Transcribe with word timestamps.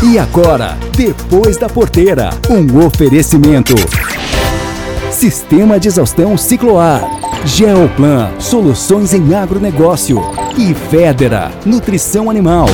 E 0.00 0.16
agora, 0.16 0.78
depois 0.96 1.56
da 1.56 1.68
porteira, 1.68 2.30
um 2.48 2.86
oferecimento. 2.86 3.74
Sistema 5.10 5.80
de 5.80 5.88
exaustão 5.88 6.36
Cicloar. 6.36 7.02
Geoplan, 7.44 8.30
soluções 8.38 9.12
em 9.12 9.34
agronegócio. 9.34 10.20
E 10.56 10.72
Federa, 10.72 11.50
nutrição 11.66 12.30
animal. 12.30 12.68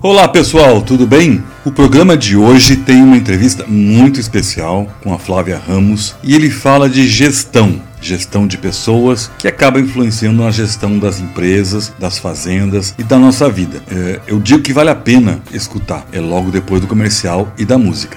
Olá 0.00 0.28
pessoal, 0.28 0.80
tudo 0.82 1.04
bem? 1.04 1.42
O 1.64 1.72
programa 1.72 2.16
de 2.16 2.36
hoje 2.36 2.76
tem 2.76 3.02
uma 3.02 3.16
entrevista 3.16 3.64
muito 3.66 4.20
especial 4.20 4.86
com 5.02 5.12
a 5.12 5.18
Flávia 5.18 5.58
Ramos 5.58 6.14
e 6.22 6.32
ele 6.32 6.48
fala 6.48 6.88
de 6.88 7.08
gestão, 7.08 7.82
gestão 8.06 8.46
de 8.46 8.56
pessoas 8.56 9.30
que 9.38 9.48
acaba 9.48 9.80
influenciando 9.80 10.42
na 10.42 10.50
gestão 10.50 10.98
das 10.98 11.20
empresas, 11.20 11.92
das 11.98 12.18
fazendas 12.18 12.94
e 12.98 13.02
da 13.02 13.18
nossa 13.18 13.48
vida. 13.48 13.82
É, 13.90 14.20
eu 14.26 14.38
digo 14.38 14.62
que 14.62 14.72
vale 14.72 14.90
a 14.90 14.94
pena 14.94 15.40
escutar, 15.52 16.06
é 16.12 16.20
logo 16.20 16.50
depois 16.50 16.80
do 16.80 16.86
comercial 16.86 17.52
e 17.58 17.64
da 17.64 17.76
música. 17.76 18.16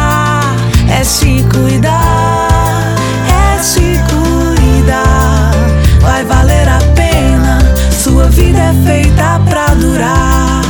é 1.01 1.03
se 1.03 1.43
cuidar, 1.51 2.95
é 3.27 3.63
se 3.63 3.81
cuidar. 4.07 5.51
Vai 5.99 6.23
valer 6.23 6.69
a 6.69 6.77
pena, 6.93 7.59
sua 7.91 8.27
vida 8.27 8.59
é 8.59 8.73
feita 8.85 9.41
pra 9.49 9.73
durar. 9.73 10.61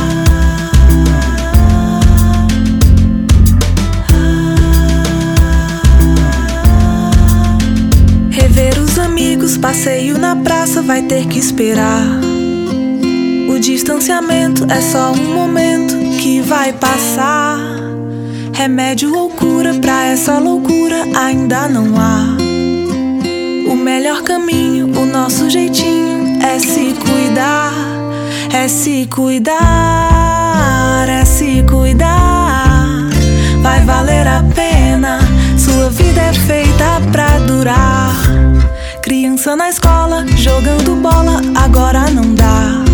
Rever 8.30 8.78
os 8.78 8.98
amigos, 8.98 9.58
passeio 9.58 10.16
na 10.16 10.34
praça 10.34 10.80
vai 10.80 11.02
ter 11.02 11.26
que 11.26 11.38
esperar. 11.38 12.06
O 13.50 13.58
distanciamento 13.60 14.64
é 14.72 14.80
só 14.80 15.12
um 15.12 15.34
momento 15.34 15.94
que 16.18 16.40
vai 16.40 16.72
passar. 16.72 17.58
Remédio 18.54 19.16
ou 19.16 19.30
cura 19.30 19.74
pra 19.74 20.06
essa 20.06 20.38
loucura 20.38 21.04
ainda 21.16 21.68
não 21.68 21.98
há. 21.98 22.36
O 23.70 23.74
melhor 23.74 24.22
caminho, 24.22 24.86
o 24.96 25.06
nosso 25.06 25.48
jeitinho 25.48 26.38
é 26.42 26.58
se 26.58 26.94
cuidar, 26.94 27.72
é 28.52 28.68
se 28.68 29.06
cuidar, 29.06 29.56
é 31.08 31.24
se 31.24 31.64
cuidar. 31.68 33.08
Vai 33.62 33.80
valer 33.84 34.26
a 34.26 34.44
pena, 34.54 35.18
sua 35.58 35.88
vida 35.90 36.20
é 36.20 36.32
feita 36.32 37.00
pra 37.10 37.38
durar. 37.40 38.14
Criança 39.02 39.56
na 39.56 39.70
escola, 39.70 40.26
jogando 40.36 40.94
bola, 40.96 41.40
agora 41.54 42.10
não 42.10 42.34
dá. 42.34 42.84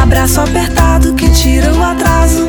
Abraço 0.00 0.40
apertado 0.40 1.14
que 1.14 1.28
tira 1.30 1.72
o 1.74 1.82
atraso, 1.82 2.48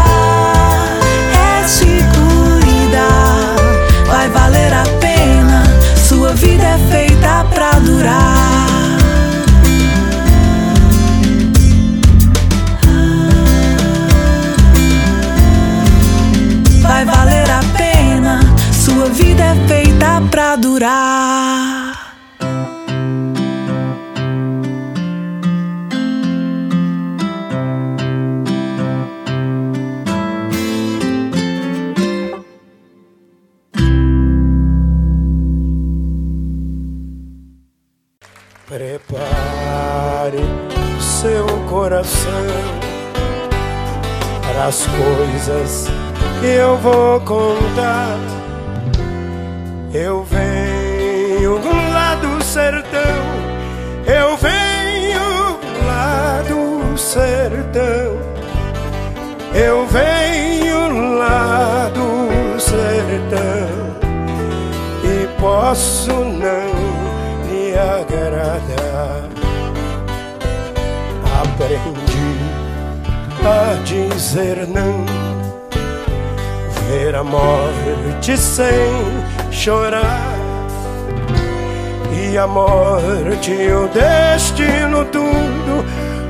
morte 83.41 83.71
o 83.71 83.87
destino 83.87 85.05
tudo. 85.05 85.83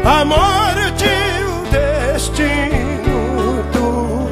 A 0.05 0.23
morte 0.23 1.05
o 1.45 1.65
destino 1.69 3.63
tudo. 3.73 4.31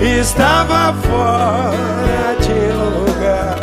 Estava 0.00 0.94
fora 1.02 2.36
de 2.40 2.72
lugar. 2.72 3.58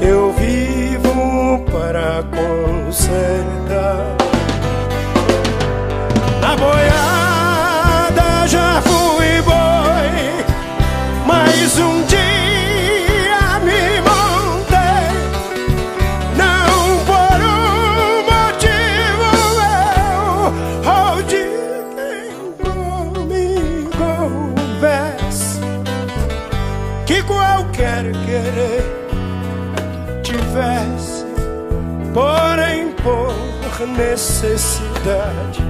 Eu 0.00 0.32
vivo 0.32 1.64
para 1.70 2.24
consertar 2.24 3.61
necessidade 33.86 35.62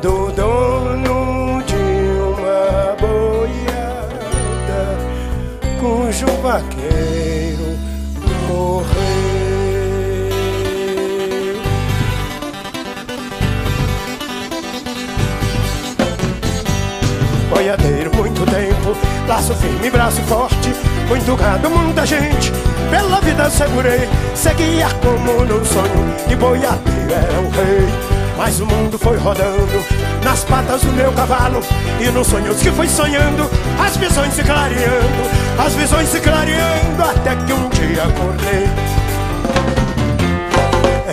do 0.00 0.30
dono 0.32 1.62
de 1.64 1.74
uma 1.74 2.96
boiada 3.00 4.82
cujo 5.80 6.26
vaqueiro 6.42 7.78
morreu. 8.48 8.94
boiadeiro 17.50 18.14
muito 18.16 18.44
tempo 18.46 18.96
Laço 19.26 19.54
firme, 19.54 19.90
braço 19.90 20.20
forte 20.22 20.93
Muito 21.08 21.36
gado, 21.36 21.70
muita 21.70 22.06
gente 22.06 22.52
Pela 22.90 23.20
vida 23.20 23.50
segurei. 23.50 24.08
Seguia 24.34 24.88
como 25.02 25.44
num 25.44 25.64
sonho 25.64 26.14
E 26.28 26.34
boiadeiro 26.34 27.12
era 27.12 27.40
o 27.40 27.50
rei. 27.50 28.14
Mas 28.36 28.60
o 28.60 28.66
mundo 28.66 28.98
foi 28.98 29.16
rodando 29.16 29.84
Nas 30.24 30.44
patas 30.44 30.82
do 30.82 30.92
meu 30.92 31.12
cavalo 31.12 31.60
E 32.00 32.10
nos 32.10 32.26
sonhos 32.26 32.60
que 32.60 32.70
fui 32.70 32.88
sonhando 32.88 33.48
As 33.78 33.96
visões 33.96 34.32
se 34.34 34.42
clareando 34.42 35.30
As 35.58 35.74
visões 35.74 36.08
se 36.08 36.20
clareando 36.20 37.02
Até 37.02 37.36
que 37.36 37.52
um 37.52 37.68
dia 37.68 38.02
acordei. 38.04 38.68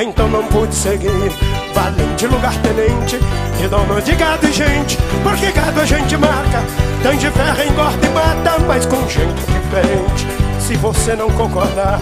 Então 0.01 0.27
não 0.29 0.43
pude 0.45 0.73
seguir 0.73 1.31
Valente 1.75 2.25
lugar 2.25 2.53
tenente 2.63 3.19
E 3.63 3.67
dono 3.67 4.01
de 4.01 4.15
gado 4.15 4.47
e 4.47 4.51
gente 4.51 4.97
Porque 5.23 5.51
gado 5.51 5.81
a 5.81 5.85
gente 5.85 6.17
marca 6.17 6.90
Tem 7.01 7.18
de 7.18 7.31
ferro, 7.31 7.63
engorda 7.63 8.06
e 8.06 8.09
mata 8.09 8.59
Mas 8.68 8.86
com 8.86 9.07
jeito 9.09 9.33
diferente. 9.33 10.27
Se 10.59 10.75
você 10.75 11.15
não 11.15 11.30
concordar 11.31 12.00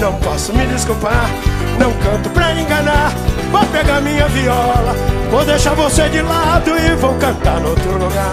Não 0.00 0.14
posso 0.14 0.52
me 0.54 0.66
desculpar. 0.66 1.30
Não 1.78 1.92
canto 1.92 2.30
pra 2.30 2.52
enganar 2.52 3.12
Vou 3.50 3.64
pegar 3.66 4.00
minha 4.00 4.26
viola. 4.28 4.94
Vou 5.30 5.44
deixar 5.44 5.74
você 5.74 6.08
de 6.08 6.22
lado 6.22 6.70
E 6.70 6.94
vou 6.96 7.14
cantar 7.14 7.60
no 7.60 7.70
outro 7.70 7.92
lugar. 7.92 8.32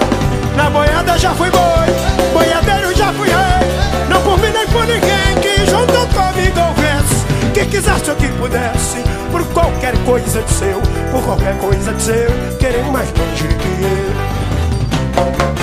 Na 0.56 0.69
boiada 0.69 1.17
já 1.17 1.33
fui 1.33 1.50
boi 1.50 2.31
Boiadeiro 2.33 2.95
já 2.95 3.12
fui 3.13 3.27
rei. 3.27 4.07
Não 4.09 4.21
por 4.21 4.39
mim 4.39 4.51
nem 4.53 4.67
por 4.67 4.85
ninguém 4.85 5.35
Que 5.41 5.69
junto 5.69 5.94
comigo 6.13 6.59
houvesse 6.59 7.25
Que 7.53 7.65
quisesse 7.65 8.09
ou 8.09 8.15
que 8.15 8.27
pudesse 8.29 9.03
por 9.35 9.45
qualquer 9.47 9.94
coisa 10.06 10.41
de 10.41 10.50
seu, 10.50 10.81
por 11.12 11.21
qualquer 11.23 11.57
coisa 11.57 11.91
de 11.91 12.01
seu, 12.01 12.29
querer 12.57 12.85
mais 12.85 13.09
longe 13.09 13.47
que 13.50 13.83
eu. 13.83 15.54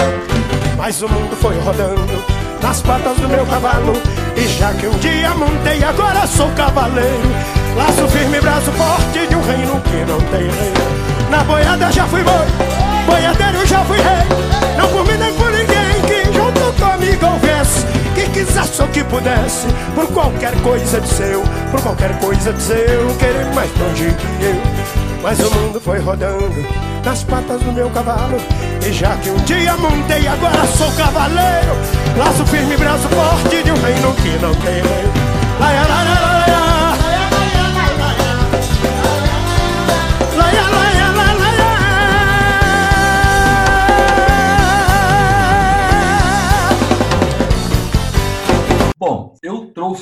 Mas 0.83 1.01
o 1.01 1.09
mundo 1.09 1.37
foi 1.37 1.57
rodando 1.61 2.25
nas 2.61 2.83
patas 2.83 3.17
do 3.19 3.29
meu 3.29 3.47
cavalo, 3.47 3.93
e 4.35 4.49
já 4.49 4.75
que 4.75 4.89
um 4.89 4.99
dia 4.99 5.31
montei, 5.31 5.81
agora 5.85 6.27
sou 6.27 6.51
cavaleiro. 6.57 7.31
Laço 7.77 8.09
firme, 8.09 8.41
braço 8.41 8.73
forte 8.73 9.29
de 9.29 9.37
um 9.37 9.43
reino 9.43 9.81
que 9.81 10.05
não 10.11 10.21
tem 10.23 10.41
rei. 10.41 10.73
Na 11.31 11.45
boiada 11.45 11.93
já 11.93 12.05
fui 12.09 12.25
boi, 12.25 12.47
boiadeiro 13.07 13.65
já 13.65 13.85
fui 13.85 13.99
rei. 13.99 14.77
Não 14.77 14.89
por 14.89 15.07
mim 15.07 15.19
nem 15.19 15.33
por 15.35 15.53
ninguém 15.53 16.03
que 16.05 16.25
junto 16.37 16.73
comigo 16.83 17.27
houvesse 17.27 17.87
que 18.17 18.29
quisesse 18.31 18.83
ou 18.83 18.89
que 18.89 19.05
pudesse, 19.05 19.69
por 19.95 20.09
qualquer 20.09 20.53
coisa 20.63 21.01
de 21.01 21.09
seu, 21.09 21.45
por 21.71 21.81
qualquer 21.81 22.19
coisa 22.19 22.53
de 22.53 22.61
seu, 22.61 23.17
querer 23.21 23.55
mais 23.55 23.71
longe 23.79 24.13
que 24.15 24.45
eu. 24.45 25.23
Mas 25.23 25.39
o 25.39 25.49
mundo 25.49 25.81
foi 25.81 26.01
rodando 26.01 26.92
nas 27.05 27.25
patas 27.25 27.61
do 27.63 27.73
meu 27.73 27.91
cavalo, 27.91 28.37
e 28.87 28.93
já 28.93 29.17
que 29.17 29.31
um 29.31 29.37
dia 29.39 29.77
montei, 29.77 30.27
agora 30.27 30.67
sou 30.67 30.91
cavaleiro. 30.93 31.77
Laço 32.17 32.47
firme, 32.47 32.77
braço 32.77 33.09
forte 33.09 33.63
de 33.63 33.71
um 33.71 33.83
reino 33.83 34.15
que 34.15 34.39
não 34.41 34.55
tem. 34.55 34.83
Laia, 35.61 35.81
laia, 35.81 36.21
laia. 36.21 36.43
Laia, 36.47 36.92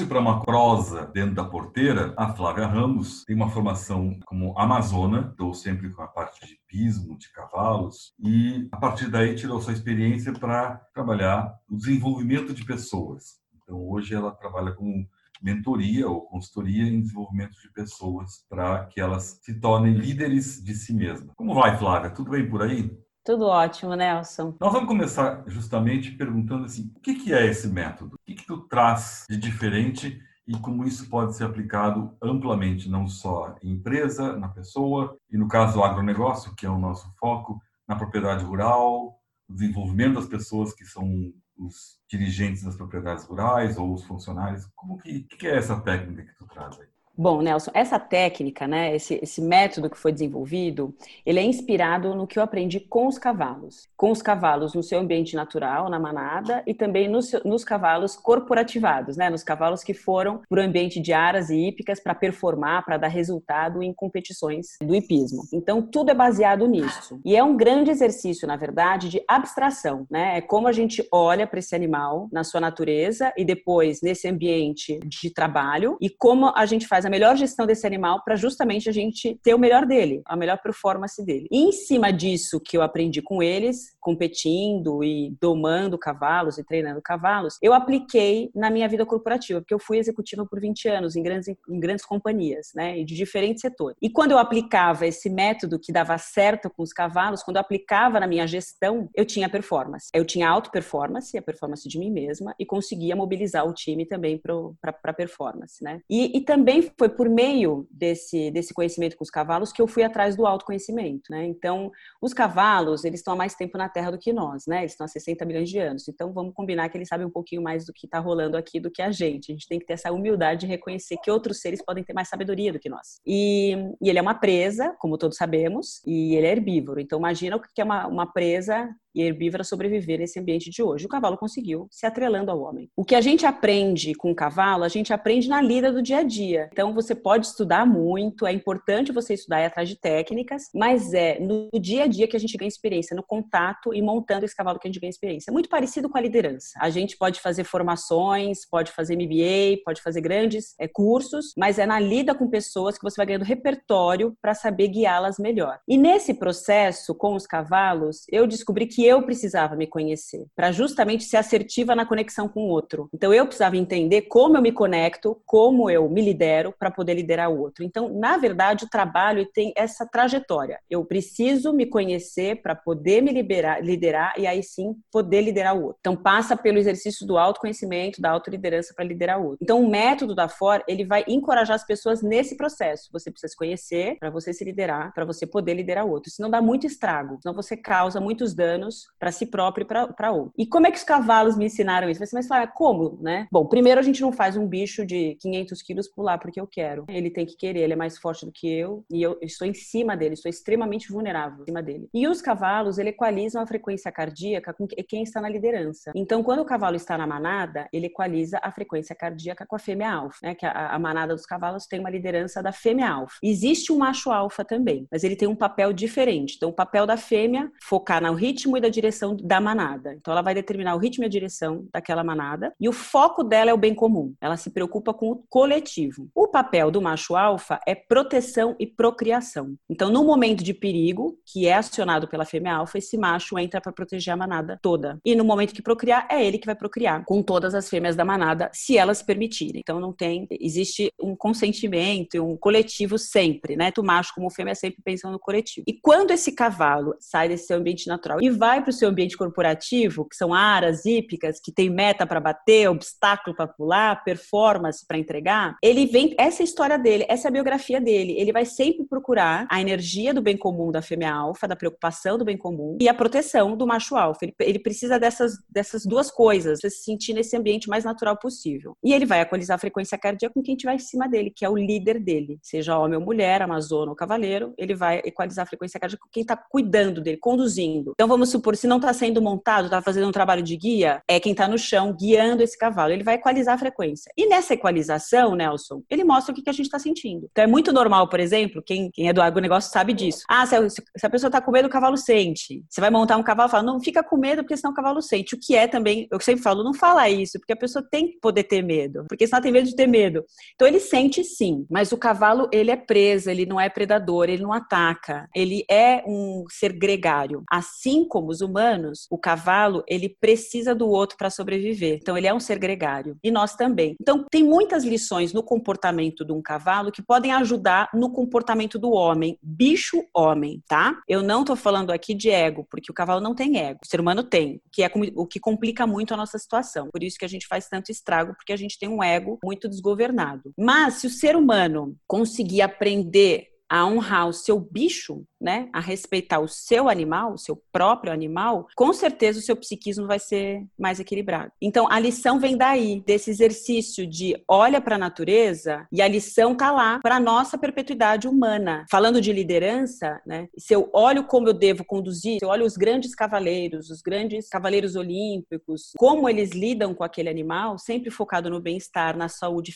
trouxe 0.00 0.06
para 0.06 0.20
uma 0.20 0.42
prosa 0.42 1.06
dentro 1.06 1.34
da 1.34 1.44
porteira 1.44 2.14
a 2.16 2.32
Flávia 2.32 2.66
Ramos, 2.66 3.24
tem 3.24 3.36
uma 3.36 3.50
formação 3.50 4.18
como 4.24 4.58
amazona, 4.58 5.28
estou 5.30 5.52
sempre 5.52 5.90
com 5.90 6.02
a 6.02 6.08
parte 6.08 6.46
de 6.46 6.58
pismo, 6.66 7.18
de 7.18 7.30
cavalos, 7.32 8.12
e 8.18 8.68
a 8.72 8.76
partir 8.76 9.10
daí 9.10 9.34
tirou 9.34 9.60
sua 9.60 9.72
experiência 9.72 10.32
para 10.32 10.76
trabalhar 10.94 11.54
o 11.68 11.76
desenvolvimento 11.76 12.54
de 12.54 12.64
pessoas. 12.64 13.40
Então 13.62 13.88
hoje 13.88 14.14
ela 14.14 14.30
trabalha 14.30 14.72
com 14.72 15.06
mentoria 15.42 16.08
ou 16.08 16.22
consultoria 16.22 16.84
em 16.84 17.00
desenvolvimento 17.00 17.60
de 17.60 17.72
pessoas 17.72 18.44
para 18.48 18.86
que 18.86 19.00
elas 19.00 19.40
se 19.42 19.58
tornem 19.60 19.94
líderes 19.94 20.62
de 20.62 20.74
si 20.74 20.94
mesmas. 20.94 21.34
Como 21.36 21.54
vai, 21.54 21.76
Flávia? 21.76 22.10
Tudo 22.10 22.30
bem 22.30 22.48
por 22.48 22.62
aí? 22.62 22.90
Tudo 23.24 23.46
ótimo, 23.46 23.94
Nelson. 23.94 24.56
Nós 24.60 24.72
vamos 24.72 24.88
começar 24.88 25.44
justamente 25.46 26.12
perguntando 26.12 26.64
assim, 26.64 26.92
o 26.96 27.00
que 27.00 27.32
é 27.32 27.46
esse 27.46 27.68
método? 27.68 28.16
O 28.16 28.18
que 28.26 28.34
que 28.34 28.46
tu 28.46 28.66
traz 28.68 29.26
de 29.28 29.36
diferente 29.36 30.20
e 30.46 30.58
como 30.58 30.84
isso 30.84 31.08
pode 31.08 31.36
ser 31.36 31.44
aplicado 31.44 32.16
amplamente, 32.20 32.88
não 32.88 33.06
só 33.06 33.54
em 33.62 33.72
empresa, 33.72 34.36
na 34.36 34.48
pessoa, 34.48 35.16
e 35.30 35.38
no 35.38 35.46
caso 35.46 35.74
do 35.74 35.84
agronegócio, 35.84 36.54
que 36.56 36.66
é 36.66 36.70
o 36.70 36.78
nosso 36.78 37.08
foco, 37.20 37.60
na 37.86 37.94
propriedade 37.94 38.44
rural, 38.44 39.20
desenvolvimento 39.48 40.14
das 40.14 40.26
pessoas 40.26 40.72
que 40.72 40.84
são 40.84 41.32
os 41.56 42.00
dirigentes 42.08 42.64
das 42.64 42.76
propriedades 42.76 43.24
rurais 43.24 43.76
ou 43.76 43.94
os 43.94 44.02
funcionários. 44.04 44.66
Como 44.74 44.98
que, 44.98 45.22
que 45.22 45.46
é 45.46 45.56
essa 45.56 45.80
técnica 45.80 46.24
que 46.24 46.34
tu 46.34 46.46
traz 46.46 46.80
aí? 46.80 46.89
Bom, 47.20 47.42
Nelson, 47.42 47.70
essa 47.74 47.98
técnica, 47.98 48.66
né, 48.66 48.96
esse, 48.96 49.20
esse 49.22 49.42
método 49.42 49.90
que 49.90 49.98
foi 49.98 50.10
desenvolvido, 50.10 50.94
ele 51.26 51.38
é 51.38 51.42
inspirado 51.42 52.14
no 52.14 52.26
que 52.26 52.38
eu 52.38 52.42
aprendi 52.42 52.80
com 52.80 53.06
os 53.06 53.18
cavalos. 53.18 53.86
Com 53.94 54.10
os 54.10 54.22
cavalos 54.22 54.72
no 54.72 54.82
seu 54.82 54.98
ambiente 54.98 55.36
natural, 55.36 55.90
na 55.90 55.98
manada, 55.98 56.62
e 56.66 56.72
também 56.72 57.08
nos, 57.08 57.32
nos 57.44 57.62
cavalos 57.62 58.16
corporativados, 58.16 59.18
né, 59.18 59.28
nos 59.28 59.42
cavalos 59.42 59.84
que 59.84 59.92
foram 59.92 60.40
para 60.48 60.62
o 60.62 60.64
ambiente 60.64 60.98
de 60.98 61.12
aras 61.12 61.50
e 61.50 61.68
hípicas 61.68 62.00
para 62.00 62.14
performar, 62.14 62.86
para 62.86 62.96
dar 62.96 63.08
resultado 63.08 63.82
em 63.82 63.92
competições 63.92 64.78
do 64.82 64.94
hipismo. 64.94 65.42
Então, 65.52 65.82
tudo 65.82 66.10
é 66.10 66.14
baseado 66.14 66.66
nisso. 66.66 67.20
E 67.22 67.36
é 67.36 67.44
um 67.44 67.54
grande 67.54 67.90
exercício, 67.90 68.48
na 68.48 68.56
verdade, 68.56 69.10
de 69.10 69.22
abstração, 69.28 70.06
né? 70.10 70.38
É 70.38 70.40
como 70.40 70.66
a 70.66 70.72
gente 70.72 71.06
olha 71.12 71.46
para 71.46 71.58
esse 71.58 71.74
animal 71.74 72.30
na 72.32 72.44
sua 72.44 72.62
natureza 72.62 73.30
e 73.36 73.44
depois 73.44 74.00
nesse 74.00 74.26
ambiente 74.26 74.98
de 75.04 75.28
trabalho 75.28 75.98
e 76.00 76.08
como 76.08 76.50
a 76.56 76.64
gente 76.64 76.88
faz 76.88 77.04
a 77.04 77.09
melhor 77.10 77.36
gestão 77.36 77.66
desse 77.66 77.86
animal 77.86 78.22
para 78.24 78.36
justamente 78.36 78.88
a 78.88 78.92
gente 78.92 79.38
ter 79.42 79.54
o 79.54 79.58
melhor 79.58 79.84
dele, 79.84 80.22
a 80.24 80.36
melhor 80.36 80.58
performance 80.58 81.22
dele. 81.24 81.46
E 81.50 81.58
em 81.58 81.72
cima 81.72 82.12
disso 82.12 82.60
que 82.60 82.76
eu 82.76 82.82
aprendi 82.82 83.20
com 83.20 83.42
eles, 83.42 83.94
competindo 84.00 85.04
e 85.04 85.36
domando 85.40 85.98
cavalos 85.98 86.58
e 86.58 86.64
treinando 86.64 87.02
cavalos, 87.02 87.58
eu 87.60 87.74
apliquei 87.74 88.50
na 88.54 88.70
minha 88.70 88.88
vida 88.88 89.04
corporativa, 89.04 89.60
porque 89.60 89.74
eu 89.74 89.78
fui 89.78 89.98
executiva 89.98 90.46
por 90.46 90.60
20 90.60 90.88
anos 90.88 91.16
em 91.16 91.22
grandes, 91.22 91.48
em 91.48 91.80
grandes 91.80 92.04
companhias, 92.04 92.70
né, 92.74 92.98
e 92.98 93.04
de 93.04 93.14
diferentes 93.14 93.60
setores. 93.60 93.96
E 94.00 94.08
quando 94.08 94.32
eu 94.32 94.38
aplicava 94.38 95.06
esse 95.06 95.28
método 95.28 95.78
que 95.78 95.92
dava 95.92 96.16
certo 96.18 96.70
com 96.70 96.82
os 96.82 96.92
cavalos, 96.92 97.42
quando 97.42 97.56
eu 97.56 97.60
aplicava 97.60 98.20
na 98.20 98.26
minha 98.26 98.46
gestão, 98.46 99.08
eu 99.14 99.24
tinha 99.24 99.48
performance. 99.48 100.08
Eu 100.14 100.24
tinha 100.24 100.48
auto 100.48 100.70
performance, 100.70 101.36
a 101.36 101.42
performance 101.42 101.88
de 101.88 101.98
mim 101.98 102.10
mesma, 102.10 102.54
e 102.58 102.64
conseguia 102.64 103.16
mobilizar 103.16 103.66
o 103.66 103.74
time 103.74 104.06
também 104.06 104.38
para 104.38 105.12
performance, 105.12 105.82
né? 105.82 106.00
E, 106.08 106.36
e 106.36 106.40
também 106.40 106.82
foi 107.00 107.08
por 107.08 107.30
meio 107.30 107.88
desse, 107.90 108.50
desse 108.50 108.74
conhecimento 108.74 109.16
com 109.16 109.24
os 109.24 109.30
cavalos 109.30 109.72
que 109.72 109.80
eu 109.80 109.86
fui 109.86 110.02
atrás 110.02 110.36
do 110.36 110.44
autoconhecimento, 110.44 111.30
né? 111.30 111.46
Então, 111.46 111.90
os 112.20 112.34
cavalos, 112.34 113.06
eles 113.06 113.20
estão 113.20 113.32
há 113.32 113.36
mais 113.36 113.54
tempo 113.54 113.78
na 113.78 113.88
Terra 113.88 114.10
do 114.10 114.18
que 114.18 114.34
nós, 114.34 114.66
né? 114.66 114.80
Eles 114.80 114.92
estão 114.92 115.06
há 115.06 115.08
60 115.08 115.42
milhões 115.46 115.70
de 115.70 115.78
anos. 115.78 116.06
Então, 116.08 116.30
vamos 116.30 116.52
combinar 116.52 116.90
que 116.90 116.98
eles 116.98 117.08
sabem 117.08 117.26
um 117.26 117.30
pouquinho 117.30 117.62
mais 117.62 117.86
do 117.86 117.92
que 117.94 118.06
está 118.06 118.18
rolando 118.18 118.54
aqui 118.54 118.78
do 118.78 118.90
que 118.90 119.00
a 119.00 119.10
gente. 119.10 119.50
A 119.50 119.54
gente 119.54 119.66
tem 119.66 119.78
que 119.78 119.86
ter 119.86 119.94
essa 119.94 120.12
humildade 120.12 120.60
de 120.60 120.66
reconhecer 120.66 121.16
que 121.24 121.30
outros 121.30 121.62
seres 121.62 121.82
podem 121.82 122.04
ter 122.04 122.12
mais 122.12 122.28
sabedoria 122.28 122.70
do 122.70 122.78
que 122.78 122.90
nós. 122.90 123.18
E, 123.26 123.76
e 123.98 124.10
ele 124.10 124.18
é 124.18 124.22
uma 124.22 124.34
presa, 124.34 124.94
como 124.98 125.16
todos 125.16 125.38
sabemos, 125.38 126.02
e 126.06 126.36
ele 126.36 126.48
é 126.48 126.52
herbívoro. 126.52 127.00
Então, 127.00 127.18
imagina 127.18 127.56
o 127.56 127.60
que 127.62 127.80
é 127.80 127.84
uma, 127.84 128.06
uma 128.08 128.30
presa 128.30 128.94
e 129.14 129.22
herbívora 129.22 129.64
sobreviver 129.64 130.18
nesse 130.18 130.38
ambiente 130.38 130.70
de 130.70 130.82
hoje. 130.82 131.06
O 131.06 131.08
cavalo 131.08 131.36
conseguiu, 131.36 131.86
se 131.90 132.06
atrelando 132.06 132.50
ao 132.50 132.60
homem. 132.60 132.88
O 132.96 133.04
que 133.04 133.14
a 133.14 133.20
gente 133.20 133.46
aprende 133.46 134.14
com 134.14 134.30
o 134.30 134.34
cavalo, 134.34 134.84
a 134.84 134.88
gente 134.88 135.12
aprende 135.12 135.48
na 135.48 135.60
lida 135.60 135.92
do 135.92 136.02
dia 136.02 136.18
a 136.18 136.22
dia. 136.22 136.68
Então, 136.72 136.94
você 136.94 137.14
pode 137.14 137.46
estudar 137.46 137.86
muito, 137.86 138.46
é 138.46 138.52
importante 138.52 139.12
você 139.12 139.34
estudar 139.34 139.60
e 139.60 139.66
atrás 139.66 139.88
de 139.88 139.98
técnicas, 139.98 140.64
mas 140.74 141.12
é 141.12 141.38
no 141.38 141.68
dia 141.80 142.04
a 142.04 142.06
dia 142.06 142.28
que 142.28 142.36
a 142.36 142.40
gente 142.40 142.56
ganha 142.56 142.68
experiência, 142.68 143.16
no 143.16 143.22
contato 143.22 143.94
e 143.94 144.02
montando 144.02 144.44
esse 144.44 144.54
cavalo 144.54 144.78
que 144.78 144.86
a 144.86 144.90
gente 144.90 145.00
ganha 145.00 145.10
experiência. 145.10 145.50
É 145.50 145.52
muito 145.52 145.68
parecido 145.68 146.08
com 146.08 146.18
a 146.18 146.20
liderança. 146.20 146.70
A 146.78 146.90
gente 146.90 147.16
pode 147.16 147.40
fazer 147.40 147.64
formações, 147.64 148.66
pode 148.68 148.92
fazer 148.92 149.16
MBA, 149.16 149.82
pode 149.84 150.02
fazer 150.02 150.20
grandes 150.20 150.74
é, 150.78 150.86
cursos, 150.86 151.52
mas 151.56 151.78
é 151.78 151.86
na 151.86 151.98
lida 151.98 152.34
com 152.34 152.48
pessoas 152.48 152.96
que 152.96 153.02
você 153.02 153.16
vai 153.16 153.26
ganhando 153.26 153.44
repertório 153.44 154.34
para 154.40 154.54
saber 154.54 154.88
guiá-las 154.88 155.38
melhor. 155.38 155.78
E 155.88 155.96
nesse 155.96 156.34
processo 156.34 157.14
com 157.14 157.34
os 157.34 157.46
cavalos, 157.46 158.24
eu 158.30 158.46
descobri 158.46 158.86
que 158.86 158.99
que 159.00 159.06
eu 159.06 159.22
precisava 159.22 159.76
me 159.76 159.86
conhecer, 159.86 160.44
para 160.54 160.70
justamente 160.70 161.24
ser 161.24 161.38
assertiva 161.38 161.94
na 161.94 162.04
conexão 162.04 162.46
com 162.46 162.64
o 162.64 162.68
outro. 162.68 163.08
Então 163.14 163.32
eu 163.32 163.46
precisava 163.46 163.78
entender 163.78 164.22
como 164.22 164.58
eu 164.58 164.60
me 164.60 164.72
conecto, 164.72 165.40
como 165.46 165.88
eu 165.88 166.06
me 166.10 166.20
lidero 166.20 166.74
para 166.78 166.90
poder 166.90 167.14
liderar 167.14 167.50
o 167.50 167.58
outro. 167.58 167.82
Então, 167.82 168.10
na 168.10 168.36
verdade, 168.36 168.84
o 168.84 168.90
trabalho 168.90 169.48
tem 169.54 169.72
essa 169.74 170.06
trajetória. 170.06 170.78
Eu 170.90 171.02
preciso 171.02 171.72
me 171.72 171.86
conhecer 171.86 172.60
para 172.60 172.74
poder 172.74 173.22
me 173.22 173.32
liberar, 173.32 173.82
liderar 173.82 174.34
e 174.36 174.46
aí 174.46 174.62
sim 174.62 174.94
poder 175.10 175.40
liderar 175.40 175.74
o 175.74 175.84
outro. 175.84 175.96
Então 176.00 176.14
passa 176.14 176.54
pelo 176.54 176.76
exercício 176.76 177.26
do 177.26 177.38
autoconhecimento, 177.38 178.20
da 178.20 178.30
autoliderança 178.30 178.92
para 178.94 179.06
liderar 179.06 179.40
o 179.40 179.44
outro. 179.44 179.58
Então 179.62 179.82
o 179.82 179.88
método 179.88 180.34
da 180.34 180.46
FOR, 180.46 180.84
ele 180.86 181.06
vai 181.06 181.24
encorajar 181.26 181.76
as 181.76 181.86
pessoas 181.86 182.20
nesse 182.20 182.54
processo. 182.54 183.08
Você 183.14 183.30
precisa 183.30 183.50
se 183.50 183.56
conhecer 183.56 184.18
para 184.20 184.28
você 184.28 184.52
se 184.52 184.62
liderar, 184.62 185.14
para 185.14 185.24
você 185.24 185.46
poder 185.46 185.72
liderar 185.72 186.04
o 186.04 186.10
outro. 186.10 186.30
Senão 186.30 186.50
dá 186.50 186.60
muito 186.60 186.86
estrago, 186.86 187.38
senão 187.40 187.54
você 187.54 187.78
causa 187.78 188.20
muitos 188.20 188.52
danos 188.52 188.89
para 189.18 189.32
si 189.32 189.46
próprio 189.46 189.84
e 189.84 189.86
para 189.86 190.32
outro. 190.32 190.52
E 190.56 190.66
como 190.66 190.86
é 190.86 190.90
que 190.90 190.98
os 190.98 191.04
cavalos 191.04 191.56
me 191.56 191.66
ensinaram 191.66 192.08
isso? 192.08 192.24
Você 192.24 192.34
vai 192.34 192.42
falar, 192.42 192.66
como, 192.68 193.18
né? 193.20 193.46
Bom, 193.50 193.66
primeiro 193.66 194.00
a 194.00 194.02
gente 194.02 194.20
não 194.20 194.32
faz 194.32 194.56
um 194.56 194.66
bicho 194.66 195.04
de 195.04 195.36
500 195.40 195.82
quilos 195.82 196.08
pular 196.08 196.38
porque 196.38 196.60
eu 196.60 196.66
quero. 196.66 197.04
Ele 197.08 197.30
tem 197.30 197.46
que 197.46 197.56
querer, 197.56 197.80
ele 197.80 197.92
é 197.92 197.96
mais 197.96 198.18
forte 198.18 198.44
do 198.44 198.52
que 198.52 198.70
eu 198.70 199.04
e 199.10 199.22
eu 199.22 199.38
estou 199.42 199.66
em 199.66 199.74
cima 199.74 200.16
dele, 200.16 200.34
estou 200.34 200.50
extremamente 200.50 201.10
vulnerável 201.10 201.62
em 201.62 201.64
cima 201.64 201.82
dele. 201.82 202.08
E 202.12 202.26
os 202.26 202.40
cavalos, 202.40 202.98
ele 202.98 203.10
equalizam 203.10 203.60
a 203.62 203.66
frequência 203.66 204.10
cardíaca 204.10 204.72
com 204.72 204.86
quem 204.86 205.22
está 205.22 205.40
na 205.40 205.48
liderança. 205.48 206.12
Então, 206.14 206.42
quando 206.42 206.60
o 206.60 206.64
cavalo 206.64 206.96
está 206.96 207.16
na 207.16 207.26
manada, 207.26 207.88
ele 207.92 208.06
equaliza 208.06 208.58
a 208.62 208.70
frequência 208.72 209.14
cardíaca 209.14 209.66
com 209.66 209.76
a 209.76 209.78
fêmea 209.78 210.12
alfa, 210.12 210.38
né? 210.42 210.54
Que 210.54 210.66
a, 210.66 210.90
a 210.94 210.98
manada 210.98 211.34
dos 211.34 211.46
cavalos 211.46 211.86
tem 211.86 212.00
uma 212.00 212.10
liderança 212.10 212.62
da 212.62 212.72
fêmea 212.72 213.10
alfa. 213.10 213.36
Existe 213.42 213.92
um 213.92 213.98
macho 213.98 214.30
alfa 214.30 214.64
também, 214.64 215.06
mas 215.10 215.24
ele 215.24 215.36
tem 215.36 215.48
um 215.48 215.54
papel 215.54 215.92
diferente. 215.92 216.54
Então, 216.56 216.70
o 216.70 216.74
papel 216.74 217.06
da 217.06 217.16
fêmea 217.16 217.70
focar 217.82 218.22
no 218.22 218.34
ritmo 218.34 218.76
e 218.80 218.82
da 218.82 218.88
direção 218.88 219.36
da 219.36 219.60
manada. 219.60 220.14
Então, 220.14 220.32
ela 220.32 220.42
vai 220.42 220.54
determinar 220.54 220.94
o 220.94 220.98
ritmo 220.98 221.24
e 221.24 221.26
a 221.26 221.30
direção 221.30 221.86
daquela 221.92 222.24
manada 222.24 222.72
e 222.80 222.88
o 222.88 222.92
foco 222.92 223.44
dela 223.44 223.70
é 223.70 223.74
o 223.74 223.78
bem 223.78 223.94
comum. 223.94 224.34
Ela 224.40 224.56
se 224.56 224.70
preocupa 224.70 225.14
com 225.14 225.30
o 225.30 225.44
coletivo. 225.48 226.28
O 226.34 226.48
papel 226.48 226.90
do 226.90 227.00
macho 227.00 227.36
alfa 227.36 227.80
é 227.86 227.94
proteção 227.94 228.74
e 228.78 228.86
procriação. 228.86 229.74
Então, 229.88 230.10
no 230.10 230.24
momento 230.24 230.64
de 230.64 230.74
perigo, 230.74 231.38
que 231.46 231.66
é 231.66 231.74
acionado 231.74 232.26
pela 232.28 232.44
fêmea 232.44 232.74
alfa, 232.74 232.98
esse 232.98 233.16
macho 233.16 233.58
entra 233.58 233.80
para 233.80 233.92
proteger 233.92 234.32
a 234.32 234.36
manada 234.36 234.78
toda. 234.82 235.18
E 235.24 235.34
no 235.34 235.44
momento 235.44 235.74
que 235.74 235.82
procriar, 235.82 236.26
é 236.30 236.44
ele 236.44 236.58
que 236.58 236.66
vai 236.66 236.74
procriar 236.74 237.24
com 237.24 237.42
todas 237.42 237.74
as 237.74 237.88
fêmeas 237.88 238.16
da 238.16 238.24
manada, 238.24 238.70
se 238.72 238.96
elas 238.96 239.22
permitirem. 239.22 239.80
Então, 239.80 240.00
não 240.00 240.12
tem, 240.12 240.46
existe 240.50 241.12
um 241.20 241.36
consentimento, 241.36 242.42
um 242.42 242.56
coletivo 242.56 243.18
sempre, 243.18 243.76
né? 243.76 243.90
Tu 243.90 244.02
macho 244.02 244.32
como 244.34 244.50
fêmea 244.50 244.74
sempre 244.74 245.02
pensando 245.02 245.32
no 245.32 245.38
coletivo. 245.38 245.84
E 245.86 245.92
quando 245.92 246.30
esse 246.30 246.52
cavalo 246.52 247.14
sai 247.18 247.48
desse 247.48 247.66
seu 247.66 247.78
ambiente 247.78 248.06
natural 248.06 248.40
e 248.40 248.50
vai 248.50 248.69
para 248.78 248.90
o 248.90 248.92
seu 248.92 249.08
ambiente 249.08 249.36
corporativo, 249.36 250.28
que 250.28 250.36
são 250.36 250.52
aras 250.54 251.04
hípicas, 251.04 251.60
que 251.60 251.72
tem 251.72 251.90
meta 251.90 252.26
para 252.26 252.40
bater, 252.40 252.88
obstáculo 252.88 253.56
para 253.56 253.66
pular, 253.66 254.22
performance 254.22 255.06
para 255.06 255.18
entregar, 255.18 255.76
ele 255.82 256.06
vem, 256.06 256.34
essa 256.38 256.62
é 256.62 256.64
a 256.64 256.64
história 256.64 256.98
dele, 256.98 257.24
essa 257.28 257.48
é 257.48 257.50
a 257.50 257.52
biografia 257.52 258.00
dele. 258.00 258.34
Ele 258.38 258.52
vai 258.52 258.64
sempre 258.64 259.04
procurar 259.06 259.66
a 259.70 259.80
energia 259.80 260.34
do 260.34 260.42
bem 260.42 260.56
comum 260.56 260.90
da 260.90 261.02
fêmea 261.02 261.32
alfa, 261.32 261.66
da 261.66 261.76
preocupação 261.76 262.36
do 262.36 262.44
bem 262.44 262.56
comum 262.56 262.98
e 263.00 263.08
a 263.08 263.14
proteção 263.14 263.76
do 263.76 263.86
macho 263.86 264.16
alfa. 264.16 264.44
Ele, 264.44 264.54
ele 264.60 264.78
precisa 264.78 265.18
dessas, 265.18 265.54
dessas 265.68 266.04
duas 266.04 266.30
coisas, 266.30 266.80
se 266.80 266.90
sentir 266.90 267.32
nesse 267.32 267.56
ambiente 267.56 267.88
mais 267.88 268.04
natural 268.04 268.36
possível. 268.36 268.96
E 269.02 269.12
ele 269.12 269.26
vai 269.26 269.40
equalizar 269.40 269.76
a 269.76 269.78
frequência 269.78 270.18
cardíaca 270.18 270.54
com 270.54 270.62
quem 270.62 270.74
estiver 270.74 270.94
em 270.94 270.98
cima 270.98 271.28
dele, 271.28 271.50
que 271.54 271.64
é 271.64 271.68
o 271.68 271.76
líder 271.76 272.20
dele, 272.20 272.58
seja 272.62 272.98
homem 272.98 273.18
ou 273.18 273.24
mulher, 273.24 273.62
amazona 273.62 274.10
ou 274.10 274.16
cavaleiro, 274.16 274.74
ele 274.76 274.94
vai 274.94 275.22
equalizar 275.24 275.62
a 275.64 275.66
frequência 275.66 275.98
cardíaca 275.98 276.22
com 276.22 276.30
quem 276.30 276.42
está 276.42 276.56
cuidando 276.56 277.20
dele, 277.20 277.38
conduzindo. 277.38 278.12
Então 278.14 278.28
vamos 278.28 278.50
supor, 278.60 278.76
se 278.76 278.86
não 278.86 278.96
está 278.96 279.12
sendo 279.12 279.42
montado, 279.42 279.86
está 279.86 280.00
fazendo 280.00 280.28
um 280.28 280.32
trabalho 280.32 280.62
de 280.62 280.76
guia, 280.76 281.22
é 281.26 281.40
quem 281.40 281.52
está 281.52 281.66
no 281.66 281.78
chão 281.78 282.14
guiando 282.18 282.62
esse 282.62 282.78
cavalo. 282.78 283.12
Ele 283.12 283.24
vai 283.24 283.34
equalizar 283.34 283.74
a 283.74 283.78
frequência. 283.78 284.30
E 284.36 284.46
nessa 284.46 284.74
equalização, 284.74 285.54
Nelson, 285.54 286.02
ele 286.08 286.22
mostra 286.22 286.52
o 286.52 286.54
que, 286.54 286.62
que 286.62 286.70
a 286.70 286.72
gente 286.72 286.86
está 286.86 286.98
sentindo. 286.98 287.48
Então 287.50 287.64
é 287.64 287.66
muito 287.66 287.92
normal, 287.92 288.28
por 288.28 288.38
exemplo, 288.38 288.82
quem, 288.84 289.10
quem 289.10 289.28
é 289.28 289.32
do 289.32 289.42
agronegócio 289.42 289.90
sabe 289.90 290.12
disso. 290.12 290.44
Ah, 290.48 290.66
se 290.66 290.76
a, 290.76 290.88
se 290.88 291.26
a 291.26 291.30
pessoa 291.30 291.48
está 291.48 291.60
com 291.60 291.70
medo, 291.70 291.88
o 291.88 291.90
cavalo 291.90 292.16
sente. 292.16 292.84
Você 292.88 293.00
vai 293.00 293.10
montar 293.10 293.36
um 293.36 293.42
cavalo 293.42 293.68
e 293.68 293.70
fala, 293.70 293.82
não 293.82 294.00
fica 294.00 294.22
com 294.22 294.36
medo, 294.36 294.62
porque 294.62 294.76
senão 294.76 294.92
o 294.92 294.94
cavalo 294.94 295.20
sente. 295.22 295.54
O 295.54 295.58
que 295.58 295.74
é 295.74 295.88
também, 295.88 296.28
eu 296.30 296.38
sempre 296.40 296.62
falo, 296.62 296.84
não 296.84 296.94
fala 296.94 297.28
isso, 297.28 297.58
porque 297.58 297.72
a 297.72 297.76
pessoa 297.76 298.06
tem 298.08 298.28
que 298.28 298.38
poder 298.40 298.64
ter 298.64 298.82
medo, 298.82 299.24
porque 299.28 299.46
senão 299.46 299.62
tem 299.62 299.72
medo 299.72 299.88
de 299.88 299.96
ter 299.96 300.06
medo. 300.06 300.44
Então 300.74 300.86
ele 300.86 301.00
sente 301.00 301.42
sim, 301.42 301.86
mas 301.90 302.12
o 302.12 302.18
cavalo, 302.18 302.68
ele 302.72 302.90
é 302.90 302.96
preso, 302.96 303.50
ele 303.50 303.66
não 303.66 303.80
é 303.80 303.88
predador, 303.88 304.48
ele 304.48 304.62
não 304.62 304.72
ataca, 304.72 305.48
ele 305.54 305.84
é 305.90 306.22
um 306.26 306.64
ser 306.68 306.92
gregário. 306.92 307.62
Assim 307.70 308.26
como 308.28 308.49
os 308.50 308.60
humanos, 308.60 309.26
o 309.30 309.38
cavalo, 309.38 310.02
ele 310.06 310.28
precisa 310.28 310.94
do 310.94 311.08
outro 311.08 311.36
para 311.36 311.50
sobreviver. 311.50 312.18
Então 312.20 312.36
ele 312.36 312.46
é 312.46 312.54
um 312.54 312.60
ser 312.60 312.78
gregário. 312.78 313.36
E 313.42 313.50
nós 313.50 313.74
também. 313.74 314.16
Então 314.20 314.44
tem 314.50 314.64
muitas 314.64 315.04
lições 315.04 315.52
no 315.52 315.62
comportamento 315.62 316.44
de 316.44 316.52
um 316.52 316.60
cavalo 316.60 317.12
que 317.12 317.22
podem 317.22 317.52
ajudar 317.52 318.08
no 318.12 318.30
comportamento 318.30 318.98
do 318.98 319.12
homem, 319.12 319.58
bicho 319.62 320.22
homem, 320.34 320.82
tá? 320.88 321.20
Eu 321.28 321.42
não 321.42 321.64
tô 321.64 321.76
falando 321.76 322.10
aqui 322.10 322.34
de 322.34 322.50
ego, 322.50 322.86
porque 322.90 323.10
o 323.10 323.14
cavalo 323.14 323.40
não 323.40 323.54
tem 323.54 323.78
ego. 323.78 324.00
O 324.04 324.08
ser 324.08 324.20
humano 324.20 324.42
tem, 324.42 324.80
que 324.92 325.02
é 325.02 325.10
o 325.34 325.46
que 325.46 325.60
complica 325.60 326.06
muito 326.06 326.34
a 326.34 326.36
nossa 326.36 326.58
situação. 326.58 327.08
Por 327.12 327.22
isso 327.22 327.38
que 327.38 327.44
a 327.44 327.48
gente 327.48 327.66
faz 327.66 327.88
tanto 327.88 328.10
estrago, 328.10 328.54
porque 328.54 328.72
a 328.72 328.76
gente 328.76 328.98
tem 328.98 329.08
um 329.08 329.22
ego 329.22 329.58
muito 329.64 329.88
desgovernado. 329.88 330.72
Mas 330.78 331.14
se 331.14 331.26
o 331.26 331.30
ser 331.30 331.56
humano 331.56 332.16
conseguir 332.26 332.82
aprender 332.82 333.70
a 333.90 334.06
honrar 334.06 334.48
o 334.48 334.52
seu 334.52 334.78
bicho, 334.78 335.44
né, 335.60 335.88
a 335.92 336.00
respeitar 336.00 336.60
o 336.60 336.68
seu 336.68 337.08
animal, 337.08 337.54
o 337.54 337.58
seu 337.58 337.76
próprio 337.92 338.32
animal, 338.32 338.86
com 338.96 339.12
certeza 339.12 339.58
o 339.58 339.62
seu 339.62 339.76
psiquismo 339.76 340.26
vai 340.26 340.38
ser 340.38 340.86
mais 340.98 341.18
equilibrado. 341.18 341.72
Então 341.82 342.10
a 342.10 342.18
lição 342.18 342.58
vem 342.60 342.76
daí, 342.76 343.22
desse 343.26 343.50
exercício 343.50 344.26
de 344.26 344.54
olha 344.66 345.00
para 345.00 345.16
a 345.16 345.18
natureza 345.18 346.06
e 346.12 346.22
a 346.22 346.28
lição 346.28 346.74
tá 346.74 346.92
lá 346.92 347.18
para 347.20 347.40
nossa 347.40 347.76
perpetuidade 347.76 348.46
humana. 348.46 349.04
Falando 349.10 349.40
de 349.40 349.52
liderança, 349.52 350.40
né, 350.46 350.68
se 350.78 350.94
eu 350.94 351.10
olho 351.12 351.44
como 351.44 351.68
eu 351.68 351.74
devo 351.74 352.04
conduzir, 352.04 352.58
se 352.60 352.64
eu 352.64 352.68
olho 352.68 352.86
os 352.86 352.96
grandes 352.96 353.34
cavaleiros, 353.34 354.08
os 354.08 354.22
grandes 354.22 354.68
cavaleiros 354.68 355.16
olímpicos, 355.16 356.12
como 356.16 356.48
eles 356.48 356.70
lidam 356.70 357.12
com 357.12 357.24
aquele 357.24 357.48
animal, 357.48 357.98
sempre 357.98 358.30
focado 358.30 358.70
no 358.70 358.80
bem-estar, 358.80 359.36
na 359.36 359.48
saúde 359.48 359.92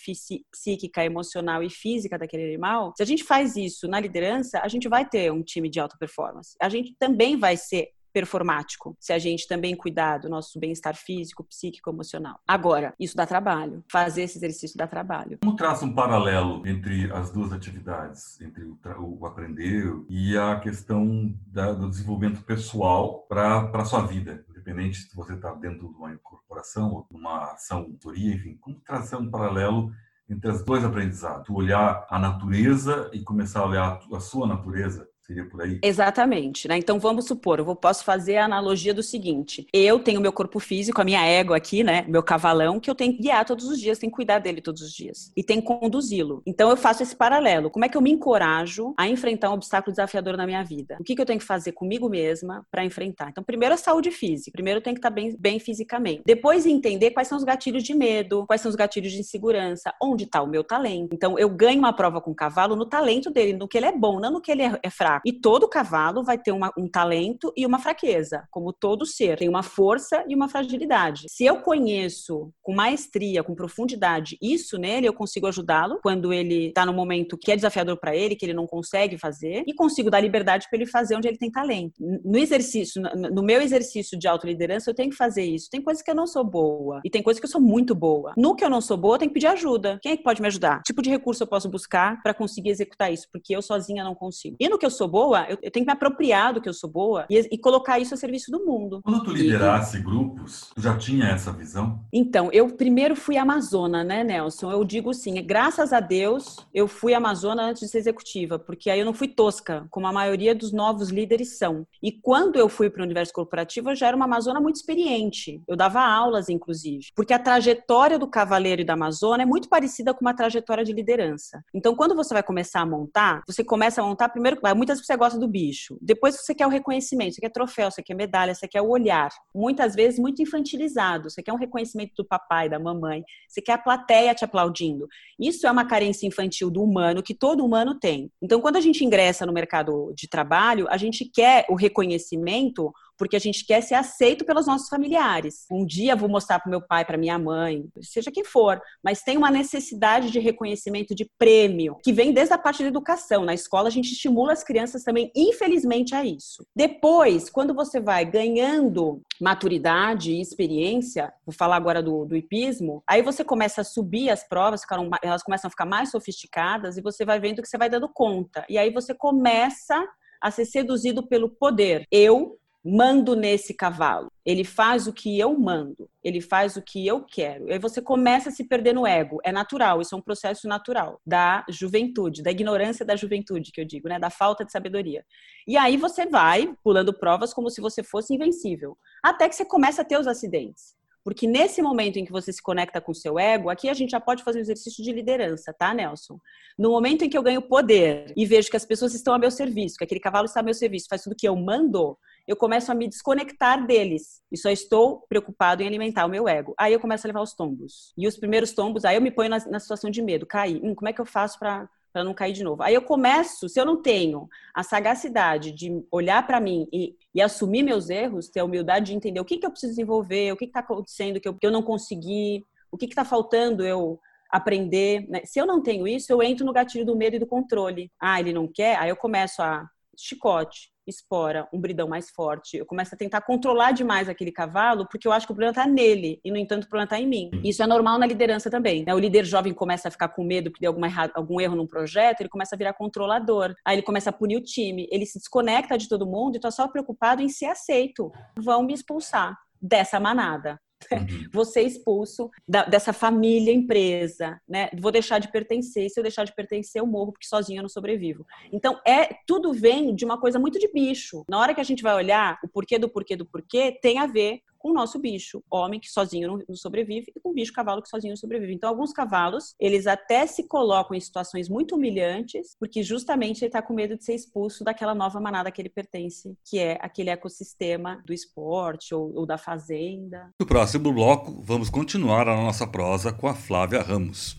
psíquica, 0.52 1.04
emocional 1.04 1.62
e 1.62 1.70
física 1.70 2.18
daquele 2.18 2.44
animal. 2.44 2.92
Se 2.96 3.02
a 3.02 3.06
gente 3.06 3.22
faz 3.22 3.56
isso 3.56 3.83
na 3.88 4.00
liderança, 4.00 4.60
a 4.60 4.68
gente 4.68 4.88
vai 4.88 5.06
ter 5.06 5.32
um 5.32 5.42
time 5.42 5.68
de 5.68 5.80
alta 5.80 5.96
performance. 5.98 6.56
A 6.60 6.68
gente 6.68 6.94
também 6.98 7.36
vai 7.36 7.56
ser 7.56 7.90
performático, 8.14 8.96
se 9.00 9.12
a 9.12 9.18
gente 9.18 9.48
também 9.48 9.74
cuidar 9.74 10.18
do 10.18 10.28
nosso 10.28 10.60
bem-estar 10.60 10.94
físico, 10.94 11.42
psíquico, 11.42 11.90
emocional. 11.90 12.38
Agora, 12.46 12.94
isso 12.98 13.16
dá 13.16 13.26
trabalho. 13.26 13.84
Fazer 13.90 14.22
esse 14.22 14.38
exercício 14.38 14.78
dá 14.78 14.86
trabalho. 14.86 15.38
Como 15.42 15.56
traça 15.56 15.84
um 15.84 15.92
paralelo 15.92 16.64
entre 16.64 17.12
as 17.12 17.32
duas 17.32 17.52
atividades, 17.52 18.40
entre 18.40 18.62
o, 18.62 18.78
o 19.18 19.26
aprender 19.26 19.92
e 20.08 20.38
a 20.38 20.60
questão 20.60 21.34
da, 21.48 21.72
do 21.72 21.90
desenvolvimento 21.90 22.44
pessoal 22.44 23.26
para 23.28 23.68
a 23.74 23.84
sua 23.84 24.06
vida? 24.06 24.44
Independente 24.48 24.98
se 24.98 25.16
você 25.16 25.34
está 25.34 25.52
dentro 25.54 25.88
de 25.88 25.96
uma 25.96 26.16
corporação 26.18 26.92
ou 26.92 27.06
numa 27.10 27.52
ação, 27.52 27.78
autoria, 27.78 28.34
enfim, 28.34 28.56
como 28.60 28.78
traçar 28.80 29.20
um 29.20 29.28
paralelo 29.28 29.92
entre 30.28 30.50
os 30.50 30.64
dois 30.64 30.84
aprendizados. 30.84 31.48
Olhar 31.50 32.06
a 32.08 32.18
natureza 32.18 33.10
e 33.12 33.22
começar 33.22 33.60
a 33.60 33.66
olhar 33.66 34.00
a 34.12 34.20
sua 34.20 34.46
natureza 34.46 35.08
Seria 35.26 35.44
por 35.46 35.62
aí? 35.62 35.78
Exatamente, 35.82 36.68
né? 36.68 36.76
Então 36.76 36.98
vamos 36.98 37.24
supor, 37.26 37.58
eu 37.58 37.76
posso 37.76 38.04
fazer 38.04 38.36
a 38.36 38.44
analogia 38.44 38.92
do 38.92 39.02
seguinte: 39.02 39.66
eu 39.72 39.98
tenho 39.98 40.20
meu 40.20 40.32
corpo 40.32 40.60
físico, 40.60 41.00
a 41.00 41.04
minha 41.04 41.24
égua 41.24 41.56
aqui, 41.56 41.82
né? 41.82 42.04
Meu 42.06 42.22
cavalão, 42.22 42.78
que 42.78 42.90
eu 42.90 42.94
tenho 42.94 43.14
que 43.14 43.22
guiar 43.22 43.44
todos 43.44 43.66
os 43.66 43.80
dias, 43.80 43.98
tenho 43.98 44.10
que 44.10 44.16
cuidar 44.16 44.38
dele 44.38 44.60
todos 44.60 44.82
os 44.82 44.92
dias 44.92 45.32
e 45.34 45.42
tenho 45.42 45.62
que 45.62 45.66
conduzi-lo. 45.66 46.42
Então 46.46 46.68
eu 46.68 46.76
faço 46.76 47.02
esse 47.02 47.16
paralelo. 47.16 47.70
Como 47.70 47.84
é 47.86 47.88
que 47.88 47.96
eu 47.96 48.02
me 48.02 48.10
encorajo 48.10 48.92
a 48.98 49.08
enfrentar 49.08 49.50
um 49.50 49.54
obstáculo 49.54 49.92
desafiador 49.92 50.36
na 50.36 50.46
minha 50.46 50.62
vida? 50.62 50.96
O 51.00 51.04
que, 51.04 51.14
que 51.14 51.20
eu 51.20 51.26
tenho 51.26 51.38
que 51.38 51.46
fazer 51.46 51.72
comigo 51.72 52.08
mesma 52.08 52.66
para 52.70 52.84
enfrentar? 52.84 53.30
Então, 53.30 53.42
primeiro 53.42 53.74
a 53.74 53.78
saúde 53.78 54.10
física. 54.10 54.52
Primeiro 54.52 54.78
eu 54.78 54.82
tenho 54.82 54.94
que 54.94 54.98
estar 54.98 55.10
bem, 55.10 55.34
bem 55.38 55.58
fisicamente. 55.58 56.22
Depois 56.26 56.66
entender 56.66 57.12
quais 57.12 57.28
são 57.28 57.38
os 57.38 57.44
gatilhos 57.44 57.82
de 57.82 57.94
medo, 57.94 58.44
quais 58.46 58.60
são 58.60 58.68
os 58.68 58.76
gatilhos 58.76 59.12
de 59.12 59.20
insegurança, 59.20 59.94
onde 60.02 60.24
está 60.24 60.42
o 60.42 60.46
meu 60.46 60.62
talento. 60.62 61.14
Então 61.14 61.38
eu 61.38 61.48
ganho 61.48 61.78
uma 61.78 61.92
prova 61.94 62.20
com 62.20 62.30
o 62.30 62.34
cavalo 62.34 62.76
no 62.76 62.84
talento 62.84 63.30
dele, 63.30 63.54
no 63.54 63.66
que 63.66 63.78
ele 63.78 63.86
é 63.86 63.92
bom, 63.92 64.20
não 64.20 64.30
no 64.30 64.40
que 64.40 64.52
ele 64.52 64.62
é, 64.62 64.78
é 64.82 64.90
fraco. 65.14 65.22
E 65.26 65.32
todo 65.32 65.68
cavalo 65.68 66.22
vai 66.22 66.38
ter 66.38 66.52
uma, 66.52 66.72
um 66.76 66.88
talento 66.88 67.52
e 67.56 67.66
uma 67.66 67.78
fraqueza, 67.78 68.46
como 68.50 68.72
todo 68.72 69.06
ser. 69.06 69.38
Tem 69.38 69.48
uma 69.48 69.62
força 69.62 70.24
e 70.28 70.34
uma 70.34 70.48
fragilidade. 70.48 71.26
Se 71.28 71.44
eu 71.44 71.60
conheço 71.60 72.50
com 72.62 72.74
maestria, 72.74 73.42
com 73.42 73.54
profundidade 73.54 74.36
isso 74.40 74.78
nele, 74.78 75.08
eu 75.08 75.12
consigo 75.12 75.46
ajudá-lo 75.46 75.98
quando 76.02 76.32
ele 76.32 76.68
está 76.68 76.84
no 76.84 76.92
momento 76.92 77.38
que 77.38 77.52
é 77.52 77.56
desafiador 77.56 77.98
para 77.98 78.16
ele, 78.16 78.36
que 78.36 78.44
ele 78.44 78.54
não 78.54 78.66
consegue 78.66 79.18
fazer, 79.18 79.64
e 79.66 79.74
consigo 79.74 80.10
dar 80.10 80.20
liberdade 80.20 80.66
para 80.68 80.78
ele 80.78 80.86
fazer 80.86 81.16
onde 81.16 81.28
ele 81.28 81.38
tem 81.38 81.50
talento. 81.50 81.94
No 82.24 82.38
exercício, 82.38 83.02
no 83.32 83.42
meu 83.42 83.60
exercício 83.60 84.18
de 84.18 84.26
autoliderança, 84.26 84.90
eu 84.90 84.94
tenho 84.94 85.10
que 85.10 85.16
fazer 85.16 85.44
isso. 85.44 85.68
Tem 85.70 85.82
coisas 85.82 86.02
que 86.02 86.10
eu 86.10 86.14
não 86.14 86.26
sou 86.26 86.44
boa 86.44 87.00
e 87.04 87.10
tem 87.10 87.22
coisas 87.22 87.40
que 87.40 87.46
eu 87.46 87.50
sou 87.50 87.60
muito 87.60 87.94
boa. 87.94 88.32
No 88.36 88.54
que 88.54 88.64
eu 88.64 88.70
não 88.70 88.80
sou 88.80 88.96
boa, 88.96 89.14
eu 89.14 89.18
tenho 89.18 89.30
que 89.30 89.34
pedir 89.34 89.46
ajuda. 89.46 89.98
Quem 90.02 90.12
é 90.12 90.16
que 90.16 90.22
pode 90.22 90.40
me 90.40 90.46
ajudar? 90.46 90.78
Que 90.78 90.92
tipo 90.92 91.02
de 91.02 91.10
recurso 91.10 91.42
eu 91.42 91.46
posso 91.46 91.68
buscar 91.68 92.22
para 92.22 92.34
conseguir 92.34 92.70
executar 92.70 93.12
isso? 93.12 93.28
Porque 93.32 93.54
eu 93.54 93.62
sozinha 93.62 94.04
não 94.04 94.14
consigo. 94.14 94.56
E 94.58 94.68
no 94.68 94.78
que 94.78 94.86
eu 94.86 94.90
sou 94.90 95.03
sou 95.04 95.08
boa, 95.08 95.46
eu, 95.48 95.58
eu 95.62 95.70
tenho 95.70 95.84
que 95.84 95.90
me 95.90 95.92
apropriar 95.92 96.54
do 96.54 96.60
que 96.60 96.68
eu 96.68 96.72
sou 96.72 96.88
boa 96.88 97.26
e, 97.28 97.38
e, 97.38 97.58
colocar 97.58 97.98
isso 97.98 98.14
a 98.14 98.16
serviço 98.16 98.50
do 98.50 98.64
mundo. 98.64 99.00
Quando 99.02 99.22
tu 99.22 99.32
liderasse 99.32 99.98
e, 99.98 100.00
grupos, 100.00 100.70
tu 100.74 100.80
já 100.80 100.96
tinha 100.96 101.26
essa 101.26 101.52
visão? 101.52 102.00
Então, 102.12 102.48
eu 102.52 102.68
primeiro 102.68 103.14
fui 103.14 103.36
amazona, 103.36 104.02
né, 104.02 104.24
Nelson? 104.24 104.70
Eu 104.70 104.82
digo 104.84 105.12
sim, 105.12 105.34
graças 105.44 105.92
a 105.92 106.00
Deus, 106.00 106.56
eu 106.72 106.88
fui 106.88 107.12
amazona 107.12 107.62
antes 107.62 107.82
de 107.82 107.88
ser 107.88 107.98
executiva, 107.98 108.58
porque 108.58 108.88
aí 108.88 109.00
eu 109.00 109.04
não 109.04 109.12
fui 109.12 109.28
tosca, 109.28 109.86
como 109.90 110.06
a 110.06 110.12
maioria 110.12 110.54
dos 110.54 110.72
novos 110.72 111.10
líderes 111.10 111.58
são. 111.58 111.86
E 112.02 112.10
quando 112.10 112.56
eu 112.56 112.68
fui 112.68 112.88
para 112.88 113.02
o 113.02 113.04
universo 113.04 113.32
corporativo, 113.32 113.90
eu 113.90 113.96
já 113.96 114.08
era 114.08 114.16
uma 114.16 114.24
amazona 114.24 114.60
muito 114.60 114.76
experiente. 114.76 115.62
Eu 115.68 115.76
dava 115.76 116.00
aulas, 116.00 116.48
inclusive, 116.48 117.06
porque 117.14 117.34
a 117.34 117.38
trajetória 117.38 118.18
do 118.18 118.26
cavaleiro 118.26 118.80
e 118.80 118.84
da 118.84 118.94
amazona 118.94 119.42
é 119.42 119.46
muito 119.46 119.68
parecida 119.68 120.14
com 120.14 120.20
uma 120.22 120.34
trajetória 120.34 120.84
de 120.84 120.92
liderança. 120.92 121.62
Então, 121.74 121.94
quando 121.94 122.14
você 122.14 122.32
vai 122.32 122.42
começar 122.42 122.80
a 122.80 122.86
montar, 122.86 123.42
você 123.46 123.62
começa 123.62 124.00
a 124.00 124.06
montar 124.06 124.30
primeiro, 124.30 124.58
muitas 124.74 124.93
vezes 124.98 125.06
você 125.06 125.16
gosta 125.16 125.38
do 125.38 125.48
bicho, 125.48 125.98
depois 126.00 126.36
você 126.36 126.54
quer 126.54 126.66
o 126.66 126.70
reconhecimento, 126.70 127.34
você 127.34 127.40
quer 127.40 127.50
troféu, 127.50 127.90
você 127.90 128.02
quer 128.02 128.14
medalha, 128.14 128.54
você 128.54 128.66
quer 128.66 128.82
o 128.82 128.88
olhar. 128.88 129.30
Muitas 129.54 129.94
vezes 129.94 130.18
muito 130.18 130.42
infantilizado, 130.42 131.30
você 131.30 131.42
quer 131.42 131.52
um 131.52 131.58
reconhecimento 131.58 132.12
do 132.16 132.24
papai, 132.24 132.68
da 132.68 132.78
mamãe, 132.78 133.22
você 133.48 133.60
quer 133.60 133.72
a 133.72 133.78
plateia 133.78 134.34
te 134.34 134.44
aplaudindo. 134.44 135.06
Isso 135.38 135.66
é 135.66 135.70
uma 135.70 135.86
carência 135.86 136.26
infantil 136.26 136.70
do 136.70 136.82
humano 136.82 137.22
que 137.22 137.34
todo 137.34 137.64
humano 137.64 137.98
tem. 137.98 138.30
Então, 138.42 138.60
quando 138.60 138.76
a 138.76 138.80
gente 138.80 139.04
ingressa 139.04 139.46
no 139.46 139.52
mercado 139.52 140.12
de 140.16 140.28
trabalho, 140.28 140.86
a 140.88 140.96
gente 140.96 141.24
quer 141.24 141.66
o 141.68 141.74
reconhecimento 141.74 142.92
porque 143.18 143.36
a 143.36 143.40
gente 143.40 143.64
quer 143.66 143.80
ser 143.80 143.94
aceito 143.94 144.44
pelos 144.44 144.66
nossos 144.66 144.88
familiares. 144.88 145.66
Um 145.70 145.84
dia 145.84 146.16
vou 146.16 146.28
mostrar 146.28 146.58
para 146.58 146.70
meu 146.70 146.80
pai, 146.80 147.04
para 147.04 147.18
minha 147.18 147.38
mãe, 147.38 147.84
seja 148.00 148.30
quem 148.30 148.44
for, 148.44 148.80
mas 149.02 149.22
tem 149.22 149.36
uma 149.36 149.50
necessidade 149.50 150.30
de 150.30 150.38
reconhecimento, 150.38 151.14
de 151.14 151.28
prêmio, 151.38 151.96
que 152.02 152.12
vem 152.12 152.32
desde 152.32 152.54
a 152.54 152.58
parte 152.58 152.82
da 152.82 152.88
educação. 152.88 153.44
Na 153.44 153.54
escola 153.54 153.88
a 153.88 153.92
gente 153.92 154.12
estimula 154.12 154.52
as 154.52 154.64
crianças 154.64 155.02
também, 155.02 155.30
infelizmente, 155.34 156.14
a 156.14 156.24
isso. 156.24 156.66
Depois, 156.74 157.50
quando 157.50 157.74
você 157.74 158.00
vai 158.00 158.24
ganhando 158.24 159.20
maturidade 159.40 160.32
e 160.32 160.40
experiência, 160.40 161.32
vou 161.44 161.54
falar 161.54 161.76
agora 161.76 162.02
do, 162.02 162.24
do 162.24 162.36
hipismo, 162.36 163.02
aí 163.08 163.22
você 163.22 163.44
começa 163.44 163.80
a 163.80 163.84
subir 163.84 164.30
as 164.30 164.46
provas, 164.46 164.82
elas 165.22 165.42
começam 165.42 165.68
a 165.68 165.70
ficar 165.70 165.86
mais 165.86 166.10
sofisticadas 166.10 166.96
e 166.96 167.02
você 167.02 167.24
vai 167.24 167.38
vendo 167.38 167.62
que 167.62 167.68
você 167.68 167.78
vai 167.78 167.88
dando 167.88 168.08
conta. 168.08 168.64
E 168.68 168.78
aí 168.78 168.90
você 168.90 169.14
começa 169.14 170.06
a 170.40 170.50
ser 170.50 170.66
seduzido 170.66 171.26
pelo 171.26 171.48
poder. 171.48 172.06
Eu 172.10 172.58
mando 172.84 173.34
nesse 173.34 173.72
cavalo. 173.72 174.30
Ele 174.44 174.62
faz 174.62 175.06
o 175.06 175.12
que 175.12 175.38
eu 175.38 175.58
mando, 175.58 176.10
ele 176.22 176.40
faz 176.40 176.76
o 176.76 176.82
que 176.82 177.06
eu 177.06 177.24
quero. 177.24 177.68
E 177.68 177.72
aí 177.72 177.78
você 177.78 178.02
começa 178.02 178.50
a 178.50 178.52
se 178.52 178.64
perder 178.64 178.92
no 178.92 179.06
ego. 179.06 179.38
É 179.42 179.50
natural, 179.50 180.02
isso 180.02 180.14
é 180.14 180.18
um 180.18 180.22
processo 180.22 180.68
natural 180.68 181.18
da 181.26 181.64
juventude, 181.70 182.42
da 182.42 182.50
ignorância 182.50 183.04
da 183.04 183.16
juventude, 183.16 183.72
que 183.72 183.80
eu 183.80 183.86
digo, 183.86 184.08
né? 184.08 184.18
Da 184.18 184.28
falta 184.28 184.64
de 184.64 184.72
sabedoria. 184.72 185.24
E 185.66 185.78
aí 185.78 185.96
você 185.96 186.26
vai 186.26 186.74
pulando 186.84 187.18
provas 187.18 187.54
como 187.54 187.70
se 187.70 187.80
você 187.80 188.02
fosse 188.02 188.34
invencível, 188.34 188.98
até 189.22 189.48
que 189.48 189.56
você 189.56 189.64
começa 189.64 190.02
a 190.02 190.04
ter 190.04 190.18
os 190.18 190.26
acidentes. 190.26 190.94
Porque 191.24 191.46
nesse 191.46 191.80
momento 191.80 192.18
em 192.18 192.24
que 192.24 192.30
você 192.30 192.52
se 192.52 192.62
conecta 192.62 193.00
com 193.00 193.12
o 193.12 193.14
seu 193.14 193.38
ego, 193.38 193.70
aqui 193.70 193.88
a 193.88 193.94
gente 193.94 194.10
já 194.10 194.20
pode 194.20 194.44
fazer 194.44 194.58
um 194.58 194.60
exercício 194.60 195.02
de 195.02 195.10
liderança, 195.10 195.72
tá, 195.72 195.94
Nelson? 195.94 196.38
No 196.78 196.90
momento 196.90 197.24
em 197.24 197.30
que 197.30 197.38
eu 197.38 197.42
ganho 197.42 197.62
poder 197.62 198.30
e 198.36 198.44
vejo 198.44 198.68
que 198.68 198.76
as 198.76 198.84
pessoas 198.84 199.14
estão 199.14 199.32
a 199.32 199.38
meu 199.38 199.50
serviço, 199.50 199.96
que 199.96 200.04
aquele 200.04 200.20
cavalo 200.20 200.44
está 200.44 200.60
a 200.60 200.62
meu 200.62 200.74
serviço, 200.74 201.06
faz 201.08 201.22
tudo 201.22 201.34
que 201.34 201.48
eu 201.48 201.56
mando, 201.56 202.18
eu 202.46 202.56
começo 202.56 202.92
a 202.92 202.94
me 202.94 203.08
desconectar 203.08 203.86
deles 203.86 204.42
e 204.52 204.56
só 204.56 204.70
estou 204.70 205.24
preocupado 205.28 205.82
em 205.82 205.86
alimentar 205.86 206.26
o 206.26 206.28
meu 206.28 206.46
ego. 206.46 206.74
Aí 206.78 206.92
eu 206.92 207.00
começo 207.00 207.26
a 207.26 207.28
levar 207.28 207.40
os 207.40 207.54
tombos. 207.54 208.12
E 208.16 208.28
os 208.28 208.36
primeiros 208.36 208.72
tombos, 208.72 209.04
aí 209.04 209.16
eu 209.16 209.22
me 209.22 209.30
ponho 209.30 209.50
na, 209.50 209.58
na 209.66 209.80
situação 209.80 210.10
de 210.10 210.20
medo, 210.20 210.46
cair. 210.46 210.80
Hum, 210.84 210.94
como 210.94 211.08
é 211.08 211.12
que 211.12 211.20
eu 211.20 211.26
faço 211.26 211.58
para 211.58 211.88
não 212.14 212.34
cair 212.34 212.52
de 212.52 212.62
novo. 212.62 212.82
Aí 212.82 212.94
eu 212.94 213.02
começo, 213.02 213.68
se 213.68 213.80
eu 213.80 213.86
não 213.86 214.00
tenho 214.00 214.48
a 214.74 214.82
sagacidade 214.82 215.72
de 215.72 216.04
olhar 216.10 216.46
para 216.46 216.60
mim 216.60 216.86
e, 216.92 217.16
e, 217.34 217.40
assumir 217.40 217.82
meus 217.82 218.10
erros, 218.10 218.48
ter 218.48 218.60
a 218.60 218.64
humildade 218.64 219.06
de 219.06 219.14
entender 219.14 219.40
o 219.40 219.44
que, 219.44 219.56
que 219.56 219.66
eu 219.66 219.70
preciso 219.70 219.92
desenvolver, 219.92 220.52
o 220.52 220.56
que 220.56 220.66
está 220.66 220.80
acontecendo 220.80 221.40
que 221.40 221.48
eu, 221.48 221.54
que 221.54 221.66
eu 221.66 221.72
não 221.72 221.82
consegui, 221.82 222.64
o 222.92 222.96
que 222.96 223.06
está 223.06 223.24
faltando 223.24 223.84
eu 223.84 224.20
aprender. 224.48 225.26
Né? 225.28 225.42
Se 225.44 225.58
eu 225.58 225.66
não 225.66 225.82
tenho 225.82 226.06
isso, 226.06 226.30
eu 226.30 226.42
entro 226.42 226.64
no 226.64 226.72
gatilho 226.72 227.04
do 227.04 227.16
medo 227.16 227.36
e 227.36 227.40
do 227.40 227.46
controle. 227.46 228.12
Ah, 228.20 228.38
ele 228.38 228.52
não 228.52 228.68
quer? 228.68 228.96
Aí 228.98 229.08
eu 229.08 229.16
começo 229.16 229.60
a 229.60 229.88
chicote, 230.16 230.93
espora, 231.06 231.68
um 231.72 231.80
bridão 231.80 232.08
mais 232.08 232.30
forte. 232.30 232.76
Eu 232.76 232.86
começo 232.86 233.14
a 233.14 233.18
tentar 233.18 233.40
controlar 233.42 233.92
demais 233.92 234.28
aquele 234.28 234.52
cavalo, 234.52 235.06
porque 235.08 235.26
eu 235.26 235.32
acho 235.32 235.46
que 235.46 235.52
o 235.52 235.54
problema 235.54 235.72
está 235.72 235.86
nele, 235.86 236.40
e 236.44 236.50
no 236.50 236.56
entanto 236.56 236.84
o 236.84 236.88
problema 236.88 237.04
está 237.04 237.20
em 237.20 237.26
mim. 237.26 237.50
Isso 237.62 237.82
é 237.82 237.86
normal 237.86 238.18
na 238.18 238.26
liderança 238.26 238.70
também. 238.70 239.04
Né? 239.04 239.14
O 239.14 239.18
líder 239.18 239.44
jovem 239.44 239.72
começa 239.72 240.08
a 240.08 240.10
ficar 240.10 240.28
com 240.28 240.44
medo 240.44 240.70
porque 240.70 240.82
deu 240.82 240.90
alguma 240.90 241.06
errado, 241.06 241.32
algum 241.34 241.60
erro 241.60 241.76
num 241.76 241.86
projeto, 241.86 242.40
ele 242.40 242.48
começa 242.48 242.74
a 242.74 242.78
virar 242.78 242.94
controlador. 242.94 243.74
Aí 243.84 243.96
ele 243.96 244.02
começa 244.02 244.30
a 244.30 244.32
punir 244.32 244.56
o 244.56 244.62
time, 244.62 245.08
ele 245.10 245.26
se 245.26 245.38
desconecta 245.38 245.98
de 245.98 246.08
todo 246.08 246.26
mundo 246.26 246.54
e 246.54 246.58
está 246.58 246.70
só 246.70 246.88
preocupado 246.88 247.42
em 247.42 247.48
ser 247.48 247.66
aceito. 247.66 248.32
Vão 248.58 248.82
me 248.82 248.94
expulsar 248.94 249.56
dessa 249.80 250.18
manada. 250.18 250.80
Uhum. 251.12 251.48
Vou 251.52 251.64
ser 251.64 251.82
expulso 251.82 252.50
da, 252.66 252.84
dessa 252.84 253.12
família 253.12 253.72
empresa, 253.72 254.60
né? 254.68 254.88
Vou 254.98 255.12
deixar 255.12 255.38
de 255.38 255.50
pertencer. 255.50 256.08
Se 256.10 256.18
eu 256.18 256.22
deixar 256.22 256.44
de 256.44 256.54
pertencer, 256.54 257.00
eu 257.00 257.06
morro, 257.06 257.32
porque 257.32 257.46
sozinho 257.46 257.78
eu 257.78 257.82
não 257.82 257.88
sobrevivo. 257.88 258.46
Então, 258.72 259.00
é 259.06 259.28
tudo 259.46 259.72
vem 259.72 260.14
de 260.14 260.24
uma 260.24 260.40
coisa 260.40 260.58
muito 260.58 260.78
de 260.78 260.90
bicho. 260.92 261.44
Na 261.48 261.58
hora 261.58 261.74
que 261.74 261.80
a 261.80 261.84
gente 261.84 262.02
vai 262.02 262.14
olhar 262.14 262.58
o 262.62 262.68
porquê 262.68 262.98
do 262.98 263.08
porquê 263.08 263.36
do 263.36 263.46
porquê, 263.46 263.98
tem 264.00 264.18
a 264.18 264.26
ver 264.26 264.60
com 264.84 264.90
o 264.90 264.92
nosso 264.92 265.18
bicho, 265.18 265.64
homem 265.70 265.98
que 265.98 266.10
sozinho 266.10 266.62
não 266.68 266.76
sobrevive 266.76 267.32
e 267.34 267.40
com 267.40 267.48
o 267.48 267.54
bicho 267.54 267.72
cavalo 267.72 268.02
que 268.02 268.08
sozinho 268.10 268.32
não 268.32 268.36
sobrevive. 268.36 268.74
Então, 268.74 268.90
alguns 268.90 269.14
cavalos, 269.14 269.74
eles 269.80 270.06
até 270.06 270.46
se 270.46 270.68
colocam 270.68 271.16
em 271.16 271.20
situações 271.20 271.70
muito 271.70 271.94
humilhantes, 271.96 272.76
porque 272.78 273.02
justamente 273.02 273.62
ele 273.62 273.68
está 273.68 273.80
com 273.80 273.94
medo 273.94 274.14
de 274.14 274.22
ser 274.22 274.34
expulso 274.34 274.84
daquela 274.84 275.14
nova 275.14 275.40
manada 275.40 275.72
que 275.72 275.80
ele 275.80 275.88
pertence, 275.88 276.54
que 276.68 276.78
é 276.78 276.98
aquele 277.00 277.30
ecossistema 277.30 278.22
do 278.26 278.34
esporte 278.34 279.14
ou, 279.14 279.34
ou 279.34 279.46
da 279.46 279.56
fazenda. 279.56 280.50
No 280.60 280.66
próximo 280.66 281.10
bloco, 281.10 281.62
vamos 281.62 281.88
continuar 281.88 282.46
a 282.46 282.54
nossa 282.54 282.86
prosa 282.86 283.32
com 283.32 283.48
a 283.48 283.54
Flávia 283.54 284.02
Ramos. 284.02 284.58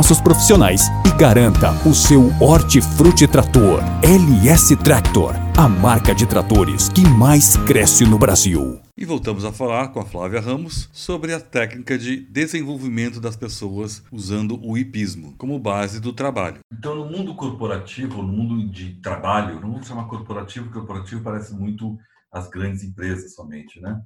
nossos 0.00 0.18
profissionais 0.18 0.86
e 1.06 1.14
garanta 1.18 1.72
o 1.86 1.92
seu 1.92 2.32
Hortifruti 2.40 3.28
Trator 3.28 3.80
LS 4.02 4.74
Tractor, 4.76 5.34
a 5.58 5.68
marca 5.68 6.14
de 6.14 6.26
tratores 6.26 6.88
que 6.88 7.02
mais 7.06 7.54
cresce 7.66 8.06
no 8.06 8.18
Brasil. 8.18 8.80
E 8.96 9.04
voltamos 9.04 9.44
a 9.44 9.52
falar 9.52 9.88
com 9.88 10.00
a 10.00 10.06
Flávia 10.06 10.40
Ramos 10.40 10.88
sobre 10.90 11.34
a 11.34 11.38
técnica 11.38 11.98
de 11.98 12.16
desenvolvimento 12.16 13.20
das 13.20 13.36
pessoas 13.36 14.02
usando 14.10 14.58
o 14.66 14.78
hipismo 14.78 15.34
como 15.36 15.58
base 15.58 16.00
do 16.00 16.14
trabalho. 16.14 16.60
Então, 16.72 16.94
no 16.94 17.04
mundo 17.04 17.34
corporativo, 17.34 18.22
no 18.22 18.32
mundo 18.32 18.72
de 18.72 18.98
trabalho, 19.02 19.60
não 19.60 19.72
vamos 19.72 19.86
chamar 19.86 20.08
corporativo, 20.08 20.72
corporativo 20.72 21.22
parece 21.22 21.54
muito 21.54 21.98
as 22.32 22.48
grandes 22.48 22.82
empresas 22.82 23.34
somente, 23.34 23.78
né? 23.82 24.00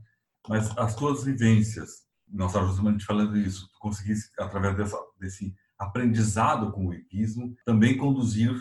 Mas 0.48 0.76
as 0.76 0.96
tuas 0.96 1.22
vivências, 1.22 2.02
nós 2.28 2.48
estávamos 2.48 2.74
justamente 2.74 3.04
falando 3.04 3.38
isso, 3.38 3.68
tu 3.72 3.78
conseguisse, 3.78 4.28
através 4.40 4.76
dessa, 4.76 4.98
desse 5.20 5.54
aprendizado 5.78 6.72
com 6.72 6.86
o 6.86 6.94
hipismo, 6.94 7.54
também 7.64 7.96
conduzir 7.96 8.52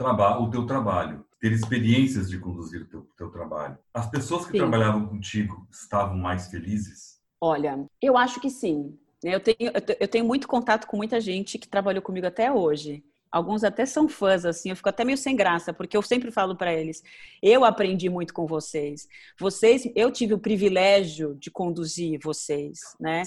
o 0.00 0.50
teu 0.50 0.64
trabalho, 0.64 1.24
ter 1.40 1.52
experiências 1.52 2.30
de 2.30 2.38
conduzir 2.38 2.82
o 2.82 2.86
teu, 2.86 3.08
teu 3.16 3.30
trabalho. 3.30 3.76
As 3.92 4.08
pessoas 4.08 4.46
que 4.46 4.52
sim. 4.52 4.58
trabalhavam 4.58 5.06
contigo 5.06 5.66
estavam 5.70 6.16
mais 6.16 6.48
felizes? 6.48 7.20
Olha, 7.40 7.84
eu 8.00 8.16
acho 8.16 8.40
que 8.40 8.50
sim. 8.50 8.96
Eu 9.22 9.40
tenho, 9.40 9.72
eu 9.98 10.08
tenho 10.08 10.24
muito 10.24 10.46
contato 10.46 10.86
com 10.86 10.96
muita 10.96 11.20
gente 11.20 11.58
que 11.58 11.68
trabalhou 11.68 12.02
comigo 12.02 12.26
até 12.26 12.52
hoje. 12.52 13.04
Alguns 13.30 13.64
até 13.64 13.84
são 13.84 14.08
fãs, 14.08 14.44
assim, 14.44 14.70
eu 14.70 14.76
fico 14.76 14.88
até 14.88 15.04
meio 15.04 15.18
sem 15.18 15.36
graça, 15.36 15.72
porque 15.72 15.96
eu 15.96 16.02
sempre 16.02 16.30
falo 16.30 16.56
para 16.56 16.72
eles: 16.72 17.02
eu 17.42 17.64
aprendi 17.64 18.08
muito 18.08 18.32
com 18.32 18.46
vocês. 18.46 19.08
Vocês, 19.38 19.88
eu 19.94 20.10
tive 20.10 20.34
o 20.34 20.38
privilégio 20.38 21.36
de 21.38 21.50
conduzir 21.50 22.18
vocês, 22.22 22.78
né? 22.98 23.22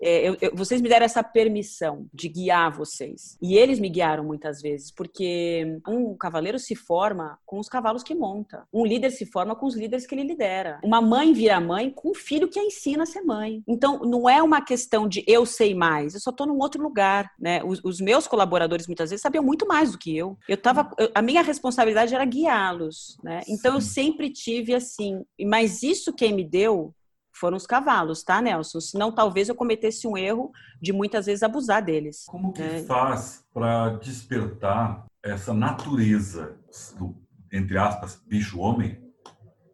É, 0.00 0.28
eu, 0.28 0.36
eu, 0.40 0.54
vocês 0.54 0.80
me 0.80 0.88
deram 0.88 1.04
essa 1.04 1.22
permissão 1.22 2.06
de 2.12 2.28
guiar 2.28 2.70
vocês. 2.70 3.36
E 3.42 3.56
eles 3.56 3.80
me 3.80 3.88
guiaram 3.88 4.24
muitas 4.24 4.60
vezes, 4.62 4.90
porque 4.90 5.80
um 5.86 6.16
cavaleiro 6.16 6.58
se 6.58 6.74
forma 6.74 7.38
com 7.44 7.58
os 7.58 7.68
cavalos 7.68 8.02
que 8.02 8.14
monta. 8.14 8.66
Um 8.72 8.84
líder 8.84 9.10
se 9.10 9.26
forma 9.26 9.56
com 9.56 9.66
os 9.66 9.74
líderes 9.74 10.06
que 10.06 10.14
ele 10.14 10.22
lidera. 10.22 10.78
Uma 10.84 11.00
mãe 11.00 11.32
vira 11.32 11.60
mãe 11.60 11.90
com 11.90 12.10
um 12.10 12.14
filho 12.14 12.48
que 12.48 12.58
a 12.58 12.64
ensina 12.64 13.02
a 13.02 13.06
ser 13.06 13.22
mãe. 13.22 13.62
Então, 13.66 14.00
não 14.00 14.28
é 14.28 14.42
uma 14.42 14.60
questão 14.60 15.08
de 15.08 15.24
eu 15.26 15.44
sei 15.44 15.74
mais, 15.74 16.14
eu 16.14 16.20
só 16.20 16.30
estou 16.30 16.46
num 16.46 16.58
outro 16.58 16.82
lugar, 16.82 17.30
né? 17.38 17.62
Os, 17.64 17.82
os 17.84 18.00
meus 18.00 18.26
colaboradores 18.26 18.86
muitas 18.86 19.10
vezes 19.10 19.22
sabiam 19.22 19.37
sabiam 19.38 19.44
muito 19.44 19.66
mais 19.66 19.92
do 19.92 19.98
que 19.98 20.16
eu. 20.16 20.36
Eu 20.48 20.56
tava, 20.56 20.90
a 21.14 21.22
minha 21.22 21.42
responsabilidade 21.42 22.14
era 22.14 22.24
guiá-los, 22.24 23.16
né? 23.22 23.42
Então 23.48 23.74
eu 23.74 23.80
sempre 23.80 24.30
tive 24.30 24.74
assim, 24.74 25.24
mas 25.46 25.82
isso 25.82 26.12
quem 26.12 26.32
me 26.34 26.44
deu 26.44 26.94
foram 27.32 27.56
os 27.56 27.66
cavalos, 27.66 28.24
tá, 28.24 28.42
Nelson? 28.42 28.80
Senão 28.80 29.12
talvez 29.12 29.48
eu 29.48 29.54
cometesse 29.54 30.06
um 30.08 30.16
erro 30.16 30.50
de 30.80 30.92
muitas 30.92 31.26
vezes 31.26 31.42
abusar 31.42 31.82
deles. 31.82 32.24
Como 32.26 32.52
que 32.52 32.62
é. 32.62 32.82
faz 32.82 33.44
para 33.54 33.90
despertar 33.90 35.06
essa 35.22 35.54
natureza 35.54 36.56
do, 36.98 37.14
entre 37.52 37.78
aspas, 37.78 38.20
bicho-homem, 38.26 39.00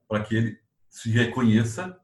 para 0.07 0.22
que 0.22 0.37
ele 0.37 0.59
se 0.90 1.11
reconheça 1.11 1.98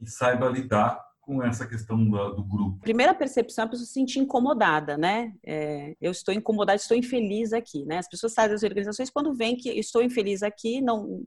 e 0.00 0.08
saiba 0.08 0.48
lidar 0.48 0.98
com 1.22 1.42
essa 1.42 1.66
questão 1.66 1.96
do, 2.04 2.44
grupo? 2.44 2.80
Primeira 2.80 3.14
percepção 3.14 3.62
é 3.62 3.66
a 3.66 3.70
pessoa 3.70 3.86
se 3.86 3.92
sentir 3.92 4.18
incomodada, 4.18 4.98
né? 4.98 5.32
É, 5.44 5.96
eu 6.00 6.10
estou 6.10 6.34
incomodada, 6.34 6.76
estou 6.76 6.96
infeliz 6.96 7.52
aqui, 7.52 7.84
né? 7.86 7.98
As 7.98 8.08
pessoas 8.08 8.34
saem 8.34 8.50
das 8.50 8.64
organizações 8.64 9.08
quando 9.08 9.32
veem 9.32 9.56
que 9.56 9.70
estou 9.70 10.02
infeliz 10.02 10.42
aqui, 10.42 10.80
não 10.80 11.24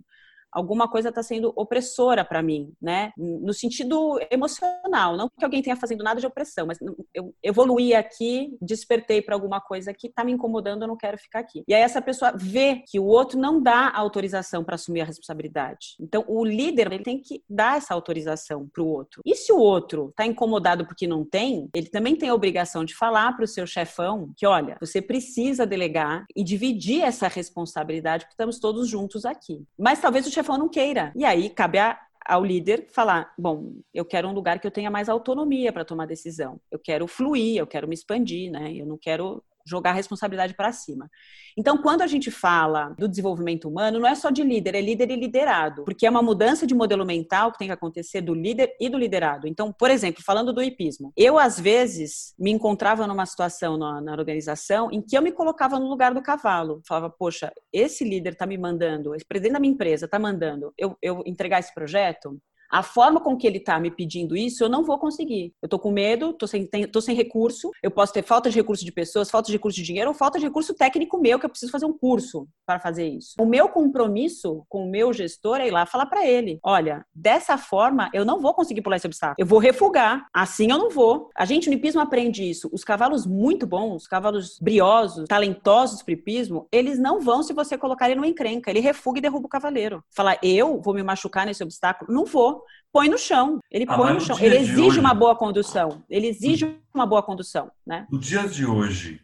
alguma 0.55 0.87
coisa 0.87 1.09
está 1.09 1.21
sendo 1.21 1.51
opressora 1.55 2.23
para 2.23 2.41
mim, 2.41 2.71
né? 2.81 3.11
No 3.17 3.53
sentido 3.53 4.19
emocional, 4.31 5.17
não 5.17 5.29
que 5.29 5.43
alguém 5.43 5.61
tenha 5.61 5.75
fazendo 5.75 6.03
nada 6.03 6.19
de 6.21 6.25
opressão, 6.25 6.65
mas 6.65 6.79
eu 7.13 7.35
evoluí 7.43 7.93
aqui, 7.93 8.57
despertei 8.61 9.21
para 9.21 9.35
alguma 9.35 9.59
coisa 9.59 9.93
que 9.93 10.07
está 10.07 10.23
me 10.23 10.31
incomodando, 10.31 10.83
eu 10.83 10.87
não 10.87 10.95
quero 10.95 11.17
ficar 11.17 11.39
aqui. 11.39 11.63
E 11.67 11.73
aí 11.73 11.81
essa 11.81 12.01
pessoa 12.01 12.31
vê 12.35 12.83
que 12.87 12.99
o 12.99 13.05
outro 13.05 13.37
não 13.37 13.61
dá 13.61 13.91
autorização 13.93 14.63
para 14.63 14.75
assumir 14.75 15.01
a 15.01 15.05
responsabilidade. 15.05 15.95
Então 15.99 16.23
o 16.27 16.45
líder 16.45 16.91
ele 16.91 17.03
tem 17.03 17.19
que 17.19 17.43
dar 17.49 17.77
essa 17.77 17.93
autorização 17.93 18.67
para 18.73 18.81
o 18.81 18.87
outro. 18.87 19.21
E 19.25 19.35
se 19.35 19.51
o 19.51 19.57
outro 19.57 20.09
está 20.09 20.25
incomodado 20.25 20.85
porque 20.85 21.05
não 21.05 21.25
tem, 21.25 21.69
ele 21.75 21.89
também 21.89 22.15
tem 22.15 22.29
a 22.29 22.33
obrigação 22.33 22.85
de 22.85 22.95
falar 22.95 23.35
para 23.35 23.43
o 23.43 23.47
seu 23.47 23.67
chefão 23.67 24.31
que, 24.37 24.45
olha, 24.45 24.77
você 24.79 25.01
precisa 25.01 25.65
delegar 25.65 26.25
e 26.33 26.43
dividir 26.43 27.01
essa 27.01 27.27
responsabilidade, 27.27 28.23
porque 28.23 28.33
estamos 28.33 28.59
todos 28.59 28.87
juntos 28.87 29.25
aqui. 29.25 29.61
Mas 29.77 29.99
talvez 29.99 30.25
o 30.25 30.31
chefão 30.31 30.44
chefão 30.45 30.57
não 30.57 30.69
queira. 30.69 31.11
E 31.15 31.25
aí 31.25 31.49
cabe 31.49 31.79
a, 31.79 31.99
ao 32.25 32.45
líder 32.45 32.87
falar: 32.91 33.33
bom, 33.37 33.73
eu 33.93 34.05
quero 34.05 34.27
um 34.27 34.33
lugar 34.33 34.59
que 34.59 34.67
eu 34.67 34.71
tenha 34.71 34.91
mais 34.91 35.09
autonomia 35.09 35.73
para 35.73 35.83
tomar 35.83 36.05
decisão. 36.05 36.61
Eu 36.71 36.79
quero 36.79 37.07
fluir, 37.07 37.57
eu 37.57 37.67
quero 37.67 37.87
me 37.87 37.95
expandir, 37.95 38.51
né? 38.51 38.73
Eu 38.73 38.85
não 38.85 38.97
quero 38.97 39.43
jogar 39.65 39.91
a 39.91 39.93
responsabilidade 39.93 40.53
para 40.53 40.71
cima. 40.71 41.09
Então, 41.57 41.77
quando 41.77 42.01
a 42.01 42.07
gente 42.07 42.29
fala 42.29 42.89
do 42.97 43.07
desenvolvimento 43.07 43.67
humano, 43.67 43.99
não 43.99 44.07
é 44.07 44.13
só 44.13 44.29
de 44.29 44.43
líder, 44.43 44.75
é 44.75 44.81
líder 44.81 45.09
e 45.11 45.15
liderado, 45.15 45.83
porque 45.83 46.05
é 46.05 46.09
uma 46.09 46.21
mudança 46.21 46.67
de 46.67 46.75
modelo 46.75 47.05
mental 47.05 47.51
que 47.51 47.57
tem 47.57 47.67
que 47.67 47.73
acontecer 47.73 48.21
do 48.21 48.33
líder 48.33 48.75
e 48.79 48.89
do 48.89 48.97
liderado. 48.97 49.47
Então, 49.47 49.71
por 49.71 49.89
exemplo, 49.89 50.21
falando 50.23 50.53
do 50.53 50.61
hipismo, 50.61 51.11
eu 51.15 51.39
às 51.39 51.59
vezes 51.59 52.33
me 52.37 52.51
encontrava 52.51 53.07
numa 53.07 53.25
situação 53.25 53.77
na, 53.77 54.01
na 54.01 54.11
organização 54.11 54.91
em 54.91 55.01
que 55.01 55.17
eu 55.17 55.21
me 55.21 55.31
colocava 55.31 55.79
no 55.79 55.87
lugar 55.87 56.13
do 56.13 56.21
cavalo. 56.21 56.81
Falava, 56.87 57.09
poxa, 57.09 57.51
esse 57.71 58.03
líder 58.03 58.33
está 58.33 58.45
me 58.45 58.57
mandando, 58.57 59.15
esse 59.15 59.25
presidente 59.25 59.53
da 59.53 59.59
minha 59.59 59.73
empresa 59.73 60.05
está 60.05 60.19
mandando 60.19 60.73
eu, 60.77 60.97
eu 61.01 61.23
entregar 61.25 61.59
esse 61.59 61.73
projeto, 61.73 62.39
a 62.69 62.83
forma 62.83 63.19
com 63.19 63.37
que 63.37 63.47
ele 63.47 63.57
está 63.57 63.79
me 63.79 63.91
pedindo 63.91 64.35
isso, 64.35 64.63
eu 64.63 64.69
não 64.69 64.83
vou 64.83 64.97
conseguir. 64.97 65.53
Eu 65.61 65.67
estou 65.67 65.79
com 65.79 65.91
medo, 65.91 66.31
estou 66.31 66.47
sem, 66.47 66.65
tô 66.65 67.01
sem 67.01 67.15
recurso, 67.15 67.71
eu 67.81 67.91
posso 67.91 68.13
ter 68.13 68.23
falta 68.23 68.49
de 68.49 68.55
recurso 68.55 68.83
de 68.83 68.91
pessoas, 68.91 69.29
falta 69.29 69.47
de 69.47 69.53
recurso 69.53 69.77
de 69.77 69.83
dinheiro 69.83 70.09
ou 70.09 70.13
falta 70.15 70.39
de 70.39 70.45
recurso 70.45 70.73
técnico 70.73 71.19
meu, 71.19 71.39
que 71.39 71.45
eu 71.45 71.49
preciso 71.49 71.71
fazer 71.71 71.85
um 71.85 71.97
curso 71.97 72.47
para 72.65 72.79
fazer 72.79 73.07
isso. 73.07 73.35
O 73.39 73.45
meu 73.45 73.69
compromisso 73.69 74.65
com 74.67 74.85
o 74.85 74.91
meu 74.91 75.13
gestor 75.13 75.57
é 75.57 75.67
ir 75.67 75.71
lá 75.71 75.85
falar 75.85 76.05
para 76.05 76.25
ele: 76.25 76.59
olha, 76.63 77.05
dessa 77.13 77.57
forma 77.57 78.09
eu 78.13 78.25
não 78.25 78.39
vou 78.39 78.53
conseguir 78.53 78.81
pular 78.81 78.97
esse 78.97 79.07
obstáculo, 79.07 79.35
eu 79.37 79.45
vou 79.45 79.59
refugar, 79.59 80.27
assim 80.33 80.71
eu 80.71 80.77
não 80.77 80.89
vou. 80.89 81.29
A 81.35 81.45
gente 81.45 81.69
no 81.69 81.75
hipismo 81.75 82.01
aprende 82.01 82.43
isso. 82.43 82.69
Os 82.71 82.83
cavalos 82.83 83.25
muito 83.25 83.65
bons, 83.65 84.03
os 84.03 84.07
cavalos 84.07 84.59
briosos, 84.59 85.27
talentosos 85.27 86.01
para 86.01 86.13
hipismo, 86.13 86.67
eles 86.71 86.99
não 86.99 87.19
vão 87.19 87.43
se 87.43 87.53
você 87.53 87.77
colocar 87.77 88.05
ele 88.05 88.15
numa 88.15 88.27
encrenca, 88.27 88.69
ele 88.69 88.79
refuga 88.79 89.19
e 89.19 89.21
derruba 89.21 89.45
o 89.45 89.49
cavaleiro. 89.49 90.03
Falar, 90.09 90.37
eu 90.41 90.81
vou 90.81 90.93
me 90.93 91.03
machucar 91.03 91.45
nesse 91.45 91.63
obstáculo? 91.63 92.11
Não 92.11 92.25
vou 92.25 92.54
põe 92.91 93.09
no 93.09 93.17
chão. 93.17 93.59
Ele 93.71 93.85
ah, 93.87 93.95
põe 93.95 94.13
no 94.13 94.21
chão. 94.21 94.37
Ele 94.39 94.57
exige 94.57 94.81
hoje, 94.81 94.99
uma 94.99 95.13
boa 95.13 95.35
condução. 95.35 96.03
Ele 96.09 96.27
exige 96.27 96.79
uma 96.93 97.05
boa 97.05 97.23
condução, 97.23 97.71
né? 97.85 98.07
No 98.11 98.19
dia 98.19 98.47
de 98.47 98.65
hoje, 98.65 99.21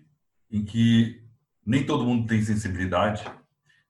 em 0.51 0.63
que 0.63 1.21
nem 1.65 1.85
todo 1.85 2.05
mundo 2.05 2.27
tem 2.27 2.41
sensibilidade, 2.41 3.23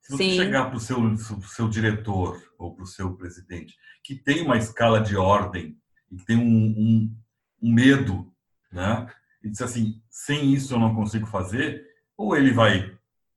se 0.02 0.12
você 0.12 0.24
Sim. 0.24 0.36
chegar 0.36 0.66
para 0.66 0.78
o 0.78 0.80
seu, 0.80 0.98
seu 1.18 1.70
diretor 1.70 2.42
ou 2.58 2.76
para 2.76 2.84
o 2.84 2.88
seu 2.88 3.16
presidente, 3.16 3.78
que 4.04 4.16
tem 4.16 4.42
uma 4.42 4.58
escala 4.58 5.00
de 5.00 5.16
ordem 5.16 5.78
e 6.12 6.18
que 6.18 6.26
tem 6.26 6.38
um, 6.38 6.42
um, 6.42 7.18
um 7.62 7.74
medo, 7.74 8.32
né? 8.72 9.08
E 9.44 9.50
diz 9.50 9.62
assim, 9.62 10.02
sem 10.10 10.54
isso 10.54 10.74
eu 10.74 10.80
não 10.80 10.94
consigo 10.94 11.26
fazer, 11.26 11.84
ou 12.18 12.36
ele 12.36 12.52
vai 12.52 12.96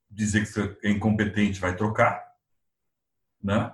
dizer 0.09 0.41
que 0.41 0.47
você 0.47 0.77
é 0.83 0.91
incompetente, 0.91 1.59
vai 1.59 1.75
trocar, 1.75 2.23
né? 3.41 3.73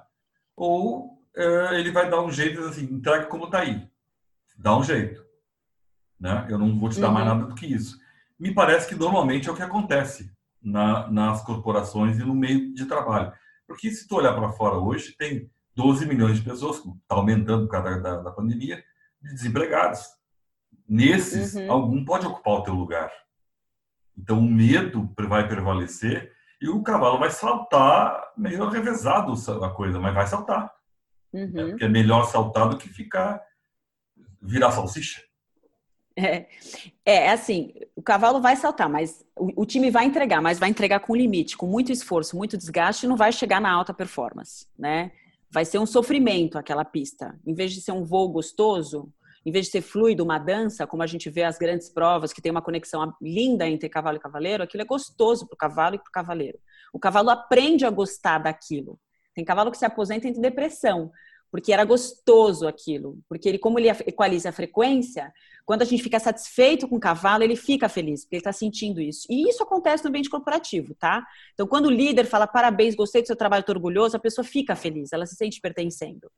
Ou 0.55 1.20
ele 1.35 1.91
vai 1.91 2.09
dar 2.09 2.21
um 2.21 2.31
jeito 2.31 2.61
assim, 2.61 2.83
entrega 2.83 3.25
como 3.25 3.45
está 3.45 3.59
aí. 3.59 3.89
Dá 4.57 4.77
um 4.77 4.83
jeito. 4.83 5.23
Né? 6.19 6.47
Eu 6.49 6.57
não 6.57 6.77
vou 6.77 6.89
te 6.89 6.99
dar 6.99 7.07
uhum. 7.07 7.13
mais 7.13 7.25
nada 7.25 7.45
do 7.45 7.55
que 7.55 7.65
isso. 7.65 7.97
Me 8.39 8.53
parece 8.53 8.87
que 8.87 8.95
normalmente 8.95 9.49
é 9.49 9.51
o 9.51 9.55
que 9.55 9.63
acontece 9.63 10.31
na, 10.61 11.09
nas 11.09 11.43
corporações 11.43 12.19
e 12.19 12.23
no 12.23 12.35
meio 12.35 12.73
de 12.73 12.85
trabalho. 12.85 13.33
Porque 13.67 13.89
se 13.89 14.07
tu 14.07 14.15
olhar 14.15 14.33
para 14.33 14.51
fora 14.51 14.77
hoje, 14.77 15.15
tem 15.17 15.49
12 15.75 16.05
milhões 16.05 16.37
de 16.37 16.43
pessoas, 16.43 16.77
está 16.77 17.15
aumentando 17.15 17.65
por 17.65 17.71
causa 17.71 17.99
da, 17.99 18.17
da, 18.17 18.31
pandemia, 18.31 18.83
de 19.21 19.33
desempregados. 19.33 20.01
Nesses, 20.87 21.55
uhum. 21.55 21.71
algum 21.71 22.05
pode 22.05 22.27
ocupar 22.27 22.55
o 22.55 22.63
teu 22.63 22.73
lugar. 22.73 23.11
Então 24.17 24.39
o 24.39 24.51
medo 24.51 25.11
vai 25.27 25.47
prevalecer 25.47 26.31
e 26.61 26.69
o 26.69 26.83
cavalo 26.83 27.17
vai 27.17 27.31
saltar 27.31 28.21
meio 28.37 28.69
revezado 28.69 29.33
a 29.63 29.69
coisa, 29.69 29.99
mas 29.99 30.13
vai 30.13 30.27
saltar. 30.27 30.71
Né? 31.33 31.43
Uhum. 31.43 31.69
Porque 31.69 31.85
é 31.85 31.89
melhor 31.89 32.25
saltar 32.25 32.69
do 32.69 32.77
que 32.77 32.89
ficar 32.89 33.41
virar 34.41 34.71
salsicha. 34.71 35.21
É, 36.17 36.47
é 37.05 37.29
assim, 37.29 37.73
o 37.95 38.01
cavalo 38.01 38.41
vai 38.41 38.55
saltar, 38.55 38.89
mas 38.89 39.25
o, 39.37 39.61
o, 39.61 39.65
time 39.65 39.89
vai 39.89 40.05
entregar, 40.05 40.41
mas 40.41 40.59
vai 40.59 40.69
entregar 40.69 40.99
com 40.99 41.15
limite, 41.15 41.55
com 41.55 41.65
muito 41.65 41.91
esforço, 41.91 42.35
muito 42.35 42.57
desgaste, 42.57 43.05
e 43.05 43.09
não 43.09 43.15
vai 43.15 43.31
chegar 43.31 43.61
na 43.61 43.71
alta 43.71 43.93
performance, 43.93 44.67
né? 44.77 45.11
Vai 45.49 45.63
ser 45.63 45.79
um 45.79 45.85
sofrimento 45.85 46.57
aquela 46.57 46.83
pista. 46.83 47.39
Em 47.45 47.53
vez 47.53 47.71
de 47.73 47.81
ser 47.81 47.93
um 47.93 48.03
voo 48.03 48.29
gostoso, 48.29 49.11
em 49.45 49.51
vez 49.51 49.65
de 49.65 49.71
ser 49.71 49.81
fluido, 49.81 50.23
uma 50.23 50.37
dança, 50.37 50.85
como 50.85 51.01
a 51.01 51.07
gente 51.07 51.29
vê 51.29 51.43
as 51.43 51.57
grandes 51.57 51.89
provas, 51.89 52.31
que 52.31 52.41
tem 52.41 52.51
uma 52.51 52.61
conexão 52.61 53.13
linda 53.21 53.67
entre 53.67 53.89
cavalo 53.89 54.17
e 54.17 54.19
cavaleiro, 54.19 54.63
aquilo 54.63 54.83
é 54.83 54.85
gostoso 54.85 55.47
para 55.47 55.55
o 55.55 55.57
cavalo 55.57 55.95
e 55.95 55.99
para 55.99 56.09
o 56.09 56.11
cavaleiro. 56.11 56.59
O 56.93 56.99
cavalo 56.99 57.29
aprende 57.29 57.85
a 57.85 57.89
gostar 57.89 58.37
daquilo. 58.37 58.99
Tem 59.33 59.45
cavalo 59.45 59.71
que 59.71 59.77
se 59.77 59.85
aposenta 59.85 60.27
em 60.27 60.33
depressão, 60.33 61.11
porque 61.51 61.73
era 61.73 61.83
gostoso 61.83 62.67
aquilo. 62.67 63.19
Porque 63.27 63.49
ele, 63.49 63.59
como 63.59 63.79
ele 63.79 63.89
equaliza 63.89 64.49
a 64.49 64.53
frequência, 64.53 65.31
quando 65.65 65.83
a 65.83 65.85
gente 65.85 66.03
fica 66.03 66.19
satisfeito 66.19 66.87
com 66.87 66.95
o 66.95 66.99
cavalo, 66.99 67.43
ele 67.43 67.55
fica 67.55 67.87
feliz, 67.87 68.23
porque 68.23 68.35
ele 68.35 68.41
está 68.41 68.53
sentindo 68.53 68.99
isso. 68.99 69.27
E 69.29 69.47
isso 69.49 69.63
acontece 69.63 70.03
no 70.03 70.09
ambiente 70.09 70.29
corporativo, 70.29 70.95
tá? 70.95 71.25
Então, 71.53 71.67
quando 71.67 71.85
o 71.85 71.91
líder 71.91 72.25
fala 72.25 72.47
parabéns, 72.47 72.95
gostei 72.95 73.21
do 73.21 73.27
seu 73.27 73.35
trabalho, 73.35 73.61
estou 73.61 73.75
orgulhoso, 73.75 74.17
a 74.17 74.19
pessoa 74.19 74.43
fica 74.43 74.75
feliz, 74.75 75.13
ela 75.13 75.25
se 75.25 75.35
sente 75.35 75.61
pertencendo. 75.61 76.31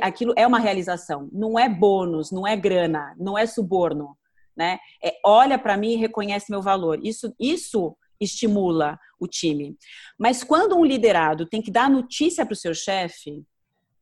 Aquilo 0.00 0.32
é 0.36 0.46
uma 0.46 0.58
realização, 0.58 1.28
não 1.30 1.58
é 1.58 1.68
bônus, 1.68 2.32
não 2.32 2.46
é 2.46 2.56
grana, 2.56 3.14
não 3.18 3.36
é 3.36 3.46
suborno, 3.46 4.16
né? 4.56 4.78
É, 5.04 5.14
olha 5.24 5.58
para 5.58 5.76
mim 5.76 5.92
e 5.92 5.96
reconhece 5.96 6.50
meu 6.50 6.62
valor. 6.62 6.98
Isso, 7.02 7.32
isso 7.38 7.96
estimula 8.20 8.98
o 9.18 9.26
time. 9.26 9.76
Mas 10.18 10.44
quando 10.44 10.76
um 10.76 10.84
liderado 10.84 11.46
tem 11.46 11.62
que 11.62 11.70
dar 11.70 11.90
notícia 11.90 12.44
para 12.44 12.52
o 12.52 12.56
seu 12.56 12.74
chefe, 12.74 13.44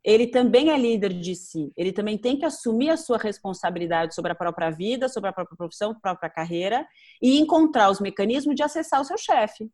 ele 0.07 0.29
também 0.29 0.71
é 0.71 0.79
líder 0.79 1.13
de 1.13 1.35
si. 1.35 1.73
Ele 1.77 1.93
também 1.93 2.17
tem 2.17 2.39
que 2.39 2.45
assumir 2.45 2.91
a 2.91 2.97
sua 2.97 3.19
responsabilidade 3.19 4.15
sobre 4.15 4.31
a 4.31 4.37
própria 4.37 4.71
vida, 4.71 5.09
sobre 5.09 5.31
a 5.31 5.33
própria 5.33 5.57
profissão, 5.57 5.91
a 5.91 6.01
própria 6.01 6.31
carreira 6.31 6.87
e 7.21 7.41
encontrar 7.41 7.91
os 7.91 8.01
mecanismos 8.01 8.55
de 8.55 8.63
acessar 8.63 9.01
o 9.01 9.05
seu 9.05 9.19
chefe. 9.19 9.69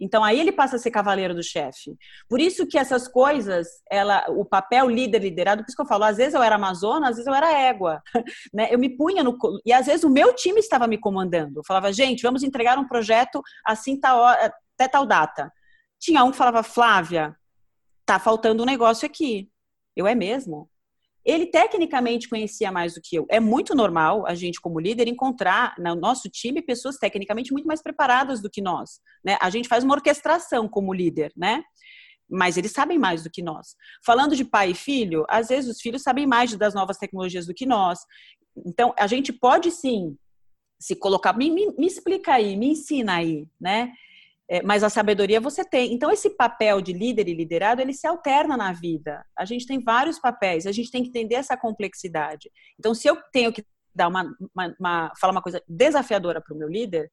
Então 0.00 0.24
aí 0.24 0.40
ele 0.40 0.50
passa 0.50 0.76
a 0.76 0.78
ser 0.78 0.90
cavaleiro 0.90 1.34
do 1.34 1.42
chefe. 1.42 1.94
Por 2.28 2.40
isso 2.40 2.66
que 2.66 2.78
essas 2.78 3.06
coisas, 3.06 3.68
ela, 3.90 4.24
o 4.30 4.44
papel 4.44 4.88
líder 4.88 5.20
liderado, 5.20 5.62
por 5.62 5.68
isso 5.68 5.76
que 5.76 5.82
eu 5.82 5.86
falo, 5.86 6.04
às 6.04 6.16
vezes 6.16 6.34
eu 6.34 6.42
era 6.42 6.54
amazona, 6.54 7.10
às 7.10 7.16
vezes 7.16 7.26
eu 7.26 7.34
era 7.34 7.52
égua, 7.52 8.02
né? 8.54 8.68
Eu 8.70 8.78
me 8.78 8.88
punha 8.88 9.22
no 9.22 9.36
e 9.64 9.72
às 9.72 9.86
vezes 9.86 10.02
o 10.02 10.10
meu 10.10 10.34
time 10.34 10.58
estava 10.60 10.86
me 10.86 10.96
comandando. 10.98 11.60
Eu 11.60 11.64
falava, 11.66 11.92
gente, 11.92 12.22
vamos 12.22 12.42
entregar 12.42 12.78
um 12.78 12.88
projeto 12.88 13.42
assim 13.66 14.00
tal 14.00 14.24
até 14.24 14.88
tal 14.88 15.04
data. 15.04 15.52
Tinha 15.98 16.24
um 16.24 16.30
que 16.30 16.38
falava, 16.38 16.62
Flávia, 16.62 17.36
tá 18.06 18.18
faltando 18.18 18.62
um 18.62 18.66
negócio 18.66 19.04
aqui. 19.06 19.50
Eu 19.94 20.06
é 20.06 20.14
mesmo? 20.14 20.70
Ele 21.24 21.46
tecnicamente 21.46 22.28
conhecia 22.28 22.72
mais 22.72 22.94
do 22.94 23.00
que 23.02 23.16
eu. 23.16 23.26
É 23.28 23.38
muito 23.38 23.74
normal 23.74 24.26
a 24.26 24.34
gente, 24.34 24.60
como 24.60 24.80
líder, 24.80 25.06
encontrar 25.08 25.74
no 25.78 25.94
nosso 25.94 26.28
time 26.28 26.62
pessoas 26.62 26.96
tecnicamente 26.96 27.52
muito 27.52 27.66
mais 27.66 27.82
preparadas 27.82 28.40
do 28.40 28.50
que 28.50 28.62
nós. 28.62 29.00
Né? 29.24 29.36
A 29.40 29.50
gente 29.50 29.68
faz 29.68 29.84
uma 29.84 29.94
orquestração 29.94 30.68
como 30.68 30.94
líder, 30.94 31.32
né? 31.36 31.62
Mas 32.28 32.56
eles 32.56 32.72
sabem 32.72 32.98
mais 32.98 33.22
do 33.22 33.30
que 33.30 33.42
nós. 33.42 33.74
Falando 34.04 34.36
de 34.36 34.44
pai 34.44 34.70
e 34.70 34.74
filho, 34.74 35.26
às 35.28 35.48
vezes 35.48 35.76
os 35.76 35.80
filhos 35.80 36.02
sabem 36.02 36.26
mais 36.26 36.56
das 36.56 36.74
novas 36.74 36.96
tecnologias 36.96 37.46
do 37.46 37.54
que 37.54 37.66
nós. 37.66 37.98
Então, 38.64 38.94
a 38.96 39.06
gente 39.06 39.32
pode 39.32 39.70
sim 39.70 40.16
se 40.78 40.96
colocar, 40.96 41.36
me, 41.36 41.50
me, 41.50 41.74
me 41.76 41.86
explica 41.86 42.34
aí, 42.34 42.56
me 42.56 42.68
ensina 42.68 43.16
aí, 43.16 43.46
né? 43.60 43.92
É, 44.52 44.60
mas 44.64 44.82
a 44.82 44.90
sabedoria 44.90 45.40
você 45.40 45.64
tem. 45.64 45.94
Então, 45.94 46.10
esse 46.10 46.30
papel 46.30 46.80
de 46.80 46.92
líder 46.92 47.28
e 47.28 47.34
liderado, 47.34 47.80
ele 47.80 47.92
se 47.92 48.04
alterna 48.04 48.56
na 48.56 48.72
vida. 48.72 49.24
A 49.38 49.44
gente 49.44 49.64
tem 49.64 49.80
vários 49.80 50.18
papéis, 50.18 50.66
a 50.66 50.72
gente 50.72 50.90
tem 50.90 51.04
que 51.04 51.08
entender 51.08 51.36
essa 51.36 51.56
complexidade. 51.56 52.50
Então, 52.76 52.92
se 52.92 53.06
eu 53.06 53.16
tenho 53.32 53.52
que 53.52 53.64
dar 53.94 54.08
uma, 54.08 54.24
uma, 54.52 54.76
uma 54.80 55.12
falar 55.20 55.30
uma 55.30 55.40
coisa 55.42 55.62
desafiadora 55.68 56.40
para 56.40 56.52
o 56.52 56.58
meu 56.58 56.68
líder, 56.68 57.12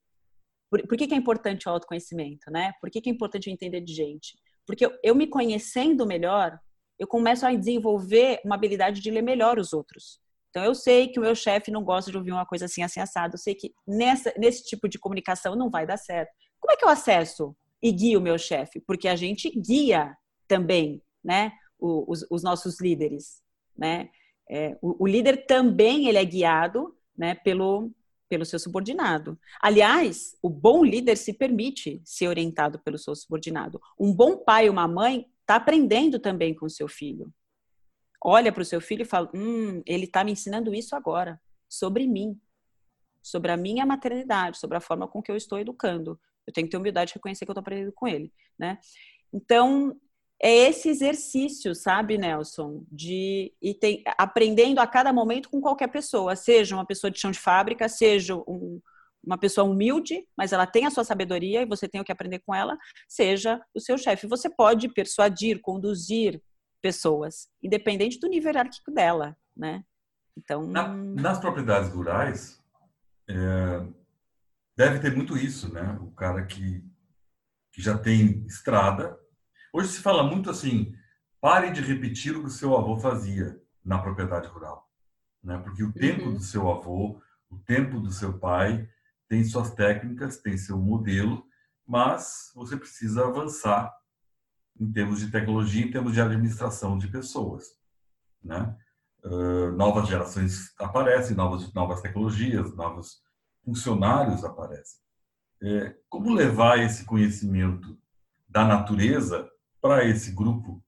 por, 0.68 0.82
por, 0.88 0.98
que, 0.98 1.06
que 1.06 1.14
é 1.14 1.18
importante 1.18 1.70
o 1.70 1.72
autoconhecimento, 1.72 2.50
né? 2.50 2.74
Por 2.82 2.90
que, 2.90 3.00
que 3.00 3.10
é 3.10 3.14
importante 3.14 3.48
eu 3.48 3.54
entender 3.54 3.82
de 3.82 3.94
gente? 3.94 4.36
Porque 4.66 4.84
eu, 4.84 4.98
eu 5.04 5.14
me 5.14 5.28
conhecendo 5.28 6.08
melhor, 6.08 6.60
eu 6.98 7.06
começo 7.06 7.46
a 7.46 7.54
desenvolver 7.54 8.42
uma 8.44 8.56
habilidade 8.56 9.00
de 9.00 9.12
ler 9.12 9.22
melhor 9.22 9.60
os 9.60 9.74
outros. 9.74 10.20
Então, 10.50 10.64
eu 10.64 10.74
sei 10.74 11.08
que 11.08 11.20
o 11.20 11.22
meu 11.22 11.36
chefe 11.36 11.70
não 11.70 11.84
gosta 11.84 12.10
de 12.10 12.18
ouvir 12.18 12.32
uma 12.32 12.48
coisa 12.48 12.66
assim, 12.66 12.82
assim, 12.82 13.00
assado. 13.00 13.36
Eu 13.36 13.40
sei 13.40 13.54
que 13.54 13.76
nessa, 13.88 14.34
nesse 14.40 14.64
tipo 14.64 14.90
de 14.90 14.98
comunicação 14.98 15.56
não 15.56 15.70
vai 15.70 15.86
dar 15.86 15.98
certo. 15.98 16.32
Como 16.60 16.72
é 16.72 16.76
que 16.76 16.86
eu 16.86 16.90
acesso 16.90 17.56
e 17.82 17.92
guio 17.92 18.20
o 18.20 18.22
meu 18.22 18.38
chefe? 18.38 18.80
Porque 18.80 19.08
a 19.08 19.16
gente 19.16 19.50
guia 19.50 20.16
também, 20.48 21.02
né? 21.24 21.52
Os, 21.80 22.26
os 22.30 22.44
nossos 22.44 22.80
líderes, 22.82 23.42
né? 23.78 24.10
É, 24.50 24.78
o, 24.82 25.04
o, 25.04 25.08
líder 25.08 25.46
também 25.46 26.08
ele 26.08 26.18
é 26.18 26.26
guiado, 26.26 26.96
né? 27.18 27.36
Pelo 27.36 27.92
pelo 28.30 28.44
seu 28.44 28.60
subordinado. 28.60 29.40
Aliás, 29.62 30.36
o 30.42 30.50
bom 30.50 30.84
líder 30.84 31.16
se 31.16 31.32
permite 31.32 32.02
ser 32.04 32.28
orientado 32.28 32.78
pelo 32.80 32.98
seu 32.98 33.16
subordinado. 33.16 33.80
Um 33.98 34.14
bom 34.14 34.36
pai, 34.36 34.70
uma 34.70 34.86
mãe, 34.86 35.26
está 35.40 35.56
aprendendo 35.56 36.20
também 36.20 36.54
com 36.54 36.66
o 36.66 36.70
seu 36.70 36.90
filho 36.90 37.34
olha 38.24 38.52
para 38.52 38.62
o 38.62 38.66
seu 38.66 38.82
filho 38.82 39.04
e 39.04 39.06
fala: 39.06 39.30
Hum, 39.34 39.82
ele 39.86 40.06
está 40.06 40.24
me 40.24 40.32
ensinando 40.32 40.74
isso 40.74 40.96
agora, 40.96 41.40
sobre 41.70 42.08
mim, 42.08 42.40
sobre 43.22 43.52
a 43.52 43.58
minha 43.58 43.86
maternidade, 43.86 44.58
sobre 44.58 44.78
a 44.78 44.82
forma 44.82 45.08
com 45.08 45.22
que 45.22 45.32
eu 45.32 45.36
estou 45.36 45.60
educando. 45.60 46.20
Eu 46.48 46.54
tenho 46.54 46.66
que 46.66 46.72
ter 46.72 46.78
humildade 46.78 47.10
de 47.10 47.16
reconhecer 47.16 47.46
que 47.46 47.52
eu 47.52 47.54
estou 47.54 47.62
aprendendo 47.62 47.92
com 47.92 48.08
ele, 48.08 48.32
né? 48.58 48.80
Então, 49.34 50.00
é 50.42 50.50
esse 50.50 50.88
exercício, 50.88 51.76
sabe, 51.76 52.18
Nelson, 52.18 52.86
de 52.92 53.54
e 53.62 53.74
tem, 53.74 54.04
aprendendo 54.18 54.80
a 54.80 54.88
cada 54.88 55.12
momento 55.12 55.50
com 55.50 55.60
qualquer 55.60 55.88
pessoa, 55.88 56.36
seja 56.36 56.76
uma 56.76 56.86
pessoa 56.86 57.12
de 57.12 57.20
chão 57.20 57.32
de 57.32 57.40
fábrica, 57.40 57.90
seja 57.90 58.36
um, 58.36 58.80
uma 59.24 59.38
pessoa 59.38 59.68
humilde, 59.68 60.26
mas 60.38 60.54
ela 60.54 60.66
tem 60.66 60.86
a 60.86 60.92
sua 60.92 61.04
sabedoria 61.04 61.62
e 61.64 61.66
você 61.66 61.88
tem 61.88 62.00
o 62.00 62.04
que 62.04 62.12
aprender 62.12 62.40
com 62.46 62.54
ela, 62.54 62.78
seja 63.10 63.62
o 63.74 63.80
seu 63.80 63.98
chefe. 63.98 64.28
Você 64.28 64.50
pode 64.50 64.88
persuadir, 64.90 65.60
conduzir, 65.60 66.42
pessoas, 66.82 67.50
independente 67.62 68.20
do 68.20 68.28
nível 68.28 68.50
hierárquico 68.50 68.92
dela, 68.92 69.36
né? 69.56 69.84
Então, 70.38 70.68
Na, 70.68 70.88
nas 70.88 71.40
propriedades 71.40 71.90
rurais 71.90 72.62
é, 73.28 73.84
deve 74.78 75.00
ter 75.00 75.14
muito 75.14 75.36
isso, 75.36 75.74
né? 75.74 75.98
O 76.00 76.12
cara 76.12 76.46
que 76.46 76.86
que 77.78 77.82
já 77.84 77.96
tem 77.96 78.44
estrada. 78.48 79.16
Hoje 79.72 79.90
se 79.90 80.02
fala 80.02 80.24
muito 80.24 80.50
assim: 80.50 80.96
pare 81.40 81.72
de 81.72 81.82
repetir 81.82 82.36
o 82.36 82.42
que 82.42 82.48
o 82.48 82.52
seu 82.52 82.76
avô 82.76 82.98
fazia 82.98 83.62
na 83.86 84.00
propriedade 84.00 84.48
rural, 84.48 84.90
né? 85.44 85.60
Porque 85.60 85.84
o 85.84 85.94
tempo 85.94 86.26
uhum. 86.26 86.34
do 86.34 86.40
seu 86.42 86.72
avô, 86.72 87.22
o 87.50 87.58
tempo 87.60 88.00
do 88.00 88.12
seu 88.12 88.38
pai 88.40 88.90
tem 89.30 89.44
suas 89.44 89.76
técnicas, 89.76 90.38
tem 90.38 90.58
seu 90.58 90.78
modelo, 90.80 91.46
mas 91.86 92.52
você 92.56 92.76
precisa 92.76 93.28
avançar 93.28 93.94
em 94.80 94.92
termos 94.92 95.20
de 95.20 95.30
tecnologia, 95.30 95.86
em 95.86 95.92
termos 95.92 96.14
de 96.14 96.22
administração 96.22 96.98
de 96.98 97.08
pessoas, 97.08 97.78
né? 98.44 98.76
Uh, 99.24 99.72
novas 99.74 100.08
gerações 100.08 100.74
aparecem, 100.80 101.36
novas 101.36 101.72
novas 101.74 102.02
tecnologias, 102.02 102.74
novos 102.76 103.22
funcionários 103.68 104.46
aparecem. 104.46 105.02
É, 105.62 105.94
como 106.08 106.34
levar 106.34 106.80
esse 106.80 107.04
conhecimento 107.04 108.00
da 108.48 108.64
natureza 108.64 109.46
para 109.82 110.06
esse 110.06 110.32
grupo 110.32 110.82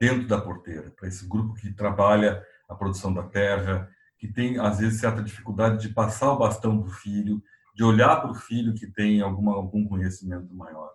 dentro 0.00 0.26
da 0.26 0.40
porteira, 0.40 0.90
para 0.90 1.08
esse 1.08 1.28
grupo 1.28 1.52
que 1.54 1.74
trabalha 1.74 2.42
a 2.66 2.74
produção 2.74 3.12
da 3.12 3.22
terra, 3.22 3.90
que 4.18 4.28
tem 4.28 4.58
às 4.58 4.78
vezes 4.78 4.98
certa 4.98 5.22
dificuldade 5.22 5.86
de 5.86 5.92
passar 5.92 6.32
o 6.32 6.38
bastão 6.38 6.80
para 6.80 6.88
o 6.88 6.92
filho, 6.92 7.42
de 7.74 7.84
olhar 7.84 8.16
para 8.22 8.30
o 8.30 8.34
filho 8.34 8.72
que 8.74 8.86
tem 8.86 9.20
alguma, 9.20 9.54
algum 9.54 9.86
conhecimento 9.86 10.54
maior. 10.54 10.92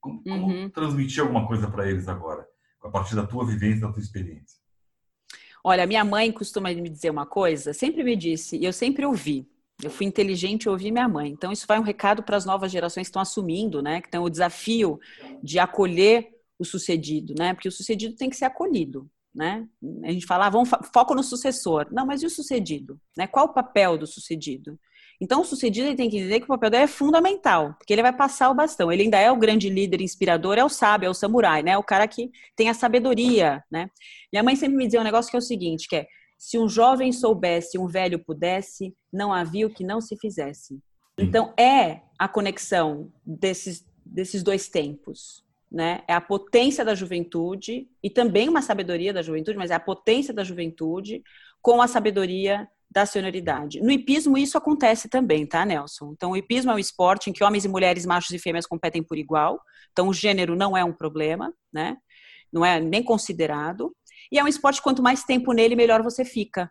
Como, 0.00 0.22
uhum. 0.26 0.70
transmitir 0.70 1.20
alguma 1.20 1.46
coisa 1.46 1.70
para 1.70 1.90
eles 1.90 2.08
agora, 2.08 2.46
a 2.82 2.88
partir 2.88 3.14
da 3.14 3.26
tua 3.26 3.44
vivência, 3.44 3.86
da 3.86 3.92
tua 3.92 4.00
experiência? 4.00 4.58
Olha, 5.62 5.86
minha 5.86 6.04
mãe 6.04 6.32
costuma 6.32 6.72
me 6.72 6.88
dizer 6.88 7.10
uma 7.10 7.26
coisa, 7.26 7.74
sempre 7.74 8.02
me 8.02 8.16
disse, 8.16 8.56
e 8.56 8.64
eu 8.64 8.72
sempre 8.72 9.04
ouvi. 9.04 9.46
Eu 9.82 9.90
fui 9.90 10.06
inteligente 10.06 10.64
e 10.64 10.68
ouvi 10.68 10.90
minha 10.90 11.08
mãe. 11.08 11.30
Então, 11.30 11.52
isso 11.52 11.64
vai 11.66 11.78
um 11.78 11.82
recado 11.82 12.22
para 12.22 12.36
as 12.36 12.44
novas 12.44 12.72
gerações 12.72 13.06
que 13.06 13.10
estão 13.10 13.22
assumindo, 13.22 13.80
né? 13.80 14.00
Que 14.00 14.10
tem 14.10 14.20
o 14.20 14.28
desafio 14.28 14.98
de 15.42 15.58
acolher 15.58 16.28
o 16.58 16.64
sucedido, 16.64 17.34
né? 17.38 17.54
Porque 17.54 17.68
o 17.68 17.72
sucedido 17.72 18.16
tem 18.16 18.28
que 18.28 18.36
ser 18.36 18.46
acolhido, 18.46 19.08
né? 19.32 19.68
A 20.02 20.10
gente 20.10 20.26
fala, 20.26 20.46
ah, 20.46 20.50
vamos 20.50 20.68
foco 20.92 21.14
no 21.14 21.22
sucessor. 21.22 21.86
Não, 21.92 22.04
mas 22.04 22.22
e 22.22 22.26
o 22.26 22.30
sucedido? 22.30 23.00
Né? 23.16 23.28
Qual 23.28 23.46
o 23.46 23.54
papel 23.54 23.96
do 23.96 24.06
sucedido? 24.06 24.76
Então, 25.20 25.42
o 25.42 25.44
sucedido 25.44 25.94
tem 25.96 26.10
que 26.10 26.16
entender 26.16 26.40
que 26.40 26.44
o 26.44 26.48
papel 26.48 26.70
dele 26.70 26.84
é 26.84 26.88
fundamental, 26.88 27.74
porque 27.78 27.92
ele 27.92 28.02
vai 28.02 28.12
passar 28.12 28.50
o 28.50 28.54
bastão. 28.54 28.90
Ele 28.90 29.02
ainda 29.02 29.18
é 29.18 29.30
o 29.30 29.36
grande 29.36 29.68
líder 29.68 30.00
inspirador, 30.00 30.58
é 30.58 30.64
o 30.64 30.68
sábio, 30.68 31.06
é 31.06 31.10
o 31.10 31.14
samurai, 31.14 31.62
né? 31.62 31.76
O 31.78 31.82
cara 31.82 32.06
que 32.06 32.30
tem 32.56 32.68
a 32.68 32.74
sabedoria, 32.74 33.62
né? 33.70 33.88
Minha 34.32 34.42
mãe 34.42 34.56
sempre 34.56 34.76
me 34.76 34.84
dizia 34.86 35.00
um 35.00 35.04
negócio 35.04 35.30
que 35.30 35.36
é 35.36 35.38
o 35.38 35.42
seguinte, 35.42 35.88
que 35.88 35.96
é 35.96 36.06
se 36.38 36.58
um 36.58 36.68
jovem 36.68 37.12
soubesse, 37.12 37.78
um 37.78 37.88
velho 37.88 38.18
pudesse, 38.18 38.94
não 39.12 39.32
havia 39.32 39.66
o 39.66 39.70
que 39.70 39.84
não 39.84 40.00
se 40.00 40.16
fizesse. 40.16 40.80
Então, 41.18 41.52
é 41.58 42.02
a 42.16 42.28
conexão 42.28 43.12
desses, 43.26 43.84
desses 44.06 44.42
dois 44.42 44.68
tempos, 44.68 45.44
né? 45.70 46.02
É 46.06 46.14
a 46.14 46.20
potência 46.20 46.84
da 46.84 46.94
juventude 46.94 47.88
e 48.02 48.08
também 48.08 48.48
uma 48.48 48.62
sabedoria 48.62 49.12
da 49.12 49.20
juventude, 49.20 49.58
mas 49.58 49.70
é 49.70 49.74
a 49.74 49.80
potência 49.80 50.32
da 50.32 50.44
juventude 50.44 51.22
com 51.60 51.82
a 51.82 51.88
sabedoria 51.88 52.68
da 52.90 53.04
senioridade. 53.04 53.80
No 53.80 53.90
hipismo 53.90 54.38
isso 54.38 54.56
acontece 54.56 55.08
também, 55.08 55.46
tá, 55.46 55.64
Nelson? 55.66 56.12
Então 56.12 56.30
o 56.30 56.36
hipismo 56.36 56.70
é 56.70 56.74
um 56.74 56.78
esporte 56.78 57.28
em 57.28 57.32
que 57.32 57.44
homens 57.44 57.64
e 57.64 57.68
mulheres, 57.68 58.06
machos 58.06 58.30
e 58.30 58.38
fêmeas 58.38 58.66
competem 58.66 59.02
por 59.02 59.18
igual. 59.18 59.60
Então 59.92 60.08
o 60.08 60.14
gênero 60.14 60.56
não 60.56 60.76
é 60.76 60.82
um 60.82 60.92
problema, 60.92 61.52
né? 61.72 61.96
Não 62.50 62.64
é 62.64 62.80
nem 62.80 63.02
considerado. 63.02 63.94
E 64.30 64.38
é 64.38 64.44
um 64.44 64.48
esporte 64.48 64.82
quanto 64.82 65.02
mais 65.02 65.24
tempo 65.24 65.52
nele, 65.52 65.76
melhor 65.76 66.02
você 66.02 66.24
fica. 66.24 66.70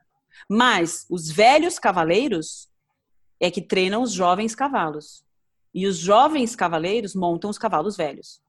Mas 0.49 1.05
os 1.09 1.29
velhos 1.29 1.79
cavaleiros 1.79 2.67
é 3.39 3.49
que 3.49 3.61
treinam 3.61 4.01
os 4.01 4.11
jovens 4.11 4.55
cavalos. 4.55 5.23
E 5.73 5.85
os 5.85 5.97
jovens 5.97 6.55
cavaleiros 6.55 7.13
montam 7.15 7.49
os 7.49 7.57
cavalos 7.57 7.95
velhos. 7.95 8.41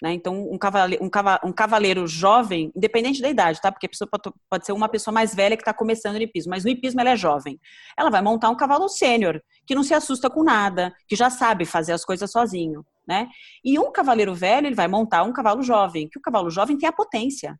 Né? 0.00 0.12
Então, 0.12 0.48
um 0.48 0.56
cavaleiro, 0.56 1.04
um, 1.04 1.10
um 1.48 1.52
cavaleiro, 1.52 2.06
jovem, 2.06 2.70
independente 2.76 3.20
da 3.20 3.28
idade, 3.28 3.60
tá? 3.60 3.72
Porque 3.72 3.86
a 3.86 3.88
pessoa 3.88 4.08
pode, 4.08 4.32
pode 4.48 4.64
ser 4.64 4.72
uma 4.72 4.88
pessoa 4.88 5.12
mais 5.12 5.34
velha 5.34 5.56
que 5.56 5.62
está 5.62 5.74
começando 5.74 6.14
no 6.14 6.22
hipismo, 6.22 6.50
mas 6.50 6.64
no 6.64 6.70
hipismo 6.70 7.00
ela 7.00 7.10
é 7.10 7.16
jovem. 7.16 7.58
Ela 7.98 8.08
vai 8.08 8.22
montar 8.22 8.48
um 8.48 8.56
cavalo 8.56 8.88
sênior, 8.88 9.42
que 9.66 9.74
não 9.74 9.82
se 9.82 9.94
assusta 9.94 10.30
com 10.30 10.44
nada, 10.44 10.94
que 11.08 11.16
já 11.16 11.28
sabe 11.30 11.64
fazer 11.64 11.92
as 11.92 12.04
coisas 12.04 12.30
sozinho, 12.30 12.86
né? 13.08 13.28
E 13.64 13.76
um 13.76 13.90
cavaleiro 13.90 14.34
velho, 14.34 14.68
ele 14.68 14.76
vai 14.76 14.86
montar 14.86 15.24
um 15.24 15.32
cavalo 15.32 15.62
jovem, 15.62 16.08
que 16.08 16.18
o 16.18 16.22
cavalo 16.22 16.48
jovem 16.48 16.78
tem 16.78 16.88
a 16.88 16.92
potência. 16.92 17.58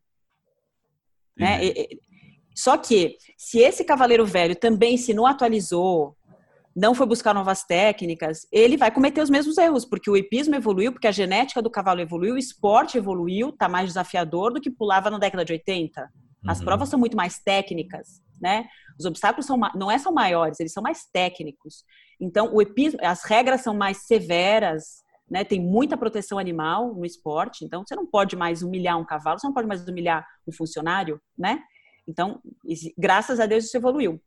Né? 1.39 1.65
E, 1.65 1.69
e, 1.69 1.99
só 2.55 2.77
que, 2.77 3.15
se 3.37 3.59
esse 3.59 3.83
cavaleiro 3.83 4.25
velho 4.25 4.55
também 4.55 4.97
se 4.97 5.13
não 5.13 5.25
atualizou, 5.25 6.17
não 6.75 6.93
foi 6.93 7.05
buscar 7.05 7.33
novas 7.33 7.63
técnicas, 7.63 8.47
ele 8.51 8.77
vai 8.77 8.91
cometer 8.91 9.21
os 9.21 9.29
mesmos 9.29 9.57
erros, 9.57 9.85
porque 9.85 10.09
o 10.09 10.17
hipismo 10.17 10.55
evoluiu, 10.55 10.91
porque 10.91 11.07
a 11.07 11.11
genética 11.11 11.61
do 11.61 11.69
cavalo 11.69 12.01
evoluiu, 12.01 12.35
o 12.35 12.37
esporte 12.37 12.97
evoluiu, 12.97 13.49
está 13.49 13.67
mais 13.67 13.87
desafiador 13.87 14.53
do 14.53 14.61
que 14.61 14.69
pulava 14.69 15.09
na 15.09 15.17
década 15.17 15.43
de 15.43 15.53
80. 15.53 16.09
As 16.47 16.59
uhum. 16.59 16.65
provas 16.65 16.89
são 16.89 16.99
muito 16.99 17.17
mais 17.17 17.39
técnicas, 17.39 18.21
né? 18.41 18.67
Os 18.97 19.05
obstáculos 19.05 19.45
são, 19.45 19.57
não 19.75 19.89
é 19.89 19.97
são 19.97 20.13
maiores, 20.13 20.59
eles 20.59 20.73
são 20.73 20.83
mais 20.83 21.05
técnicos. 21.11 21.83
Então, 22.19 22.53
o 22.53 22.61
hipismo, 22.61 22.99
as 23.01 23.23
regras 23.23 23.61
são 23.61 23.73
mais 23.73 24.05
severas, 24.05 25.03
né? 25.29 25.43
Tem 25.43 25.59
muita 25.59 25.97
proteção 25.97 26.39
animal 26.39 26.93
no 26.93 27.05
esporte, 27.05 27.63
então 27.63 27.83
você 27.85 27.95
não 27.95 28.05
pode 28.05 28.35
mais 28.35 28.61
humilhar 28.61 28.99
um 28.99 29.05
cavalo, 29.05 29.39
você 29.39 29.47
não 29.47 29.53
pode 29.53 29.67
mais 29.67 29.87
humilhar 29.87 30.27
um 30.47 30.51
funcionário, 30.51 31.21
né? 31.37 31.61
Então, 32.07 32.41
graças 32.97 33.39
a 33.39 33.45
Deus 33.45 33.65
isso 33.65 33.77
evoluiu. 33.77 34.19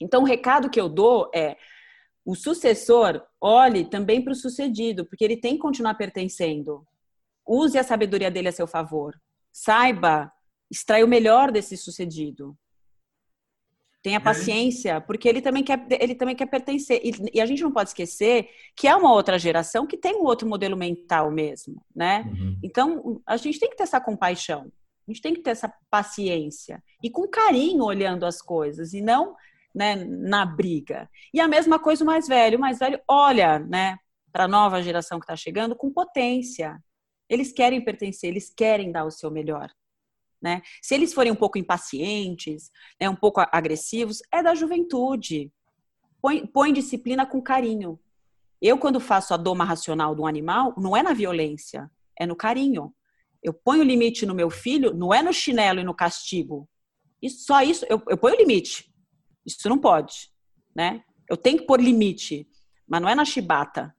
Então, 0.00 0.22
o 0.22 0.26
recado 0.26 0.68
que 0.68 0.80
eu 0.80 0.88
dou 0.88 1.30
é: 1.32 1.56
o 2.24 2.34
sucessor 2.34 3.22
olhe 3.40 3.84
também 3.84 4.22
para 4.22 4.32
o 4.32 4.36
sucedido, 4.36 5.04
porque 5.06 5.24
ele 5.24 5.36
tem 5.36 5.54
que 5.54 5.60
continuar 5.60 5.94
pertencendo. 5.94 6.86
Use 7.46 7.78
a 7.78 7.84
sabedoria 7.84 8.30
dele 8.30 8.48
a 8.48 8.52
seu 8.52 8.66
favor. 8.66 9.20
Saiba 9.52 10.32
extrair 10.70 11.04
o 11.04 11.08
melhor 11.08 11.52
desse 11.52 11.76
sucedido. 11.76 12.56
Tenha 14.02 14.20
paciência, 14.20 15.00
porque 15.00 15.28
ele 15.28 15.40
também 15.40 15.62
quer, 15.62 15.86
ele 15.88 16.14
também 16.14 16.34
quer 16.34 16.46
pertencer. 16.46 17.00
E, 17.04 17.12
e, 17.34 17.40
a 17.40 17.46
gente 17.46 17.62
não 17.62 17.70
pode 17.70 17.90
esquecer 17.90 18.48
que 18.74 18.88
é 18.88 18.96
uma 18.96 19.12
outra 19.12 19.38
geração 19.38 19.86
que 19.86 19.96
tem 19.96 20.16
um 20.16 20.24
outro 20.24 20.48
modelo 20.48 20.76
mental 20.76 21.30
mesmo, 21.30 21.80
né? 21.94 22.24
Uhum. 22.26 22.58
Então, 22.64 23.22
a 23.24 23.36
gente 23.36 23.60
tem 23.60 23.70
que 23.70 23.76
ter 23.76 23.84
essa 23.84 24.00
compaixão. 24.00 24.72
A 25.06 25.12
gente 25.12 25.22
tem 25.22 25.32
que 25.32 25.40
ter 25.40 25.50
essa 25.50 25.72
paciência. 25.88 26.82
E 27.02 27.08
com 27.08 27.28
carinho 27.28 27.84
olhando 27.84 28.26
as 28.26 28.42
coisas. 28.42 28.92
E 28.92 29.00
não 29.00 29.36
né, 29.74 29.94
na 29.94 30.44
briga. 30.44 31.08
E 31.32 31.40
a 31.40 31.48
mesma 31.48 31.78
coisa 31.78 32.04
o 32.04 32.06
mais 32.06 32.28
velho. 32.28 32.58
O 32.58 32.60
mais 32.60 32.78
velho 32.78 33.00
olha 33.08 33.58
né, 33.58 33.96
para 34.32 34.44
a 34.44 34.48
nova 34.48 34.82
geração 34.82 35.18
que 35.18 35.24
está 35.24 35.36
chegando 35.36 35.76
com 35.76 35.92
potência. 35.92 36.78
Eles 37.28 37.52
querem 37.52 37.82
pertencer, 37.82 38.30
eles 38.30 38.52
querem 38.54 38.92
dar 38.92 39.04
o 39.04 39.10
seu 39.10 39.30
melhor. 39.30 39.70
Né? 40.42 40.60
Se 40.82 40.94
eles 40.94 41.14
forem 41.14 41.30
um 41.30 41.36
pouco 41.36 41.56
impacientes, 41.56 42.70
né, 43.00 43.08
um 43.08 43.14
pouco 43.14 43.40
agressivos, 43.52 44.20
é 44.32 44.42
da 44.42 44.54
juventude. 44.54 45.52
Põe, 46.20 46.46
põe 46.46 46.72
disciplina 46.72 47.24
com 47.24 47.40
carinho. 47.40 47.98
Eu, 48.60 48.76
quando 48.76 48.98
faço 48.98 49.32
a 49.32 49.36
doma 49.36 49.64
racional 49.64 50.14
do 50.14 50.26
animal, 50.26 50.74
não 50.76 50.96
é 50.96 51.02
na 51.02 51.12
violência, 51.12 51.90
é 52.18 52.26
no 52.26 52.34
carinho. 52.34 52.92
Eu 53.42 53.52
ponho 53.52 53.82
limite 53.82 54.26
no 54.26 54.34
meu 54.34 54.50
filho, 54.50 54.92
não 54.94 55.14
é 55.14 55.22
no 55.22 55.32
chinelo 55.32 55.80
e 55.80 55.84
no 55.84 55.94
castigo. 55.94 56.68
Isso, 57.20 57.44
só 57.44 57.62
isso, 57.62 57.84
eu, 57.88 58.02
eu 58.08 58.16
ponho 58.16 58.36
limite. 58.36 58.92
Isso 59.46 59.68
não 59.68 59.78
pode, 59.78 60.30
né? 60.74 61.04
Eu 61.28 61.36
tenho 61.36 61.58
que 61.58 61.66
pôr 61.66 61.80
limite, 61.80 62.48
mas 62.86 63.00
não 63.00 63.08
é 63.08 63.14
na 63.14 63.24
chibata. 63.24 63.94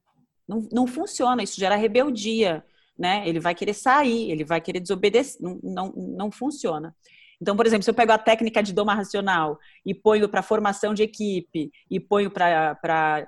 Não, 0.48 0.68
não 0.72 0.88
funciona, 0.88 1.44
isso 1.44 1.60
gera 1.60 1.76
rebeldia, 1.76 2.66
né? 2.98 3.28
Ele 3.28 3.40
vai 3.40 3.56
querer 3.56 3.74
sair, 3.74 4.32
ele 4.32 4.44
vai 4.44 4.62
querer 4.62 4.80
desobedecer, 4.80 5.42
não, 5.42 5.60
não, 5.64 5.94
não 5.96 6.32
funciona. 6.32 6.96
Então, 7.42 7.58
por 7.58 7.66
exemplo, 7.66 7.84
se 7.84 7.90
eu 7.90 7.94
pego 7.94 8.12
a 8.12 8.18
técnica 8.18 8.64
de 8.64 8.74
doma 8.74 8.94
racional 8.94 9.60
e 9.86 9.94
ponho 9.94 10.30
para 10.30 10.42
formação 10.42 10.94
de 10.94 11.04
equipe 11.04 11.72
e 11.90 12.00
ponho 12.00 12.32
para 12.32 13.28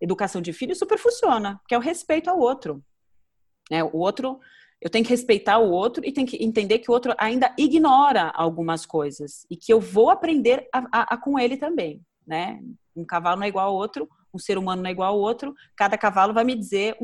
educação 0.00 0.40
de 0.40 0.52
filho, 0.52 0.76
super 0.76 0.98
funciona, 0.98 1.60
que 1.66 1.74
é 1.74 1.78
o 1.78 1.80
respeito 1.80 2.30
ao 2.30 2.38
outro. 2.38 2.82
Né? 3.70 3.82
O 3.82 3.96
outro, 3.96 4.38
eu 4.80 4.88
tenho 4.88 5.04
que 5.04 5.10
respeitar 5.10 5.58
o 5.58 5.70
outro 5.70 6.06
e 6.06 6.12
tenho 6.12 6.26
que 6.26 6.42
entender 6.42 6.78
que 6.78 6.90
o 6.90 6.94
outro 6.94 7.14
ainda 7.18 7.52
ignora 7.58 8.30
algumas 8.34 8.86
coisas 8.86 9.44
e 9.50 9.56
que 9.56 9.72
eu 9.72 9.80
vou 9.80 10.10
aprender 10.10 10.68
a, 10.72 10.78
a, 10.92 11.14
a 11.14 11.16
com 11.16 11.38
ele 11.38 11.56
também, 11.56 12.00
né? 12.26 12.60
Um 12.94 13.04
cavalo 13.04 13.38
não 13.38 13.44
é 13.44 13.48
igual 13.48 13.68
ao 13.68 13.74
outro, 13.74 14.08
um 14.32 14.38
ser 14.38 14.58
humano 14.58 14.82
não 14.82 14.88
é 14.88 14.92
igual 14.92 15.14
ao 15.14 15.20
outro, 15.20 15.54
cada 15.76 15.98
cavalo 15.98 16.32
vai 16.32 16.44
me 16.44 16.54
dizer, 16.54 16.96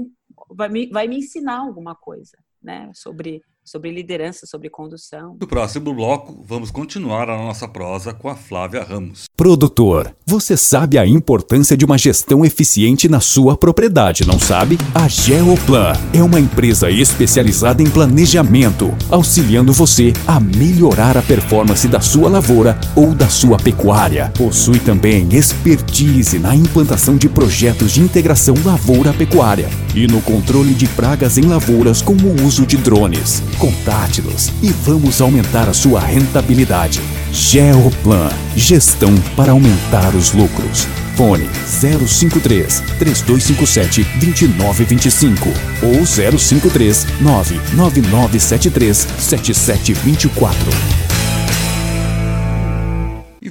vai 0.50 0.68
me, 0.68 0.86
vai 0.88 1.08
me 1.08 1.18
ensinar 1.18 1.58
alguma 1.58 1.94
coisa, 1.94 2.36
né? 2.62 2.90
Sobre 2.94 3.42
sobre 3.64 3.90
liderança, 3.90 4.46
sobre 4.46 4.68
condução. 4.68 5.36
No 5.40 5.46
próximo 5.46 5.94
bloco, 5.94 6.44
vamos 6.46 6.70
continuar 6.70 7.30
a 7.30 7.36
nossa 7.36 7.66
prosa 7.66 8.12
com 8.12 8.28
a 8.28 8.34
Flávia 8.34 8.84
Ramos. 8.84 9.24
Produtor, 9.34 10.14
você 10.26 10.56
sabe 10.56 10.98
a 10.98 11.06
importância 11.06 11.76
de 11.76 11.84
uma 11.84 11.96
gestão 11.96 12.44
eficiente 12.44 13.08
na 13.08 13.20
sua 13.20 13.56
propriedade, 13.56 14.26
não 14.26 14.38
sabe? 14.38 14.76
A 14.94 15.08
Geoplan 15.08 15.94
é 16.12 16.22
uma 16.22 16.38
empresa 16.38 16.90
especializada 16.90 17.82
em 17.82 17.90
planejamento, 17.90 18.94
auxiliando 19.10 19.72
você 19.72 20.12
a 20.26 20.38
melhorar 20.38 21.16
a 21.16 21.22
performance 21.22 21.88
da 21.88 22.00
sua 22.00 22.28
lavoura 22.28 22.78
ou 22.94 23.14
da 23.14 23.28
sua 23.28 23.56
pecuária. 23.56 24.30
Possui 24.36 24.78
também 24.78 25.26
expertise 25.34 26.38
na 26.38 26.54
implantação 26.54 27.16
de 27.16 27.28
projetos 27.28 27.92
de 27.92 28.00
integração 28.02 28.54
lavoura-pecuária 28.64 29.68
e 29.94 30.06
no 30.06 30.20
controle 30.20 30.74
de 30.74 30.86
pragas 30.88 31.38
em 31.38 31.42
lavouras 31.42 32.02
com 32.02 32.12
o 32.12 32.44
uso 32.44 32.66
de 32.66 32.76
drones. 32.76 33.42
Contate-nos 33.54 34.52
e 34.62 34.70
vamos 34.70 35.20
aumentar 35.20 35.68
a 35.68 35.74
sua 35.74 36.00
rentabilidade. 36.00 37.00
Geoplan 37.32 38.30
Gestão 38.56 39.14
para 39.36 39.52
aumentar 39.52 40.14
os 40.14 40.32
lucros. 40.32 40.86
Fone 41.16 41.48
053 41.66 42.80
3257 42.98 44.04
2925 44.18 45.48
ou 45.82 46.04
053 46.04 47.06
99973 47.20 49.06
7724. 49.18 51.04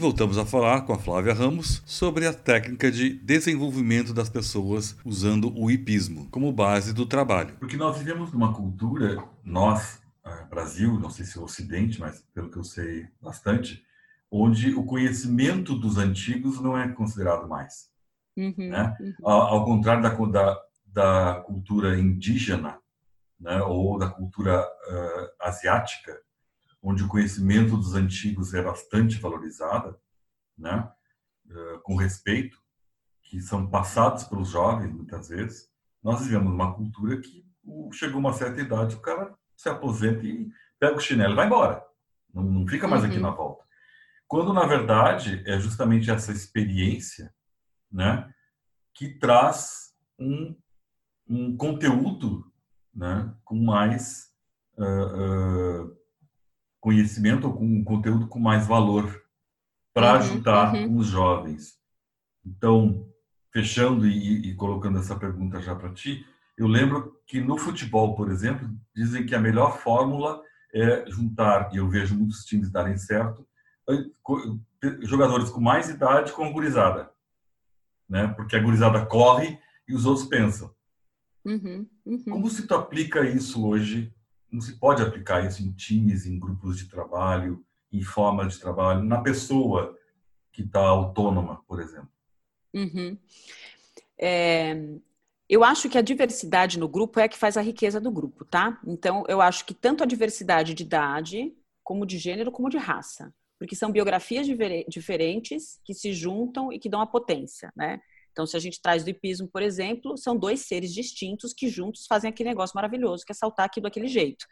E 0.04 0.06
voltamos 0.06 0.38
a 0.38 0.46
falar 0.46 0.82
com 0.82 0.92
a 0.92 1.00
Flávia 1.00 1.34
Ramos 1.34 1.82
sobre 1.86 2.28
a 2.28 2.34
técnica 2.34 2.92
de 2.92 3.14
desenvolvimento 3.14 4.14
das 4.14 4.28
pessoas 4.28 4.98
usando 5.06 5.58
o 5.58 5.72
hipismo 5.72 6.28
como 6.30 6.52
base 6.52 6.94
do 6.94 7.06
trabalho. 7.06 7.56
Porque 7.58 7.78
nós 7.78 7.98
vivemos 7.98 8.34
numa 8.34 8.54
cultura, 8.54 9.24
nós, 9.46 10.02
eh, 10.26 10.46
Brasil, 10.50 11.00
não 11.00 11.10
sei 11.10 11.26
se 11.26 11.40
o 11.40 11.44
Ocidente, 11.44 12.02
mas 12.02 12.22
pelo 12.34 12.52
que 12.52 12.58
eu 12.58 12.66
sei 12.66 13.08
bastante, 13.22 13.82
onde 14.30 14.74
o 14.74 14.84
conhecimento 14.84 15.74
dos 15.74 15.98
antigos 15.98 16.60
não 16.60 16.78
é 16.78 16.86
considerado 16.90 17.48
mais. 17.48 17.90
Uhum, 18.36 18.54
né? 18.58 18.98
Uhum. 19.00 19.14
Ao, 19.24 19.42
ao, 19.42 19.66
contrário 19.66 20.04
da, 20.04 20.10
da, 20.10 20.62
da 20.86 21.42
cultura 21.46 21.98
indígena 21.98 22.78
né? 23.40 23.62
ou 23.62 23.98
da 23.98 24.10
cultura 24.10 24.68
uh, 24.68 25.30
asiática, 25.48 26.20
onde 26.84 27.04
o 27.04 27.08
conhecimento 27.08 27.78
dos 27.78 27.96
antigos 27.96 28.54
é 28.54 28.62
bastante 28.62 29.18
valorizado, 29.18 29.98
né? 30.58 30.92
Uh, 31.46 31.80
com 31.82 31.96
respeito, 31.96 32.62
que 33.24 33.40
são 33.40 33.70
passados 33.70 34.26
pelos 34.26 34.50
jovens 34.50 34.94
muitas 34.94 35.30
vezes, 35.30 35.70
nós 36.04 36.22
vivemos 36.26 36.52
uma 36.52 36.74
cultura 36.76 37.20
que 37.20 37.46
chegou 37.94 38.20
uma 38.20 38.34
certa 38.34 38.62
idade, 38.62 38.96
o 38.96 39.02
cara 39.02 39.34
se 39.56 39.70
aposenta 39.70 40.26
e 40.26 40.50
pega 40.78 40.98
o 40.98 41.00
chinelo 41.00 41.34
e 41.34 41.36
vai 41.36 41.46
embora. 41.46 41.84
Não, 42.34 42.44
não 42.44 42.68
fica 42.68 42.88
mais 42.88 43.04
uhum. 43.04 43.10
aqui 43.10 43.20
na 43.20 43.32
volta. 43.32 43.64
Quando, 44.28 44.54
na 44.54 44.66
verdade, 44.66 45.42
é 45.46 45.60
justamente 45.60 46.12
essa 46.12 46.32
experiência 46.32 47.34
né, 47.92 48.30
que 48.94 49.18
traz 49.18 49.94
um, 50.20 50.56
um 51.28 51.56
conteúdo 51.56 52.52
né, 52.94 53.34
com 53.44 53.56
mais 53.56 54.32
uh, 54.78 55.86
uh, 55.86 56.03
conhecimento, 56.84 57.48
ou 57.48 57.54
com 57.54 57.66
um 57.66 57.82
conteúdo 57.82 58.28
com 58.28 58.40
mais 58.40 58.68
valor 58.68 59.24
para 59.94 60.12
uhum, 60.12 60.20
ajudar 60.20 60.76
uhum. 60.76 60.98
os 60.98 61.08
jovens. 61.08 61.80
Então, 62.46 63.08
fechando 63.54 64.06
e, 64.06 64.50
e 64.50 64.56
colocando 64.56 65.00
essa 65.00 65.16
pergunta 65.16 65.62
já 65.62 65.74
para 65.74 65.94
ti, 65.94 66.26
eu 66.58 66.68
lembro 66.68 67.18
que 67.26 67.40
no 67.40 67.58
futebol, 67.58 68.16
por 68.16 68.30
exemplo, 68.30 68.70
dizem 68.94 69.26
que 69.26 69.34
a 69.34 69.40
melhor 69.40 69.80
fórmula 69.80 70.44
é 70.76 71.10
juntar, 71.10 71.74
e 71.74 71.78
eu 71.78 71.88
vejo 71.88 72.18
muitos 72.18 72.44
times 72.44 72.70
darem 72.70 72.98
certo, 72.98 73.48
jogadores 75.04 75.50
com 75.50 75.62
mais 75.62 75.90
idade 75.90 76.34
com 76.34 76.44
a 76.44 76.52
gurizada, 76.52 77.10
né? 78.10 78.28
Porque 78.28 78.58
a 78.58 78.62
gurizada 78.62 79.06
corre 79.06 79.58
e 79.88 79.96
os 79.96 80.06
outros 80.06 80.28
pensam. 80.28 80.74
Uhum, 81.46 81.88
uhum. 82.06 82.24
Como 82.26 82.50
se 82.50 82.68
tu 82.68 82.76
aplica 82.76 83.24
isso 83.24 83.66
hoje? 83.66 84.14
Como 84.54 84.62
se 84.62 84.78
pode 84.78 85.02
aplicar 85.02 85.44
isso 85.44 85.64
em 85.64 85.72
times, 85.72 86.28
em 86.28 86.38
grupos 86.38 86.78
de 86.78 86.88
trabalho, 86.88 87.66
em 87.92 88.04
formas 88.04 88.54
de 88.54 88.60
trabalho, 88.60 89.04
na 89.04 89.20
pessoa 89.20 89.98
que 90.52 90.62
está 90.62 90.80
autônoma, 90.80 91.64
por 91.68 91.80
exemplo? 91.80 92.12
Uhum. 92.72 93.18
É, 94.16 94.76
eu 95.50 95.64
acho 95.64 95.90
que 95.90 95.98
a 95.98 96.04
diversidade 96.04 96.78
no 96.78 96.88
grupo 96.88 97.20
é 97.20 97.24
a 97.24 97.28
que 97.28 97.36
faz 97.36 97.58
a 97.58 97.62
riqueza 97.62 98.00
do 98.00 98.12
grupo, 98.12 98.46
tá? 98.46 98.80
Então, 98.86 99.24
eu 99.28 99.42
acho 99.42 99.66
que 99.66 99.74
tanto 99.74 100.04
a 100.04 100.06
diversidade 100.06 100.76
de 100.76 100.84
idade, 100.84 101.52
como 101.84 102.06
de 102.06 102.20
gênero, 102.20 102.52
como 102.52 102.70
de 102.70 102.78
raça 102.78 103.34
porque 103.64 103.78
são 103.78 103.94
biografias 103.94 104.46
diferentes 104.90 105.80
que 105.86 105.94
se 105.94 106.12
juntam 106.12 106.70
e 106.74 106.78
que 106.78 106.90
dão 106.90 107.00
a 107.00 107.08
potência, 107.08 107.72
né? 107.74 108.02
Então, 108.34 108.48
se 108.48 108.58
a 108.58 108.60
gente 108.60 108.82
traz 108.82 109.04
do 109.04 109.12
hipismo, 109.12 109.48
por 109.48 109.62
exemplo, 109.62 110.18
são 110.18 110.36
dois 110.36 110.62
seres 110.62 110.92
distintos 110.92 111.54
que 111.54 111.70
juntos 111.70 112.08
fazem 112.08 112.30
aquele 112.30 112.50
negócio 112.50 112.76
maravilhoso, 112.76 113.24
que 113.24 113.32
é 113.32 113.36
saltar 113.36 113.68
aqui 113.68 113.80
daquele 113.80 114.08
jeito. 114.08 114.46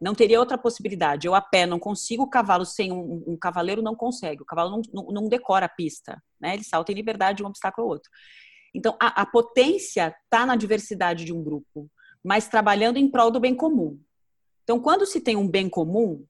Não 0.00 0.14
teria 0.14 0.38
outra 0.38 0.56
possibilidade. 0.56 1.26
Eu 1.26 1.34
a 1.34 1.40
pé 1.40 1.66
não 1.66 1.78
consigo, 1.78 2.22
o 2.22 2.30
cavalo 2.30 2.64
sem 2.64 2.92
um, 2.92 3.24
um 3.26 3.36
cavaleiro 3.36 3.82
não 3.82 3.96
consegue. 3.96 4.42
O 4.42 4.46
cavalo 4.46 4.70
não, 4.70 4.82
não, 4.92 5.12
não, 5.12 5.28
decora 5.28 5.66
a 5.66 5.68
pista, 5.68 6.22
né? 6.40 6.54
Ele 6.54 6.62
salta 6.62 6.92
em 6.92 6.94
liberdade 6.94 7.38
de 7.38 7.42
um 7.42 7.46
obstáculo 7.46 7.86
ao 7.86 7.92
outro. 7.94 8.10
Então, 8.72 8.96
a, 9.00 9.22
a 9.22 9.26
potência 9.26 10.14
está 10.24 10.46
na 10.46 10.54
diversidade 10.54 11.24
de 11.24 11.32
um 11.32 11.42
grupo, 11.42 11.90
mas 12.22 12.46
trabalhando 12.46 12.98
em 12.98 13.10
prol 13.10 13.30
do 13.30 13.40
bem 13.40 13.54
comum. 13.54 13.98
Então, 14.62 14.78
quando 14.78 15.04
se 15.04 15.20
tem 15.20 15.34
um 15.34 15.48
bem 15.48 15.68
comum, 15.68 16.24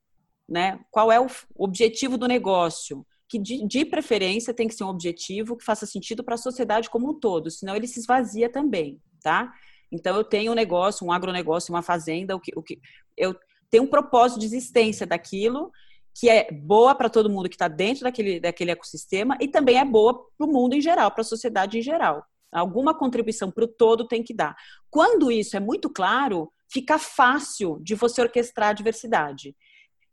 né? 0.49 0.81
Qual 0.91 1.13
é 1.13 1.21
o 1.21 1.27
objetivo 1.57 2.17
do 2.17 2.29
negócio? 2.29 3.05
Que 3.29 3.39
de, 3.39 3.67
de 3.67 3.85
preferência 3.85 4.55
tem 4.55 4.69
que 4.69 4.75
ser 4.75 4.85
um 4.85 4.89
objetivo 4.89 5.57
que 5.57 5.65
faça 5.65 5.87
sentido 5.87 6.23
para 6.23 6.35
a 6.35 6.39
sociedade 6.39 6.89
como 6.89 7.11
um 7.11 7.15
todo, 7.19 7.51
senão 7.51 7.75
ele 7.75 7.87
se 7.87 7.99
esvazia 7.99 8.49
também, 8.49 9.01
tá? 9.23 9.53
Então 9.91 10.17
eu 10.17 10.25
tenho 10.25 10.53
um 10.53 10.55
negócio, 10.55 11.07
um 11.07 11.13
agronegócio, 11.13 11.73
uma 11.73 11.83
fazenda, 11.83 12.37
o 12.37 12.41
que, 12.41 12.53
o 12.57 12.63
que 12.63 12.81
eu 13.17 13.35
tenho 13.71 13.85
um 13.85 13.89
propósito 13.89 14.41
de 14.41 14.47
existência 14.47 15.07
daquilo 15.07 15.71
que 16.19 16.31
é 16.31 16.51
boa 16.51 16.95
para 16.95 17.11
todo 17.11 17.29
mundo 17.29 17.49
que 17.49 17.57
está 17.57 17.69
dentro 17.69 18.05
daquele, 18.05 18.41
daquele 18.41 18.71
ecossistema 18.71 19.37
e 19.39 19.49
também 19.49 19.79
é 19.79 19.85
boa 19.85 20.15
para 20.37 20.47
o 20.47 20.51
mundo 20.51 20.75
em 20.75 20.81
geral, 20.81 21.11
para 21.11 21.21
a 21.21 21.25
sociedade 21.25 21.79
em 21.79 21.83
geral. 21.83 22.25
Alguma 22.51 22.95
contribuição 22.97 23.51
para 23.51 23.65
o 23.65 23.69
todo 23.69 24.09
tem 24.09 24.23
que 24.23 24.33
dar. 24.33 24.57
Quando 24.89 25.31
isso 25.31 25.57
é 25.59 25.61
muito 25.61 25.91
claro, 25.91 26.51
fica 26.73 26.99
fácil 26.99 27.79
de 27.83 27.95
você 27.95 28.23
orquestrar 28.23 28.71
a 28.71 28.73
diversidade. 28.73 29.55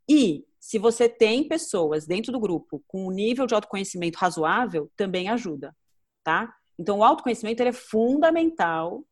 E 0.09 0.43
se 0.63 0.79
você 0.79 1.09
tem 1.09 1.45
pessoas 1.45 2.05
dentro 2.05 2.31
do 2.31 2.39
grupo 2.39 2.81
com 2.87 3.05
um 3.05 3.11
nível 3.11 3.45
de 3.45 3.53
autoconhecimento 3.53 4.17
razoável, 4.17 4.89
também 4.95 5.27
ajuda, 5.27 5.75
tá? 6.23 6.55
Então, 6.79 6.99
o 6.99 7.03
autoconhecimento 7.03 7.61
é 7.61 7.73
fundamental 7.73 9.03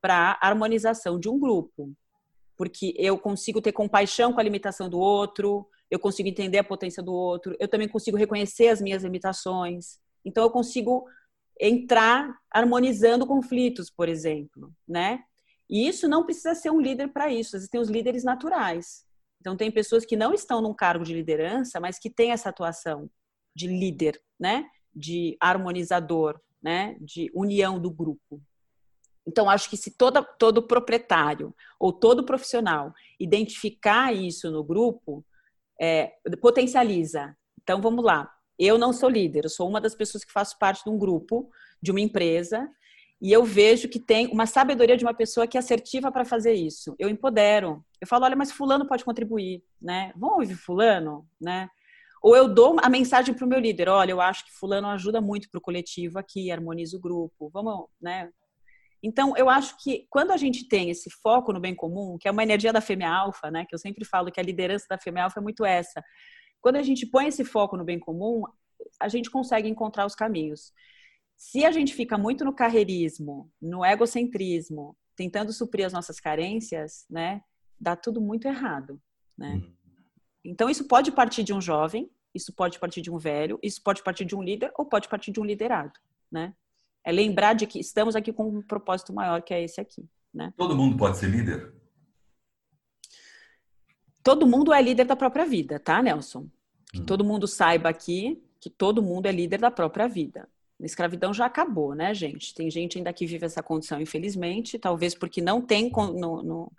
para 0.00 0.36
a 0.40 0.48
harmonização 0.48 1.16
de 1.16 1.28
um 1.28 1.38
grupo, 1.38 1.92
porque 2.56 2.96
eu 2.98 3.16
consigo 3.16 3.62
ter 3.62 3.70
compaixão 3.70 4.32
com 4.32 4.40
a 4.40 4.42
limitação 4.42 4.90
do 4.90 4.98
outro, 4.98 5.68
eu 5.88 6.00
consigo 6.00 6.28
entender 6.28 6.58
a 6.58 6.64
potência 6.64 7.00
do 7.00 7.14
outro, 7.14 7.54
eu 7.60 7.68
também 7.68 7.88
consigo 7.88 8.16
reconhecer 8.16 8.66
as 8.66 8.80
minhas 8.80 9.04
limitações, 9.04 10.00
Então 10.24 10.42
eu 10.42 10.50
consigo 10.50 11.06
entrar 11.60 12.36
harmonizando 12.50 13.24
conflitos, 13.24 13.88
por 13.88 14.08
exemplo, 14.08 14.74
né? 14.86 15.22
E 15.70 15.86
isso 15.86 16.08
não 16.08 16.24
precisa 16.24 16.56
ser 16.56 16.70
um 16.70 16.80
líder 16.80 17.12
para 17.12 17.32
isso. 17.32 17.54
Existem 17.54 17.80
os 17.80 17.88
líderes 17.88 18.24
naturais. 18.24 19.06
Então 19.40 19.56
tem 19.56 19.70
pessoas 19.70 20.04
que 20.04 20.16
não 20.16 20.32
estão 20.32 20.60
num 20.60 20.74
cargo 20.74 21.04
de 21.04 21.14
liderança, 21.14 21.80
mas 21.80 21.98
que 21.98 22.10
têm 22.10 22.32
essa 22.32 22.48
atuação 22.48 23.10
de 23.54 23.66
líder, 23.66 24.20
né? 24.38 24.66
De 24.94 25.36
harmonizador, 25.40 26.40
né? 26.62 26.96
De 27.00 27.30
união 27.34 27.78
do 27.78 27.90
grupo. 27.90 28.42
Então 29.26 29.48
acho 29.48 29.68
que 29.68 29.76
se 29.76 29.90
toda, 29.96 30.22
todo 30.22 30.66
proprietário 30.66 31.54
ou 31.78 31.92
todo 31.92 32.24
profissional 32.24 32.94
identificar 33.20 34.12
isso 34.14 34.50
no 34.50 34.64
grupo, 34.64 35.24
é, 35.80 36.12
potencializa. 36.40 37.36
Então 37.62 37.80
vamos 37.80 38.04
lá. 38.04 38.32
Eu 38.58 38.78
não 38.78 38.92
sou 38.92 39.08
líder, 39.08 39.44
eu 39.44 39.50
sou 39.50 39.68
uma 39.68 39.80
das 39.80 39.94
pessoas 39.94 40.24
que 40.24 40.32
faço 40.32 40.58
parte 40.58 40.82
de 40.82 40.90
um 40.90 40.98
grupo, 40.98 41.50
de 41.80 41.90
uma 41.90 42.00
empresa, 42.00 42.68
e 43.20 43.32
eu 43.32 43.44
vejo 43.44 43.88
que 43.88 43.98
tem 43.98 44.28
uma 44.28 44.46
sabedoria 44.46 44.96
de 44.96 45.04
uma 45.04 45.14
pessoa 45.14 45.46
que 45.46 45.56
é 45.56 45.60
assertiva 45.60 46.10
para 46.12 46.24
fazer 46.24 46.52
isso. 46.52 46.94
Eu 46.98 47.08
empodero. 47.08 47.84
Eu 48.00 48.06
falo, 48.06 48.24
olha, 48.24 48.36
mas 48.36 48.52
fulano 48.52 48.86
pode 48.86 49.04
contribuir, 49.04 49.62
né? 49.82 50.12
Vamos 50.16 50.38
ouvir 50.38 50.54
fulano, 50.54 51.26
né? 51.40 51.68
Ou 52.22 52.36
eu 52.36 52.48
dou 52.52 52.76
a 52.82 52.88
mensagem 52.88 53.34
para 53.34 53.44
o 53.44 53.48
meu 53.48 53.58
líder, 53.58 53.88
olha, 53.88 54.12
eu 54.12 54.20
acho 54.20 54.44
que 54.44 54.52
fulano 54.52 54.88
ajuda 54.88 55.20
muito 55.20 55.48
para 55.50 55.58
o 55.58 55.62
coletivo 55.62 56.18
aqui, 56.18 56.50
harmoniza 56.50 56.96
o 56.96 57.00
grupo, 57.00 57.48
vamos, 57.52 57.86
né? 58.00 58.30
Então, 59.02 59.36
eu 59.36 59.48
acho 59.48 59.76
que 59.82 60.06
quando 60.10 60.32
a 60.32 60.36
gente 60.36 60.68
tem 60.68 60.90
esse 60.90 61.08
foco 61.22 61.52
no 61.52 61.60
bem 61.60 61.74
comum, 61.74 62.18
que 62.18 62.26
é 62.26 62.30
uma 62.30 62.42
energia 62.42 62.72
da 62.72 62.80
fêmea 62.80 63.10
alfa, 63.10 63.50
né? 63.50 63.64
Que 63.64 63.74
eu 63.74 63.78
sempre 63.78 64.04
falo 64.04 64.30
que 64.30 64.40
a 64.40 64.42
liderança 64.42 64.86
da 64.90 64.98
fêmea 64.98 65.24
alfa 65.24 65.38
é 65.38 65.42
muito 65.42 65.64
essa. 65.64 66.02
Quando 66.60 66.76
a 66.76 66.82
gente 66.82 67.06
põe 67.06 67.28
esse 67.28 67.44
foco 67.44 67.76
no 67.76 67.84
bem 67.84 67.98
comum, 67.98 68.42
a 69.00 69.08
gente 69.08 69.30
consegue 69.30 69.68
encontrar 69.68 70.04
os 70.04 70.16
caminhos. 70.16 70.72
Se 71.38 71.64
a 71.64 71.70
gente 71.70 71.94
fica 71.94 72.18
muito 72.18 72.44
no 72.44 72.52
carreirismo, 72.52 73.50
no 73.62 73.84
egocentrismo, 73.84 74.94
tentando 75.16 75.52
suprir 75.52 75.86
as 75.86 75.92
nossas 75.92 76.18
carências, 76.18 77.06
né, 77.08 77.40
dá 77.80 77.94
tudo 77.94 78.20
muito 78.20 78.46
errado, 78.46 79.00
né? 79.36 79.54
Uhum. 79.54 79.72
Então 80.44 80.68
isso 80.68 80.86
pode 80.86 81.12
partir 81.12 81.44
de 81.44 81.54
um 81.54 81.60
jovem, 81.60 82.10
isso 82.34 82.52
pode 82.52 82.78
partir 82.78 83.00
de 83.00 83.10
um 83.10 83.18
velho, 83.18 83.58
isso 83.62 83.80
pode 83.82 84.02
partir 84.02 84.24
de 84.24 84.34
um 84.34 84.42
líder 84.42 84.72
ou 84.76 84.84
pode 84.84 85.08
partir 85.08 85.30
de 85.30 85.40
um 85.40 85.44
liderado, 85.44 85.98
né? 86.30 86.54
É 87.04 87.12
lembrar 87.12 87.54
de 87.54 87.66
que 87.66 87.78
estamos 87.78 88.16
aqui 88.16 88.32
com 88.32 88.48
um 88.48 88.60
propósito 88.60 89.12
maior 89.12 89.40
que 89.40 89.54
é 89.54 89.62
esse 89.62 89.80
aqui, 89.80 90.08
né? 90.34 90.52
Todo 90.56 90.76
mundo 90.76 90.96
pode 90.96 91.18
ser 91.18 91.30
líder? 91.30 91.72
todo 94.28 94.46
mundo 94.46 94.74
é 94.74 94.82
líder 94.82 95.06
da 95.06 95.16
própria 95.16 95.46
vida, 95.46 95.80
tá, 95.80 96.02
Nelson? 96.02 96.46
Que 96.92 97.00
hum. 97.00 97.06
todo 97.06 97.24
mundo 97.24 97.46
saiba 97.46 97.88
aqui 97.88 98.42
que 98.60 98.68
todo 98.68 99.02
mundo 99.02 99.24
é 99.24 99.32
líder 99.32 99.58
da 99.58 99.70
própria 99.70 100.06
vida. 100.06 100.46
A 100.80 100.84
escravidão 100.84 101.34
já 101.34 101.46
acabou, 101.46 101.94
né, 101.94 102.14
gente? 102.14 102.54
Tem 102.54 102.70
gente 102.70 102.98
ainda 102.98 103.12
que 103.12 103.26
vive 103.26 103.46
essa 103.46 103.62
condição, 103.62 104.00
infelizmente, 104.00 104.78
talvez 104.78 105.14
porque 105.14 105.40
não 105.40 105.60
tem, 105.60 105.90
não, 105.90 106.42
não, 106.42 106.72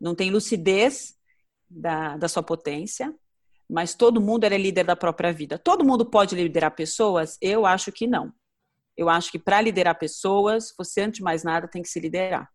não 0.00 0.14
tem 0.14 0.30
lucidez 0.30 1.16
da, 1.68 2.16
da 2.16 2.28
sua 2.28 2.42
potência, 2.42 3.12
mas 3.68 3.94
todo 3.94 4.20
mundo 4.20 4.44
é 4.44 4.56
líder 4.56 4.84
da 4.84 4.96
própria 4.96 5.32
vida. 5.32 5.58
Todo 5.58 5.84
mundo 5.84 6.04
pode 6.04 6.34
liderar 6.34 6.74
pessoas? 6.74 7.36
Eu 7.40 7.66
acho 7.66 7.90
que 7.92 8.06
não. 8.06 8.32
Eu 8.96 9.08
acho 9.08 9.30
que 9.30 9.38
para 9.38 9.60
liderar 9.60 9.98
pessoas, 9.98 10.74
você, 10.76 11.02
antes 11.02 11.18
de 11.18 11.24
mais 11.24 11.42
nada, 11.42 11.68
tem 11.68 11.82
que 11.82 11.88
se 11.88 12.00
liderar. 12.00 12.50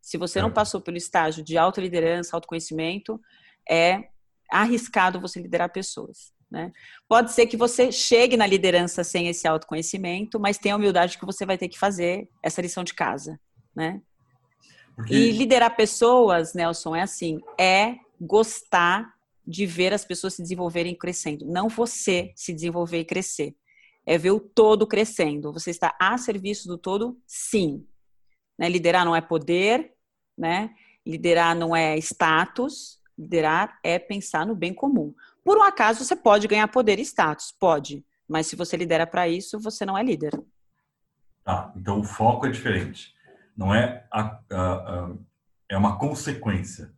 Se 0.00 0.16
você 0.16 0.40
não 0.40 0.50
é. 0.50 0.52
passou 0.52 0.80
pelo 0.80 0.96
estágio 0.96 1.42
de 1.42 1.56
autoliderança, 1.56 2.36
autoconhecimento, 2.36 3.20
é 3.68 4.08
arriscado 4.50 5.20
você 5.20 5.40
liderar 5.40 5.72
pessoas. 5.72 6.32
Né? 6.50 6.72
Pode 7.08 7.32
ser 7.32 7.46
que 7.46 7.56
você 7.56 7.90
chegue 7.90 8.36
na 8.36 8.46
liderança 8.46 9.02
sem 9.02 9.28
esse 9.28 9.48
autoconhecimento, 9.48 10.38
mas 10.38 10.58
tenha 10.58 10.74
a 10.74 10.78
humildade 10.78 11.18
que 11.18 11.26
você 11.26 11.44
vai 11.44 11.58
ter 11.58 11.68
que 11.68 11.78
fazer 11.78 12.28
essa 12.42 12.62
lição 12.62 12.84
de 12.84 12.94
casa. 12.94 13.38
Né? 13.74 14.00
Porque... 14.94 15.14
E 15.14 15.32
liderar 15.32 15.76
pessoas, 15.76 16.54
Nelson, 16.54 16.94
é 16.96 17.02
assim: 17.02 17.40
é 17.58 17.96
gostar 18.20 19.14
de 19.46 19.66
ver 19.66 19.92
as 19.92 20.04
pessoas 20.04 20.34
se 20.34 20.42
desenvolverem 20.42 20.92
e 20.92 20.98
crescendo. 20.98 21.44
Não 21.46 21.68
você 21.68 22.32
se 22.34 22.52
desenvolver 22.52 23.00
e 23.00 23.04
crescer. 23.04 23.54
É 24.04 24.16
ver 24.16 24.30
o 24.30 24.40
todo 24.40 24.86
crescendo. 24.86 25.52
Você 25.52 25.70
está 25.70 25.94
a 26.00 26.16
serviço 26.16 26.68
do 26.68 26.78
todo, 26.78 27.20
sim. 27.26 27.84
Né? 28.58 28.68
Liderar 28.68 29.04
não 29.04 29.14
é 29.14 29.20
poder, 29.20 29.92
né? 30.36 30.74
Liderar 31.04 31.54
não 31.54 31.74
é 31.74 31.96
status, 31.98 33.00
Liderar 33.18 33.78
é 33.82 33.98
pensar 33.98 34.46
no 34.46 34.54
bem 34.54 34.74
comum. 34.74 35.14
Por 35.44 35.56
um 35.58 35.62
acaso, 35.62 36.04
você 36.04 36.14
pode 36.14 36.46
ganhar 36.46 36.68
poder 36.68 36.98
e 36.98 37.02
status, 37.02 37.54
pode, 37.58 38.04
mas 38.28 38.46
se 38.46 38.56
você 38.56 38.76
lidera 38.76 39.06
para 39.06 39.28
isso, 39.28 39.58
você 39.58 39.84
não 39.86 39.96
é 39.96 40.02
líder. 40.02 40.32
Tá, 41.44 41.72
então 41.76 42.00
o 42.00 42.04
foco 42.04 42.46
é 42.46 42.50
diferente. 42.50 43.14
Não 43.56 43.74
é 43.74 44.06
a, 44.10 44.40
a, 44.50 44.72
a 44.72 45.16
é 45.68 45.76
uma 45.76 45.98
consequência. 45.98 46.92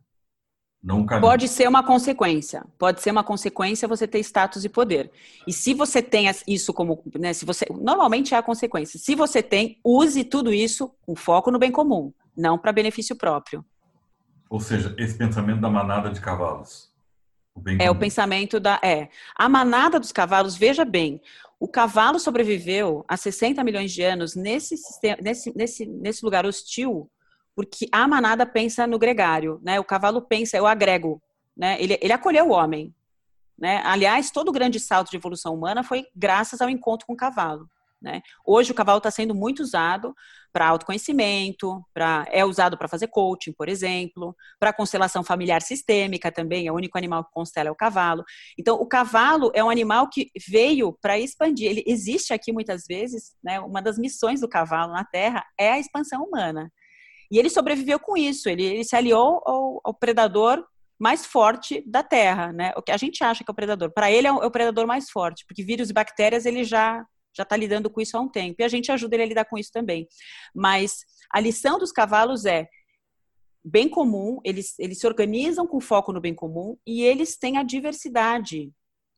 Não 0.81 1.05
Pode 1.05 1.49
ser 1.49 1.67
uma 1.67 1.83
consequência. 1.83 2.65
Pode 2.77 3.01
ser 3.01 3.11
uma 3.11 3.23
consequência 3.23 3.87
você 3.87 4.07
ter 4.07 4.19
status 4.19 4.63
e 4.63 4.69
poder. 4.69 5.11
E 5.45 5.51
se 5.51 5.73
você 5.73 6.01
tem 6.01 6.27
isso 6.47 6.73
como, 6.73 7.03
né, 7.19 7.33
se 7.33 7.43
você 7.43 7.65
normalmente 7.69 8.33
é 8.33 8.37
a 8.37 8.43
consequência. 8.43 8.97
Se 8.97 9.13
você 9.13 9.43
tem, 9.43 9.77
use 9.83 10.23
tudo 10.23 10.53
isso 10.53 10.89
com 11.01 11.15
foco 11.15 11.51
no 11.51 11.59
bem 11.59 11.69
comum, 11.69 12.13
não 12.35 12.57
para 12.57 12.71
benefício 12.71 13.13
próprio. 13.15 13.65
Ou 14.49 14.59
seja, 14.59 14.95
esse 14.97 15.17
pensamento 15.17 15.61
da 15.61 15.69
manada 15.69 16.09
de 16.09 16.19
cavalos. 16.19 16.89
O 17.55 17.61
é 17.69 17.77
comum. 17.77 17.91
o 17.91 17.95
pensamento 17.95 18.59
da. 18.59 18.79
É. 18.83 19.09
A 19.35 19.47
manada 19.47 19.99
dos 19.99 20.11
cavalos, 20.11 20.55
veja 20.55 20.83
bem, 20.83 21.21
o 21.59 21.67
cavalo 21.67 22.19
sobreviveu 22.19 23.03
há 23.07 23.17
60 23.17 23.63
milhões 23.63 23.91
de 23.91 24.01
anos 24.01 24.35
nesse, 24.35 24.75
nesse, 25.21 25.55
nesse, 25.55 25.85
nesse 25.85 26.25
lugar 26.25 26.45
hostil, 26.45 27.09
porque 27.55 27.87
a 27.91 28.07
manada 28.07 28.45
pensa 28.45 28.87
no 28.87 28.97
gregário, 28.97 29.59
né? 29.61 29.79
O 29.79 29.83
cavalo 29.83 30.21
pensa, 30.21 30.57
eu 30.57 30.65
agrego, 30.65 31.21
né? 31.55 31.79
Ele, 31.81 31.99
ele 32.01 32.13
acolheu 32.13 32.47
o 32.47 32.51
homem, 32.51 32.93
né? 33.57 33.81
Aliás, 33.83 34.31
todo 34.31 34.49
o 34.49 34.53
grande 34.53 34.79
salto 34.79 35.11
de 35.11 35.17
evolução 35.17 35.53
humana 35.53 35.83
foi 35.83 36.07
graças 36.15 36.61
ao 36.61 36.69
encontro 36.69 37.05
com 37.05 37.13
o 37.13 37.17
cavalo. 37.17 37.69
Né? 38.01 38.21
Hoje 38.45 38.71
o 38.71 38.75
cavalo 38.75 38.99
está 38.99 39.11
sendo 39.11 39.35
muito 39.35 39.61
usado 39.61 40.15
para 40.53 40.67
autoconhecimento, 40.67 41.83
pra, 41.93 42.25
é 42.31 42.43
usado 42.45 42.77
para 42.77 42.87
fazer 42.87 43.07
coaching, 43.07 43.51
por 43.51 43.67
exemplo, 43.67 44.35
para 44.59 44.73
constelação 44.73 45.23
familiar 45.23 45.61
sistêmica 45.61 46.31
também, 46.31 46.67
é 46.67 46.71
o 46.71 46.75
único 46.75 46.97
animal 46.97 47.23
que 47.25 47.31
constela 47.31 47.69
é 47.69 47.71
o 47.71 47.75
cavalo. 47.75 48.23
Então, 48.57 48.75
o 48.75 48.87
cavalo 48.87 49.51
é 49.53 49.63
um 49.63 49.69
animal 49.69 50.09
que 50.09 50.31
veio 50.47 50.97
para 51.01 51.19
expandir. 51.19 51.69
Ele 51.69 51.83
existe 51.85 52.33
aqui 52.33 52.51
muitas 52.51 52.85
vezes, 52.87 53.35
né? 53.43 53.59
Uma 53.59 53.81
das 53.81 53.97
missões 53.97 54.41
do 54.41 54.49
cavalo 54.49 54.93
na 54.93 55.03
Terra 55.03 55.45
é 55.59 55.71
a 55.71 55.79
expansão 55.79 56.23
humana. 56.23 56.71
E 57.31 57.37
ele 57.37 57.49
sobreviveu 57.49 57.99
com 57.99 58.17
isso, 58.17 58.49
ele, 58.49 58.63
ele 58.63 58.83
se 58.83 58.95
aliou 58.95 59.43
ao, 59.45 59.81
ao 59.83 59.93
predador 59.93 60.65
mais 60.97 61.25
forte 61.25 61.83
da 61.87 62.01
Terra, 62.01 62.51
né? 62.51 62.73
O 62.75 62.81
que 62.81 62.91
a 62.91 62.97
gente 62.97 63.23
acha 63.23 63.43
que 63.43 63.49
é 63.49 63.53
o 63.53 63.55
predador. 63.55 63.91
Para 63.91 64.11
ele 64.11 64.27
é 64.27 64.31
o, 64.31 64.41
é 64.41 64.45
o 64.47 64.51
predador 64.51 64.87
mais 64.87 65.09
forte, 65.09 65.45
porque 65.47 65.63
vírus 65.63 65.89
e 65.89 65.93
bactérias 65.93 66.45
ele 66.45 66.63
já 66.63 67.05
já 67.35 67.43
está 67.43 67.55
lidando 67.55 67.89
com 67.89 68.01
isso 68.01 68.17
há 68.17 68.21
um 68.21 68.29
tempo. 68.29 68.55
E 68.59 68.63
a 68.63 68.67
gente 68.67 68.91
ajuda 68.91 69.15
ele 69.15 69.23
a 69.23 69.27
lidar 69.27 69.45
com 69.45 69.57
isso 69.57 69.71
também. 69.71 70.07
Mas 70.53 70.99
a 71.31 71.39
lição 71.39 71.77
dos 71.77 71.91
cavalos 71.91 72.45
é 72.45 72.67
bem 73.63 73.89
comum, 73.89 74.39
eles, 74.43 74.77
eles 74.79 74.99
se 74.99 75.07
organizam 75.07 75.67
com 75.67 75.79
foco 75.79 76.13
no 76.13 76.21
bem 76.21 76.33
comum 76.33 76.77
e 76.85 77.03
eles 77.03 77.37
têm 77.37 77.57
a 77.57 77.63
diversidade 77.63 78.71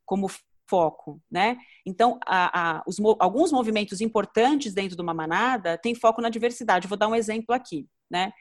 como 0.06 0.28
foco, 0.70 1.22
né? 1.30 1.58
Então, 1.86 2.18
a, 2.26 2.78
a, 2.78 2.84
os, 2.88 2.98
alguns 3.20 3.52
movimentos 3.52 4.00
importantes 4.00 4.74
dentro 4.74 4.96
de 4.96 5.02
uma 5.02 5.14
manada 5.14 5.78
têm 5.78 5.94
foco 5.94 6.22
na 6.22 6.30
diversidade. 6.30 6.88
Vou 6.88 6.98
dar 6.98 7.08
um 7.08 7.16
exemplo 7.16 7.54
aqui, 7.54 7.88
né? 8.10 8.32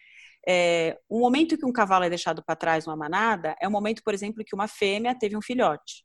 É, 0.48 0.98
um 1.10 1.20
momento 1.20 1.58
que 1.58 1.66
um 1.66 1.72
cavalo 1.72 2.04
é 2.04 2.08
deixado 2.08 2.42
para 2.42 2.56
trás 2.56 2.86
numa 2.86 2.96
manada 2.96 3.54
é 3.60 3.68
o 3.68 3.70
momento, 3.70 4.02
por 4.02 4.14
exemplo, 4.14 4.44
que 4.44 4.54
uma 4.54 4.68
fêmea 4.68 5.14
teve 5.14 5.36
um 5.36 5.42
filhote. 5.42 6.04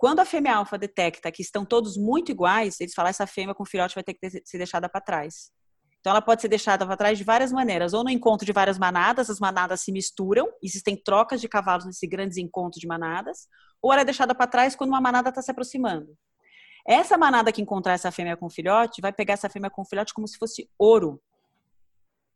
Quando 0.00 0.20
a 0.20 0.24
fêmea 0.24 0.56
alfa 0.56 0.78
detecta 0.78 1.30
que 1.30 1.42
estão 1.42 1.62
todos 1.62 1.98
muito 1.98 2.32
iguais, 2.32 2.80
eles 2.80 2.94
falam 2.94 3.10
essa 3.10 3.26
fêmea 3.26 3.54
com 3.54 3.66
filhote 3.66 3.94
vai 3.94 4.02
ter 4.02 4.14
que 4.14 4.30
ser 4.46 4.56
deixada 4.56 4.88
para 4.88 4.98
trás. 4.98 5.52
Então 6.00 6.08
ela 6.08 6.22
pode 6.22 6.40
ser 6.40 6.48
deixada 6.48 6.86
para 6.86 6.96
trás 6.96 7.18
de 7.18 7.22
várias 7.22 7.52
maneiras, 7.52 7.92
ou 7.92 8.02
no 8.02 8.08
encontro 8.08 8.46
de 8.46 8.50
várias 8.50 8.78
manadas, 8.78 9.28
as 9.28 9.38
manadas 9.38 9.82
se 9.82 9.92
misturam, 9.92 10.50
existem 10.62 10.96
trocas 10.96 11.38
de 11.38 11.46
cavalos 11.50 11.84
nesse 11.84 12.06
grandes 12.06 12.38
encontro 12.38 12.80
de 12.80 12.86
manadas, 12.86 13.46
ou 13.82 13.92
ela 13.92 14.00
é 14.00 14.04
deixada 14.06 14.34
para 14.34 14.46
trás 14.46 14.74
quando 14.74 14.88
uma 14.88 15.02
manada 15.02 15.28
está 15.28 15.42
se 15.42 15.50
aproximando. 15.50 16.16
Essa 16.88 17.18
manada 17.18 17.52
que 17.52 17.60
encontrar 17.60 17.92
essa 17.92 18.10
fêmea 18.10 18.38
com 18.38 18.48
filhote 18.48 19.02
vai 19.02 19.12
pegar 19.12 19.34
essa 19.34 19.50
fêmea 19.50 19.68
com 19.68 19.84
filhote 19.84 20.14
como 20.14 20.26
se 20.26 20.38
fosse 20.38 20.66
ouro, 20.78 21.20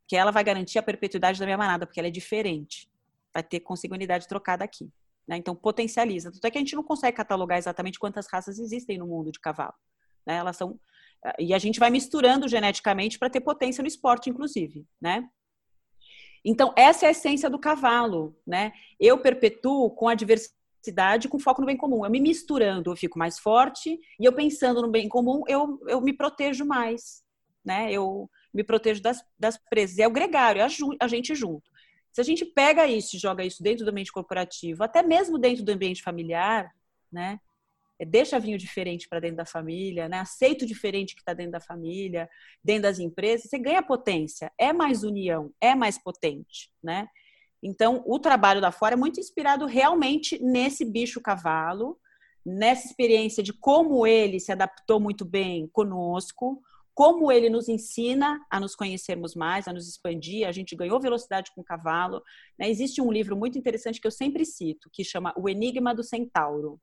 que 0.06 0.16
ela 0.16 0.30
vai 0.30 0.44
garantir 0.44 0.78
a 0.78 0.82
perpetuidade 0.82 1.40
da 1.40 1.46
minha 1.46 1.56
manada, 1.56 1.86
porque 1.86 1.98
ela 1.98 2.08
é 2.08 2.12
diferente. 2.12 2.90
Vai 3.32 3.42
ter 3.42 3.60
consanguinidade 3.60 4.28
trocada 4.28 4.62
aqui. 4.62 4.92
Né? 5.26 5.36
Então, 5.36 5.54
potencializa. 5.54 6.30
Tanto 6.30 6.46
é 6.46 6.50
que 6.50 6.58
a 6.58 6.60
gente 6.60 6.76
não 6.76 6.82
consegue 6.82 7.16
catalogar 7.16 7.58
exatamente 7.58 7.98
quantas 7.98 8.26
raças 8.26 8.58
existem 8.58 8.98
no 8.98 9.06
mundo 9.06 9.32
de 9.32 9.40
cavalo. 9.40 9.74
Né? 10.26 10.36
Elas 10.36 10.56
são. 10.56 10.78
E 11.38 11.54
a 11.54 11.58
gente 11.58 11.80
vai 11.80 11.90
misturando 11.90 12.46
geneticamente 12.46 13.18
para 13.18 13.30
ter 13.30 13.40
potência 13.40 13.82
no 13.82 13.88
esporte, 13.88 14.28
inclusive. 14.28 14.86
Né? 15.00 15.26
Então, 16.44 16.74
essa 16.76 17.06
é 17.06 17.08
a 17.08 17.12
essência 17.12 17.48
do 17.48 17.58
cavalo. 17.58 18.36
Né? 18.46 18.72
Eu 19.00 19.18
perpetuo 19.18 19.90
com 19.90 20.08
a 20.08 20.14
diversidade 20.14 20.54
com 21.30 21.38
foco 21.38 21.62
no 21.62 21.66
bem 21.66 21.76
comum. 21.76 22.04
Eu 22.04 22.10
me 22.10 22.20
misturando, 22.20 22.90
eu 22.90 22.96
fico 22.96 23.18
mais 23.18 23.38
forte, 23.38 23.98
e 24.20 24.24
eu 24.24 24.32
pensando 24.32 24.82
no 24.82 24.90
bem 24.90 25.08
comum, 25.08 25.42
eu, 25.48 25.80
eu 25.88 26.00
me 26.00 26.12
protejo 26.12 26.66
mais, 26.66 27.22
né? 27.64 27.90
Eu 27.90 28.28
me 28.52 28.62
protejo 28.62 29.02
das, 29.02 29.24
das 29.38 29.58
presas. 29.70 29.98
É 29.98 30.06
o 30.06 30.10
gregário, 30.10 30.60
é 30.60 30.64
a, 30.64 30.68
a 31.00 31.08
gente 31.08 31.34
junto. 31.34 31.70
Se 32.14 32.20
a 32.20 32.24
gente 32.24 32.44
pega 32.44 32.86
isso 32.86 33.16
e 33.16 33.18
joga 33.18 33.44
isso 33.44 33.60
dentro 33.60 33.84
do 33.84 33.90
ambiente 33.90 34.12
corporativo, 34.12 34.84
até 34.84 35.02
mesmo 35.02 35.36
dentro 35.36 35.64
do 35.64 35.72
ambiente 35.72 36.00
familiar, 36.00 36.72
né? 37.10 37.40
É, 37.98 38.04
deixa 38.04 38.38
vinho 38.38 38.56
diferente 38.56 39.08
para 39.08 39.18
dentro 39.18 39.38
da 39.38 39.44
família, 39.44 40.08
né? 40.08 40.20
aceito 40.20 40.64
diferente 40.64 41.14
que 41.14 41.20
está 41.22 41.32
dentro 41.32 41.52
da 41.52 41.60
família, 41.60 42.30
dentro 42.62 42.82
das 42.82 43.00
empresas, 43.00 43.50
você 43.50 43.58
ganha 43.58 43.82
potência, 43.82 44.52
é 44.56 44.72
mais 44.72 45.02
união, 45.02 45.52
é 45.60 45.74
mais 45.74 45.98
potente, 45.98 46.72
né? 46.82 47.08
Então, 47.60 48.04
o 48.06 48.18
trabalho 48.18 48.60
da 48.60 48.70
fora 48.70 48.94
é 48.94 48.96
muito 48.96 49.18
inspirado 49.18 49.66
realmente 49.66 50.40
nesse 50.40 50.84
bicho 50.84 51.20
cavalo, 51.20 51.98
nessa 52.46 52.86
experiência 52.86 53.42
de 53.42 53.52
como 53.52 54.06
ele 54.06 54.38
se 54.38 54.52
adaptou 54.52 55.00
muito 55.00 55.24
bem 55.24 55.66
conosco, 55.68 56.62
como 56.94 57.32
ele 57.32 57.50
nos 57.50 57.68
ensina 57.68 58.40
a 58.48 58.60
nos 58.60 58.76
conhecermos 58.76 59.34
mais, 59.34 59.66
a 59.66 59.72
nos 59.72 59.88
expandir. 59.88 60.46
A 60.46 60.52
gente 60.52 60.76
ganhou 60.76 61.00
velocidade 61.00 61.50
com 61.54 61.60
o 61.60 61.64
cavalo. 61.64 62.22
Né? 62.58 62.70
Existe 62.70 63.02
um 63.02 63.10
livro 63.10 63.36
muito 63.36 63.58
interessante 63.58 64.00
que 64.00 64.06
eu 64.06 64.12
sempre 64.12 64.44
cito, 64.44 64.88
que 64.92 65.02
chama 65.02 65.34
O 65.36 65.48
Enigma 65.48 65.94
do 65.94 66.04
Centauro. 66.04 66.80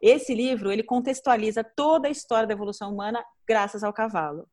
Esse 0.00 0.34
livro 0.34 0.70
ele 0.70 0.82
contextualiza 0.82 1.64
toda 1.64 2.08
a 2.08 2.10
história 2.10 2.46
da 2.46 2.54
evolução 2.54 2.92
humana 2.92 3.22
graças 3.46 3.82
ao 3.82 3.92
cavalo. 3.92 4.48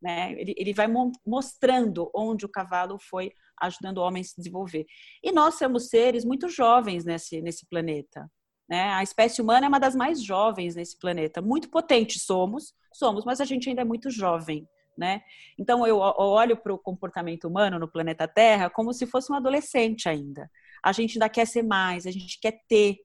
Né? 0.00 0.32
Ele, 0.38 0.54
ele 0.56 0.74
vai 0.74 0.86
mostrando 1.26 2.10
onde 2.14 2.44
o 2.44 2.48
cavalo 2.48 2.98
foi 2.98 3.32
ajudando 3.60 3.98
o 3.98 4.02
homem 4.02 4.20
a 4.20 4.24
se 4.24 4.36
desenvolver. 4.36 4.84
E 5.22 5.32
nós 5.32 5.54
somos 5.54 5.88
seres 5.88 6.24
muito 6.24 6.48
jovens 6.48 7.04
nesse, 7.04 7.40
nesse 7.40 7.66
planeta. 7.66 8.30
Né? 8.68 8.92
A 8.92 9.02
espécie 9.02 9.42
humana 9.42 9.66
é 9.66 9.68
uma 9.68 9.80
das 9.80 9.94
mais 9.94 10.22
jovens 10.22 10.74
nesse 10.74 10.98
planeta. 10.98 11.42
Muito 11.42 11.68
potentes 11.68 12.22
somos, 12.22 12.74
somos, 12.92 13.24
mas 13.24 13.40
a 13.40 13.44
gente 13.44 13.68
ainda 13.68 13.82
é 13.82 13.84
muito 13.84 14.10
jovem. 14.10 14.68
Né? 14.96 15.22
Então 15.58 15.84
eu 15.84 15.98
olho 15.98 16.56
para 16.56 16.72
o 16.72 16.78
comportamento 16.78 17.48
humano 17.48 17.80
no 17.80 17.90
planeta 17.90 18.28
Terra 18.28 18.70
como 18.70 18.92
se 18.92 19.06
fosse 19.06 19.32
um 19.32 19.34
adolescente 19.34 20.08
ainda. 20.08 20.48
A 20.82 20.92
gente 20.92 21.16
ainda 21.16 21.28
quer 21.28 21.46
ser 21.46 21.62
mais, 21.62 22.06
a 22.06 22.12
gente 22.12 22.38
quer 22.40 22.60
ter, 22.68 22.98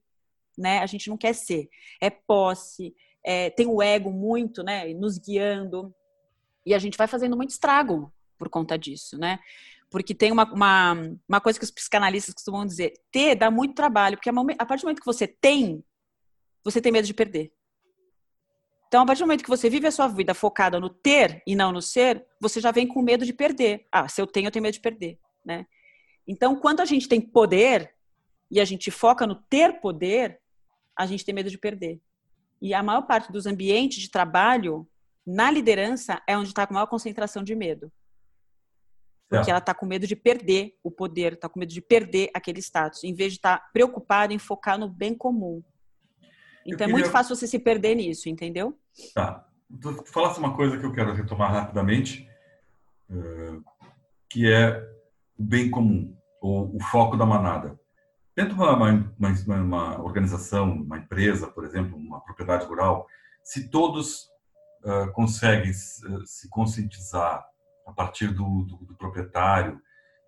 né? 0.56 0.80
A 0.80 0.86
gente 0.86 1.10
não 1.10 1.18
quer 1.18 1.34
ser. 1.34 1.68
É 2.00 2.10
posse, 2.10 2.94
é, 3.24 3.50
tem 3.50 3.66
o 3.66 3.82
ego 3.82 4.12
muito, 4.12 4.62
né? 4.62 4.94
Nos 4.94 5.18
guiando 5.18 5.92
e 6.66 6.74
a 6.74 6.80
gente 6.80 6.98
vai 6.98 7.08
fazendo 7.08 7.36
muito 7.36 7.52
estrago 7.52 8.14
por 8.38 8.50
conta 8.50 8.78
disso, 8.78 9.18
né? 9.18 9.40
Porque 9.90 10.14
tem 10.14 10.32
uma, 10.32 10.44
uma, 10.54 10.94
uma 11.28 11.42
coisa 11.42 11.58
que 11.58 11.66
os 11.66 11.72
psicanalistas 11.72 12.34
costumam 12.34 12.66
dizer: 12.66 12.94
ter 13.12 13.36
dá 13.36 13.50
muito 13.50 13.74
trabalho, 13.74 14.18
porque 14.18 14.30
a 14.30 14.66
partir 14.66 14.82
do 14.82 14.86
momento 14.86 15.00
que 15.00 15.06
você 15.06 15.28
tem, 15.28 15.84
você 16.64 16.80
tem 16.80 16.92
medo 16.92 17.08
de 17.08 17.14
perder. 17.14 17.52
Então, 18.88 19.04
a 19.04 19.06
partir 19.06 19.22
do 19.22 19.28
momento 19.28 19.44
que 19.44 19.50
você 19.50 19.70
vive 19.70 19.86
a 19.86 19.92
sua 19.92 20.08
vida 20.08 20.34
focada 20.34 20.80
no 20.80 20.90
ter 20.90 21.44
e 21.46 21.56
não 21.56 21.72
no 21.72 21.82
ser, 21.82 22.26
você 22.42 22.60
já 22.60 22.72
vem 22.72 22.88
com 22.88 23.02
medo 23.02 23.24
de 23.24 23.34
perder. 23.34 23.88
Ah, 23.92 24.08
se 24.08 24.20
eu 24.20 24.26
tenho, 24.26 24.48
eu 24.48 24.52
tenho 24.52 24.64
medo 24.64 24.74
de 24.74 24.80
perder, 24.80 25.20
né? 25.46 25.68
Então, 26.28 26.56
quando 26.56 26.80
a 26.82 26.86
gente 26.86 27.08
tem 27.08 27.22
poder 27.22 27.94
e 28.50 28.60
a 28.60 28.66
gente 28.66 28.90
foca 28.90 29.28
no 29.28 29.36
ter 29.36 29.80
poder, 29.80 30.40
a 30.98 31.06
gente 31.06 31.24
tem 31.24 31.34
medo 31.36 31.50
de 31.50 31.58
perder. 31.58 32.02
E 32.62 32.74
a 32.74 32.84
maior 32.84 33.04
parte 33.04 33.32
dos 33.32 33.46
ambientes 33.46 34.00
de 34.00 34.10
trabalho, 34.10 34.88
na 35.26 35.52
liderança, 35.52 36.22
é 36.28 36.38
onde 36.38 36.50
está 36.50 36.66
com 36.66 36.74
maior 36.74 36.88
concentração 36.88 37.44
de 37.44 37.56
medo. 37.56 37.92
Porque 39.30 39.50
é. 39.50 39.52
ela 39.52 39.60
está 39.60 39.76
com 39.76 39.86
medo 39.86 40.08
de 40.08 40.16
perder 40.16 40.76
o 40.84 40.90
poder, 40.90 41.34
está 41.34 41.48
com 41.48 41.60
medo 41.60 41.72
de 41.72 41.82
perder 41.82 42.32
aquele 42.34 42.60
status, 42.60 43.04
em 43.04 43.14
vez 43.14 43.34
de 43.34 43.38
estar 43.38 43.60
tá 43.60 43.70
preocupada 43.72 44.34
em 44.34 44.40
focar 44.40 44.78
no 44.80 44.90
bem 44.90 45.14
comum. 45.14 45.64
Então 46.66 46.80
queria... 46.80 46.86
é 46.86 46.92
muito 46.92 47.12
fácil 47.12 47.36
você 47.36 47.48
se 47.48 47.60
perder 47.60 47.96
nisso, 47.96 48.28
entendeu? 48.28 48.78
Tá. 49.14 49.46
Tu 49.82 50.04
falasse 50.08 50.40
uma 50.40 50.56
coisa 50.56 50.78
que 50.80 50.86
eu 50.86 50.92
quero 50.92 51.14
retomar 51.14 51.52
rapidamente, 51.52 52.28
eh, 53.08 53.60
que 54.28 54.52
é 54.52 54.84
o 55.38 55.44
bem 55.44 55.70
comum, 55.70 56.18
ou 56.42 56.76
o 56.76 56.82
foco 56.82 57.16
da 57.16 57.26
manada. 57.26 57.80
Dentro 58.36 58.56
de 58.56 58.62
uma, 58.62 58.74
uma, 58.74 59.62
uma, 59.62 60.02
organização, 60.02 60.72
uma 60.72 60.98
empresa, 60.98 61.48
por 61.48 61.66
exemplo, 61.66 61.98
uma 61.98 62.22
propriedade 62.22 62.66
rural, 62.66 63.06
se 63.44 63.70
todos 63.70 64.30
uh, 64.84 65.12
conseguem 65.14 65.72
uh, 65.72 66.26
se 66.26 66.50
conscientizar 66.50 67.49
a 67.90 67.94
partir 67.94 68.28
do, 68.28 68.64
do, 68.64 68.78
do, 68.86 68.96
proprietário 68.96 69.80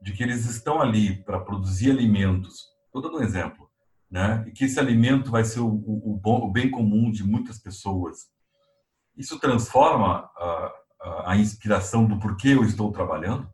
de 0.02 0.14
que 0.14 0.24
eles 0.24 0.46
estão 0.46 0.82
ali 0.82 1.24
para 1.24 1.40
produzir 1.40 1.92
alimentos, 1.92 2.70
estou 2.86 3.02
dando 3.02 3.20
um 3.20 3.24
exemplo, 3.24 3.70
né? 4.10 4.44
e 4.48 4.52
que 4.52 4.66
esse 4.66 4.80
alimento 4.80 5.32
vai 5.32 5.44
ser 5.44 5.60
o, 5.60 5.68
o, 5.68 6.20
bom, 6.22 6.42
o 6.42 6.52
bem 6.52 6.70
comum 6.70 7.12
de 7.12 7.24
muitas 7.24 7.60
pessoas, 7.60 8.30
isso 9.16 9.40
transforma 9.40 10.30
a, 10.36 10.74
a, 11.02 11.32
a 11.32 11.38
inspiração 11.38 12.06
do 12.06 12.20
porquê 12.20 12.50
eu 12.50 12.64
estou 12.64 12.92
trabalhando? 12.92 13.48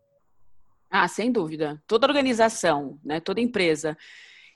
Ah, 0.89 1.07
sem 1.07 1.31
dúvida. 1.31 1.81
Toda 1.85 2.07
organização, 2.07 2.97
né, 3.03 3.19
toda 3.19 3.41
empresa 3.41 3.97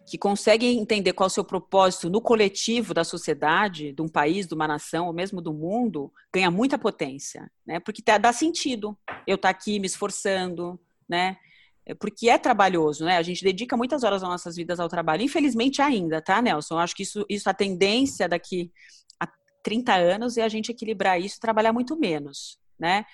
que 0.05 0.17
conseguem 0.17 0.79
entender 0.79 1.13
qual 1.13 1.27
é 1.27 1.29
o 1.29 1.33
seu 1.33 1.43
propósito 1.43 2.09
no 2.09 2.21
coletivo 2.21 2.93
da 2.93 3.03
sociedade, 3.03 3.93
de 3.93 4.01
um 4.01 4.09
país, 4.09 4.47
de 4.47 4.53
uma 4.53 4.67
nação, 4.67 5.07
ou 5.07 5.13
mesmo 5.13 5.41
do 5.41 5.53
mundo, 5.53 6.11
ganha 6.33 6.51
muita 6.51 6.77
potência, 6.77 7.49
né? 7.65 7.79
Porque 7.79 8.01
dá 8.19 8.33
sentido 8.33 8.97
eu 9.25 9.35
estar 9.35 9.49
aqui 9.49 9.79
me 9.79 9.87
esforçando, 9.87 10.79
né? 11.07 11.37
É, 11.85 11.93
porque 11.93 12.29
é 12.29 12.37
trabalhoso, 12.37 13.05
né? 13.05 13.17
A 13.17 13.21
gente 13.21 13.43
dedica 13.43 13.77
muitas 13.77 14.03
horas 14.03 14.21
das 14.21 14.29
nossas 14.29 14.55
vidas 14.55 14.79
ao 14.79 14.89
trabalho, 14.89 15.23
infelizmente 15.23 15.81
ainda, 15.81 16.21
tá, 16.21 16.41
Nelson? 16.41 16.75
Eu 16.75 16.79
acho 16.79 16.95
que 16.95 17.03
isso, 17.03 17.25
isso 17.29 17.49
a 17.49 17.53
tendência 17.53 18.27
daqui 18.27 18.71
a 19.19 19.27
30 19.63 19.93
anos 19.95 20.37
é 20.37 20.43
a 20.43 20.49
gente 20.49 20.71
equilibrar 20.71 21.19
isso 21.19 21.37
e 21.37 21.39
trabalhar 21.39 21.73
muito 21.73 21.97
menos, 21.97 22.59
né? 22.79 23.05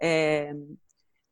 É, 0.00 0.52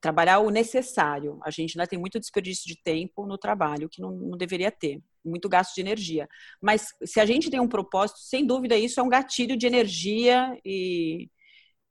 trabalhar 0.01 0.39
o 0.39 0.51
necessário. 0.51 1.39
A 1.43 1.51
gente 1.51 1.79
ainda 1.79 1.87
tem 1.87 1.99
muito 1.99 2.19
desperdício 2.19 2.67
de 2.67 2.81
tempo 2.83 3.27
no 3.27 3.37
trabalho 3.37 3.89
que 3.89 4.01
não, 4.01 4.11
não, 4.11 4.39
deveria 4.39 4.71
ter, 4.71 5.03
muito 5.25 5.49
gasto 5.49 5.75
de 5.75 5.81
energia. 5.81 6.29
Mas 6.61 6.89
se 7.05 7.21
a 7.21 7.27
gente 7.27 7.51
tem 7.51 7.61
um 7.61 7.69
propósito, 7.69 8.21
sem 8.21 8.47
dúvida 8.47 8.77
isso 8.77 8.99
é 8.99 9.03
um 9.03 9.09
gatilho 9.09 9.57
de 9.57 9.67
energia 9.67 10.59
e 10.65 11.29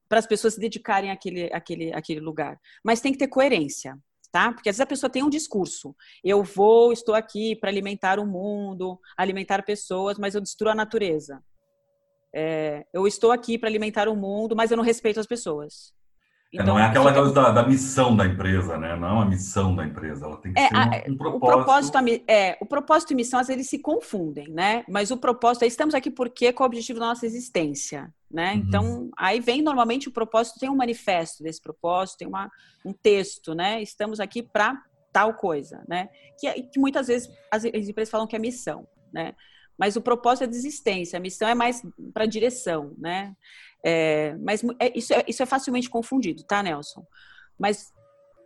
para 0.08 0.20
as 0.20 0.26
pessoas 0.26 0.56
se 0.56 0.60
dedicarem 0.60 1.12
àquele, 1.12 1.54
àquele, 1.54 1.94
àquele 1.94 2.20
lugar. 2.20 2.60
Mas 2.84 3.00
tem 3.00 3.12
que 3.12 3.20
ter 3.20 3.28
coerência. 3.28 3.96
Tá? 4.32 4.54
Porque 4.54 4.70
às 4.70 4.76
vezes 4.76 4.82
a 4.82 4.86
pessoa 4.86 5.10
tem 5.10 5.24
um 5.24 5.30
discurso. 5.30 5.96
Eu 6.24 6.44
vou, 6.44 6.94
estou 6.94 7.16
aqui 7.16 7.56
para 7.56 7.70
alimentar 7.70 8.20
o 8.20 8.28
mundo, 8.28 9.00
alimentar 9.18 9.64
pessoas, 9.64 10.20
mas 10.20 10.36
eu 10.36 10.42
destruo 10.42 10.70
a 10.70 10.76
natureza. 10.76 11.44
É, 12.32 12.86
eu 12.94 13.08
estou 13.08 13.32
aqui 13.32 13.58
para 13.58 13.68
alimentar 13.68 14.08
o 14.08 14.16
mundo, 14.16 14.56
mas 14.56 14.70
eu 14.70 14.78
não 14.78 14.84
respeito 14.84 15.20
as 15.20 15.26
pessoas. 15.26 15.96
Então, 16.52 16.66
não 16.66 16.80
é 16.80 16.86
aquela 16.86 17.14
coisa 17.14 17.32
da, 17.32 17.52
da, 17.52 17.68
missão 17.68 18.16
da 18.16 18.26
empresa, 18.26 18.76
né? 18.76 18.96
Não 18.96 19.20
é 19.20 19.22
a 19.22 19.26
missão 19.26 19.76
da 19.76 19.86
empresa, 19.86 20.26
ela 20.26 20.38
tem 20.38 20.52
que 20.52 20.60
é, 20.60 20.68
ser 20.68 21.10
um, 21.10 21.14
um 21.14 21.18
propósito. 21.18 21.36
O 21.36 21.40
propósito, 21.40 22.24
é, 22.28 22.58
o 22.60 22.66
propósito 22.66 23.12
e 23.12 23.16
missão 23.16 23.40
às 23.40 23.48
vezes 23.48 23.70
se 23.70 23.78
confundem, 23.78 24.50
né? 24.50 24.84
Mas 24.90 25.12
o 25.12 25.18
propósito, 25.18 25.64
estamos 25.66 25.94
aqui 25.94 26.10
porque 26.10 26.52
qual 26.52 26.66
é 26.66 26.68
o 26.68 26.72
objetivo 26.72 27.00
da 27.00 27.06
nossa 27.06 27.24
existência, 27.24 28.12
né? 28.32 28.54
Uhum. 28.54 28.60
Então, 28.60 29.10
aí 29.16 29.40
vem 29.40 29.62
normalmente 29.62 30.10
o 30.10 30.12
propósito, 30.12 30.60
tem 30.60 30.70
um 30.72 30.76
manifesto 30.76 31.44
desse 31.44 31.62
propósito, 31.62 32.18
tem 32.18 32.28
uma, 32.28 32.50
um 32.84 32.94
texto, 32.94 33.54
né? 33.54 33.80
Estamos 33.84 34.20
aqui 34.20 34.42
para 34.42 34.76
tal 35.14 35.36
coisa, 35.36 35.84
né? 35.88 36.10
Que, 36.40 36.64
que 36.64 36.80
muitas 36.80 37.08
vezes 37.08 37.30
as, 37.52 37.64
as 37.64 37.88
empresas 37.88 38.10
falam 38.10 38.26
que 38.26 38.36
é 38.36 38.40
missão, 38.40 38.88
né? 39.14 39.36
Mas 39.78 39.96
o 39.96 40.02
propósito 40.02 40.44
é 40.44 40.48
de 40.48 40.58
existência, 40.58 41.18
a 41.18 41.22
missão 41.22 41.48
é 41.48 41.56
mais 41.56 41.82
para 42.14 42.26
direção, 42.26 42.94
né? 42.98 43.34
É, 43.84 44.36
mas 44.38 44.64
é, 44.80 44.98
isso, 44.98 45.14
é, 45.14 45.24
isso 45.28 45.42
é 45.42 45.46
facilmente 45.46 45.90
confundido, 45.90 46.44
tá, 46.44 46.62
Nelson? 46.62 47.06
Mas 47.58 47.94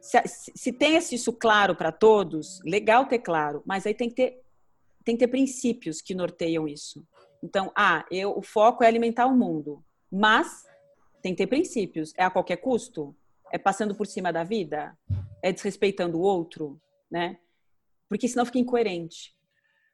se, 0.02 0.22
se 0.28 0.74
tem 0.74 0.98
isso 0.98 1.34
claro 1.34 1.76
para 1.76 1.92
todos, 1.92 2.60
legal 2.66 3.06
ter 3.06 3.20
claro, 3.20 3.64
mas 3.66 3.86
aí 3.86 3.94
tem 3.94 4.10
que 4.10 4.16
ter, 4.16 4.42
tem 5.04 5.16
que 5.16 5.26
ter 5.26 5.30
princípios 5.30 6.02
que 6.02 6.14
norteiam 6.14 6.68
isso. 6.68 7.06
Então, 7.42 7.72
ah, 7.76 8.06
eu, 8.10 8.38
o 8.38 8.42
foco 8.42 8.84
é 8.84 8.88
alimentar 8.88 9.26
o 9.26 9.36
mundo, 9.36 9.84
mas 10.12 10.64
tem 11.22 11.34
que 11.34 11.38
ter 11.38 11.48
princípios. 11.48 12.14
É 12.18 12.24
a 12.24 12.30
qualquer 12.30 12.58
custo? 12.58 13.16
É 13.52 13.58
passando 13.58 13.96
por 13.96 14.08
cima 14.08 14.32
da 14.32 14.44
vida? 14.44 14.98
É 15.42 15.52
desrespeitando 15.52 16.18
o 16.18 16.22
outro? 16.22 16.80
Né? 17.10 17.38
Porque 18.08 18.28
senão 18.28 18.46
fica 18.46 18.60
incoerente. 18.60 19.36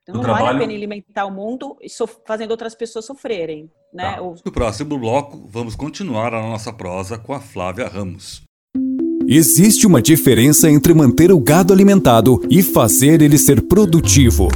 Então, 0.10 0.16
não 0.16 0.22
trabalho... 0.22 0.46
vale 0.46 0.58
a 0.58 0.62
pena 0.62 0.74
alimentar 0.74 1.26
o 1.26 1.32
mundo 1.32 1.78
e 1.82 1.88
fazendo 2.26 2.52
outras 2.52 2.74
pessoas 2.74 3.06
sofrerem. 3.06 3.70
Né? 3.94 4.16
Tá. 4.16 4.22
No 4.22 4.52
próximo 4.52 4.98
bloco, 4.98 5.48
vamos 5.48 5.76
continuar 5.76 6.34
a 6.34 6.42
nossa 6.42 6.74
prosa 6.74 7.18
com 7.18 7.34
a 7.34 7.40
Flávia 7.40 7.88
Ramos. 7.88 8.42
Existe 9.28 9.86
uma 9.86 10.02
diferença 10.02 10.70
entre 10.70 10.94
manter 10.94 11.32
o 11.32 11.40
gado 11.40 11.72
alimentado 11.72 12.42
e 12.50 12.64
fazer 12.64 13.22
ele 13.22 13.38
ser 13.38 13.62
produtivo. 13.62 14.48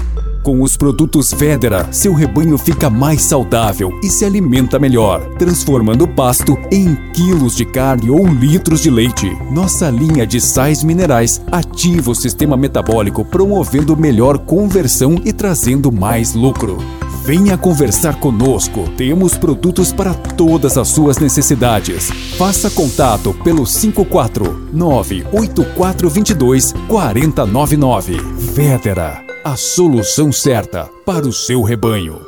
Com 0.43 0.61
os 0.61 0.75
produtos 0.75 1.31
Federa, 1.31 1.87
seu 1.93 2.13
rebanho 2.13 2.57
fica 2.57 2.89
mais 2.89 3.21
saudável 3.21 3.97
e 4.03 4.09
se 4.09 4.25
alimenta 4.25 4.77
melhor, 4.77 5.21
transformando 5.39 6.03
o 6.03 6.07
pasto 6.07 6.57
em 6.69 6.95
quilos 7.13 7.55
de 7.55 7.63
carne 7.63 8.09
ou 8.09 8.27
litros 8.27 8.81
de 8.81 8.89
leite. 8.89 9.31
Nossa 9.49 9.89
linha 9.89 10.27
de 10.27 10.41
sais 10.41 10.83
minerais 10.83 11.41
ativa 11.49 12.11
o 12.11 12.15
sistema 12.15 12.57
metabólico, 12.57 13.23
promovendo 13.23 13.95
melhor 13.95 14.37
conversão 14.37 15.15
e 15.23 15.31
trazendo 15.31 15.89
mais 15.93 16.33
lucro. 16.33 16.77
Venha 17.23 17.57
conversar 17.57 18.19
conosco. 18.19 18.89
Temos 18.97 19.37
produtos 19.37 19.93
para 19.93 20.13
todas 20.13 20.77
as 20.77 20.89
suas 20.89 21.19
necessidades. 21.19 22.11
Faça 22.37 22.69
contato 22.69 23.33
pelo 23.45 23.63
549 23.63 25.25
8422 25.31 26.73
4099. 26.89 28.17
Vétera, 28.53 29.23
a 29.45 29.57
solução 29.57 30.31
certa 30.31 30.85
para 31.05 31.27
o 31.27 31.33
seu 31.33 31.61
rebanho. 31.63 32.25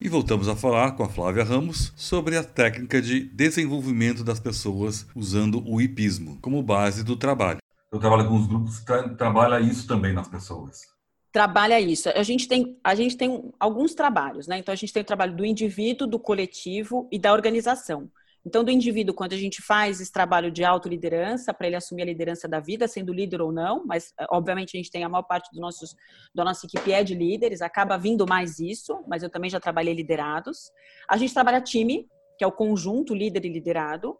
E 0.00 0.08
voltamos 0.08 0.48
a 0.48 0.56
falar 0.56 0.90
com 0.96 1.04
a 1.04 1.08
Flávia 1.08 1.44
Ramos 1.44 1.92
sobre 1.94 2.36
a 2.36 2.42
técnica 2.42 3.00
de 3.00 3.20
desenvolvimento 3.20 4.24
das 4.24 4.40
pessoas 4.40 5.06
usando 5.14 5.62
o 5.64 5.80
hipismo 5.80 6.40
como 6.42 6.60
base 6.60 7.04
do 7.04 7.14
trabalho. 7.16 7.58
Eu 7.92 8.00
trabalho 8.00 8.28
com 8.28 8.34
os 8.34 8.48
grupos 8.48 8.80
que 8.80 8.86
tra 8.86 9.08
trabalha 9.10 9.60
isso 9.60 9.86
também 9.86 10.12
nas 10.12 10.26
pessoas. 10.26 10.80
Trabalha 11.30 11.80
isso. 11.80 12.08
A 12.08 12.24
gente 12.24 12.48
tem, 12.48 12.76
a 12.82 12.96
gente 12.96 13.16
tem 13.16 13.52
alguns 13.60 13.94
trabalhos, 13.94 14.48
né? 14.48 14.58
Então 14.58 14.72
a 14.72 14.76
gente 14.76 14.92
tem 14.92 15.02
o 15.02 15.06
trabalho 15.06 15.36
do 15.36 15.44
indivíduo, 15.44 16.08
do 16.08 16.18
coletivo 16.18 17.06
e 17.12 17.20
da 17.20 17.32
organização. 17.32 18.10
Então, 18.44 18.64
do 18.64 18.70
indivíduo, 18.70 19.14
quando 19.14 19.34
a 19.34 19.36
gente 19.36 19.62
faz 19.62 20.00
esse 20.00 20.10
trabalho 20.10 20.50
de 20.50 20.64
autoliderança, 20.64 21.54
para 21.54 21.68
ele 21.68 21.76
assumir 21.76 22.02
a 22.02 22.06
liderança 22.06 22.48
da 22.48 22.58
vida, 22.58 22.88
sendo 22.88 23.12
líder 23.12 23.40
ou 23.40 23.52
não, 23.52 23.84
mas 23.86 24.12
eh, 24.18 24.26
obviamente 24.30 24.76
a 24.76 24.78
gente 24.78 24.90
tem 24.90 25.04
a 25.04 25.08
maior 25.08 25.22
parte 25.22 25.48
dos 25.52 25.60
nossos, 25.60 25.94
da 26.34 26.44
nossa 26.44 26.66
equipe 26.66 26.92
é 26.92 27.04
de 27.04 27.14
líderes, 27.14 27.62
acaba 27.62 27.96
vindo 27.96 28.26
mais 28.26 28.58
isso, 28.58 28.98
mas 29.06 29.22
eu 29.22 29.30
também 29.30 29.48
já 29.48 29.60
trabalhei 29.60 29.94
liderados. 29.94 30.72
A 31.08 31.16
gente 31.16 31.32
trabalha 31.32 31.60
time, 31.60 32.08
que 32.36 32.44
é 32.44 32.46
o 32.46 32.52
conjunto 32.52 33.14
líder 33.14 33.44
e 33.44 33.48
liderado. 33.48 34.16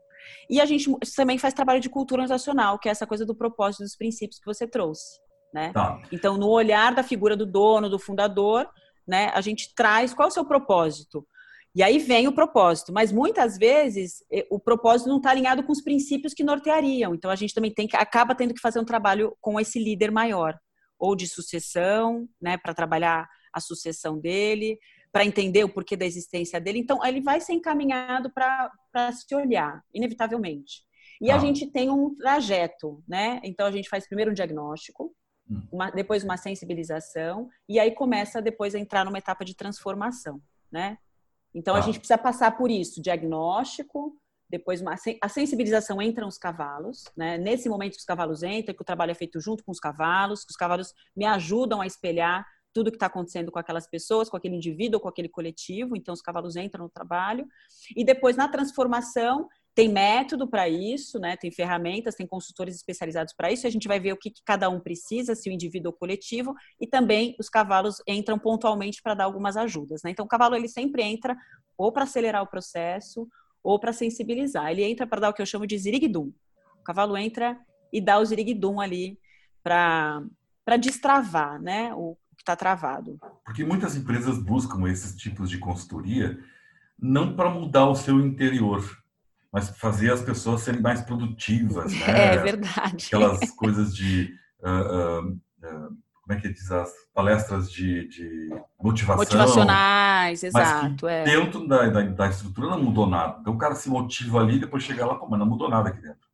E 0.49 0.61
a 0.61 0.65
gente 0.65 0.89
também 1.17 1.37
faz 1.37 1.53
trabalho 1.53 1.81
de 1.81 1.91
cultura 1.91 2.23
organizacional, 2.23 2.79
que 2.79 2.89
é 2.89 2.93
essa 2.93 3.07
coisa 3.07 3.27
do 3.27 3.35
propósito 3.35 3.83
dos 3.83 3.97
princípios 3.97 4.39
que 4.39 4.47
você 4.47 4.69
trouxe. 4.69 5.21
Né? 5.53 5.73
Tá. 5.73 6.01
Então, 6.13 6.39
no 6.39 6.49
olhar 6.49 6.95
da 6.95 7.03
figura 7.03 7.37
do 7.37 7.45
dono, 7.45 7.91
do 7.91 7.99
fundador, 7.99 8.69
né, 9.07 9.31
a 9.35 9.41
gente 9.41 9.75
traz 9.75 10.15
qual 10.15 10.29
é 10.29 10.31
o 10.31 10.33
seu 10.33 10.45
propósito. 10.45 11.27
E 11.75 11.83
aí 11.83 11.99
vem 11.99 12.29
o 12.29 12.35
propósito, 12.35 12.93
mas 12.93 13.11
muitas 13.11 13.57
vezes 13.57 14.23
o 14.51 14.61
propósito 14.61 15.09
não 15.09 15.17
está 15.17 15.31
alinhado 15.31 15.63
com 15.63 15.73
os 15.73 15.81
princípios 15.81 16.35
que 16.35 16.45
norteariam. 16.45 17.15
Então 17.15 17.31
a 17.31 17.37
gente 17.37 17.55
também 17.55 17.73
tem 17.73 17.87
que 17.87 17.97
acaba 17.97 18.35
tendo 18.35 18.53
que 18.53 18.61
fazer 18.61 18.79
um 18.79 18.85
trabalho 18.85 19.35
com 19.41 19.59
esse 19.59 19.79
líder 19.83 20.11
maior, 20.11 20.59
ou 20.99 21.17
de 21.17 21.27
sucessão, 21.27 22.29
né, 22.41 22.59
para 22.59 22.75
trabalhar 22.75 23.27
a 23.53 23.61
sucessão 23.61 24.19
dele, 24.19 24.79
para 25.11 25.25
entender 25.25 25.65
o 25.65 25.69
porquê 25.69 25.97
da 25.97 26.07
existência 26.07 26.61
dele. 26.61 26.79
Então 26.79 27.05
ele 27.05 27.21
vai 27.21 27.41
ser 27.41 27.55
encaminhado 27.55 28.31
para 28.33 29.13
se 29.13 29.35
olhar, 29.35 29.83
inevitavelmente. 29.95 30.83
E 31.21 31.31
ah. 31.31 31.37
a 31.37 31.39
gente 31.39 31.67
tem 31.71 31.91
um 31.91 32.15
trajeto, 32.15 33.03
né? 33.09 33.41
Então 33.45 33.67
a 33.67 33.71
gente 33.71 33.89
faz 33.89 34.07
primeiro 34.07 34.31
um 34.31 34.35
diagnóstico, 34.35 35.15
hum. 35.51 35.63
uma, 35.73 35.91
depois 35.91 36.23
uma 36.23 36.37
sensibilização 36.37 37.49
e 37.69 37.79
aí 37.79 37.93
começa 37.93 38.43
depois 38.43 38.75
a 38.75 38.79
entrar 38.79 39.05
numa 39.05 39.19
etapa 39.19 39.45
de 39.45 39.55
transformação, 39.55 40.41
né? 40.71 40.99
Então, 41.55 41.75
ah. 41.75 41.79
a 41.79 41.81
gente 41.81 41.99
precisa 41.99 42.19
passar 42.19 42.57
por 42.57 42.71
isso, 42.71 43.01
diagnóstico, 43.03 44.17
depois 44.53 44.83
uma, 44.83 44.95
a 45.23 45.29
sensibilização 45.29 46.01
entra 46.03 46.27
nos 46.27 46.37
cavalos, 46.37 47.05
né? 47.17 47.39
Nesse 47.39 47.71
momento 47.71 47.93
que 47.93 48.01
os 48.01 48.05
cavalos 48.05 48.43
entram, 48.43 48.75
que 48.75 48.83
o 48.83 48.85
trabalho 48.85 49.11
é 49.11 49.15
feito 49.15 49.41
junto 49.41 49.65
com 49.65 49.73
os 49.73 49.81
cavalos, 49.81 50.45
que 50.45 50.51
os 50.51 50.57
cavalos 50.57 50.93
me 51.17 51.25
ajudam 51.25 51.81
a 51.81 51.87
espelhar 51.87 52.47
tudo 52.73 52.91
que 52.91 52.97
está 52.97 53.07
acontecendo 53.07 53.51
com 53.51 53.59
aquelas 53.59 53.87
pessoas, 53.87 54.29
com 54.29 54.37
aquele 54.37 54.57
indivíduo 54.57 55.01
com 55.01 55.09
aquele 55.09 55.29
coletivo. 55.29 55.97
Então, 55.97 56.13
os 56.13 56.21
cavalos 56.21 56.57
entram 56.57 56.85
no 56.85 56.91
trabalho. 56.91 57.47
E 57.97 58.05
depois, 58.05 58.37
na 58.37 58.49
transformação, 58.49 59.49
tem 59.75 59.89
método 59.89 60.47
para 60.47 60.69
isso, 60.69 61.19
né? 61.19 61.37
Tem 61.37 61.51
ferramentas, 61.51 62.15
tem 62.15 62.27
consultores 62.27 62.77
especializados 62.77 63.33
para 63.33 63.51
isso. 63.51 63.67
A 63.67 63.71
gente 63.71 63.89
vai 63.89 63.99
ver 63.99 64.13
o 64.13 64.19
que, 64.19 64.31
que, 64.31 64.43
cada 64.45 64.69
um 64.69 64.79
precisa, 64.79 65.35
se 65.35 65.49
o 65.49 65.53
indivíduo 65.53 65.93
ou 65.93 65.99
coletivo, 65.99 66.55
e 66.81 66.87
também 66.87 67.35
os 67.39 67.49
cavalos 67.49 67.97
entram 68.07 68.39
pontualmente 68.39 69.01
para 69.03 69.15
dar 69.15 69.25
algumas 69.25 69.57
ajudas. 69.57 70.03
Né? 70.03 70.11
Então, 70.11 70.27
o 70.27 70.29
cavalo 70.29 70.55
ele 70.55 70.69
sempre 70.69 71.03
entra 71.03 71.37
ou 71.77 71.91
para 71.91 72.05
acelerar 72.05 72.43
o 72.43 72.47
processo 72.47 73.27
ou 73.63 73.79
para 73.79 73.93
sensibilizar. 73.93 74.71
Ele 74.71 74.85
entra 74.85 75.07
para 75.07 75.21
dar 75.21 75.31
o 75.31 75.33
que 75.33 75.41
eu 75.41 75.47
chamo 75.47 75.67
de 75.67 75.79
ziriguidum. 75.79 76.33
O 76.81 76.85
cavalo 76.85 77.17
entra 77.17 77.59
e 77.91 78.01
dá 78.01 78.19
o 78.19 78.25
ziriguidum 78.25 78.79
ali 78.79 79.19
para 79.63 80.27
destravar, 80.79 81.61
né? 81.63 81.95
O 81.95 82.17
que 82.37 82.43
está 82.43 82.57
travado. 82.57 83.19
Porque 83.45 83.65
muitas 83.65 83.97
empresas 83.97 84.39
buscam 84.39 84.87
esses 84.91 85.17
tipos 85.17 85.49
de 85.49 85.59
consultoria 85.59 86.39
não 86.99 87.35
para 87.35 87.51
mudar 87.51 87.89
o 87.89 87.97
seu 87.97 88.21
interior, 88.21 89.02
mas 89.53 89.69
fazer 89.77 90.11
as 90.11 90.23
pessoas 90.23 90.63
serem 90.63 90.81
mais 90.81 91.03
produtivas, 91.03 91.93
né? 92.01 92.35
É 92.35 92.37
verdade. 92.39 93.07
Aquelas 93.07 93.51
coisas 93.51 93.95
de 93.95 94.35
uh, 94.61 95.27
uh, 95.27 95.97
como 96.23 96.39
é 96.39 96.41
que 96.41 96.49
diz 96.49 96.71
as 96.71 96.91
palestras 97.13 97.71
de, 97.71 98.09
de 98.09 98.49
motivação, 98.81 99.19
motivacionais, 99.19 100.43
exato. 100.43 101.07
É. 101.07 101.25
dentro 101.25 101.67
da, 101.67 101.89
da, 101.89 102.03
da, 102.03 102.29
estrutura 102.29 102.71
não 102.71 102.83
mudou 102.83 103.07
nada. 103.07 103.39
Então 103.41 103.53
o 103.53 103.59
cara 103.59 103.75
se 103.75 103.91
motiva 103.91 104.41
ali, 104.41 104.59
depois 104.59 104.85
chega 104.85 105.05
lá, 105.05 105.19
mas 105.29 105.39
não 105.39 105.47
mudou 105.47 105.69
nada 105.69 105.91
aqui 105.91 106.01
dentro. 106.01 106.29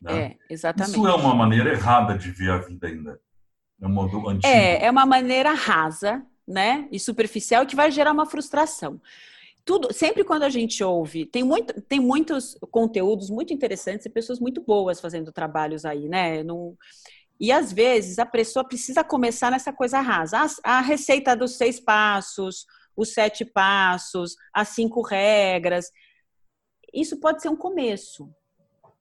Né? 0.00 0.18
É, 0.18 0.36
exatamente. 0.48 0.96
Isso 0.96 1.06
é 1.06 1.14
uma 1.14 1.34
maneira 1.34 1.70
errada 1.72 2.16
de 2.16 2.30
ver 2.30 2.50
a 2.52 2.58
vida 2.58 2.86
ainda. 2.86 3.20
É 3.80 3.86
um. 3.86 4.40
É, 4.44 4.86
é 4.86 4.90
uma 4.90 5.04
maneira 5.04 5.52
rasa, 5.52 6.22
né? 6.46 6.88
E 6.90 6.98
superficial 6.98 7.66
que 7.66 7.76
vai 7.76 7.90
gerar 7.90 8.12
uma 8.12 8.26
frustração 8.26 9.00
tudo, 9.68 9.92
sempre 9.92 10.24
quando 10.24 10.44
a 10.44 10.48
gente 10.48 10.82
ouve, 10.82 11.26
tem, 11.26 11.44
muito, 11.44 11.78
tem 11.82 12.00
muitos 12.00 12.56
conteúdos 12.70 13.28
muito 13.28 13.52
interessantes 13.52 14.06
e 14.06 14.08
pessoas 14.08 14.40
muito 14.40 14.62
boas 14.62 14.98
fazendo 14.98 15.30
trabalhos 15.30 15.84
aí, 15.84 16.08
né? 16.08 16.42
Não, 16.42 16.74
e 17.38 17.52
às 17.52 17.70
vezes 17.70 18.18
a 18.18 18.24
pessoa 18.24 18.66
precisa 18.66 19.04
começar 19.04 19.50
nessa 19.50 19.70
coisa 19.70 20.00
rasa. 20.00 20.38
A, 20.64 20.78
a, 20.78 20.80
receita 20.80 21.36
dos 21.36 21.58
seis 21.58 21.78
passos, 21.78 22.64
os 22.96 23.12
sete 23.12 23.44
passos, 23.44 24.36
as 24.54 24.68
cinco 24.68 25.02
regras. 25.02 25.90
Isso 26.90 27.20
pode 27.20 27.42
ser 27.42 27.50
um 27.50 27.56
começo, 27.56 28.26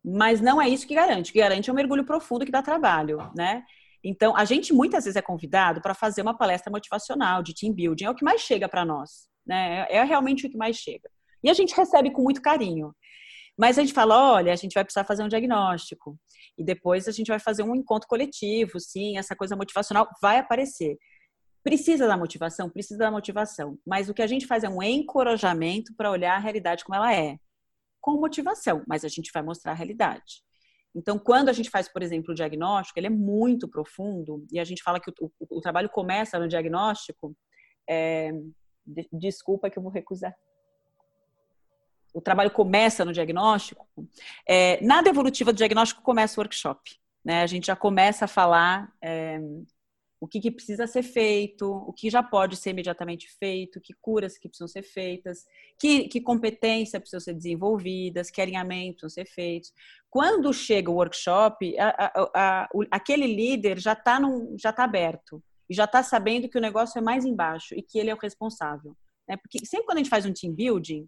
mas 0.03 0.41
não 0.41 0.61
é 0.61 0.68
isso 0.68 0.86
que 0.86 0.95
garante. 0.95 1.30
O 1.30 1.34
que 1.34 1.39
garante 1.39 1.70
é 1.70 1.72
um 1.72 1.78
mergulho 1.78 2.03
profundo 2.03 2.45
que 2.45 2.51
dá 2.51 2.61
trabalho, 2.61 3.32
né? 3.34 3.63
Então, 4.03 4.36
a 4.36 4.43
gente 4.43 4.74
muitas 4.74 5.05
vezes 5.05 5.15
é 5.15 5.22
convidado 5.22 5.80
para 5.80 5.93
fazer 5.93 6.22
uma 6.22 6.38
palestra 6.38 6.70
motivacional 6.70 7.41
de 7.41 7.55
team 7.55 7.74
building, 7.74 8.03
é 8.03 8.09
o 8.09 8.15
que 8.15 8.26
mais 8.26 8.41
chega 8.41 8.68
para 8.68 8.84
nós 8.84 9.30
né? 9.47 9.85
É, 9.89 10.03
realmente 10.03 10.45
o 10.45 10.49
que 10.49 10.57
mais 10.57 10.75
chega. 10.77 11.09
E 11.43 11.49
a 11.49 11.53
gente 11.53 11.75
recebe 11.75 12.11
com 12.11 12.21
muito 12.21 12.41
carinho. 12.41 12.93
Mas 13.57 13.77
a 13.77 13.81
gente 13.81 13.93
fala, 13.93 14.33
olha, 14.33 14.53
a 14.53 14.55
gente 14.55 14.73
vai 14.73 14.83
precisar 14.83 15.03
fazer 15.03 15.23
um 15.23 15.27
diagnóstico. 15.27 16.17
E 16.57 16.63
depois 16.63 17.07
a 17.07 17.11
gente 17.11 17.27
vai 17.27 17.39
fazer 17.39 17.63
um 17.63 17.75
encontro 17.75 18.07
coletivo, 18.07 18.79
sim, 18.79 19.17
essa 19.17 19.35
coisa 19.35 19.55
motivacional 19.55 20.07
vai 20.21 20.37
aparecer. 20.37 20.95
Precisa 21.63 22.07
da 22.07 22.15
motivação? 22.15 22.69
Precisa 22.69 22.99
da 22.99 23.11
motivação. 23.11 23.77
Mas 23.85 24.09
o 24.09 24.13
que 24.13 24.21
a 24.21 24.27
gente 24.27 24.45
faz 24.45 24.63
é 24.63 24.69
um 24.69 24.81
encorajamento 24.81 25.93
para 25.97 26.11
olhar 26.11 26.35
a 26.35 26.39
realidade 26.39 26.83
como 26.83 26.95
ela 26.95 27.13
é. 27.13 27.37
Com 27.99 28.19
motivação, 28.19 28.83
mas 28.87 29.03
a 29.03 29.07
gente 29.07 29.31
vai 29.33 29.41
mostrar 29.41 29.71
a 29.71 29.75
realidade. 29.75 30.43
Então, 30.95 31.19
quando 31.19 31.49
a 31.49 31.53
gente 31.53 31.69
faz, 31.69 31.91
por 31.91 32.01
exemplo, 32.01 32.31
o 32.31 32.35
diagnóstico, 32.35 32.99
ele 32.99 33.07
é 33.07 33.11
muito 33.11 33.67
profundo, 33.67 34.45
e 34.51 34.59
a 34.59 34.63
gente 34.63 34.81
fala 34.81 34.99
que 34.99 35.09
o, 35.09 35.13
o, 35.39 35.57
o 35.57 35.61
trabalho 35.61 35.89
começa 35.89 36.39
no 36.39 36.47
diagnóstico, 36.47 37.35
é, 37.87 38.31
desculpa 39.11 39.69
que 39.69 39.77
eu 39.77 39.83
vou 39.83 39.91
recusar. 39.91 40.35
O 42.13 42.21
trabalho 42.21 42.51
começa 42.51 43.05
no 43.05 43.13
diagnóstico. 43.13 43.88
É, 44.47 44.83
na 44.83 45.01
devolutiva 45.01 45.53
do 45.53 45.57
diagnóstico 45.57 46.01
começa 46.01 46.39
o 46.39 46.43
workshop. 46.43 46.97
Né? 47.23 47.41
A 47.41 47.47
gente 47.47 47.67
já 47.67 47.75
começa 47.75 48.25
a 48.25 48.27
falar 48.27 48.91
é, 49.01 49.39
o 50.19 50.27
que, 50.27 50.39
que, 50.39 50.49
precisa 50.49 50.88
ser 50.88 51.03
feito, 51.03 51.69
o 51.69 51.93
que 51.93 52.09
já 52.09 52.23
pode 52.23 52.55
ser 52.55 52.71
imediatamente 52.71 53.29
feito, 53.38 53.81
que 53.81 53.93
curas 53.93 54.38
que 54.38 54.49
precisam 54.49 54.67
ser 54.67 54.81
feitas, 54.81 55.45
que, 55.79 56.07
que 56.07 56.19
competências 56.19 56.99
precisam 56.99 57.19
ser 57.19 57.33
desenvolvidas, 57.33 58.31
que 58.31 58.41
alinhamentos 58.41 59.01
precisam 59.01 59.25
ser 59.25 59.31
feitos. 59.31 59.73
Quando 60.09 60.51
chega 60.53 60.89
o 60.89 60.95
workshop, 60.95 61.77
a, 61.77 61.89
a, 61.89 62.29
a, 62.33 62.69
aquele 62.89 63.27
líder 63.27 63.77
já 63.77 63.93
está 63.93 64.19
tá 64.73 64.83
aberto 64.83 65.43
e 65.70 65.74
já 65.74 65.86
está 65.86 66.01
sabendo 66.01 66.49
que 66.49 66.57
o 66.57 66.61
negócio 66.61 66.97
é 66.97 67.01
mais 67.01 67.26
embaixo 67.26 67.76
e 67.76 67.82
que 67.82 67.99
ele 67.99 68.09
é 68.09 68.13
o 68.13 68.20
responsável. 68.20 68.95
Né? 69.28 69.38
Porque 69.38 69.65
sempre 69.65 69.86
quando 69.86 69.97
a 69.97 70.01
gente 70.01 70.09
faz 70.09 70.26
um 70.26 70.34
team 70.34 70.53
building, 70.53 71.07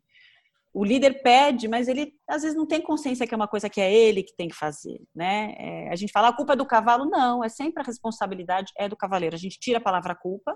o 0.74 0.84
líder 0.84 1.22
pede, 1.24 1.68
mas 1.68 1.88
ele 1.88 2.14
às 2.28 2.44
vezes 2.44 2.56
não 2.56 2.66
tem 2.66 2.82
consciência 2.82 3.26
que 3.26 3.34
é 3.34 3.38
uma 3.38 3.48
coisa 3.48 3.70
que 3.70 3.82
é 3.82 3.92
ele 3.92 4.22
que 4.22 4.36
tem 4.36 4.48
que 4.48 4.56
fazer, 4.56 5.02
né? 5.16 5.56
É, 5.58 5.90
a 5.90 5.96
gente 5.96 6.12
fala 6.12 6.28
a 6.28 6.34
culpa 6.34 6.54
é 6.54 6.56
do 6.56 6.66
cavalo, 6.66 7.06
não, 7.06 7.44
é 7.44 7.50
sempre 7.50 7.82
a 7.82 7.86
responsabilidade 7.86 8.72
é 8.78 8.88
do 8.88 8.96
cavaleiro. 8.96 9.36
A 9.36 9.40
gente 9.40 9.60
tira 9.60 9.80
a 9.80 9.82
palavra 9.82 10.14
culpa, 10.14 10.56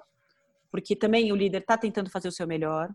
porque 0.69 0.95
também 0.95 1.31
o 1.31 1.35
líder 1.35 1.61
está 1.61 1.77
tentando 1.77 2.11
fazer 2.11 2.27
o 2.27 2.31
seu 2.31 2.45
melhor, 2.45 2.89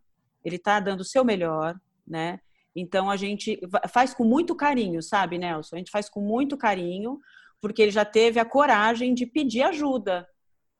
ele 0.44 0.56
está 0.56 0.78
dando 0.78 1.00
o 1.00 1.04
seu 1.04 1.24
melhor, 1.24 1.76
né? 2.06 2.38
Então 2.74 3.10
a 3.10 3.16
gente 3.16 3.58
faz 3.88 4.14
com 4.14 4.22
muito 4.22 4.54
carinho, 4.54 5.02
sabe, 5.02 5.38
Nelson? 5.38 5.74
A 5.74 5.78
gente 5.78 5.90
faz 5.90 6.08
com 6.08 6.20
muito 6.20 6.56
carinho, 6.56 7.18
porque 7.60 7.82
ele 7.82 7.90
já 7.90 8.04
teve 8.04 8.38
a 8.38 8.44
coragem 8.44 9.12
de 9.12 9.26
pedir 9.26 9.62
ajuda, 9.62 10.28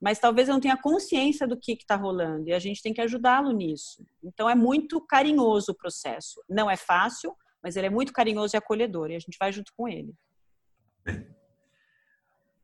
mas 0.00 0.18
talvez 0.18 0.48
não 0.48 0.60
tenha 0.60 0.76
consciência 0.76 1.46
do 1.46 1.58
que 1.58 1.72
está 1.72 1.96
rolando 1.96 2.48
e 2.48 2.52
a 2.52 2.58
gente 2.58 2.82
tem 2.82 2.92
que 2.92 3.00
ajudá-lo 3.00 3.50
nisso. 3.50 4.04
Então 4.22 4.48
é 4.48 4.54
muito 4.54 5.00
carinhoso 5.00 5.72
o 5.72 5.74
processo. 5.74 6.42
Não 6.48 6.70
é 6.70 6.76
fácil, 6.76 7.34
mas 7.62 7.76
ele 7.76 7.88
é 7.88 7.90
muito 7.90 8.12
carinhoso 8.12 8.54
e 8.54 8.58
acolhedor 8.58 9.10
e 9.10 9.16
a 9.16 9.18
gente 9.18 9.36
vai 9.38 9.52
junto 9.52 9.72
com 9.76 9.88
ele. 9.88 10.14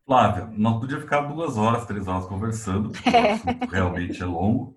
Flávia, 0.07 0.47
não 0.57 0.79
podia 0.79 1.01
ficar 1.01 1.23
duas 1.23 1.57
horas, 1.57 1.87
três 1.87 2.07
horas 2.07 2.27
conversando, 2.27 2.91
porque 2.91 3.09
é. 3.17 3.35
realmente 3.71 4.23
é 4.23 4.27
longo. 4.27 4.77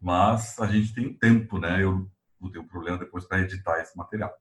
mas 0.00 0.58
a 0.58 0.66
gente 0.66 0.92
tem 0.92 1.14
tempo, 1.14 1.58
né? 1.58 1.82
Eu 1.82 2.10
ter 2.52 2.58
um 2.58 2.66
problema 2.66 2.96
depois 2.96 3.26
para 3.26 3.40
editar 3.40 3.80
esse 3.80 3.96
material. 3.96 4.32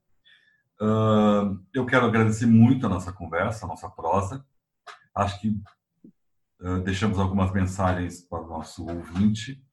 Uh, 0.82 1.60
eu 1.74 1.86
quero 1.86 2.06
agradecer 2.06 2.46
muito 2.46 2.86
a 2.86 2.90
nossa 2.90 3.12
conversa, 3.12 3.66
a 3.66 3.68
nossa 3.68 3.90
prosa. 3.90 4.46
Acho 5.14 5.42
que 5.42 5.62
uh, 6.62 6.80
deixamos 6.82 7.20
algumas 7.20 7.52
mensagens 7.52 8.22
para 8.22 8.42
o 8.42 8.48
nosso 8.48 8.86
ouvinte, 8.86 9.64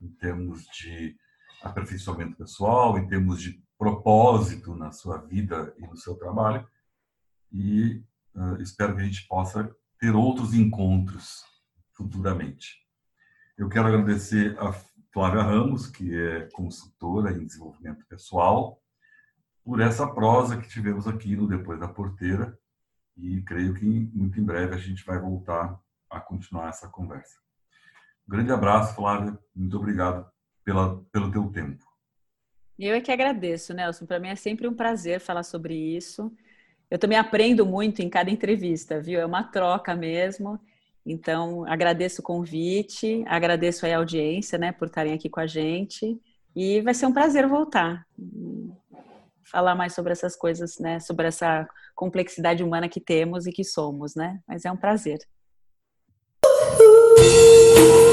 em 0.00 0.08
termos 0.08 0.64
de 0.66 1.16
aperfeiçoamento 1.62 2.36
pessoal, 2.36 2.98
em 2.98 3.06
termos 3.06 3.40
de 3.40 3.62
propósito 3.78 4.74
na 4.74 4.92
sua 4.92 5.18
vida 5.18 5.74
e 5.78 5.86
no 5.86 5.96
seu 5.96 6.14
trabalho. 6.14 6.66
E 7.52 8.02
uh, 8.34 8.60
espero 8.60 8.94
que 8.94 9.02
a 9.02 9.04
gente 9.04 9.26
possa 9.26 9.74
ter 9.98 10.14
outros 10.14 10.54
encontros 10.54 11.44
futuramente. 11.92 12.80
Eu 13.58 13.68
quero 13.68 13.88
agradecer 13.88 14.58
a 14.58 14.72
Flávia 15.12 15.42
Ramos, 15.42 15.86
que 15.86 16.16
é 16.16 16.48
consultora 16.52 17.32
em 17.32 17.44
desenvolvimento 17.44 18.06
pessoal, 18.06 18.80
por 19.62 19.80
essa 19.80 20.06
prosa 20.06 20.56
que 20.56 20.68
tivemos 20.68 21.06
aqui 21.06 21.36
no 21.36 21.46
Depois 21.46 21.78
da 21.78 21.88
Porteira 21.88 22.58
e 23.16 23.42
creio 23.42 23.74
que 23.74 23.84
muito 23.84 24.40
em 24.40 24.44
breve 24.44 24.74
a 24.74 24.78
gente 24.78 25.04
vai 25.04 25.18
voltar 25.18 25.78
a 26.10 26.20
continuar 26.20 26.68
essa 26.68 26.88
conversa. 26.88 27.38
Grande 28.26 28.52
abraço, 28.52 28.94
Flávia. 28.94 29.38
Muito 29.54 29.76
obrigado 29.76 30.28
pela, 30.64 31.02
pelo 31.12 31.30
teu 31.30 31.50
tempo. 31.50 31.84
Eu 32.78 32.94
é 32.94 33.00
que 33.00 33.12
agradeço, 33.12 33.74
Nelson. 33.74 34.06
Para 34.06 34.18
mim 34.18 34.28
é 34.28 34.36
sempre 34.36 34.66
um 34.66 34.74
prazer 34.74 35.20
falar 35.20 35.42
sobre 35.42 35.74
isso. 35.74 36.32
Eu 36.90 36.98
também 36.98 37.18
aprendo 37.18 37.66
muito 37.66 38.00
em 38.00 38.08
cada 38.08 38.30
entrevista, 38.30 39.00
viu? 39.00 39.20
É 39.20 39.26
uma 39.26 39.44
troca 39.44 39.94
mesmo. 39.94 40.58
Então, 41.04 41.64
agradeço 41.66 42.20
o 42.20 42.24
convite, 42.24 43.24
agradeço 43.26 43.86
a 43.86 43.96
audiência, 43.96 44.58
né, 44.58 44.72
por 44.72 44.88
estarem 44.88 45.14
aqui 45.14 45.28
com 45.28 45.40
a 45.40 45.46
gente. 45.46 46.20
E 46.54 46.80
vai 46.82 46.94
ser 46.94 47.06
um 47.06 47.12
prazer 47.12 47.46
voltar 47.46 48.06
falar 49.50 49.74
mais 49.74 49.94
sobre 49.94 50.12
essas 50.12 50.36
coisas, 50.36 50.78
né? 50.78 51.00
Sobre 51.00 51.26
essa 51.26 51.68
complexidade 51.94 52.62
humana 52.62 52.88
que 52.88 53.00
temos 53.00 53.46
e 53.46 53.52
que 53.52 53.64
somos, 53.64 54.14
né? 54.14 54.40
Mas 54.46 54.64
é 54.64 54.70
um 54.70 54.76
prazer. 54.76 55.18
Música 57.30 58.09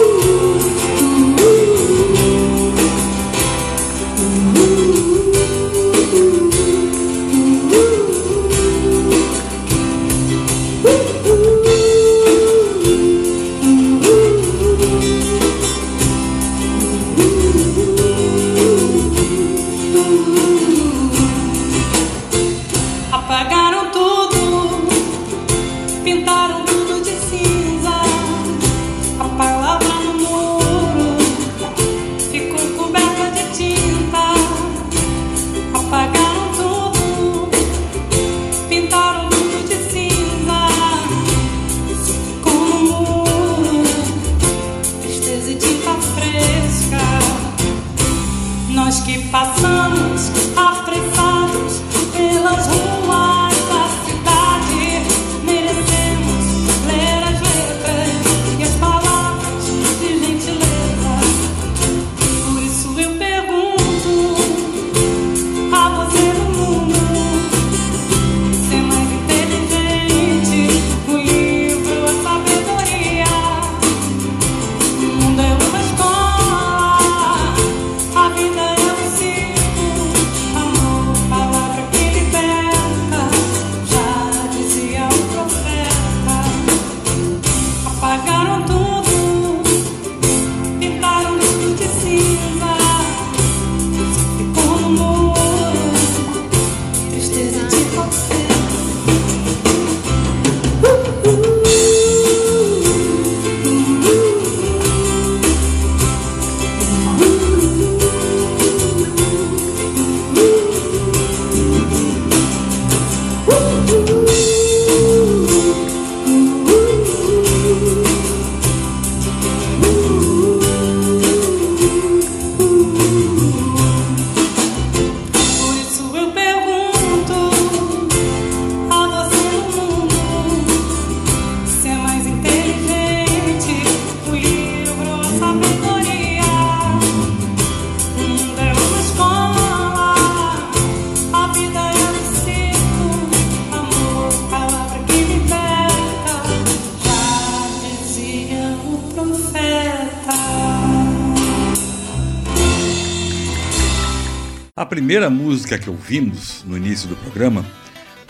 primeira 155.08 155.30
música 155.30 155.80
que 155.80 155.90
ouvimos 155.90 156.66
no 156.66 156.76
início 156.76 157.08
do 157.08 157.16
programa 157.16 157.66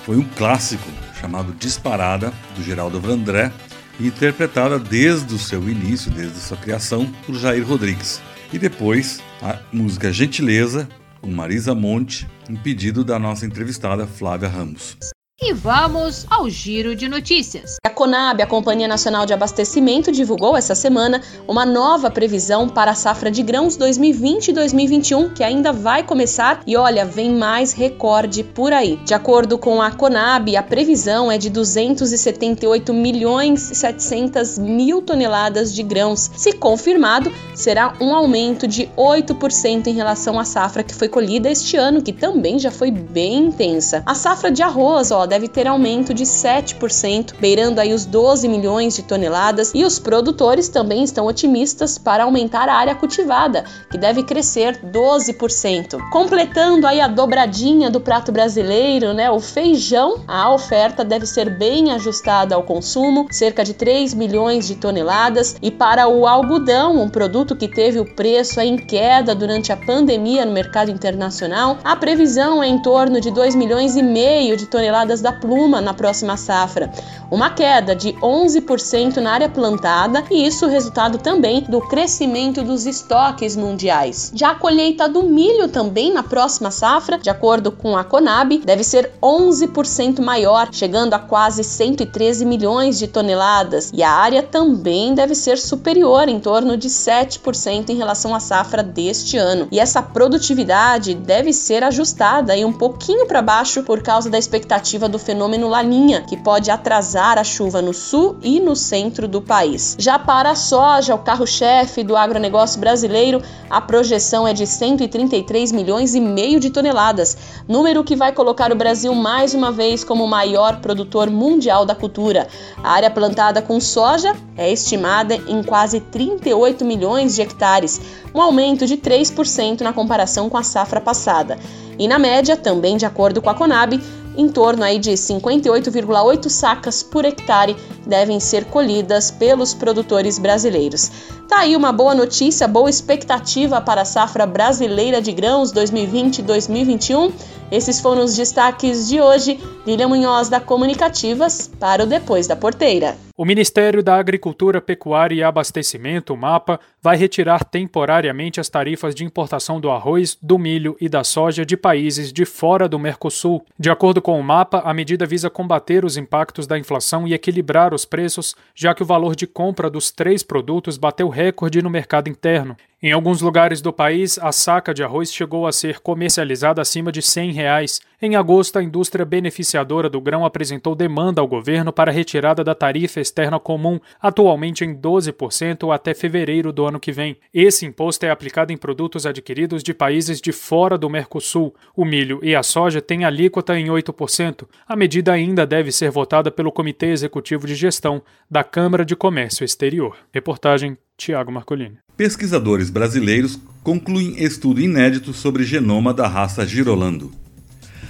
foi 0.06 0.16
um 0.16 0.24
clássico 0.24 0.88
chamado 1.20 1.52
Disparada, 1.54 2.32
do 2.56 2.62
Geraldo 2.62 3.02
Vandré, 3.02 3.52
interpretada 4.00 4.78
desde 4.78 5.34
o 5.34 5.40
seu 5.40 5.68
início, 5.68 6.12
desde 6.12 6.38
a 6.38 6.40
sua 6.40 6.56
criação, 6.56 7.12
por 7.26 7.34
Jair 7.34 7.68
Rodrigues. 7.68 8.22
E 8.54 8.60
depois 8.60 9.24
a 9.42 9.58
música 9.74 10.14
Gentileza, 10.14 10.88
com 11.20 11.32
Marisa 11.32 11.74
Monte, 11.74 12.28
em 12.48 12.56
pedido 12.56 13.04
da 13.04 13.18
nossa 13.18 13.44
entrevistada 13.44 14.06
Flávia 14.06 14.48
Ramos. 14.48 14.96
E 15.42 15.54
vamos 15.54 16.28
ao 16.30 16.48
giro 16.48 16.96
de 16.96 17.08
notícias. 17.08 17.78
A 17.98 18.06
Conab, 18.08 18.44
a 18.44 18.46
Companhia 18.46 18.88
Nacional 18.88 19.26
de 19.26 19.34
Abastecimento, 19.34 20.12
divulgou 20.12 20.56
essa 20.56 20.76
semana 20.76 21.20
uma 21.48 21.66
nova 21.66 22.12
previsão 22.12 22.70
para 22.70 22.92
a 22.92 22.94
safra 22.94 23.32
de 23.32 23.42
grãos 23.42 23.76
2020 23.76 24.50
e 24.50 24.54
2021, 24.54 25.30
que 25.34 25.44
ainda 25.44 25.74
vai 25.74 26.04
começar 26.04 26.62
e 26.68 26.78
olha, 26.78 27.04
vem 27.04 27.32
mais 27.32 27.74
recorde 27.74 28.44
por 28.44 28.72
aí. 28.72 28.98
De 29.04 29.16
acordo 29.16 29.58
com 29.58 29.82
a 29.82 29.90
Conab, 29.90 30.56
a 30.56 30.62
previsão 30.62 31.32
é 31.32 31.40
de 31.40 31.50
278 31.50 32.94
milhões 32.94 33.72
e 33.72 33.76
700 33.76 34.60
mil 34.60 35.02
toneladas 35.02 35.74
de 35.74 35.82
grãos. 35.82 36.30
Se 36.36 36.54
confirmado, 36.54 37.34
será 37.56 37.96
um 38.00 38.14
aumento 38.14 38.68
de 38.68 38.92
8% 38.96 39.88
em 39.88 39.94
relação 39.94 40.40
à 40.40 40.46
safra 40.46 40.84
que 40.84 40.94
foi 40.94 41.10
colhida 41.10 41.50
este 41.50 41.76
ano, 41.76 42.04
que 42.04 42.14
também 42.14 42.60
já 42.60 42.70
foi 42.70 42.92
bem 42.92 43.46
intensa. 43.46 44.04
A 44.06 44.14
safra 44.14 44.52
de 44.52 44.62
arroz, 44.62 45.10
ó, 45.10 45.26
deve 45.26 45.48
ter 45.48 45.66
aumento 45.66 46.14
de 46.14 46.26
7%, 46.26 47.34
beirando 47.40 47.87
aí 47.88 47.94
os 47.94 48.06
12 48.06 48.48
milhões 48.48 48.96
de 48.96 49.04
toneladas, 49.04 49.72
e 49.74 49.84
os 49.86 49.98
produtores 49.98 50.68
também 50.68 51.04
estão 51.04 51.26
otimistas 51.26 51.98
para 51.98 52.24
aumentar 52.24 52.68
a 52.68 52.76
área 52.76 52.96
cultivada, 52.96 53.64
que 53.90 53.98
deve 53.98 54.24
crescer 54.24 54.82
12%. 54.84 55.98
Completando 56.12 56.86
aí 56.86 57.00
a 57.00 57.08
dobradinha 57.08 57.90
do 57.90 58.02
prato 58.02 58.32
brasileiro, 58.32 59.14
né, 59.14 59.32
o 59.32 59.40
feijão, 59.40 60.24
a 60.28 60.54
oferta 60.54 61.04
deve 61.04 61.26
ser 61.26 61.50
bem 61.50 61.92
ajustada 61.92 62.56
ao 62.56 62.64
consumo, 62.64 63.28
cerca 63.32 63.64
de 63.64 63.74
3 63.74 64.14
milhões 64.14 64.68
de 64.68 64.76
toneladas, 64.76 65.56
e 65.62 65.72
para 65.72 66.08
o 66.08 66.28
algodão, 66.28 67.02
um 67.02 67.10
produto 67.10 67.56
que 67.56 67.68
teve 67.68 68.00
o 68.00 68.16
preço 68.16 68.60
em 68.60 68.78
queda 68.78 69.34
durante 69.34 69.72
a 69.72 69.78
pandemia 69.78 70.46
no 70.46 70.52
mercado 70.52 70.92
internacional, 70.92 71.78
a 71.84 71.96
previsão 71.96 72.62
é 72.62 72.68
em 72.68 72.82
torno 72.82 73.22
de 73.22 73.32
2 73.32 73.56
milhões 73.56 73.96
e 73.96 74.04
meio 74.04 74.58
de 74.58 74.66
toneladas 74.66 75.22
da 75.22 75.32
pluma 75.32 75.80
na 75.80 75.94
próxima 75.94 76.36
safra, 76.36 76.92
uma 77.32 77.50
queda 77.50 77.77
de 77.82 78.14
11% 78.14 79.18
na 79.18 79.32
área 79.32 79.50
plantada, 79.50 80.24
e 80.32 80.46
isso 80.46 80.68
resultado 80.68 81.18
também 81.18 81.62
do 81.62 81.82
crescimento 81.82 82.64
dos 82.64 82.86
estoques 82.86 83.56
mundiais. 83.56 84.32
Já 84.34 84.52
a 84.52 84.56
colheita 84.56 85.08
do 85.08 85.24
milho 85.24 85.68
também 85.68 86.12
na 86.12 86.24
próxima 86.24 86.72
safra, 86.72 87.18
de 87.18 87.30
acordo 87.30 87.72
com 87.72 87.98
a 87.98 88.04
Conab, 88.04 88.60
deve 88.60 88.84
ser 88.84 89.12
11% 89.22 90.22
maior, 90.22 90.70
chegando 90.72 91.14
a 91.14 91.20
quase 91.20 91.64
113 91.64 92.46
milhões 92.46 92.98
de 92.98 93.08
toneladas, 93.08 93.92
e 93.94 94.04
a 94.04 94.12
área 94.12 94.42
também 94.42 95.14
deve 95.14 95.36
ser 95.36 95.58
superior, 95.58 96.28
em 96.28 96.40
torno 96.40 96.78
de 96.78 96.90
7% 96.90 97.90
em 97.90 97.96
relação 97.96 98.34
à 98.34 98.40
safra 98.40 98.82
deste 98.82 99.38
ano. 99.38 99.68
E 99.72 99.80
essa 99.80 100.02
produtividade 100.02 101.14
deve 101.14 101.54
ser 101.54 101.84
ajustada 101.84 102.54
aí 102.54 102.64
um 102.64 102.74
pouquinho 102.74 103.28
para 103.28 103.42
baixo 103.42 103.84
por 103.84 104.02
causa 104.02 104.30
da 104.30 104.38
expectativa 104.38 105.10
do 105.10 105.20
fenômeno 105.20 105.68
Laninha, 105.68 106.22
que 106.22 106.38
pode 106.38 106.72
atrasar 106.72 107.38
a 107.38 107.44
chuva 107.44 107.67
no 107.70 107.94
sul 107.94 108.38
e 108.42 108.60
no 108.60 108.76
centro 108.76 109.28
do 109.28 109.42
país. 109.42 109.96
Já 110.00 110.18
para 110.18 110.52
a 110.52 110.56
soja, 110.56 111.14
o 111.14 111.20
carro-chefe 111.20 112.04
do 112.04 112.16
agronegócio 112.16 112.80
brasileiro, 112.80 113.42
a 113.70 113.82
projeção 113.82 114.48
é 114.48 114.54
de 114.54 114.66
133 114.66 115.72
milhões 115.72 116.16
e 116.16 116.22
meio 116.22 116.60
de 116.60 116.70
toneladas, 116.70 117.38
número 117.68 118.04
que 118.04 118.16
vai 118.16 118.32
colocar 118.32 118.72
o 118.72 118.76
Brasil 118.76 119.14
mais 119.14 119.54
uma 119.54 119.72
vez 119.72 120.04
como 120.04 120.24
o 120.24 120.28
maior 120.28 120.80
produtor 120.80 121.30
mundial 121.30 121.86
da 121.86 121.94
cultura. 121.94 122.48
A 122.84 122.92
área 122.92 123.12
plantada 123.12 123.62
com 123.62 123.80
soja 123.80 124.36
é 124.56 124.72
estimada 124.72 125.36
em 125.36 125.62
quase 125.62 126.00
38 126.00 126.86
milhões 126.86 127.36
de 127.36 127.42
hectares, 127.42 128.00
um 128.34 128.42
aumento 128.42 128.86
de 128.86 128.98
3% 128.98 129.82
na 129.82 129.94
comparação 129.94 130.50
com 130.50 130.58
a 130.58 130.64
safra 130.64 131.02
passada. 131.02 131.58
E 132.00 132.08
na 132.08 132.20
média, 132.20 132.56
também 132.56 132.96
de 132.96 133.06
acordo 133.06 133.42
com 133.42 133.50
a 133.50 133.56
Conab, 133.56 134.00
em 134.38 134.48
torno 134.48 134.84
aí 134.84 135.00
de 135.00 135.12
58,8 135.12 136.48
sacas 136.50 137.02
por 137.02 137.26
hectare 137.26 137.76
devem 138.06 138.40
ser 138.40 138.66
colhidas 138.66 139.32
pelos 139.32 139.74
produtores 139.74 140.38
brasileiros. 140.38 141.12
Tá 141.48 141.60
aí 141.60 141.76
uma 141.76 141.92
boa 141.92 142.14
notícia, 142.14 142.68
boa 142.68 142.90
expectativa 142.90 143.82
para 143.82 144.02
a 144.02 144.06
safra 144.06 144.46
brasileira 144.46 145.22
de 145.22 145.32
grãos 145.32 145.74
2020-2021. 145.74 147.32
Esses 147.72 148.00
foram 148.00 148.24
os 148.24 148.36
destaques 148.36 149.08
de 149.08 149.20
hoje. 149.20 149.60
Lília 149.86 150.08
Munhoz 150.08 150.50
da 150.50 150.60
Comunicativas 150.60 151.70
para 151.80 152.04
o 152.04 152.08
Depois 152.08 152.48
da 152.48 152.56
Porteira. 152.56 153.27
O 153.40 153.46
Ministério 153.46 154.02
da 154.02 154.16
Agricultura, 154.16 154.82
Pecuária 154.82 155.36
e 155.36 155.44
Abastecimento, 155.44 156.34
o 156.34 156.38
MAPA, 156.38 156.80
vai 157.00 157.16
retirar 157.16 157.64
temporariamente 157.64 158.60
as 158.60 158.68
tarifas 158.68 159.14
de 159.14 159.24
importação 159.24 159.80
do 159.80 159.92
arroz, 159.92 160.36
do 160.42 160.58
milho 160.58 160.98
e 161.00 161.08
da 161.08 161.24
soja 161.24 161.64
de 161.64 161.78
países 161.78 162.34
de 162.34 162.46
fora 162.46 162.90
do 162.90 162.98
Mercosul. 162.98 163.64
De 163.78 163.92
acordo 163.92 164.24
com 164.24 164.40
o 164.40 164.44
MAPA, 164.44 164.80
a 164.80 164.92
medida 164.92 165.24
visa 165.24 165.52
combater 165.52 166.04
os 166.04 166.18
impactos 166.18 166.66
da 166.66 166.80
inflação 166.80 167.28
e 167.28 167.34
equilibrar 167.36 167.94
os 167.94 168.06
preços, 168.06 168.56
já 168.74 168.96
que 168.96 169.04
o 169.04 169.06
valor 169.06 169.36
de 169.36 169.46
compra 169.46 169.88
dos 169.88 170.10
três 170.10 170.42
produtos 170.42 170.98
bateu 170.98 171.30
recorde 171.30 171.80
no 171.80 171.92
mercado 171.92 172.30
interno. 172.30 172.76
Em 173.00 173.12
alguns 173.12 173.42
lugares 173.42 173.80
do 173.80 173.94
país, 173.94 174.40
a 174.40 174.52
saca 174.52 174.92
de 174.92 175.04
arroz 175.04 175.32
chegou 175.32 175.68
a 175.68 175.72
ser 175.72 176.00
comercializada 176.00 176.82
acima 176.82 177.12
de 177.12 177.22
100 177.22 177.52
reais. 177.52 178.02
Em 178.20 178.36
agosto, 178.36 178.80
a 178.80 178.84
indústria 178.84 179.24
beneficiadora 179.24 180.10
do 180.10 180.20
grão 180.20 180.44
apresentou 180.44 180.96
demanda 180.96 181.40
ao 181.40 181.48
governo 181.48 181.94
para 181.94 182.12
retirada 182.12 182.64
da 182.64 182.74
tarifa 182.74 183.22
externa 183.22 183.60
comum, 183.60 184.00
atualmente 184.20 184.84
em 184.84 184.96
12% 184.96 185.94
até 185.94 186.16
fevereiro 186.16 186.74
do 186.74 186.88
ano 186.88 187.00
que 187.00 187.12
vem. 187.12 187.38
Esse 187.54 187.86
imposto 187.86 188.26
é 188.26 188.32
aplicado 188.32 188.74
em 188.74 188.78
produtos 188.78 189.28
adquiridos 189.28 189.84
de 189.84 189.94
países 189.94 190.42
de 190.42 190.52
fora 190.52 190.98
do 190.98 191.08
Mercosul. 191.08 191.76
O 191.96 192.04
milho 192.04 192.40
e 192.42 192.56
a 192.56 192.64
soja 192.64 193.00
têm 193.00 193.26
alíquota 193.26 193.78
em 193.78 193.90
8%. 193.90 194.68
A 194.88 194.96
medida 194.96 195.32
ainda 195.34 195.68
deve 195.68 195.92
ser 195.92 196.10
votada 196.10 196.50
pelo 196.50 196.72
Comitê 196.72 197.12
Executivo 197.12 197.68
de 197.68 197.76
Gestão 197.76 198.24
da 198.50 198.64
Câmara 198.64 199.06
de 199.06 199.16
Comércio 199.16 199.64
Exterior. 199.64 200.18
Reportagem 200.34 200.98
Tiago 201.16 201.52
Marcolini. 201.52 202.07
Pesquisadores 202.18 202.90
brasileiros 202.90 203.60
concluem 203.84 204.44
estudo 204.44 204.82
inédito 204.82 205.34
sobre 205.34 205.64
genoma 205.64 206.12
da 206.12 206.28
raça 206.28 206.66
Girolando. 206.66 207.32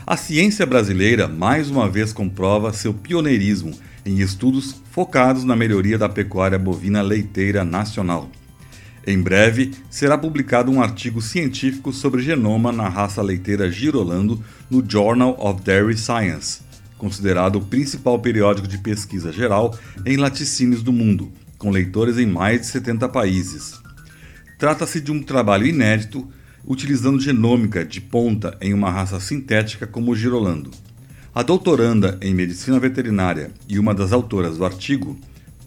A 0.06 0.16
ciência 0.16 0.66
brasileira 0.66 1.28
mais 1.28 1.70
uma 1.70 1.90
vez 1.90 2.14
comprova 2.14 2.72
seu 2.72 2.94
pioneirismo 2.94 3.78
em 4.06 4.20
estudos 4.20 4.82
focados 4.92 5.44
na 5.44 5.58
melhoria 5.58 5.98
da 5.98 6.08
pecuária 6.08 6.58
bovina 6.58 7.02
leiteira 7.02 7.66
nacional. 7.66 8.32
Em 9.06 9.22
breve, 9.22 9.72
será 9.90 10.18
publicado 10.18 10.72
um 10.72 10.82
artigo 10.82 11.22
científico 11.22 11.92
sobre 11.92 12.22
genoma 12.22 12.72
na 12.72 12.88
raça 12.88 13.22
leiteira 13.22 13.70
Girolando 13.70 14.42
no 14.70 14.82
Journal 14.90 15.36
of 15.38 15.62
Dairy 15.62 15.98
Science, 15.98 16.62
considerado 16.98 17.58
o 17.58 17.66
principal 17.66 18.18
periódico 18.20 18.70
de 18.70 18.78
pesquisa 18.78 19.34
geral 19.34 19.78
em 20.06 20.16
laticínios 20.16 20.82
do 20.82 20.94
mundo, 20.94 21.30
com 21.58 21.72
leitores 21.72 22.18
em 22.18 22.26
mais 22.26 22.62
de 22.62 22.68
70 22.68 23.10
países. 23.10 23.86
Trata-se 24.58 25.00
de 25.00 25.12
um 25.12 25.22
trabalho 25.22 25.68
inédito 25.68 26.28
utilizando 26.66 27.20
genômica 27.20 27.86
de 27.86 28.02
ponta 28.02 28.58
em 28.60 28.74
uma 28.74 28.90
raça 28.90 29.20
sintética 29.20 29.86
como 29.86 30.12
o 30.12 30.16
girolando. 30.16 30.72
A 31.34 31.44
doutoranda 31.44 32.18
em 32.22 32.34
medicina 32.34 32.80
veterinária 32.80 33.52
e 33.70 33.78
uma 33.78 33.94
das 33.94 34.12
autoras 34.12 34.58
do 34.58 34.66
artigo 34.66 35.16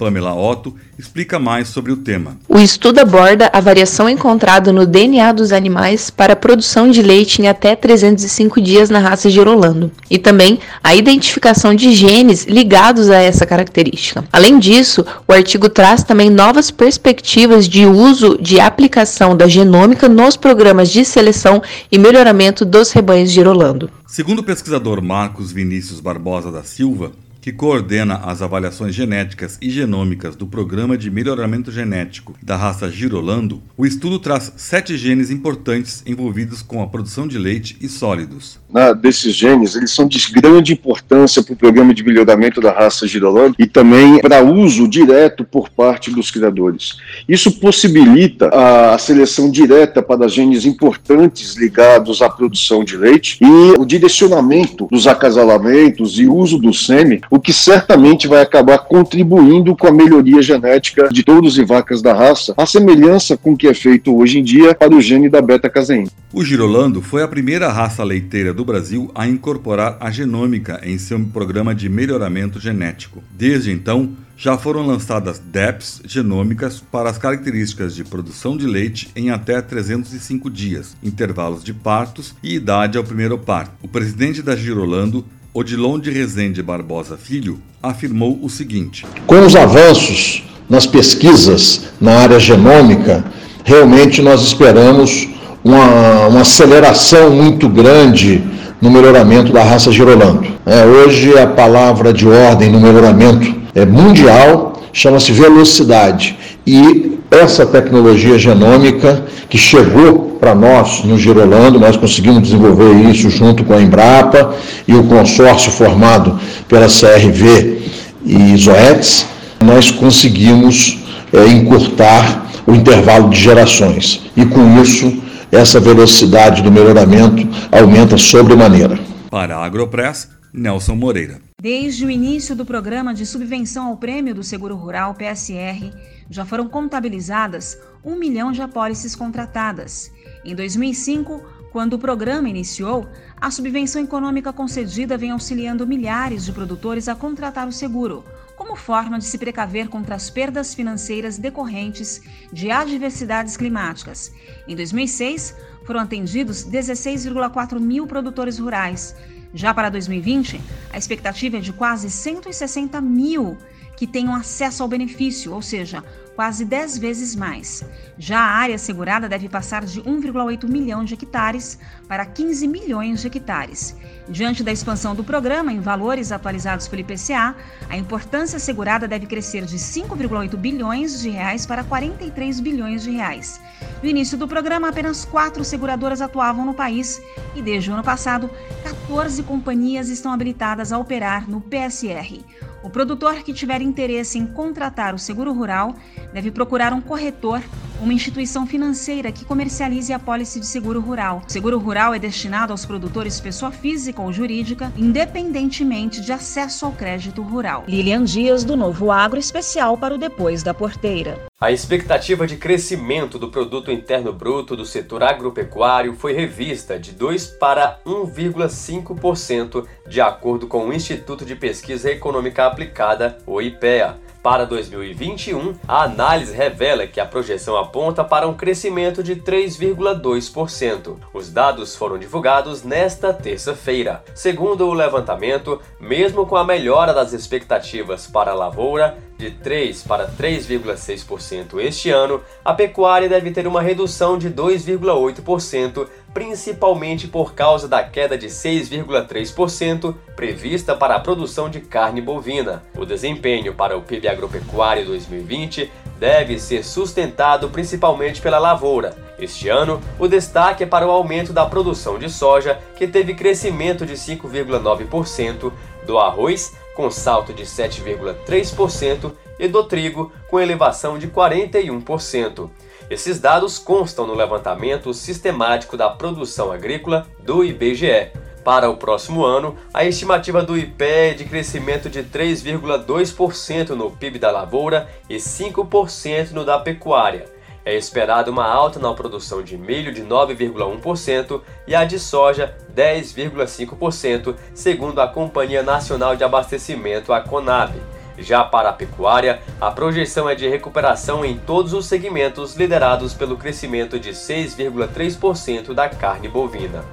Pamela 0.00 0.34
Otto 0.34 0.74
explica 0.98 1.38
mais 1.38 1.68
sobre 1.68 1.92
o 1.92 1.96
tema. 1.98 2.38
O 2.48 2.58
estudo 2.58 3.00
aborda 3.00 3.50
a 3.52 3.60
variação 3.60 4.08
encontrada 4.08 4.72
no 4.72 4.86
DNA 4.86 5.30
dos 5.32 5.52
animais 5.52 6.08
para 6.08 6.32
a 6.32 6.36
produção 6.36 6.90
de 6.90 7.02
leite 7.02 7.42
em 7.42 7.48
até 7.48 7.76
305 7.76 8.62
dias 8.62 8.88
na 8.88 8.98
raça 8.98 9.28
Girolando 9.28 9.92
e 10.10 10.18
também 10.18 10.58
a 10.82 10.94
identificação 10.94 11.74
de 11.74 11.92
genes 11.92 12.46
ligados 12.46 13.10
a 13.10 13.16
essa 13.16 13.44
característica. 13.44 14.24
Além 14.32 14.58
disso, 14.58 15.04
o 15.28 15.32
artigo 15.34 15.68
traz 15.68 16.02
também 16.02 16.30
novas 16.30 16.70
perspectivas 16.70 17.68
de 17.68 17.84
uso 17.84 18.38
de 18.40 18.58
aplicação 18.58 19.36
da 19.36 19.46
genômica 19.46 20.08
nos 20.08 20.34
programas 20.34 20.88
de 20.88 21.04
seleção 21.04 21.62
e 21.92 21.98
melhoramento 21.98 22.64
dos 22.64 22.90
rebanhos 22.90 23.30
Girolando. 23.30 23.90
Segundo 24.06 24.38
o 24.38 24.44
pesquisador 24.44 25.02
Marcos 25.02 25.52
Vinícius 25.52 26.00
Barbosa 26.00 26.50
da 26.50 26.62
Silva, 26.64 27.12
que 27.40 27.52
coordena 27.52 28.16
as 28.24 28.42
avaliações 28.42 28.94
genéticas 28.94 29.56
e 29.62 29.70
genômicas 29.70 30.36
do 30.36 30.46
Programa 30.46 30.96
de 30.96 31.10
Melhoramento 31.10 31.72
Genético 31.72 32.34
da 32.42 32.56
raça 32.56 32.90
Girolando, 32.90 33.62
o 33.76 33.86
estudo 33.86 34.18
traz 34.18 34.52
sete 34.56 34.96
genes 34.96 35.30
importantes 35.30 36.02
envolvidos 36.06 36.60
com 36.60 36.82
a 36.82 36.86
produção 36.86 37.26
de 37.26 37.38
leite 37.38 37.76
e 37.80 37.88
sólidos. 37.88 38.58
Na, 38.68 38.92
desses 38.92 39.34
genes, 39.34 39.74
eles 39.74 39.90
são 39.90 40.06
de 40.06 40.20
grande 40.30 40.72
importância 40.72 41.42
para 41.42 41.54
o 41.54 41.56
programa 41.56 41.94
de 41.94 42.04
melhoramento 42.04 42.60
da 42.60 42.72
raça 42.72 43.06
Girolando 43.06 43.56
e 43.58 43.66
também 43.66 44.20
para 44.20 44.42
uso 44.42 44.86
direto 44.86 45.44
por 45.44 45.70
parte 45.70 46.10
dos 46.10 46.30
criadores. 46.30 46.96
Isso 47.28 47.52
possibilita 47.52 48.48
a, 48.48 48.94
a 48.94 48.98
seleção 48.98 49.50
direta 49.50 50.02
para 50.02 50.28
genes 50.28 50.64
importantes 50.64 51.56
ligados 51.56 52.22
à 52.22 52.28
produção 52.28 52.84
de 52.84 52.96
leite 52.96 53.38
e 53.40 53.80
o 53.80 53.84
direcionamento 53.84 54.86
dos 54.90 55.06
acasalamentos 55.06 56.18
e 56.18 56.26
uso 56.26 56.58
do 56.58 56.72
sêmen 56.72 57.20
o 57.30 57.38
que 57.38 57.52
certamente 57.52 58.26
vai 58.26 58.42
acabar 58.42 58.78
contribuindo 58.78 59.76
com 59.76 59.86
a 59.86 59.92
melhoria 59.92 60.42
genética 60.42 61.08
de 61.08 61.22
touros 61.22 61.56
e 61.56 61.64
vacas 61.64 62.02
da 62.02 62.12
raça, 62.12 62.52
a 62.56 62.66
semelhança 62.66 63.36
com 63.36 63.52
o 63.52 63.56
que 63.56 63.68
é 63.68 63.74
feito 63.74 64.14
hoje 64.16 64.40
em 64.40 64.42
dia 64.42 64.74
para 64.74 64.94
o 64.94 65.00
gene 65.00 65.28
da 65.28 65.40
beta-caseína. 65.40 66.10
O 66.32 66.44
girolando 66.44 67.00
foi 67.00 67.22
a 67.22 67.28
primeira 67.28 67.70
raça 67.70 68.02
leiteira 68.02 68.52
do 68.52 68.64
Brasil 68.64 69.10
a 69.14 69.28
incorporar 69.28 69.96
a 70.00 70.10
genômica 70.10 70.80
em 70.82 70.98
seu 70.98 71.20
programa 71.20 71.74
de 71.74 71.88
melhoramento 71.88 72.58
genético. 72.58 73.22
Desde 73.30 73.70
então, 73.70 74.10
já 74.36 74.56
foram 74.56 74.86
lançadas 74.86 75.38
DEPs 75.38 76.00
genômicas 76.06 76.80
para 76.80 77.10
as 77.10 77.18
características 77.18 77.94
de 77.94 78.02
produção 78.02 78.56
de 78.56 78.66
leite 78.66 79.10
em 79.14 79.30
até 79.30 79.60
305 79.60 80.48
dias, 80.48 80.96
intervalos 81.02 81.62
de 81.62 81.74
partos 81.74 82.34
e 82.42 82.54
idade 82.54 82.96
ao 82.96 83.04
primeiro 83.04 83.38
parto. 83.38 83.72
O 83.82 83.88
presidente 83.88 84.40
da 84.40 84.56
Girolando 84.56 85.26
Odilon 85.52 85.98
de 85.98 86.12
Rezende 86.12 86.62
Barbosa 86.62 87.16
Filho 87.16 87.58
afirmou 87.82 88.38
o 88.40 88.48
seguinte: 88.48 89.04
Com 89.26 89.44
os 89.44 89.56
avanços 89.56 90.44
nas 90.68 90.86
pesquisas 90.86 91.86
na 92.00 92.18
área 92.18 92.38
genômica, 92.38 93.24
realmente 93.64 94.22
nós 94.22 94.42
esperamos 94.42 95.28
uma, 95.64 96.28
uma 96.28 96.40
aceleração 96.42 97.30
muito 97.30 97.68
grande 97.68 98.44
no 98.80 98.92
melhoramento 98.92 99.52
da 99.52 99.64
raça 99.64 99.90
Girolando. 99.90 100.46
É, 100.64 100.84
hoje 100.84 101.36
a 101.36 101.48
palavra 101.48 102.12
de 102.12 102.28
ordem 102.28 102.70
no 102.70 102.78
melhoramento 102.78 103.52
é 103.74 103.84
mundial, 103.84 104.80
chama-se 104.92 105.32
velocidade. 105.32 106.38
E 106.64 107.18
essa 107.28 107.66
tecnologia 107.66 108.38
genômica 108.38 109.24
que 109.48 109.58
chegou 109.58 110.29
para 110.40 110.54
nós 110.54 111.04
no 111.04 111.18
Girolando, 111.18 111.78
nós 111.78 111.96
conseguimos 111.96 112.42
desenvolver 112.42 112.94
isso 113.10 113.28
junto 113.28 113.62
com 113.62 113.74
a 113.74 113.82
Embrapa 113.82 114.54
e 114.88 114.94
o 114.94 115.04
consórcio 115.04 115.70
formado 115.70 116.40
pela 116.66 116.86
CRV 116.86 117.82
e 118.24 118.56
Zoetis, 118.56 119.26
nós 119.62 119.90
conseguimos 119.90 120.98
é, 121.32 121.46
encurtar 121.46 122.46
o 122.66 122.74
intervalo 122.74 123.28
de 123.28 123.38
gerações. 123.38 124.22
E 124.36 124.44
com 124.46 124.80
isso, 124.80 125.22
essa 125.52 125.78
velocidade 125.78 126.62
do 126.62 126.72
melhoramento 126.72 127.46
aumenta 127.70 128.16
sobremaneira. 128.16 128.98
Para 129.30 129.56
a 129.56 129.64
Agropress, 129.64 130.28
Nelson 130.52 130.94
Moreira. 130.94 131.40
Desde 131.60 132.06
o 132.06 132.10
início 132.10 132.56
do 132.56 132.64
programa 132.64 133.12
de 133.12 133.26
subvenção 133.26 133.88
ao 133.88 133.96
prêmio 133.96 134.34
do 134.34 134.42
Seguro 134.42 134.74
Rural 134.76 135.14
PSR, 135.14 135.92
já 136.30 136.44
foram 136.44 136.68
contabilizadas 136.68 137.78
um 138.04 138.16
milhão 138.16 138.50
de 138.50 138.62
apólices 138.62 139.14
contratadas. 139.14 140.10
Em 140.44 140.54
2005, 140.54 141.42
quando 141.70 141.94
o 141.94 141.98
programa 141.98 142.48
iniciou, 142.48 143.08
a 143.40 143.50
subvenção 143.50 144.02
econômica 144.02 144.52
concedida 144.52 145.16
vem 145.16 145.30
auxiliando 145.30 145.86
milhares 145.86 146.44
de 146.44 146.52
produtores 146.52 147.08
a 147.08 147.14
contratar 147.14 147.68
o 147.68 147.72
seguro, 147.72 148.24
como 148.56 148.74
forma 148.74 149.18
de 149.18 149.24
se 149.24 149.38
precaver 149.38 149.88
contra 149.88 150.14
as 150.14 150.28
perdas 150.28 150.74
financeiras 150.74 151.38
decorrentes 151.38 152.22
de 152.52 152.70
adversidades 152.70 153.56
climáticas. 153.56 154.32
Em 154.66 154.74
2006, 154.74 155.54
foram 155.84 156.00
atendidos 156.00 156.64
16,4 156.64 157.78
mil 157.78 158.06
produtores 158.06 158.58
rurais. 158.58 159.14
Já 159.52 159.74
para 159.74 159.90
2020, 159.90 160.60
a 160.92 160.98
expectativa 160.98 161.58
é 161.58 161.60
de 161.60 161.72
quase 161.72 162.10
160 162.10 163.00
mil 163.00 163.56
que 164.00 164.06
tenham 164.06 164.34
acesso 164.34 164.82
ao 164.82 164.88
benefício, 164.88 165.52
ou 165.52 165.60
seja, 165.60 166.02
quase 166.34 166.64
10 166.64 166.96
vezes 166.96 167.36
mais. 167.36 167.84
Já 168.16 168.38
a 168.38 168.54
área 168.54 168.78
segurada 168.78 169.28
deve 169.28 169.46
passar 169.46 169.84
de 169.84 170.00
1,8 170.00 170.66
milhão 170.66 171.04
de 171.04 171.12
hectares 171.12 171.78
para 172.08 172.24
15 172.24 172.66
milhões 172.66 173.20
de 173.20 173.26
hectares. 173.26 173.94
Diante 174.26 174.64
da 174.64 174.72
expansão 174.72 175.14
do 175.14 175.22
programa 175.22 175.70
em 175.70 175.80
valores 175.80 176.32
atualizados 176.32 176.88
pelo 176.88 177.02
IPCA, 177.02 177.54
a 177.90 177.96
importância 177.98 178.58
segurada 178.58 179.06
deve 179.06 179.26
crescer 179.26 179.66
de 179.66 179.76
5,8 179.76 180.56
bilhões 180.56 181.20
de 181.20 181.28
reais 181.28 181.66
para 181.66 181.84
43 181.84 182.58
bilhões 182.58 183.02
de 183.02 183.10
reais. 183.10 183.60
No 184.02 184.08
início 184.08 184.38
do 184.38 184.48
programa, 184.48 184.88
apenas 184.88 185.26
quatro 185.26 185.62
seguradoras 185.62 186.22
atuavam 186.22 186.64
no 186.64 186.72
país 186.72 187.20
e 187.54 187.60
desde 187.60 187.90
o 187.90 187.92
ano 187.92 188.02
passado, 188.02 188.48
14 188.82 189.42
companhias 189.42 190.08
estão 190.08 190.32
habilitadas 190.32 190.90
a 190.90 190.96
operar 190.96 191.50
no 191.50 191.60
PSR. 191.60 192.42
O 192.82 192.88
produtor 192.88 193.42
que 193.42 193.52
tiver 193.52 193.82
interesse 193.82 194.38
em 194.38 194.46
contratar 194.46 195.14
o 195.14 195.18
seguro 195.18 195.52
rural 195.52 195.94
deve 196.32 196.50
procurar 196.50 196.92
um 196.92 197.00
corretor, 197.00 197.62
uma 198.00 198.12
instituição 198.12 198.66
financeira 198.66 199.30
que 199.30 199.44
comercialize 199.44 200.12
a 200.12 200.18
pólice 200.18 200.58
de 200.58 200.66
seguro 200.66 201.00
rural. 201.00 201.42
O 201.46 201.52
seguro 201.52 201.78
rural 201.78 202.14
é 202.14 202.18
destinado 202.18 202.72
aos 202.72 202.86
produtores 202.86 203.38
pessoa 203.40 203.70
física 203.70 204.22
ou 204.22 204.32
jurídica, 204.32 204.92
independentemente 204.96 206.20
de 206.20 206.32
acesso 206.32 206.86
ao 206.86 206.92
crédito 206.92 207.42
rural. 207.42 207.84
Lilian 207.86 208.24
Dias, 208.24 208.64
do 208.64 208.76
Novo 208.76 209.10
Agro, 209.10 209.38
especial 209.38 209.96
para 209.98 210.14
o 210.14 210.18
Depois 210.18 210.62
da 210.62 210.72
Porteira. 210.72 211.38
A 211.60 211.70
expectativa 211.70 212.46
de 212.46 212.56
crescimento 212.56 213.38
do 213.38 213.50
produto 213.50 213.92
interno 213.92 214.32
bruto 214.32 214.74
do 214.74 214.86
setor 214.86 215.22
agropecuário 215.22 216.14
foi 216.14 216.32
revista 216.32 216.98
de 216.98 217.12
2 217.12 217.48
para 217.60 217.98
1,5%, 218.06 219.84
de 220.08 220.22
acordo 220.22 220.66
com 220.66 220.88
o 220.88 220.92
Instituto 220.92 221.44
de 221.44 221.54
Pesquisa 221.54 222.10
Econômica 222.10 222.66
Aplicada, 222.66 223.36
o 223.46 223.60
IPEA. 223.60 224.18
Para 224.42 224.64
2021, 224.64 225.74
a 225.86 226.04
análise 226.04 226.56
revela 226.56 227.06
que 227.06 227.20
a 227.20 227.26
projeção 227.26 227.76
aponta 227.76 228.24
para 228.24 228.48
um 228.48 228.54
crescimento 228.54 229.22
de 229.22 229.36
3,2%. 229.36 231.18
Os 231.34 231.50
dados 231.50 231.94
foram 231.94 232.18
divulgados 232.18 232.82
nesta 232.82 233.34
terça-feira. 233.34 234.24
Segundo 234.34 234.88
o 234.88 234.94
levantamento, 234.94 235.78
mesmo 236.00 236.46
com 236.46 236.56
a 236.56 236.64
melhora 236.64 237.12
das 237.12 237.34
expectativas 237.34 238.26
para 238.26 238.52
a 238.52 238.54
lavoura, 238.54 239.18
de 239.40 239.50
3 239.50 240.02
para 240.02 240.28
3,6% 240.28 241.80
este 241.80 242.10
ano, 242.10 242.42
a 242.64 242.74
pecuária 242.74 243.28
deve 243.28 243.50
ter 243.50 243.66
uma 243.66 243.80
redução 243.80 244.38
de 244.38 244.50
2,8%, 244.50 246.06
principalmente 246.32 247.26
por 247.26 247.54
causa 247.54 247.88
da 247.88 248.04
queda 248.04 248.36
de 248.38 248.46
6,3% 248.46 250.14
prevista 250.36 250.94
para 250.94 251.16
a 251.16 251.20
produção 251.20 251.68
de 251.68 251.80
carne 251.80 252.20
bovina. 252.20 252.82
O 252.96 253.04
desempenho 253.04 253.74
para 253.74 253.96
o 253.96 254.02
PIB 254.02 254.28
agropecuário 254.28 255.06
2020 255.06 255.90
deve 256.18 256.58
ser 256.58 256.84
sustentado 256.84 257.70
principalmente 257.70 258.42
pela 258.42 258.58
lavoura. 258.58 259.16
Este 259.38 259.70
ano, 259.70 260.02
o 260.18 260.28
destaque 260.28 260.84
é 260.84 260.86
para 260.86 261.06
o 261.06 261.10
aumento 261.10 261.50
da 261.50 261.64
produção 261.64 262.18
de 262.18 262.28
soja, 262.28 262.78
que 262.94 263.06
teve 263.06 263.32
crescimento 263.32 264.04
de 264.04 264.12
5,9%, 264.12 265.72
do 266.06 266.18
arroz, 266.18 266.76
com 267.00 267.10
salto 267.10 267.54
de 267.54 267.64
7,3%, 267.64 269.32
e 269.58 269.66
do 269.66 269.84
trigo, 269.84 270.30
com 270.48 270.60
elevação 270.60 271.18
de 271.18 271.28
41%. 271.28 272.68
Esses 273.08 273.40
dados 273.40 273.78
constam 273.78 274.26
no 274.26 274.34
levantamento 274.34 275.14
sistemático 275.14 275.96
da 275.96 276.10
produção 276.10 276.70
agrícola 276.70 277.26
do 277.38 277.64
IBGE. 277.64 278.32
Para 278.62 278.90
o 278.90 278.98
próximo 278.98 279.42
ano, 279.42 279.76
a 279.94 280.04
estimativa 280.04 280.62
do 280.62 280.76
IPE 280.76 281.04
é 281.04 281.34
de 281.34 281.46
crescimento 281.46 282.10
de 282.10 282.22
3,2% 282.22 283.90
no 283.90 284.10
PIB 284.10 284.38
da 284.38 284.50
lavoura 284.50 285.08
e 285.28 285.36
5% 285.36 286.50
no 286.50 286.66
da 286.66 286.78
pecuária. 286.78 287.46
É 287.84 287.96
esperada 287.96 288.50
uma 288.50 288.66
alta 288.66 288.98
na 288.98 289.12
produção 289.14 289.62
de 289.62 289.76
milho 289.76 290.12
de 290.12 290.22
9,1% 290.22 291.62
e 291.86 291.94
a 291.94 292.04
de 292.04 292.18
soja 292.18 292.76
10,5%, 292.94 294.54
segundo 294.74 295.20
a 295.20 295.28
Companhia 295.28 295.82
Nacional 295.82 296.36
de 296.36 296.44
Abastecimento, 296.44 297.32
a 297.32 297.40
CONAB. 297.40 297.94
Já 298.38 298.64
para 298.64 298.90
a 298.90 298.92
pecuária, 298.92 299.60
a 299.80 299.90
projeção 299.90 300.48
é 300.48 300.54
de 300.54 300.68
recuperação 300.68 301.44
em 301.44 301.58
todos 301.58 301.92
os 301.92 302.06
segmentos 302.06 302.74
liderados 302.74 303.34
pelo 303.34 303.56
crescimento 303.56 304.18
de 304.18 304.30
6,3% 304.30 305.92
da 305.92 306.08
carne 306.08 306.48
bovina. 306.48 307.04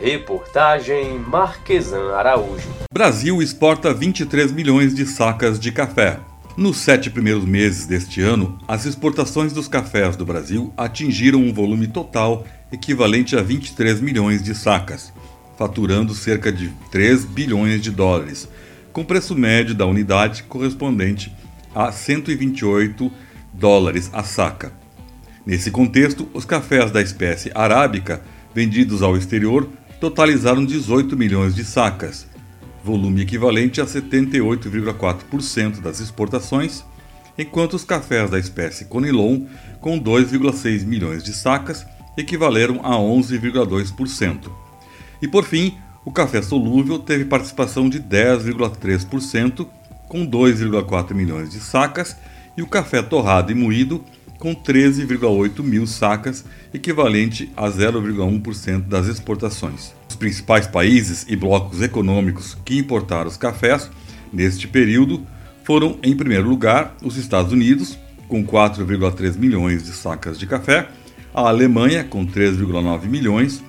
Reportagem 0.00 1.18
Marquesan 1.18 2.12
Araújo. 2.14 2.68
Brasil 2.92 3.40
exporta 3.40 3.94
23 3.94 4.52
milhões 4.52 4.94
de 4.94 5.06
sacas 5.06 5.58
de 5.58 5.72
café. 5.72 6.20
Nos 6.56 6.78
sete 6.78 7.10
primeiros 7.10 7.44
meses 7.44 7.84
deste 7.84 8.22
ano, 8.22 8.58
as 8.66 8.86
exportações 8.86 9.52
dos 9.52 9.68
cafés 9.68 10.16
do 10.16 10.24
Brasil 10.24 10.72
atingiram 10.74 11.38
um 11.38 11.52
volume 11.52 11.86
total 11.86 12.46
equivalente 12.72 13.36
a 13.36 13.42
23 13.42 14.00
milhões 14.00 14.42
de 14.42 14.54
sacas, 14.54 15.12
faturando 15.58 16.14
cerca 16.14 16.50
de 16.50 16.70
3 16.90 17.26
bilhões 17.26 17.82
de 17.82 17.90
dólares, 17.90 18.48
com 18.90 19.04
preço 19.04 19.34
médio 19.34 19.74
da 19.74 19.84
unidade 19.84 20.44
correspondente 20.44 21.30
a 21.74 21.92
128 21.92 23.12
dólares 23.52 24.08
a 24.14 24.22
saca. 24.22 24.72
Nesse 25.44 25.70
contexto, 25.70 26.26
os 26.32 26.46
cafés 26.46 26.90
da 26.90 27.02
espécie 27.02 27.52
arábica 27.54 28.22
vendidos 28.54 29.02
ao 29.02 29.14
exterior 29.14 29.68
totalizaram 30.00 30.64
18 30.64 31.18
milhões 31.18 31.54
de 31.54 31.64
sacas, 31.64 32.25
volume 32.86 33.22
equivalente 33.22 33.80
a 33.80 33.84
78,4% 33.84 35.80
das 35.80 35.98
exportações, 35.98 36.84
enquanto 37.36 37.74
os 37.74 37.84
cafés 37.84 38.30
da 38.30 38.38
espécie 38.38 38.84
Conilon, 38.84 39.44
com 39.80 39.98
2,6 39.98 40.86
milhões 40.86 41.24
de 41.24 41.32
sacas, 41.32 41.84
equivaleram 42.16 42.80
a 42.84 42.92
11,2%. 42.92 44.50
E 45.20 45.26
por 45.26 45.44
fim, 45.44 45.76
o 46.04 46.12
café 46.12 46.40
solúvel 46.40 47.00
teve 47.00 47.24
participação 47.24 47.88
de 47.88 48.00
10,3%, 48.00 49.66
com 50.08 50.24
2,4 50.24 51.12
milhões 51.12 51.50
de 51.50 51.58
sacas, 51.58 52.16
e 52.56 52.62
o 52.62 52.66
café 52.68 53.02
torrado 53.02 53.50
e 53.50 53.54
moído, 53.54 54.04
com 54.38 54.54
13,8 54.54 55.60
mil 55.62 55.86
sacas, 55.86 56.44
equivalente 56.72 57.50
a 57.56 57.68
0,1% 57.68 58.82
das 58.82 59.08
exportações. 59.08 59.92
Principais 60.18 60.66
países 60.66 61.26
e 61.28 61.36
blocos 61.36 61.82
econômicos 61.82 62.56
que 62.64 62.78
importaram 62.78 63.28
os 63.28 63.36
cafés 63.36 63.90
neste 64.32 64.66
período 64.66 65.26
foram, 65.62 65.98
em 66.02 66.16
primeiro 66.16 66.48
lugar, 66.48 66.96
os 67.02 67.16
Estados 67.16 67.52
Unidos, 67.52 67.98
com 68.28 68.44
4,3 68.44 69.36
milhões 69.36 69.82
de 69.84 69.92
sacas 69.92 70.38
de 70.38 70.46
café, 70.46 70.88
a 71.34 71.48
Alemanha, 71.48 72.02
com 72.04 72.26
3,9 72.26 73.04
milhões, 73.06 73.62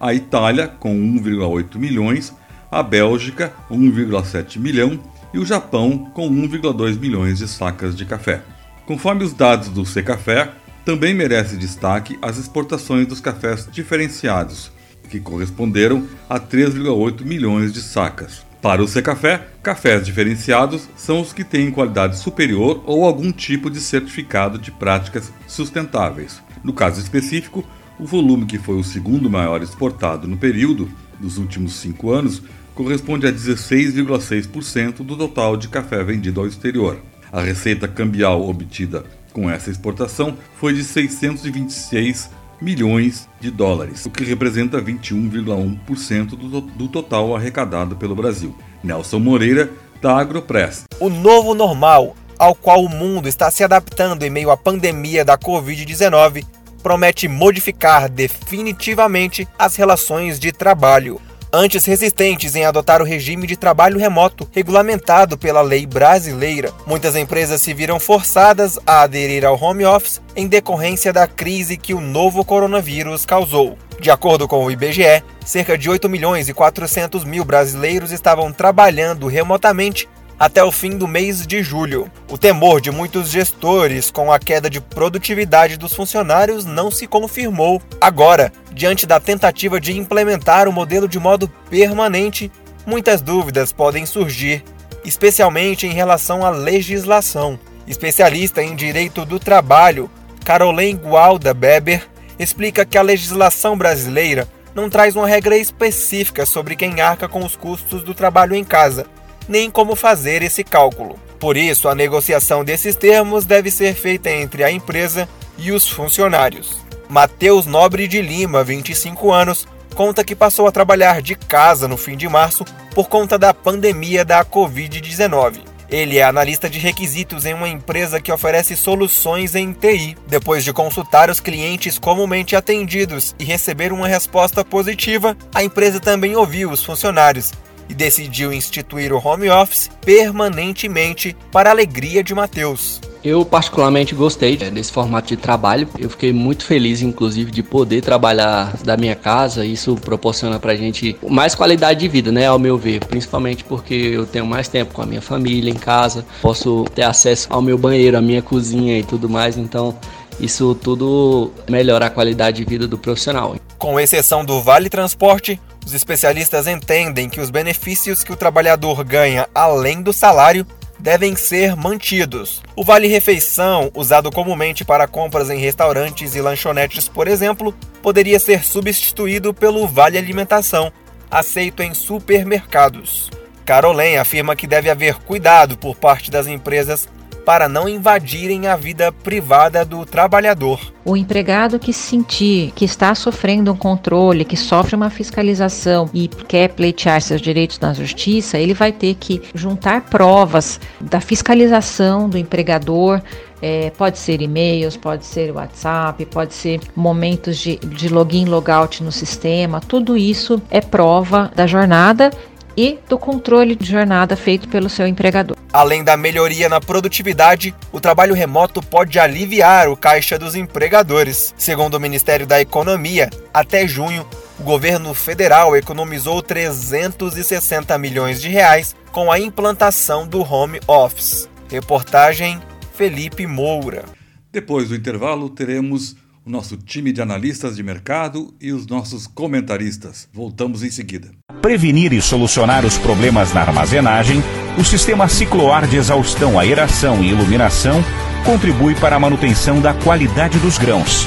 a 0.00 0.12
Itália, 0.12 0.66
com 0.66 0.94
1,8 0.94 1.76
milhões, 1.76 2.34
a 2.70 2.82
Bélgica, 2.82 3.52
1,7 3.70 4.58
milhão 4.58 4.98
e 5.32 5.38
o 5.38 5.46
Japão, 5.46 6.10
com 6.12 6.28
1,2 6.28 6.98
milhões 6.98 7.38
de 7.38 7.46
sacas 7.46 7.94
de 7.94 8.04
café. 8.04 8.42
Conforme 8.86 9.24
os 9.24 9.32
dados 9.32 9.68
do 9.68 9.86
Secafé, 9.86 10.50
também 10.84 11.14
merece 11.14 11.56
destaque 11.56 12.18
as 12.20 12.38
exportações 12.38 13.06
dos 13.06 13.20
cafés 13.20 13.68
diferenciados, 13.70 14.72
que 15.08 15.20
corresponderam 15.20 16.06
a 16.28 16.38
3,8 16.38 17.24
milhões 17.24 17.72
de 17.72 17.80
sacas. 17.80 18.44
Para 18.62 18.82
o 18.82 18.86
Secafé, 18.86 19.48
cafés 19.60 20.06
diferenciados 20.06 20.88
são 20.96 21.20
os 21.20 21.32
que 21.32 21.42
têm 21.42 21.70
qualidade 21.72 22.16
superior 22.18 22.82
ou 22.86 23.04
algum 23.04 23.32
tipo 23.32 23.68
de 23.68 23.80
certificado 23.80 24.56
de 24.56 24.70
práticas 24.70 25.32
sustentáveis. 25.48 26.40
No 26.62 26.72
caso 26.72 27.00
específico, 27.00 27.64
o 27.98 28.06
volume 28.06 28.46
que 28.46 28.58
foi 28.58 28.76
o 28.76 28.84
segundo 28.84 29.28
maior 29.28 29.62
exportado 29.62 30.28
no 30.28 30.36
período, 30.36 30.88
dos 31.18 31.38
últimos 31.38 31.74
cinco 31.74 32.10
anos, 32.12 32.40
corresponde 32.74 33.26
a 33.26 33.32
16,6% 33.32 34.98
do 34.98 35.16
total 35.16 35.56
de 35.56 35.68
café 35.68 36.02
vendido 36.04 36.40
ao 36.40 36.46
exterior. 36.46 37.00
A 37.32 37.40
receita 37.40 37.88
cambial 37.88 38.48
obtida 38.48 39.04
com 39.32 39.50
essa 39.50 39.70
exportação 39.70 40.36
foi 40.56 40.72
de 40.72 40.84
626 40.84 42.30
milhões 42.62 43.28
de 43.40 43.50
dólares, 43.50 44.06
o 44.06 44.10
que 44.10 44.24
representa 44.24 44.80
21,1% 44.80 46.28
do, 46.30 46.60
do 46.60 46.88
total 46.88 47.34
arrecadado 47.34 47.96
pelo 47.96 48.14
Brasil. 48.14 48.56
Nelson 48.82 49.18
Moreira, 49.18 49.70
da 50.00 50.16
Agropress. 50.16 50.84
O 51.00 51.08
novo 51.08 51.54
normal, 51.54 52.16
ao 52.38 52.54
qual 52.54 52.84
o 52.84 52.88
mundo 52.88 53.28
está 53.28 53.50
se 53.50 53.64
adaptando 53.64 54.22
em 54.22 54.30
meio 54.30 54.50
à 54.50 54.56
pandemia 54.56 55.24
da 55.24 55.36
Covid-19, 55.36 56.44
promete 56.82 57.28
modificar 57.28 58.08
definitivamente 58.08 59.46
as 59.58 59.76
relações 59.76 60.38
de 60.38 60.52
trabalho 60.52 61.20
antes 61.52 61.84
resistentes 61.84 62.54
em 62.56 62.64
adotar 62.64 63.02
o 63.02 63.04
regime 63.04 63.46
de 63.46 63.56
trabalho 63.56 63.98
remoto 63.98 64.48
regulamentado 64.52 65.36
pela 65.36 65.60
lei 65.60 65.84
brasileira. 65.84 66.72
Muitas 66.86 67.14
empresas 67.14 67.60
se 67.60 67.74
viram 67.74 68.00
forçadas 68.00 68.78
a 68.86 69.02
aderir 69.02 69.44
ao 69.44 69.62
home 69.62 69.84
office 69.84 70.22
em 70.34 70.46
decorrência 70.46 71.12
da 71.12 71.26
crise 71.26 71.76
que 71.76 71.92
o 71.92 72.00
novo 72.00 72.44
coronavírus 72.44 73.26
causou. 73.26 73.76
De 74.00 74.10
acordo 74.10 74.48
com 74.48 74.64
o 74.64 74.70
IBGE, 74.70 75.22
cerca 75.44 75.76
de 75.76 75.88
8 75.88 76.08
milhões 76.08 76.48
e 76.48 76.54
400 76.54 77.24
mil 77.24 77.44
brasileiros 77.44 78.10
estavam 78.10 78.52
trabalhando 78.52 79.28
remotamente 79.28 80.08
até 80.42 80.64
o 80.64 80.72
fim 80.72 80.98
do 80.98 81.06
mês 81.06 81.46
de 81.46 81.62
julho. 81.62 82.10
O 82.28 82.36
temor 82.36 82.80
de 82.80 82.90
muitos 82.90 83.30
gestores 83.30 84.10
com 84.10 84.32
a 84.32 84.40
queda 84.40 84.68
de 84.68 84.80
produtividade 84.80 85.76
dos 85.76 85.94
funcionários 85.94 86.64
não 86.64 86.90
se 86.90 87.06
confirmou. 87.06 87.80
Agora, 88.00 88.52
diante 88.72 89.06
da 89.06 89.20
tentativa 89.20 89.80
de 89.80 89.96
implementar 89.96 90.66
o 90.66 90.72
modelo 90.72 91.06
de 91.06 91.16
modo 91.16 91.46
permanente, 91.70 92.50
muitas 92.84 93.22
dúvidas 93.22 93.72
podem 93.72 94.04
surgir, 94.04 94.64
especialmente 95.04 95.86
em 95.86 95.92
relação 95.92 96.44
à 96.44 96.50
legislação. 96.50 97.56
Especialista 97.86 98.60
em 98.60 98.74
direito 98.74 99.24
do 99.24 99.38
trabalho, 99.38 100.10
Caroline 100.44 100.98
Gualda 100.98 101.54
Beber, 101.54 102.04
explica 102.36 102.84
que 102.84 102.98
a 102.98 103.02
legislação 103.02 103.78
brasileira 103.78 104.48
não 104.74 104.90
traz 104.90 105.14
uma 105.14 105.28
regra 105.28 105.56
específica 105.56 106.44
sobre 106.44 106.74
quem 106.74 107.00
arca 107.00 107.28
com 107.28 107.44
os 107.44 107.54
custos 107.54 108.02
do 108.02 108.12
trabalho 108.12 108.56
em 108.56 108.64
casa 108.64 109.06
nem 109.48 109.70
como 109.70 109.96
fazer 109.96 110.42
esse 110.42 110.62
cálculo. 110.64 111.18
Por 111.38 111.56
isso, 111.56 111.88
a 111.88 111.94
negociação 111.94 112.64
desses 112.64 112.94
termos 112.94 113.44
deve 113.44 113.70
ser 113.70 113.94
feita 113.94 114.30
entre 114.30 114.62
a 114.62 114.70
empresa 114.70 115.28
e 115.58 115.72
os 115.72 115.88
funcionários. 115.88 116.76
Mateus 117.08 117.66
Nobre 117.66 118.06
de 118.06 118.22
Lima, 118.22 118.62
25 118.62 119.32
anos, 119.32 119.66
conta 119.94 120.24
que 120.24 120.34
passou 120.34 120.66
a 120.66 120.72
trabalhar 120.72 121.20
de 121.20 121.34
casa 121.34 121.86
no 121.86 121.96
fim 121.96 122.16
de 122.16 122.28
março 122.28 122.64
por 122.94 123.08
conta 123.08 123.38
da 123.38 123.52
pandemia 123.52 124.24
da 124.24 124.44
Covid-19. 124.44 125.72
Ele 125.90 126.16
é 126.16 126.22
analista 126.22 126.70
de 126.70 126.78
requisitos 126.78 127.44
em 127.44 127.52
uma 127.52 127.68
empresa 127.68 128.18
que 128.18 128.32
oferece 128.32 128.74
soluções 128.74 129.54
em 129.54 129.74
TI. 129.74 130.16
Depois 130.26 130.64
de 130.64 130.72
consultar 130.72 131.28
os 131.28 131.38
clientes 131.38 131.98
comumente 131.98 132.56
atendidos 132.56 133.34
e 133.38 133.44
receber 133.44 133.92
uma 133.92 134.08
resposta 134.08 134.64
positiva, 134.64 135.36
a 135.54 135.62
empresa 135.62 136.00
também 136.00 136.34
ouviu 136.34 136.70
os 136.70 136.82
funcionários 136.82 137.52
e 137.92 137.94
decidiu 137.94 138.50
instituir 138.54 139.12
o 139.12 139.20
home 139.22 139.50
office 139.50 139.90
permanentemente 140.00 141.36
para 141.52 141.68
a 141.68 141.72
alegria 141.72 142.24
de 142.24 142.34
Mateus. 142.34 142.98
Eu 143.22 143.44
particularmente 143.44 144.14
gostei 144.14 144.56
desse 144.56 144.90
formato 144.90 145.28
de 145.28 145.36
trabalho. 145.36 145.86
Eu 145.96 146.10
fiquei 146.10 146.32
muito 146.32 146.64
feliz, 146.64 147.02
inclusive, 147.02 147.52
de 147.52 147.62
poder 147.62 148.00
trabalhar 148.00 148.76
da 148.82 148.96
minha 148.96 149.14
casa. 149.14 149.64
Isso 149.64 149.94
proporciona 149.94 150.58
pra 150.58 150.74
gente 150.74 151.16
mais 151.28 151.54
qualidade 151.54 152.00
de 152.00 152.08
vida, 152.08 152.32
né? 152.32 152.46
Ao 152.46 152.58
meu 152.58 152.76
ver. 152.76 153.04
Principalmente 153.04 153.62
porque 153.62 153.94
eu 153.94 154.26
tenho 154.26 154.44
mais 154.44 154.66
tempo 154.66 154.92
com 154.92 155.02
a 155.02 155.06
minha 155.06 155.22
família 155.22 155.70
em 155.70 155.76
casa. 155.76 156.24
Posso 156.40 156.84
ter 156.94 157.02
acesso 157.02 157.46
ao 157.50 157.62
meu 157.62 157.78
banheiro, 157.78 158.16
à 158.16 158.20
minha 158.20 158.42
cozinha 158.42 158.98
e 158.98 159.04
tudo 159.04 159.28
mais. 159.28 159.56
Então, 159.56 159.96
isso 160.40 160.74
tudo 160.74 161.52
melhora 161.70 162.06
a 162.06 162.10
qualidade 162.10 162.56
de 162.56 162.68
vida 162.68 162.88
do 162.88 162.98
profissional. 162.98 163.54
Com 163.82 163.98
exceção 163.98 164.44
do 164.44 164.62
Vale 164.62 164.88
Transporte, 164.88 165.60
os 165.84 165.92
especialistas 165.92 166.68
entendem 166.68 167.28
que 167.28 167.40
os 167.40 167.50
benefícios 167.50 168.22
que 168.22 168.30
o 168.30 168.36
trabalhador 168.36 169.02
ganha 169.02 169.48
além 169.52 170.02
do 170.02 170.12
salário 170.12 170.64
devem 171.00 171.34
ser 171.34 171.74
mantidos. 171.74 172.62
O 172.76 172.84
Vale 172.84 173.08
Refeição, 173.08 173.90
usado 173.92 174.30
comumente 174.30 174.84
para 174.84 175.08
compras 175.08 175.50
em 175.50 175.58
restaurantes 175.58 176.36
e 176.36 176.40
lanchonetes, 176.40 177.08
por 177.08 177.26
exemplo, 177.26 177.74
poderia 178.00 178.38
ser 178.38 178.62
substituído 178.62 179.52
pelo 179.52 179.84
Vale 179.88 180.16
Alimentação, 180.16 180.92
aceito 181.28 181.82
em 181.82 181.92
supermercados. 181.92 183.30
Carolen 183.64 184.16
afirma 184.16 184.54
que 184.54 184.68
deve 184.68 184.90
haver 184.90 185.16
cuidado 185.16 185.76
por 185.76 185.96
parte 185.96 186.30
das 186.30 186.46
empresas 186.46 187.08
para 187.44 187.68
não 187.68 187.88
invadirem 187.88 188.66
a 188.66 188.76
vida 188.76 189.12
privada 189.12 189.84
do 189.84 190.04
trabalhador. 190.04 190.80
O 191.04 191.16
empregado 191.16 191.78
que 191.78 191.92
sentir 191.92 192.72
que 192.76 192.84
está 192.84 193.14
sofrendo 193.14 193.72
um 193.72 193.76
controle, 193.76 194.44
que 194.44 194.56
sofre 194.56 194.94
uma 194.94 195.10
fiscalização 195.10 196.08
e 196.14 196.28
quer 196.28 196.68
pleitear 196.68 197.20
seus 197.20 197.40
direitos 197.40 197.80
na 197.80 197.92
justiça, 197.92 198.58
ele 198.58 198.72
vai 198.74 198.92
ter 198.92 199.14
que 199.14 199.42
juntar 199.54 200.02
provas 200.02 200.80
da 201.00 201.20
fiscalização 201.20 202.28
do 202.28 202.38
empregador. 202.38 203.20
É, 203.60 203.90
pode 203.90 204.18
ser 204.18 204.42
e-mails, 204.42 204.96
pode 204.96 205.24
ser 205.24 205.52
WhatsApp, 205.52 206.26
pode 206.26 206.52
ser 206.52 206.80
momentos 206.96 207.56
de, 207.58 207.76
de 207.76 208.08
login, 208.08 208.44
logout 208.44 209.04
no 209.04 209.12
sistema. 209.12 209.80
Tudo 209.80 210.16
isso 210.16 210.60
é 210.68 210.80
prova 210.80 211.50
da 211.54 211.64
jornada 211.64 212.30
e 212.76 212.98
do 213.08 213.18
controle 213.18 213.74
de 213.74 213.90
jornada 213.90 214.36
feito 214.36 214.68
pelo 214.68 214.88
seu 214.88 215.06
empregador. 215.06 215.56
Além 215.72 216.02
da 216.02 216.16
melhoria 216.16 216.68
na 216.68 216.80
produtividade, 216.80 217.74
o 217.90 218.00
trabalho 218.00 218.34
remoto 218.34 218.82
pode 218.82 219.18
aliviar 219.18 219.88
o 219.88 219.96
caixa 219.96 220.38
dos 220.38 220.54
empregadores. 220.54 221.54
Segundo 221.56 221.94
o 221.94 222.00
Ministério 222.00 222.46
da 222.46 222.60
Economia, 222.60 223.30
até 223.52 223.86
junho, 223.86 224.26
o 224.58 224.62
governo 224.62 225.12
federal 225.14 225.76
economizou 225.76 226.42
360 226.42 227.96
milhões 227.98 228.40
de 228.40 228.48
reais 228.48 228.94
com 229.10 229.30
a 229.30 229.38
implantação 229.38 230.26
do 230.26 230.40
home 230.40 230.80
office. 230.86 231.48
Reportagem 231.70 232.60
Felipe 232.94 233.46
Moura. 233.46 234.04
Depois 234.52 234.90
do 234.90 234.94
intervalo, 234.94 235.48
teremos 235.48 236.14
o 236.44 236.50
nosso 236.50 236.76
time 236.76 237.12
de 237.12 237.22
analistas 237.22 237.76
de 237.76 237.82
mercado 237.82 238.52
e 238.60 238.72
os 238.72 238.86
nossos 238.86 239.26
comentaristas. 239.26 240.28
Voltamos 240.32 240.82
em 240.82 240.90
seguida. 240.90 241.30
Prevenir 241.60 242.12
e 242.12 242.20
solucionar 242.20 242.84
os 242.84 242.98
problemas 242.98 243.52
na 243.52 243.60
armazenagem, 243.60 244.42
o 244.78 244.84
sistema 244.84 245.28
cicloar 245.28 245.86
de 245.86 245.96
exaustão, 245.96 246.58
aeração 246.58 247.22
e 247.22 247.28
iluminação 247.28 248.02
contribui 248.44 248.94
para 248.96 249.16
a 249.16 249.20
manutenção 249.20 249.80
da 249.80 249.94
qualidade 249.94 250.58
dos 250.58 250.78
grãos. 250.78 251.26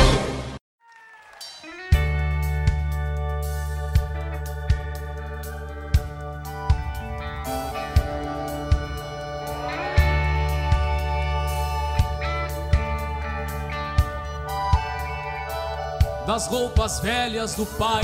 Das 16.41 16.49
roupas 16.49 16.99
velhas 16.99 17.53
do 17.53 17.67
pai, 17.67 18.01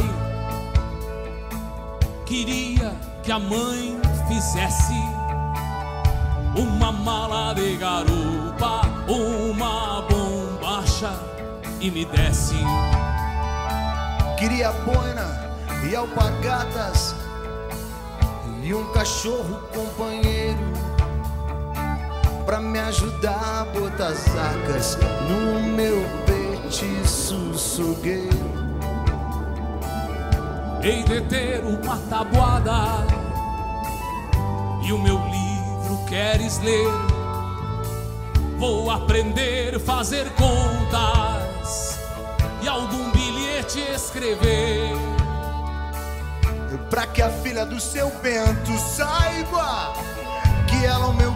queria 2.23 2.93
que 3.23 3.31
a 3.31 3.39
mãe 3.39 3.99
fizesse 4.27 4.93
uma 6.55 6.91
mala 6.91 7.55
de 7.55 7.75
garupa, 7.77 8.81
uma 9.07 10.03
bombacha 10.03 11.19
e 11.81 11.89
me 11.89 12.05
desse. 12.05 12.53
Queria 14.37 14.71
boina 14.71 15.57
e 15.89 15.95
alpagatas 15.95 17.15
e 18.61 18.71
um 18.71 18.91
cachorro 18.91 19.63
companheiro. 19.73 20.59
pra 22.45 22.61
me 22.61 22.77
ajudar 22.77 23.61
a 23.61 23.65
botar 23.65 24.09
as 24.09 24.27
arcas 24.37 24.95
no 25.27 25.59
meu 25.75 26.36
petiço 26.67 27.57
sugueiro. 27.57 28.67
Hei 30.83 31.01
de 31.03 31.21
ter 31.21 31.63
uma 31.63 31.97
tabuada 32.09 33.07
e 34.85 34.91
o 34.91 34.99
meu 34.99 35.17
livro 35.17 36.05
queres 36.07 36.59
ler. 36.59 36.91
Vou 38.57 38.91
aprender 38.91 39.75
a 39.75 39.79
fazer 39.79 40.29
contas 40.31 41.99
e 42.61 42.67
algum 42.67 43.11
bilhete 43.11 43.79
escrever. 43.79 44.91
Pra 46.89 47.07
que 47.07 47.21
a 47.21 47.29
filha 47.29 47.65
do 47.65 47.79
seu 47.79 48.09
Bento 48.21 48.77
saiba 48.77 49.93
que 50.67 50.85
ela 50.85 51.05
é 51.05 51.07
o 51.07 51.13
meu 51.13 51.31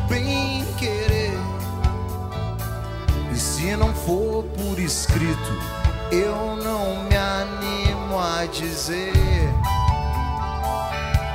se 3.61 3.75
não 3.75 3.93
for 3.93 4.43
por 4.57 4.79
escrito, 4.79 5.53
eu 6.11 6.55
não 6.55 7.03
me 7.03 7.15
animo 7.15 8.17
a 8.19 8.47
dizer. 8.47 9.13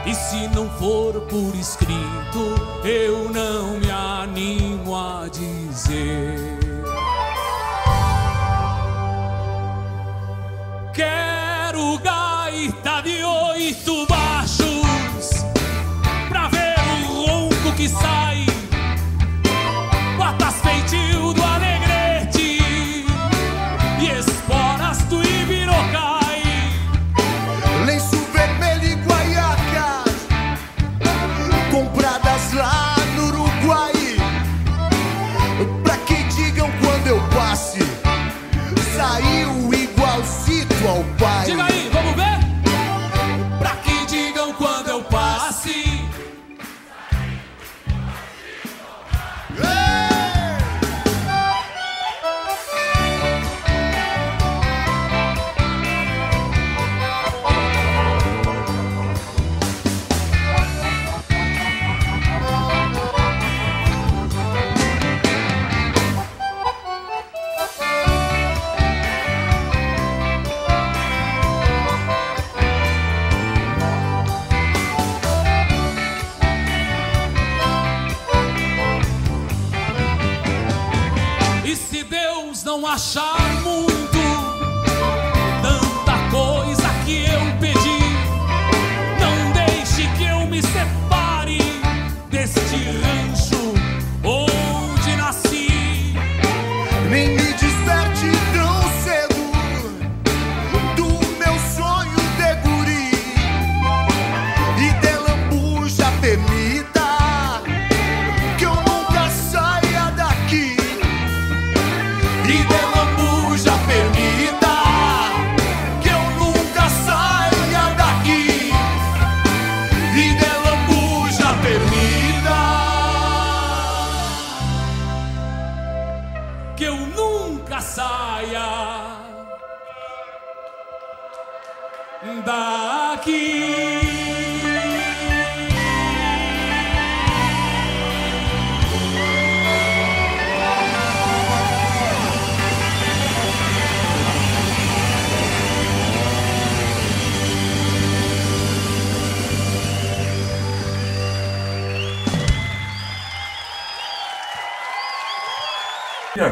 E 0.04 0.12
se 0.12 0.48
não 0.48 0.68
for 0.70 1.20
por 1.20 1.54
escrito, 1.54 2.82
eu 2.84 3.30
não 3.30 3.78
me 3.78 3.88
animo 3.92 4.96
a 4.96 5.28
dizer. 5.28 6.58
Quero 10.92 11.96
gaita 11.98 13.02
de 13.02 13.22
oito 13.22 13.95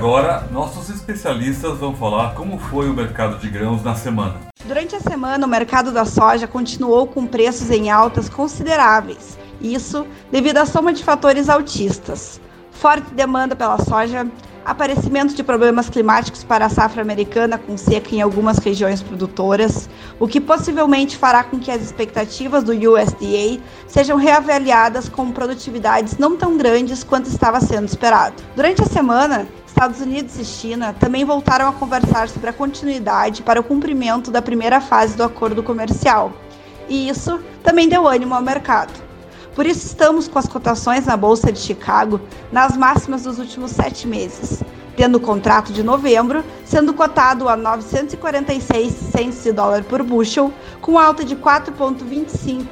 agora, 0.05 0.47
nossos 0.53 0.91
especialistas 0.91 1.79
vão 1.79 1.97
falar 1.97 2.35
como 2.35 2.59
foi 2.59 2.91
o 2.91 2.93
mercado 2.93 3.39
de 3.39 3.49
grãos 3.49 3.83
na 3.83 3.95
semana. 3.95 4.35
Durante 4.67 4.95
a 4.95 5.01
semana, 5.01 5.47
o 5.47 5.49
mercado 5.49 5.93
da 5.93 6.05
soja 6.05 6.47
continuou 6.47 7.07
com 7.07 7.27
preços 7.27 7.71
em 7.71 7.91
altas 7.91 8.29
consideráveis. 8.29 9.39
Isso 9.63 10.07
devido 10.31 10.59
à 10.59 10.67
soma 10.67 10.93
de 10.93 11.03
fatores 11.03 11.49
altistas. 11.49 12.39
Forte 12.71 13.15
demanda 13.15 13.57
pela 13.57 13.79
soja, 13.79 14.27
aparecimento 14.63 15.35
de 15.35 15.43
problemas 15.43 15.89
climáticos 15.89 16.45
para 16.45 16.67
a 16.67 16.69
safra 16.69 17.01
americana 17.01 17.57
com 17.57 17.75
seca 17.75 18.15
em 18.15 18.21
algumas 18.21 18.59
regiões 18.59 19.03
produtoras, 19.03 19.89
o 20.25 20.27
que 20.27 20.41
possivelmente 20.41 21.19
fará 21.19 21.45
com 21.45 21.59
que 21.59 21.71
as 21.71 21.83
expectativas 21.83 22.65
do 22.65 22.73
USDA 22.73 23.61
sejam 23.87 24.17
reavaliadas 24.17 25.07
com 25.07 25.31
produtividades 25.31 26.17
não 26.17 26.35
tão 26.35 26.57
grandes 26.57 27.05
quanto 27.05 27.29
estava 27.29 27.61
sendo 27.61 27.89
esperado. 27.89 28.43
Durante 28.57 28.81
a 28.81 28.87
semana, 28.87 29.47
Estados 29.67 30.01
Unidos 30.01 30.39
e 30.39 30.45
China 30.47 30.97
também 30.99 31.27
voltaram 31.27 31.69
a 31.69 31.75
conversar 31.75 32.31
sobre 32.31 32.49
a 32.49 32.55
continuidade 32.55 33.43
para 33.43 33.61
o 33.61 33.63
cumprimento 33.63 34.31
da 34.31 34.41
primeira 34.41 34.81
fase 34.81 35.15
do 35.15 35.23
acordo 35.23 35.63
comercial, 35.63 36.33
e 36.89 37.07
isso 37.07 37.39
também 37.63 37.87
deu 37.87 38.09
ânimo 38.09 38.35
ao 38.35 38.41
mercado. 38.41 38.95
Por 39.55 39.67
isso, 39.67 39.87
estamos 39.87 40.27
com 40.27 40.39
as 40.39 40.49
cotações 40.49 41.05
na 41.05 41.19
Bolsa 41.19 41.53
de 41.53 41.59
Chicago 41.59 42.19
nas 42.51 42.79
máximas 42.79 43.25
dos 43.25 43.39
últimos 43.39 43.73
sete 43.73 44.09
meses, 44.09 44.63
tendo 44.97 45.21
contrato 45.21 45.73
de 45.73 45.83
novembro 45.83 46.45
sendo 46.65 46.95
cotado 46.95 47.49
a 47.49 47.57
946 47.57 48.93
cents 48.93 49.45
de 49.45 49.53
dólar 49.53 49.85
por 49.85 50.03
bushel, 50.03 50.53
com 50.81 50.99
alta 50.99 51.25
de 51.25 51.37
4,25 51.37 52.67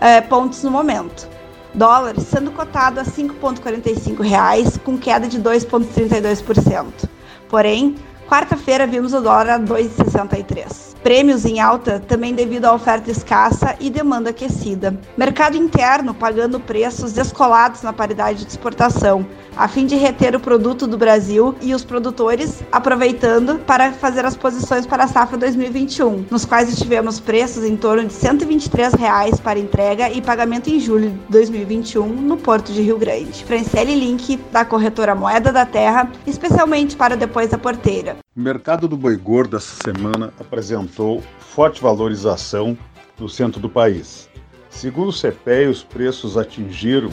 eh, 0.00 0.20
pontos 0.22 0.62
no 0.62 0.70
momento. 0.70 1.28
Dólar 1.74 2.18
sendo 2.20 2.50
cotado 2.50 3.00
a 3.00 3.04
5,45 3.04 4.20
reais, 4.20 4.78
com 4.78 4.98
queda 4.98 5.26
de 5.26 5.40
2,32%. 5.40 7.08
Porém, 7.48 7.96
quarta-feira 8.28 8.86
vimos 8.86 9.14
o 9.14 9.20
dólar 9.20 9.50
a 9.50 9.58
2,63. 9.58 10.91
Prêmios 11.02 11.44
em 11.44 11.58
alta 11.58 11.98
também 11.98 12.32
devido 12.32 12.66
à 12.66 12.72
oferta 12.72 13.10
escassa 13.10 13.74
e 13.80 13.90
demanda 13.90 14.30
aquecida. 14.30 14.96
Mercado 15.16 15.56
interno 15.56 16.14
pagando 16.14 16.60
preços 16.60 17.12
descolados 17.12 17.82
na 17.82 17.92
paridade 17.92 18.44
de 18.44 18.50
exportação, 18.50 19.26
a 19.56 19.66
fim 19.66 19.84
de 19.84 19.96
reter 19.96 20.36
o 20.36 20.40
produto 20.40 20.86
do 20.86 20.96
Brasil 20.96 21.56
e 21.60 21.74
os 21.74 21.84
produtores 21.84 22.62
aproveitando 22.70 23.58
para 23.66 23.90
fazer 23.92 24.24
as 24.24 24.36
posições 24.36 24.86
para 24.86 25.02
a 25.02 25.08
safra 25.08 25.36
2021, 25.36 26.26
nos 26.30 26.44
quais 26.44 26.78
tivemos 26.78 27.18
preços 27.18 27.64
em 27.64 27.76
torno 27.76 28.06
de 28.06 28.12
123 28.12 28.94
reais 28.94 29.40
para 29.40 29.58
entrega 29.58 30.08
e 30.08 30.22
pagamento 30.22 30.70
em 30.70 30.78
julho 30.78 31.10
de 31.10 31.18
2021 31.30 32.06
no 32.06 32.36
Porto 32.36 32.72
de 32.72 32.80
Rio 32.80 32.96
Grande. 32.96 33.44
Franciele 33.44 33.96
Link, 33.96 34.38
da 34.52 34.64
corretora 34.64 35.16
Moeda 35.16 35.52
da 35.52 35.66
Terra, 35.66 36.08
especialmente 36.24 36.94
para 36.94 37.16
depois 37.16 37.50
da 37.50 37.58
porteira. 37.58 38.21
O 38.34 38.40
mercado 38.40 38.88
do 38.88 38.96
boi 38.96 39.14
gordo 39.14 39.58
essa 39.58 39.84
semana 39.84 40.32
apresentou 40.40 41.22
forte 41.38 41.82
valorização 41.82 42.78
no 43.18 43.28
centro 43.28 43.60
do 43.60 43.68
país. 43.68 44.26
Segundo 44.70 45.10
o 45.10 45.12
CPEA, 45.12 45.68
os 45.68 45.84
preços 45.84 46.38
atingiram 46.38 47.10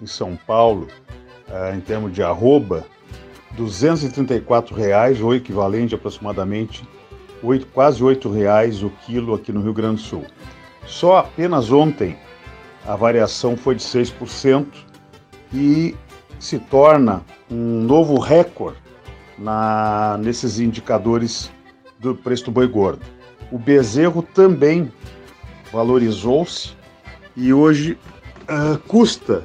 em 0.00 0.06
São 0.06 0.34
Paulo 0.34 0.88
em 1.76 1.80
termos 1.80 2.10
de 2.14 2.22
arroba, 2.22 2.86
234 3.50 4.74
reais, 4.74 5.20
ou 5.20 5.34
equivalente 5.34 5.94
a 5.94 5.98
aproximadamente 5.98 6.88
8, 7.42 7.66
quase 7.66 8.02
R$ 8.02 8.18
reais 8.32 8.82
o 8.82 8.88
quilo 9.04 9.34
aqui 9.34 9.52
no 9.52 9.60
Rio 9.60 9.74
Grande 9.74 9.96
do 9.96 10.08
Sul. 10.08 10.24
Só 10.86 11.18
apenas 11.18 11.70
ontem 11.70 12.16
a 12.86 12.96
variação 12.96 13.58
foi 13.58 13.74
de 13.74 13.82
6% 13.82 14.68
e 15.52 15.94
se 16.40 16.58
torna 16.58 17.22
um 17.50 17.82
novo 17.82 18.18
recorde 18.18 18.80
na, 19.42 20.18
nesses 20.22 20.60
indicadores 20.60 21.50
do 21.98 22.14
preço 22.14 22.46
do 22.46 22.50
boi 22.50 22.66
gordo. 22.66 23.02
O 23.50 23.58
bezerro 23.58 24.22
também 24.22 24.90
valorizou-se 25.72 26.70
e 27.36 27.52
hoje 27.52 27.98
uh, 28.42 28.78
custa 28.86 29.44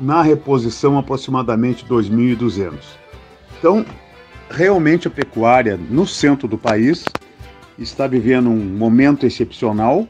na 0.00 0.22
reposição 0.22 0.98
aproximadamente 0.98 1.84
2.200. 1.86 2.74
Então, 3.58 3.84
realmente 4.50 5.08
a 5.08 5.10
pecuária 5.10 5.76
no 5.76 6.06
centro 6.06 6.46
do 6.46 6.56
país 6.56 7.04
está 7.78 8.06
vivendo 8.06 8.48
um 8.48 8.56
momento 8.56 9.26
excepcional, 9.26 10.06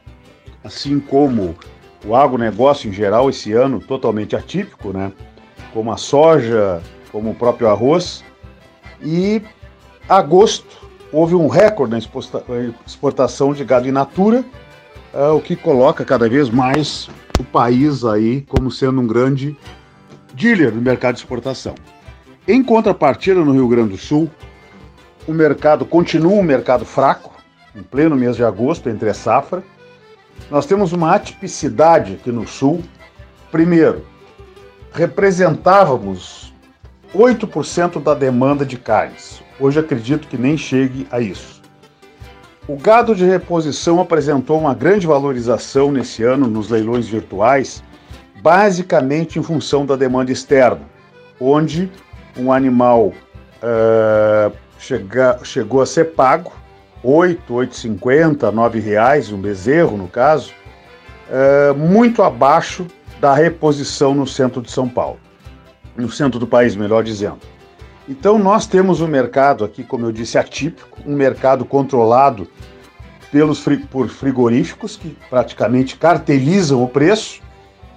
assim 0.63 1.01
como 1.01 1.57
o 2.05 2.15
agronegócio 2.15 2.89
em 2.89 2.93
geral 2.93 3.29
esse 3.29 3.53
ano 3.53 3.81
totalmente 3.81 4.37
atípico, 4.37 4.93
né? 4.93 5.13
Como 5.73 5.93
a 5.93 5.97
soja, 5.97 6.83
como 7.11 7.31
o 7.31 7.35
próprio 7.35 7.69
arroz. 7.69 8.25
E 9.03 9.43
agosto 10.09 10.89
houve 11.13 11.35
um 11.35 11.49
recorde 11.49 11.93
na 11.93 11.99
exportação 12.87 13.53
de 13.53 13.65
gado 13.65 13.89
in 13.89 13.93
natura, 13.93 14.45
uh, 15.15 15.35
o 15.35 15.41
que 15.41 15.57
coloca 15.57 16.05
cada 16.05 16.29
vez 16.29 16.51
mais 16.51 17.09
o 17.39 17.45
país 17.45 18.05
aí 18.05 18.43
como 18.43 18.71
sendo 18.71 19.01
um 19.01 19.07
grande 19.07 19.57
dealer 20.35 20.75
no 20.75 20.81
mercado 20.81 21.15
de 21.15 21.21
exportação. 21.21 21.75
Em 22.47 22.63
contrapartida, 22.63 23.41
no 23.45 23.53
Rio 23.53 23.69
Grande 23.69 23.91
do 23.91 23.99
Sul, 23.99 24.31
o 25.27 25.33
mercado 25.33 25.85
continua 25.85 26.33
um 26.33 26.43
mercado 26.43 26.85
fraco, 26.85 27.37
em 27.77 27.83
pleno 27.83 28.17
mês 28.17 28.37
de 28.37 28.45
agosto, 28.45 28.89
entre 28.89 29.11
a 29.11 29.15
safra. 29.15 29.63
Nós 30.51 30.65
temos 30.65 30.93
uma 30.93 31.15
atipicidade 31.15 32.15
aqui 32.15 32.33
no 32.33 32.47
Sul. 32.47 32.83
Primeiro, 33.53 34.07
representávamos 34.93 36.48
8% 37.15 38.03
da 38.03 38.15
demanda 38.15 38.65
de 38.65 38.77
carnes. 38.77 39.43
Hoje 39.59 39.81
acredito 39.81 40.29
que 40.29 40.37
nem 40.37 40.57
chegue 40.57 41.07
a 41.11 41.21
isso. 41.21 41.61
O 42.69 42.77
gado 42.77 43.15
de 43.15 43.25
reposição 43.25 43.99
apresentou 44.01 44.59
uma 44.59 44.75
grande 44.75 45.07
valorização 45.07 45.91
nesse 45.91 46.23
ano 46.23 46.47
nos 46.47 46.69
leilões 46.69 47.09
virtuais, 47.09 47.83
basicamente 48.43 49.39
em 49.39 49.43
função 49.43 49.87
da 49.87 49.97
demanda 49.97 50.31
externa, 50.31 50.83
onde 51.41 51.91
um 52.37 52.53
animal 52.53 53.07
uh, 53.07 54.53
chega, 54.79 55.41
chegou 55.43 55.81
a 55.81 55.87
ser 55.87 56.13
pago 56.13 56.53
8, 57.03 57.53
8,50, 57.53 58.51
9 58.51 58.81
reais, 58.81 59.33
um 59.33 59.41
bezerro 59.41 59.97
no 59.97 60.09
caso, 60.09 60.53
uh, 61.31 61.75
muito 61.75 62.23
abaixo 62.23 62.87
da 63.21 63.35
reposição 63.35 64.15
no 64.15 64.27
centro 64.27 64.61
de 64.61 64.71
São 64.71 64.89
Paulo, 64.89 65.19
no 65.99 66.11
centro 66.11 66.39
do 66.39 66.47
país, 66.47 66.77
melhor 66.77 67.03
dizendo. 67.03 67.39
Então 68.09 68.39
nós 68.39 68.67
temos 68.67 69.01
um 69.01 69.07
mercado 69.07 69.65
aqui, 69.65 69.85
como 69.85 70.07
eu 70.07 70.13
disse, 70.13 70.39
atípico, 70.39 70.99
um 71.05 71.15
mercado 71.15 71.65
controlado 71.65 72.49
pelos 73.31 73.63
por 73.91 74.09
frigoríficos 74.09 74.97
que 74.97 75.15
praticamente 75.29 75.97
cartelizam 75.97 76.83
o 76.83 76.89
preço 76.89 77.43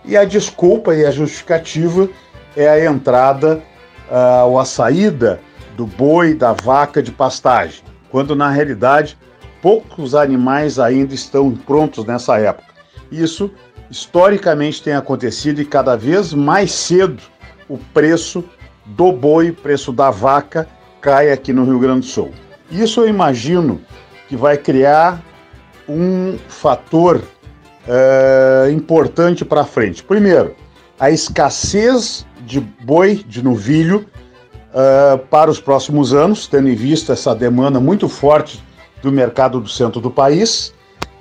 e 0.03 0.17
a 0.17 0.25
desculpa 0.25 0.93
e 0.93 1.05
a 1.05 1.11
justificativa 1.11 2.09
é 2.57 2.67
a 2.67 2.85
entrada 2.91 3.61
uh, 4.09 4.47
ou 4.47 4.59
a 4.59 4.65
saída 4.65 5.39
do 5.77 5.85
boi, 5.85 6.33
da 6.33 6.51
vaca 6.51 7.01
de 7.01 7.11
pastagem, 7.11 7.81
quando 8.09 8.35
na 8.35 8.49
realidade 8.49 9.17
poucos 9.61 10.13
animais 10.13 10.77
ainda 10.77 11.13
estão 11.13 11.51
prontos 11.51 12.03
nessa 12.03 12.37
época. 12.37 12.73
Isso 13.09 13.49
historicamente 13.89 14.83
tem 14.83 14.93
acontecido 14.93 15.61
e 15.61 15.65
cada 15.65 15.95
vez 15.95 16.33
mais 16.33 16.71
cedo 16.73 17.21
o 17.71 17.77
preço 17.93 18.43
do 18.85 19.13
boi, 19.13 19.53
preço 19.53 19.93
da 19.93 20.11
vaca 20.11 20.67
cai 20.99 21.31
aqui 21.31 21.53
no 21.53 21.63
Rio 21.63 21.79
Grande 21.79 22.01
do 22.01 22.05
Sul. 22.05 22.31
Isso 22.69 22.99
eu 22.99 23.07
imagino 23.07 23.79
que 24.27 24.35
vai 24.35 24.57
criar 24.57 25.23
um 25.87 26.37
fator 26.49 27.21
uh, 27.87 28.69
importante 28.69 29.45
para 29.45 29.63
frente. 29.63 30.03
Primeiro, 30.03 30.53
a 30.99 31.09
escassez 31.11 32.25
de 32.45 32.59
boi, 32.59 33.23
de 33.25 33.41
novilho, 33.41 34.05
uh, 34.73 35.17
para 35.29 35.49
os 35.49 35.61
próximos 35.61 36.13
anos, 36.13 36.47
tendo 36.47 36.67
em 36.67 36.75
vista 36.75 37.13
essa 37.13 37.33
demanda 37.33 37.79
muito 37.79 38.09
forte 38.09 38.61
do 39.01 39.13
mercado 39.13 39.61
do 39.61 39.69
centro 39.69 40.01
do 40.01 40.11
país. 40.11 40.73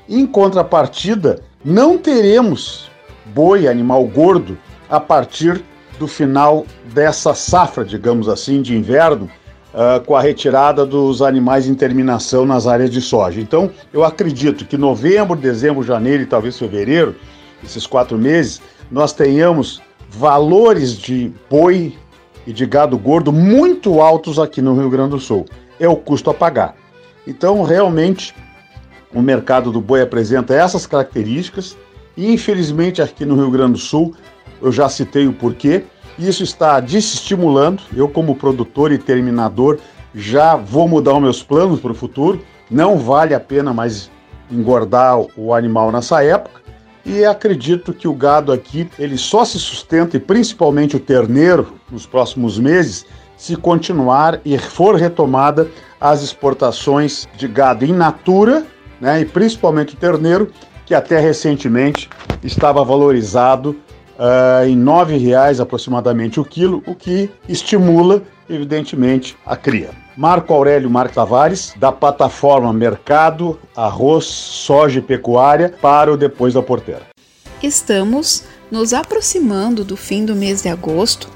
Em 0.09 0.27
contrapartida, 0.27 1.45
não 1.65 1.97
teremos 1.97 2.91
boi, 3.27 3.69
animal 3.69 4.05
gordo, 4.05 4.59
a 4.89 4.99
partir 4.99 5.63
do 6.01 6.09
final 6.09 6.67
dessa 6.95 7.35
safra, 7.35 7.85
digamos 7.85 8.27
assim, 8.27 8.63
de 8.63 8.75
inverno, 8.75 9.31
uh, 9.75 10.03
com 10.07 10.17
a 10.17 10.23
retirada 10.23 10.87
dos 10.87 11.21
animais 11.21 11.69
em 11.69 11.75
terminação 11.75 12.47
nas 12.47 12.67
áreas 12.67 12.89
de 12.89 13.03
soja. 13.03 13.39
Então, 13.39 13.71
eu 13.93 14.03
acredito 14.03 14.65
que 14.65 14.79
novembro, 14.79 15.37
dezembro, 15.37 15.83
janeiro 15.83 16.23
e 16.23 16.27
talvez 16.27 16.59
fevereiro, 16.59 17.15
esses 17.63 17.87
quatro 17.87 18.17
meses, 18.17 18.63
nós 18.91 19.13
tenhamos 19.13 19.83
valores 20.09 20.97
de 20.97 21.31
boi 21.51 21.95
e 22.47 22.53
de 22.53 22.65
gado 22.65 22.97
gordo 22.97 23.31
muito 23.31 24.01
altos 24.01 24.39
aqui 24.39 24.63
no 24.63 24.75
Rio 24.75 24.89
Grande 24.89 25.11
do 25.11 25.21
Sul. 25.21 25.45
É 25.79 25.87
o 25.87 25.97
custo 25.97 26.31
a 26.31 26.35
pagar. 26.35 26.75
Então, 27.27 27.63
realmente, 27.63 28.35
o 29.15 29.21
mercado 29.21 29.71
do 29.71 29.83
boi 29.83 30.01
apresenta 30.01 30.55
essas 30.55 30.87
características 30.87 31.77
e, 32.17 32.33
infelizmente, 32.33 33.03
aqui 33.03 33.27
no 33.27 33.37
Rio 33.37 33.51
Grande 33.51 33.73
do 33.73 33.79
Sul, 33.79 34.15
eu 34.61 34.71
já 34.71 34.89
citei 34.89 35.27
o 35.27 35.33
porquê, 35.33 35.85
isso 36.19 36.43
está 36.43 36.81
desestimulando. 36.81 37.83
Eu, 37.95 38.09
como 38.09 38.37
produtor 38.37 38.93
e 38.93 38.99
terminador, 38.99 39.79
já 40.15 40.57
vou 40.57 40.87
mudar 40.87 41.15
os 41.15 41.23
meus 41.23 41.43
planos 41.43 41.81
para 41.81 41.93
o 41.93 41.95
futuro. 41.95 42.43
Não 42.71 42.99
vale 42.99 43.35
a 43.35 43.41
pena 43.41 43.73
mais 43.73 44.11
engordar 44.51 45.19
o 45.37 45.55
animal 45.55 45.91
nessa 45.91 46.23
época 46.23 46.61
e 47.05 47.25
acredito 47.25 47.93
que 47.93 48.07
o 48.07 48.13
gado 48.13 48.53
aqui 48.53 48.89
ele 48.99 49.17
só 49.17 49.45
se 49.45 49.59
sustenta 49.59 50.17
e 50.17 50.21
principalmente 50.21 50.97
o 50.97 51.01
terneiro 51.01 51.75
nos 51.91 52.07
próximos 52.07 52.59
meses 52.59 53.07
se 53.37 53.57
continuar 53.57 54.41
e 54.45 54.59
for 54.59 54.97
retomada 54.97 55.69
as 56.01 56.23
exportações 56.23 57.27
de 57.37 57.49
gado 57.49 57.85
in 57.85 57.93
natura, 57.93 58.67
né, 59.01 59.21
e 59.21 59.25
principalmente 59.25 59.95
o 59.95 59.97
terneiro 59.97 60.53
que 60.85 60.95
até 60.95 61.19
recentemente 61.19 62.11
estava 62.43 62.85
valorizado 62.85 63.77
uh, 64.21 64.67
em 64.69 64.77
R$ 64.77 65.19
reais 65.19 65.59
aproximadamente 65.59 66.39
o 66.39 66.45
quilo, 66.45 66.83
o 66.87 66.95
que 66.95 67.31
estimula 67.49 68.23
evidentemente 68.49 69.37
a 69.47 69.57
cria. 69.57 69.91
Marco 70.17 70.53
Aurélio 70.53 70.91
Marco 70.91 71.15
Tavares, 71.15 71.73
da 71.77 71.91
plataforma 71.91 72.73
Mercado, 72.73 73.59
Arroz, 73.75 74.27
Soja 74.27 74.99
e 74.99 75.03
Pecuária, 75.03 75.75
para 75.81 76.13
o 76.13 76.17
Depois 76.17 76.53
da 76.53 76.63
Porteira. 76.63 77.03
Estamos 77.63 78.45
nos 78.71 78.93
aproximando 78.93 79.85
do 79.85 79.97
fim 79.97 80.25
do 80.25 80.35
mês 80.35 80.63
de 80.63 80.69
agosto, 80.69 81.29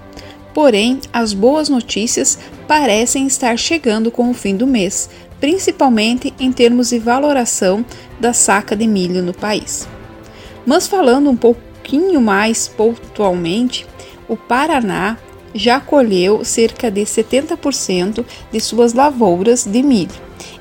porém 0.53 1.01
as 1.13 1.33
boas 1.33 1.69
notícias 1.69 2.39
parecem 2.69 3.27
estar 3.27 3.57
chegando 3.57 4.11
com 4.11 4.31
o 4.31 4.35
fim 4.35 4.57
do 4.57 4.67
mês, 4.67 5.09
principalmente 5.41 6.35
em 6.39 6.53
termos 6.53 6.91
de 6.91 6.99
valoração 6.99 7.85
da 8.21 8.33
saca 8.33 8.77
de 8.77 8.87
milho 8.87 9.23
no 9.23 9.33
país. 9.33 9.89
Mas 10.67 10.87
falando 10.87 11.31
um 11.31 11.37
pouquinho 11.85 12.19
mais 12.19 12.67
pontualmente, 12.67 13.87
o 14.27 14.39
Paraná 14.39 15.19
já 15.55 15.79
colheu 15.79 16.43
cerca 16.43 16.91
de 16.91 17.03
70% 17.03 18.25
de 18.51 18.59
suas 18.59 18.95
lavouras 18.95 19.67
de 19.67 19.83
milho. 19.83 20.15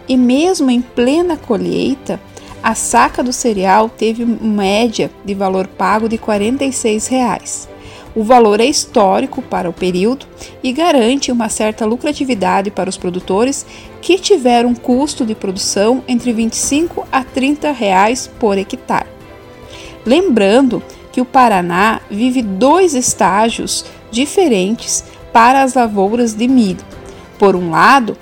E 0.06 0.18
mesmo 0.18 0.70
em 0.70 0.82
plena 0.82 1.38
colheita, 1.38 2.20
a 2.62 2.76
saca 2.76 3.24
do 3.24 3.32
cereal 3.32 3.88
teve 3.88 4.26
média 4.26 5.10
de 5.24 5.34
valor 5.34 5.66
pago 5.66 6.10
de 6.10 6.18
46 6.18 7.08
reais. 7.08 7.70
O 8.14 8.22
valor 8.22 8.60
é 8.60 8.66
histórico 8.66 9.41
para 9.41 9.70
o 9.70 9.74
período 9.74 10.26
e 10.62 10.74
garante 10.74 11.32
uma 11.32 11.48
certa 11.48 11.86
lucratividade 11.86 12.70
para 12.70 12.90
os 12.90 12.98
produtores 12.98 13.66
que 14.02 14.20
tiveram 14.20 14.70
um 14.70 14.76
custo 14.76 15.26
de 15.26 15.34
produção 15.34 16.04
entre 16.06 16.34
25 16.34 17.08
a 17.12 17.24
30 17.24 17.72
reais 17.72 18.30
por 18.40 18.58
hectare. 18.58 19.08
Lembrando 20.06 20.84
que 21.14 21.22
o 21.22 21.26
Paraná 21.26 22.02
vive 22.10 22.41
dois 22.41 22.95
estágios 22.95 23.85
diferentes 24.11 25.06
para 25.31 25.61
as 25.61 25.76
lavouras 25.76 26.34
de 26.34 26.48
milho. 26.48 26.84
Por 27.38 27.56
um 27.56 27.69
lado, 27.69 28.18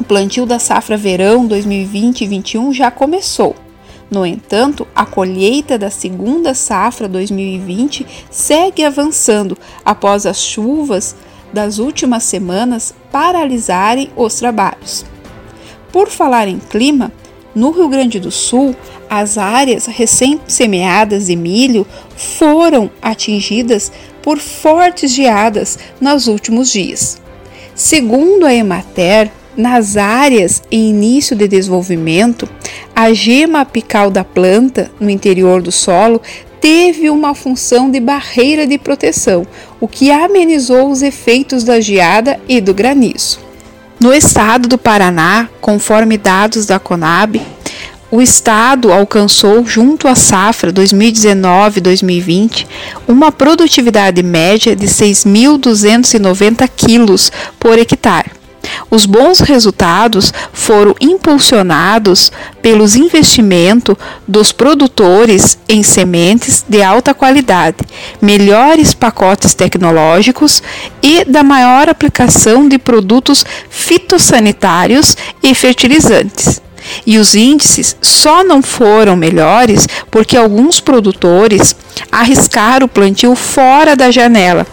o 0.00 0.04
plantio 0.04 0.46
da 0.46 0.58
safra 0.58 0.96
verão 0.96 1.46
2020 1.46 2.22
e 2.22 2.26
2021 2.26 2.72
já 2.72 2.90
começou. 2.90 3.54
No 4.10 4.26
entanto, 4.26 4.86
a 4.94 5.04
colheita 5.04 5.78
da 5.78 5.90
segunda 5.90 6.54
safra 6.54 7.06
2020 7.06 8.06
segue 8.30 8.82
avançando 8.82 9.56
após 9.84 10.26
as 10.26 10.38
chuvas 10.38 11.14
das 11.52 11.78
últimas 11.78 12.22
semanas 12.22 12.94
paralisarem 13.10 14.10
os 14.16 14.34
trabalhos. 14.36 15.04
Por 15.92 16.08
falar 16.08 16.48
em 16.48 16.58
clima, 16.58 17.12
no 17.54 17.70
Rio 17.70 17.88
Grande 17.88 18.18
do 18.18 18.30
Sul, 18.30 18.74
as 19.14 19.36
áreas 19.36 19.84
recém-semeadas 19.84 21.26
de 21.26 21.36
milho 21.36 21.86
foram 22.16 22.90
atingidas 23.02 23.92
por 24.22 24.38
fortes 24.38 25.10
geadas 25.10 25.78
nos 26.00 26.28
últimos 26.28 26.72
dias. 26.72 27.20
Segundo 27.74 28.46
a 28.46 28.54
Emater, 28.54 29.30
nas 29.54 29.98
áreas 29.98 30.62
em 30.72 30.88
início 30.88 31.36
de 31.36 31.46
desenvolvimento, 31.46 32.48
a 32.96 33.12
gema 33.12 33.60
apical 33.60 34.10
da 34.10 34.24
planta 34.24 34.90
no 34.98 35.10
interior 35.10 35.60
do 35.60 35.70
solo 35.70 36.18
teve 36.58 37.10
uma 37.10 37.34
função 37.34 37.90
de 37.90 38.00
barreira 38.00 38.66
de 38.66 38.78
proteção, 38.78 39.46
o 39.78 39.86
que 39.86 40.10
amenizou 40.10 40.90
os 40.90 41.02
efeitos 41.02 41.64
da 41.64 41.82
geada 41.82 42.40
e 42.48 42.62
do 42.62 42.72
granizo. 42.72 43.40
No 44.00 44.14
estado 44.14 44.68
do 44.68 44.78
Paraná, 44.78 45.50
conforme 45.60 46.16
dados 46.16 46.64
da 46.64 46.78
Conab, 46.78 47.38
o 48.12 48.20
estado 48.20 48.92
alcançou, 48.92 49.64
junto 49.64 50.06
à 50.06 50.14
safra 50.14 50.70
2019-2020, 50.70 52.66
uma 53.08 53.32
produtividade 53.32 54.22
média 54.22 54.76
de 54.76 54.86
6.290 54.86 56.68
quilos 56.76 57.32
por 57.58 57.78
hectare. 57.78 58.30
Os 58.90 59.06
bons 59.06 59.40
resultados 59.40 60.32
foram 60.52 60.94
impulsionados 61.00 62.30
pelos 62.60 62.94
investimentos 62.96 63.96
dos 64.28 64.52
produtores 64.52 65.56
em 65.66 65.82
sementes 65.82 66.62
de 66.68 66.82
alta 66.82 67.14
qualidade, 67.14 67.78
melhores 68.20 68.92
pacotes 68.92 69.54
tecnológicos 69.54 70.62
e 71.02 71.24
da 71.24 71.42
maior 71.42 71.88
aplicação 71.88 72.68
de 72.68 72.78
produtos 72.78 73.42
fitossanitários 73.70 75.16
e 75.42 75.54
fertilizantes. 75.54 76.60
E 77.06 77.18
os 77.18 77.34
índices 77.34 77.96
só 78.00 78.42
não 78.44 78.62
foram 78.62 79.16
melhores 79.16 79.86
porque 80.10 80.36
alguns 80.36 80.80
produtores 80.80 81.74
arriscaram 82.10 82.86
o 82.86 82.88
plantio 82.88 83.34
fora 83.34 83.94
da 83.96 84.10
janela, 84.10 84.66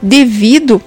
devido 0.00 0.80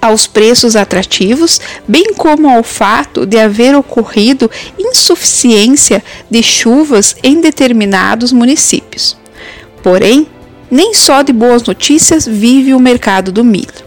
aos 0.00 0.26
preços 0.26 0.74
atrativos, 0.74 1.60
bem 1.86 2.12
como 2.14 2.50
ao 2.50 2.64
fato 2.64 3.24
de 3.24 3.38
haver 3.38 3.76
ocorrido 3.76 4.50
insuficiência 4.76 6.02
de 6.28 6.42
chuvas 6.42 7.14
em 7.22 7.40
determinados 7.40 8.32
municípios. 8.32 9.16
Porém, 9.80 10.26
nem 10.68 10.92
só 10.92 11.22
de 11.22 11.32
boas 11.32 11.62
notícias 11.62 12.26
vive 12.26 12.74
o 12.74 12.80
mercado 12.80 13.30
do 13.30 13.44
milho. 13.44 13.81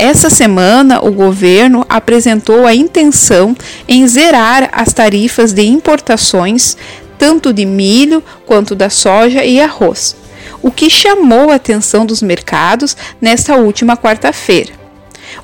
Essa 0.00 0.30
semana, 0.30 1.04
o 1.04 1.10
governo 1.10 1.84
apresentou 1.88 2.66
a 2.66 2.72
intenção 2.72 3.56
em 3.88 4.06
zerar 4.06 4.68
as 4.70 4.92
tarifas 4.92 5.52
de 5.52 5.66
importações, 5.66 6.76
tanto 7.18 7.52
de 7.52 7.66
milho 7.66 8.22
quanto 8.46 8.76
da 8.76 8.88
soja 8.88 9.44
e 9.44 9.60
arroz, 9.60 10.14
o 10.62 10.70
que 10.70 10.88
chamou 10.88 11.50
a 11.50 11.56
atenção 11.56 12.06
dos 12.06 12.22
mercados 12.22 12.96
nesta 13.20 13.56
última 13.56 13.96
quarta-feira. 13.96 14.72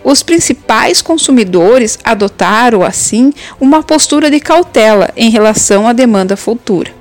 Os 0.04 0.22
principais 0.22 1.02
consumidores 1.02 1.98
adotaram, 2.04 2.84
assim, 2.84 3.32
uma 3.60 3.82
postura 3.82 4.30
de 4.30 4.38
cautela 4.38 5.10
em 5.16 5.30
relação 5.30 5.88
à 5.88 5.92
demanda 5.92 6.36
futura. 6.36 6.92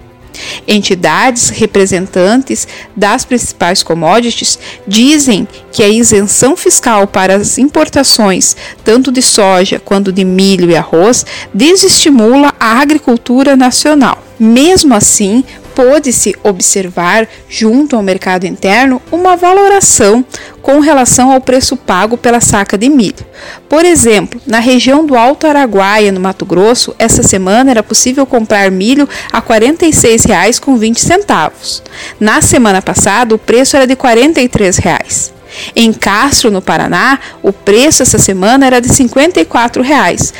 Entidades 0.68 1.50
representantes 1.50 2.68
das 2.96 3.26
principais 3.26 3.84
commodities 3.84 4.58
dizem 4.88 5.48
que 5.72 5.84
a 5.84 5.90
isenção 5.90 6.56
fiscal 6.56 7.08
para 7.08 7.36
as 7.36 7.58
importações, 7.58 8.56
tanto 8.84 9.12
de 9.12 9.22
soja 9.22 9.80
quanto 9.80 10.12
de 10.12 10.24
milho 10.24 10.70
e 10.70 10.76
arroz, 10.76 11.26
desestimula 11.54 12.54
a 12.60 12.80
agricultura 12.80 13.56
nacional. 13.56 14.24
Mesmo 14.40 14.94
assim, 14.94 15.44
pôde-se 15.76 16.36
observar, 16.44 17.28
junto 17.50 17.96
ao 17.96 18.04
mercado 18.04 18.46
interno, 18.46 19.02
uma 19.12 19.36
valoração 19.36 20.24
com 20.62 20.80
relação 20.80 21.32
ao 21.32 21.42
preço 21.42 21.76
pago 21.76 22.18
pela 22.18 22.40
saca 22.40 22.78
de 22.78 22.90
milho. 22.90 23.26
Por 23.68 23.84
exemplo, 23.84 24.40
na 24.48 24.60
região 24.60 25.06
do 25.06 25.18
Alto 25.18 25.46
Araguaia, 25.46 26.12
no 26.12 26.20
Mato 26.20 26.46
Grosso, 26.46 26.96
essa 26.98 27.24
semana 27.24 27.72
era 27.72 27.84
possível 27.84 28.26
comprar 28.26 28.72
milho 28.72 29.08
a 29.32 29.40
R$ 29.40 29.46
46,20. 29.48 31.82
Na 32.20 32.42
semana 32.42 32.82
passada, 32.82 33.36
o 33.36 33.40
preço 33.40 33.76
era 33.76 33.86
de 33.86 33.96
43 33.96 34.78
reais. 34.78 35.34
Em 35.76 35.94
Castro, 35.94 36.50
no 36.50 36.62
Paraná, 36.62 37.20
o 37.42 37.54
preço 37.54 38.02
essa 38.02 38.18
semana 38.18 38.66
era 38.66 38.80
de 38.80 38.90
54 38.90 39.84
reais, 39.84 40.34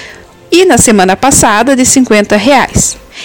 e 0.52 0.66
na 0.66 0.78
semana 0.78 1.16
passada 1.16 1.76
de 1.76 1.82
R$ 1.82 1.90
50. 1.90 2.38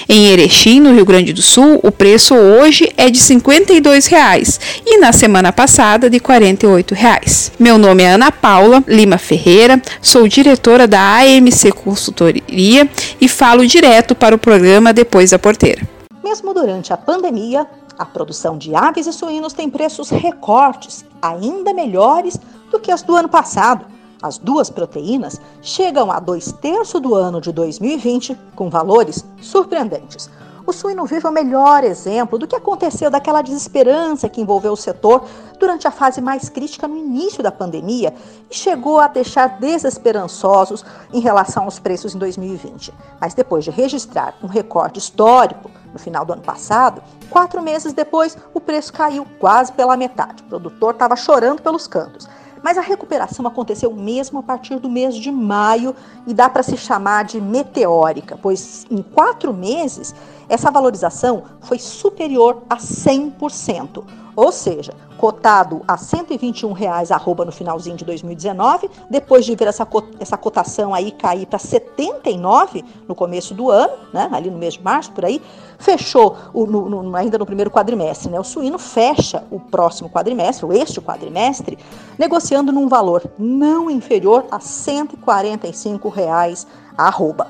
Em 0.08 0.26
Erechim, 0.26 0.80
no 0.80 0.92
Rio 0.92 1.04
Grande 1.04 1.32
do 1.32 1.42
Sul, 1.42 1.80
o 1.82 1.90
preço 1.90 2.34
hoje 2.34 2.92
é 2.96 3.10
de 3.10 3.18
R$ 3.18 3.24
52,00 3.24 4.60
e 4.86 4.98
na 4.98 5.12
semana 5.12 5.52
passada 5.52 6.08
de 6.08 6.18
R$ 6.18 6.24
48,00. 6.24 7.52
Meu 7.58 7.78
nome 7.78 8.02
é 8.02 8.10
Ana 8.10 8.30
Paula 8.30 8.82
Lima 8.86 9.18
Ferreira, 9.18 9.80
sou 10.00 10.28
diretora 10.28 10.86
da 10.86 11.18
AMC 11.18 11.72
Consultoria 11.72 12.88
e 13.20 13.28
falo 13.28 13.66
direto 13.66 14.14
para 14.14 14.34
o 14.34 14.38
programa 14.38 14.92
Depois 14.92 15.30
da 15.30 15.38
Porteira. 15.38 15.82
Mesmo 16.22 16.52
durante 16.52 16.92
a 16.92 16.96
pandemia, 16.96 17.66
a 17.98 18.04
produção 18.04 18.56
de 18.56 18.74
aves 18.74 19.06
e 19.06 19.12
suínos 19.12 19.52
tem 19.52 19.68
preços 19.68 20.10
recortes, 20.10 21.04
ainda 21.20 21.72
melhores 21.72 22.38
do 22.70 22.78
que 22.78 22.92
as 22.92 23.02
do 23.02 23.16
ano 23.16 23.28
passado 23.28 23.97
as 24.22 24.38
duas 24.38 24.68
proteínas 24.70 25.40
chegam 25.62 26.10
a 26.10 26.18
dois 26.18 26.52
terços 26.52 27.00
do 27.00 27.14
ano 27.14 27.40
de 27.40 27.52
2020 27.52 28.36
com 28.54 28.68
valores 28.68 29.24
surpreendentes. 29.40 30.28
O 30.68 30.72
suíno 30.72 31.06
vivo 31.06 31.26
é 31.26 31.30
o 31.30 31.32
melhor 31.32 31.82
exemplo 31.82 32.38
do 32.38 32.46
que 32.46 32.54
aconteceu 32.54 33.10
daquela 33.10 33.40
desesperança 33.40 34.28
que 34.28 34.42
envolveu 34.42 34.74
o 34.74 34.76
setor 34.76 35.24
durante 35.58 35.88
a 35.88 35.90
fase 35.90 36.20
mais 36.20 36.50
crítica 36.50 36.86
no 36.86 36.94
início 36.94 37.42
da 37.42 37.50
pandemia 37.50 38.12
e 38.50 38.54
chegou 38.54 39.00
a 39.00 39.08
deixar 39.08 39.58
desesperançosos 39.58 40.84
em 41.10 41.20
relação 41.20 41.64
aos 41.64 41.78
preços 41.78 42.14
em 42.14 42.18
2020. 42.18 42.92
Mas 43.18 43.32
depois 43.32 43.64
de 43.64 43.70
registrar 43.70 44.34
um 44.42 44.46
recorde 44.46 44.98
histórico 44.98 45.70
no 45.90 45.98
final 45.98 46.26
do 46.26 46.34
ano 46.34 46.42
passado, 46.42 47.02
quatro 47.30 47.62
meses 47.62 47.94
depois 47.94 48.36
o 48.52 48.60
preço 48.60 48.92
caiu 48.92 49.26
quase 49.38 49.72
pela 49.72 49.96
metade. 49.96 50.42
O 50.42 50.48
produtor 50.48 50.92
estava 50.92 51.16
chorando 51.16 51.62
pelos 51.62 51.86
cantos. 51.86 52.28
Mas 52.62 52.78
a 52.78 52.80
recuperação 52.80 53.46
aconteceu 53.46 53.92
mesmo 53.92 54.38
a 54.38 54.42
partir 54.42 54.78
do 54.78 54.88
mês 54.88 55.14
de 55.14 55.30
maio 55.30 55.94
e 56.26 56.34
dá 56.34 56.48
para 56.48 56.62
se 56.62 56.76
chamar 56.76 57.24
de 57.24 57.40
meteórica, 57.40 58.38
pois 58.40 58.86
em 58.90 59.02
quatro 59.02 59.52
meses 59.52 60.14
essa 60.48 60.70
valorização 60.70 61.44
foi 61.60 61.78
superior 61.78 62.62
a 62.68 62.76
100%. 62.76 64.04
Ou 64.38 64.52
seja, 64.52 64.92
cotado 65.16 65.82
a 65.88 65.96
121 65.96 66.72
reais 66.72 67.10
arroba 67.10 67.44
no 67.44 67.50
finalzinho 67.50 67.96
de 67.96 68.04
2019, 68.04 68.88
depois 69.10 69.44
de 69.44 69.56
ver 69.56 69.66
essa, 69.66 69.84
essa 70.20 70.36
cotação 70.36 70.94
aí 70.94 71.10
cair 71.10 71.44
para 71.44 71.58
79 71.58 72.84
no 73.08 73.16
começo 73.16 73.52
do 73.52 73.68
ano, 73.68 73.94
né, 74.12 74.28
ali 74.30 74.48
no 74.48 74.56
mês 74.56 74.74
de 74.74 74.80
março, 74.80 75.10
por 75.10 75.24
aí, 75.24 75.42
fechou 75.76 76.36
o, 76.54 76.66
no, 76.66 76.88
no, 76.88 77.16
ainda 77.16 77.36
no 77.36 77.44
primeiro 77.44 77.68
quadrimestre. 77.68 78.30
Né, 78.30 78.38
o 78.38 78.44
suíno 78.44 78.78
fecha 78.78 79.42
o 79.50 79.58
próximo 79.58 80.08
quadrimestre, 80.08 80.64
ou 80.64 80.72
este 80.72 81.00
quadrimestre, 81.00 81.76
negociando 82.16 82.70
num 82.70 82.86
valor 82.86 83.24
não 83.36 83.90
inferior 83.90 84.46
a 84.52 84.60
145 84.60 86.08
reais 86.08 86.64
arroba. 86.96 87.48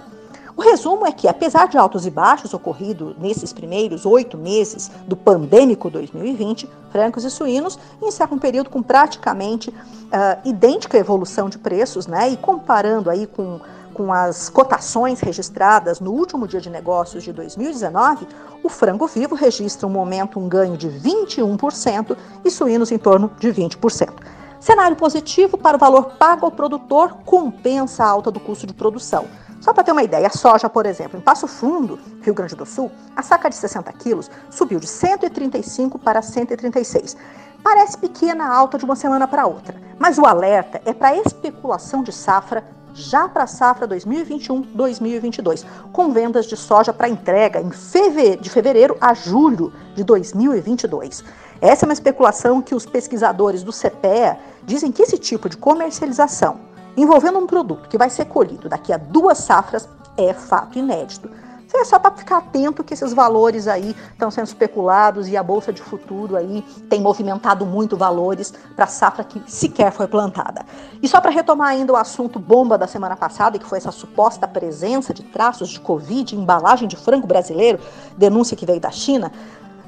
O 0.59 0.61
resumo 0.61 1.07
é 1.07 1.13
que, 1.13 1.29
apesar 1.29 1.69
de 1.69 1.79
altos 1.79 2.05
e 2.05 2.11
baixos 2.11 2.53
ocorridos 2.53 3.15
nesses 3.17 3.53
primeiros 3.53 4.05
oito 4.05 4.37
meses 4.37 4.91
do 5.07 5.15
pandêmico 5.15 5.89
2020, 5.89 6.69
francos 6.91 7.23
e 7.23 7.31
suínos 7.31 7.79
encerram 8.03 8.35
um 8.35 8.41
período 8.41 8.69
com 8.69 8.83
praticamente 8.83 9.71
uh, 9.71 9.75
idêntica 10.45 10.99
evolução 10.99 11.49
de 11.49 11.59
preços, 11.59 12.09
né? 12.09 12.31
E 12.31 12.37
comparando 12.37 13.09
aí 13.09 13.25
com, 13.29 13.61
com 13.95 14.13
as 14.13 14.49
cotações 14.49 15.21
registradas 15.21 16.01
no 16.01 16.11
último 16.11 16.49
dia 16.49 16.61
de 16.61 16.71
negócios 16.71 17.23
de 17.23 17.33
2019, 17.33 18.27
o 18.61 18.69
frango 18.69 19.07
vivo 19.07 19.37
registra 19.37 19.87
um 19.87 19.91
momento 19.91 20.41
um 20.41 20.49
ganho 20.49 20.77
de 20.77 20.89
21% 20.89 22.17
e 22.45 22.51
suínos 22.51 22.91
em 22.91 22.99
torno 22.99 23.31
de 23.39 23.53
20%. 23.53 24.11
Cenário 24.59 24.97
positivo 24.97 25.57
para 25.57 25.77
o 25.77 25.81
valor 25.81 26.15
pago 26.19 26.47
ao 26.47 26.51
produtor 26.51 27.19
compensa 27.25 28.03
a 28.03 28.09
alta 28.09 28.29
do 28.29 28.41
custo 28.41 28.67
de 28.67 28.75
produção. 28.75 29.25
Só 29.61 29.73
para 29.73 29.83
ter 29.83 29.93
uma 29.93 30.03
ideia, 30.03 30.29
a 30.29 30.31
soja, 30.31 30.69
por 30.69 30.87
exemplo, 30.87 31.19
em 31.19 31.23
Passo 31.23 31.49
Fundo, 31.49 31.99
Rio 32.23 32.35
Grande 32.35 32.55
do 32.55 32.65
Sul, 32.65 32.91
a 33.17 33.23
saca 33.23 33.51
de 33.51 33.57
60 33.57 33.93
quilos 33.95 34.31
subiu 34.51 34.79
de 34.79 34.87
135 34.87 35.99
para 35.99 36.23
136. 36.23 37.17
Parece 37.63 37.99
pequena 37.99 38.45
a 38.45 38.55
alta 38.55 38.79
de 38.79 38.85
uma 38.85 38.95
semana 38.95 39.27
para 39.27 39.47
outra, 39.47 39.75
mas 39.99 40.17
o 40.17 40.25
alerta 40.25 40.81
é 40.85 40.93
para 40.93 41.17
especulação 41.17 42.03
de 42.03 42.13
safra 42.13 42.65
já 42.95 43.29
para 43.29 43.45
a 43.45 43.47
safra 43.47 43.87
2021-2022, 43.89 45.65
com 45.93 46.13
vendas 46.13 46.47
de 46.47 46.57
soja 46.57 46.93
para 46.93 47.09
entrega 47.09 47.61
em 47.61 47.71
feve 47.71 48.37
de 48.37 48.51
fevereiro 48.51 48.97
a 49.01 49.15
julho 49.15 49.73
de 49.95 50.03
2022. 50.05 51.25
Essa 51.61 51.85
é 51.85 51.87
uma 51.89 51.93
especulação 51.93 52.63
que 52.63 52.75
os 52.75 52.87
pesquisadores 52.87 53.63
do 53.63 53.73
CPEA 53.73 54.39
dizem 54.65 54.93
que 54.93 55.03
esse 55.03 55.19
tipo 55.19 55.49
de 55.49 55.57
comercialização 55.57 56.68
envolvendo 57.03 57.39
um 57.39 57.47
produto 57.47 57.89
que 57.89 57.99
vai 57.99 58.11
ser 58.11 58.27
colhido 58.27 58.69
daqui 58.69 58.93
a 58.93 58.97
duas 58.97 59.39
safras 59.39 59.89
é 60.16 60.33
fato 60.33 60.79
inédito. 60.79 61.31
É 61.75 61.85
só 61.85 61.99
para 61.99 62.16
ficar 62.16 62.39
atento 62.39 62.83
que 62.83 62.95
esses 62.95 63.12
valores 63.12 63.69
aí 63.69 63.95
estão 64.12 64.31
sendo 64.31 64.47
especulados 64.47 65.29
e 65.29 65.37
a 65.37 65.43
bolsa 65.43 65.70
de 65.70 65.83
futuro 65.83 66.35
aí 66.35 66.62
tem 66.89 67.01
movimentado 67.01 67.66
muito 67.66 67.95
valores 67.95 68.55
para 68.75 68.87
a 68.87 68.89
safra 68.89 69.23
que 69.23 69.41
sequer 69.47 69.93
foi 69.93 70.07
plantada. 70.07 70.65
E 71.03 71.07
só 71.07 71.20
para 71.20 71.31
retomar 71.31 71.69
ainda 71.69 71.93
o 71.93 71.97
assunto 71.97 72.39
bomba 72.39 72.79
da 72.79 72.87
semana 72.87 73.16
passada, 73.16 73.59
que 73.59 73.66
foi 73.66 73.79
essa 73.79 73.93
suposta 73.93 74.49
presença 74.49 75.12
de 75.12 75.23
traços 75.23 75.69
de 75.69 75.79
Covid 75.79 76.35
em 76.35 76.41
embalagem 76.41 76.89
de 76.89 76.97
frango 76.97 77.27
brasileiro, 77.27 77.79
denúncia 78.16 78.57
que 78.57 78.65
veio 78.65 78.81
da 78.81 78.91
China, 78.91 79.31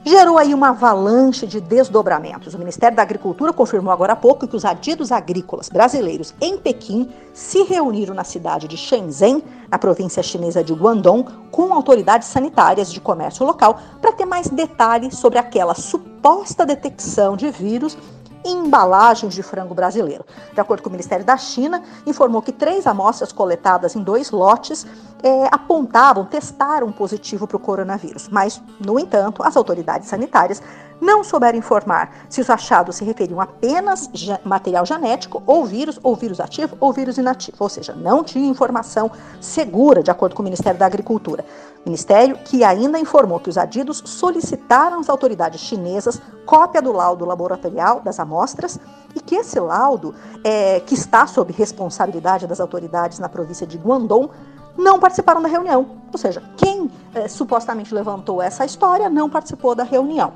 gerou 0.04 0.38
aí 0.38 0.54
uma 0.54 0.70
avalanche 0.70 1.46
de 1.46 1.60
desdobramentos. 1.60 2.54
O 2.54 2.58
Ministério 2.58 2.96
da 2.96 3.02
Agricultura 3.02 3.52
confirmou 3.52 3.92
agora 3.92 4.14
há 4.14 4.16
pouco 4.16 4.46
que 4.46 4.56
os 4.56 4.64
adidos 4.64 5.12
agrícolas 5.12 5.68
brasileiros 5.68 6.34
em 6.40 6.56
Pequim 6.56 7.08
se 7.32 7.62
reuniram 7.62 8.14
na 8.14 8.24
cidade 8.24 8.66
de 8.66 8.76
Shenzhen, 8.76 9.42
na 9.70 9.78
província 9.78 10.22
chinesa 10.22 10.64
de 10.64 10.72
Guangdong, 10.72 11.24
com 11.50 11.72
autoridades 11.72 12.28
sanitárias 12.28 12.90
de 12.92 13.00
comércio 13.00 13.44
local 13.44 13.78
para 14.00 14.12
ter 14.12 14.24
mais 14.24 14.48
detalhes 14.48 15.16
sobre 15.18 15.38
aquela 15.38 15.74
suposta 15.74 16.64
detecção 16.64 17.36
de 17.36 17.50
vírus 17.50 17.96
embalagens 18.44 19.34
de 19.34 19.42
frango 19.42 19.74
brasileiro. 19.74 20.24
De 20.52 20.60
acordo 20.60 20.82
com 20.82 20.88
o 20.88 20.92
Ministério 20.92 21.24
da 21.24 21.36
China, 21.36 21.82
informou 22.06 22.42
que 22.42 22.52
três 22.52 22.86
amostras 22.86 23.32
coletadas 23.32 23.94
em 23.96 24.02
dois 24.02 24.30
lotes 24.30 24.86
é, 25.22 25.48
apontavam, 25.50 26.24
testaram 26.24 26.90
positivo 26.90 27.46
para 27.46 27.56
o 27.56 27.60
coronavírus. 27.60 28.28
Mas, 28.28 28.60
no 28.84 28.98
entanto, 28.98 29.42
as 29.42 29.56
autoridades 29.56 30.08
sanitárias 30.08 30.62
não 31.00 31.24
souberam 31.24 31.58
informar 31.58 32.12
se 32.28 32.40
os 32.40 32.50
achados 32.50 32.96
se 32.96 33.04
referiam 33.04 33.40
apenas 33.40 34.10
material 34.44 34.84
genético, 34.84 35.42
ou 35.46 35.64
vírus, 35.64 35.98
ou 36.02 36.14
vírus 36.14 36.40
ativo, 36.40 36.76
ou 36.78 36.92
vírus 36.92 37.16
inativo. 37.16 37.56
Ou 37.58 37.68
seja, 37.68 37.94
não 37.94 38.22
tinha 38.22 38.48
informação 38.48 39.10
segura, 39.40 40.02
de 40.02 40.10
acordo 40.10 40.34
com 40.34 40.42
o 40.42 40.44
Ministério 40.44 40.78
da 40.78 40.86
Agricultura. 40.86 41.44
Ministério 41.84 42.38
que 42.44 42.62
ainda 42.62 42.98
informou 42.98 43.40
que 43.40 43.48
os 43.48 43.56
adidos 43.56 44.02
solicitaram 44.04 45.00
às 45.00 45.08
autoridades 45.08 45.60
chinesas 45.60 46.20
cópia 46.44 46.82
do 46.82 46.92
laudo 46.92 47.24
laboratorial 47.24 48.00
das 48.00 48.20
amostras 48.20 48.78
e 49.14 49.20
que 49.20 49.36
esse 49.36 49.58
laudo, 49.58 50.14
é, 50.44 50.80
que 50.80 50.94
está 50.94 51.26
sob 51.26 51.52
responsabilidade 51.52 52.46
das 52.46 52.60
autoridades 52.60 53.18
na 53.18 53.28
província 53.28 53.66
de 53.66 53.78
Guangdong, 53.78 54.28
não 54.76 54.98
participaram 54.98 55.40
da 55.40 55.48
reunião. 55.48 55.98
Ou 56.12 56.18
seja, 56.18 56.42
quem 56.56 56.90
é, 57.14 57.28
supostamente 57.28 57.94
levantou 57.94 58.42
essa 58.42 58.64
história 58.64 59.08
não 59.08 59.30
participou 59.30 59.74
da 59.74 59.84
reunião. 59.84 60.32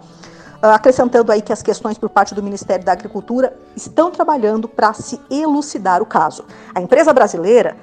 Uh, 0.63 0.69
acrescentando 0.69 1.31
aí 1.31 1.43
que 1.43 1.53
as 1.53 1.63
questões 1.63 1.99
por 1.99 2.09
parte 2.09 2.35
do 2.35 2.43
Ministério 2.43 2.85
da 2.85 2.93
Agricultura 2.93 3.55
estão 3.77 4.11
trabalhando 4.11 4.67
para 4.67 4.95
se 4.95 5.21
elucidar 5.29 6.01
o 6.01 6.07
caso. 6.07 6.45
A 6.75 6.81
empresa 6.81 7.13
brasileira 7.13 7.77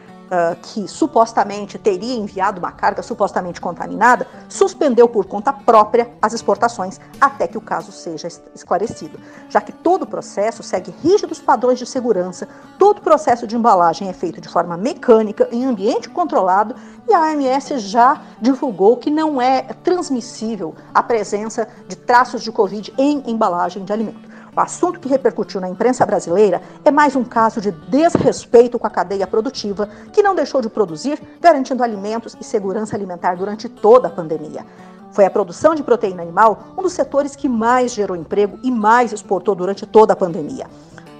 que 0.61 0.87
supostamente 0.87 1.77
teria 1.77 2.15
enviado 2.15 2.59
uma 2.59 2.71
carga 2.71 3.03
supostamente 3.03 3.59
contaminada, 3.59 4.25
suspendeu 4.47 5.07
por 5.07 5.25
conta 5.25 5.51
própria 5.51 6.09
as 6.21 6.31
exportações 6.31 6.99
até 7.19 7.47
que 7.47 7.57
o 7.57 7.61
caso 7.61 7.91
seja 7.91 8.29
esclarecido, 8.55 9.19
já 9.49 9.59
que 9.59 9.73
todo 9.73 10.03
o 10.03 10.07
processo 10.07 10.63
segue 10.63 10.93
rígidos 11.03 11.39
padrões 11.39 11.79
de 11.79 11.85
segurança, 11.85 12.47
todo 12.79 12.99
o 12.99 13.01
processo 13.01 13.45
de 13.45 13.57
embalagem 13.57 14.07
é 14.07 14.13
feito 14.13 14.39
de 14.39 14.47
forma 14.47 14.77
mecânica, 14.77 15.49
em 15.51 15.65
ambiente 15.65 16.09
controlado, 16.09 16.75
e 17.09 17.13
a 17.13 17.21
OMS 17.21 17.79
já 17.79 18.21
divulgou 18.39 18.95
que 18.97 19.09
não 19.09 19.41
é 19.41 19.61
transmissível 19.83 20.73
a 20.93 21.03
presença 21.03 21.67
de 21.87 21.95
traços 21.97 22.41
de 22.41 22.51
Covid 22.51 22.93
em 22.97 23.21
embalagem 23.29 23.83
de 23.83 23.91
alimento. 23.91 24.31
O 24.53 24.59
assunto 24.59 24.99
que 24.99 25.07
repercutiu 25.07 25.61
na 25.61 25.69
imprensa 25.69 26.05
brasileira 26.05 26.61
é 26.83 26.91
mais 26.91 27.15
um 27.15 27.23
caso 27.23 27.61
de 27.61 27.71
desrespeito 27.71 28.77
com 28.77 28.85
a 28.85 28.89
cadeia 28.89 29.25
produtiva, 29.25 29.87
que 30.11 30.21
não 30.21 30.35
deixou 30.35 30.61
de 30.61 30.69
produzir, 30.69 31.21
garantindo 31.39 31.81
alimentos 31.81 32.35
e 32.39 32.43
segurança 32.43 32.93
alimentar 32.93 33.35
durante 33.35 33.69
toda 33.69 34.09
a 34.09 34.11
pandemia. 34.11 34.65
Foi 35.13 35.25
a 35.25 35.29
produção 35.29 35.73
de 35.73 35.83
proteína 35.83 36.21
animal 36.21 36.73
um 36.77 36.81
dos 36.81 36.91
setores 36.91 37.33
que 37.33 37.47
mais 37.47 37.93
gerou 37.93 38.15
emprego 38.15 38.59
e 38.61 38.69
mais 38.69 39.13
exportou 39.13 39.55
durante 39.55 39.85
toda 39.85 40.11
a 40.11 40.17
pandemia. 40.17 40.67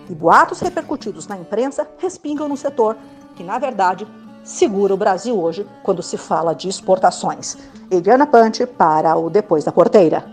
E 0.09 0.13
boatos 0.13 0.59
repercutidos 0.59 1.25
na 1.25 1.37
imprensa 1.37 1.87
respingam 1.99 2.49
no 2.49 2.57
setor, 2.57 2.97
que 3.35 3.43
na 3.43 3.57
verdade 3.57 4.05
segura 4.43 4.93
o 4.93 4.97
Brasil 4.97 5.41
hoje 5.41 5.65
quando 5.83 6.03
se 6.03 6.17
fala 6.17 6.53
de 6.53 6.67
exportações. 6.67 7.57
Eliana 7.89 8.27
Pante 8.27 8.65
para 8.65 9.15
o 9.15 9.29
Depois 9.29 9.63
da 9.63 9.71
Porteira. 9.71 10.25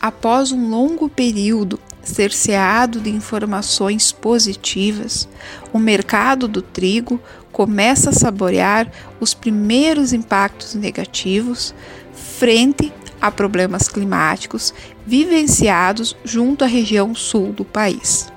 Após 0.00 0.50
um 0.50 0.70
longo 0.70 1.10
período 1.10 1.78
cerceado 2.02 3.00
de 3.00 3.10
informações 3.10 4.12
positivas, 4.12 5.28
o 5.72 5.78
mercado 5.78 6.48
do 6.48 6.62
trigo 6.62 7.20
começa 7.52 8.10
a 8.10 8.12
saborear 8.12 8.90
os 9.20 9.34
primeiros 9.34 10.12
impactos 10.12 10.74
negativos 10.74 11.74
frente 12.12 12.92
a 13.20 13.30
problemas 13.30 13.88
climáticos 13.88 14.72
vivenciados 15.06 16.16
junto 16.24 16.64
à 16.64 16.66
região 16.66 17.14
sul 17.14 17.52
do 17.52 17.64
país, 17.64 18.32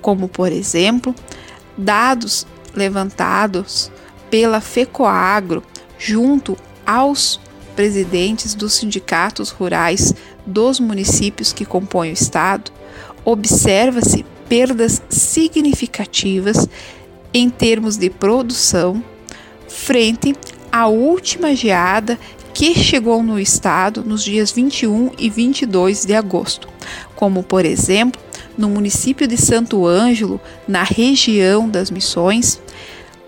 como, 0.00 0.28
por 0.28 0.50
exemplo, 0.50 1.14
dados 1.76 2.46
levantados 2.74 3.90
pela 4.30 4.60
FECOAGRO 4.60 5.62
junto 5.98 6.56
aos 6.86 7.40
presidentes 7.76 8.54
dos 8.54 8.74
sindicatos 8.74 9.50
rurais 9.50 10.14
dos 10.46 10.78
municípios 10.78 11.52
que 11.52 11.64
compõem 11.64 12.10
o 12.10 12.14
estado, 12.14 12.70
observa-se 13.24 14.24
perdas 14.48 15.02
significativas 15.08 16.68
em 17.32 17.48
termos 17.48 17.96
de 17.96 18.10
produção 18.10 19.02
frente 19.68 20.36
à 20.70 20.86
última 20.86 21.54
geada 21.54 22.18
que 22.52 22.74
chegou 22.74 23.22
no 23.22 23.38
estado 23.38 24.04
nos 24.04 24.22
dias 24.22 24.52
21 24.52 25.10
e 25.18 25.28
22 25.28 26.04
de 26.04 26.14
agosto, 26.14 26.68
como 27.16 27.42
por 27.42 27.64
exemplo 27.64 28.20
no 28.56 28.68
município 28.68 29.26
de 29.26 29.36
Santo 29.36 29.84
Ângelo, 29.86 30.40
na 30.68 30.84
região 30.84 31.68
das 31.68 31.90
Missões, 31.90 32.60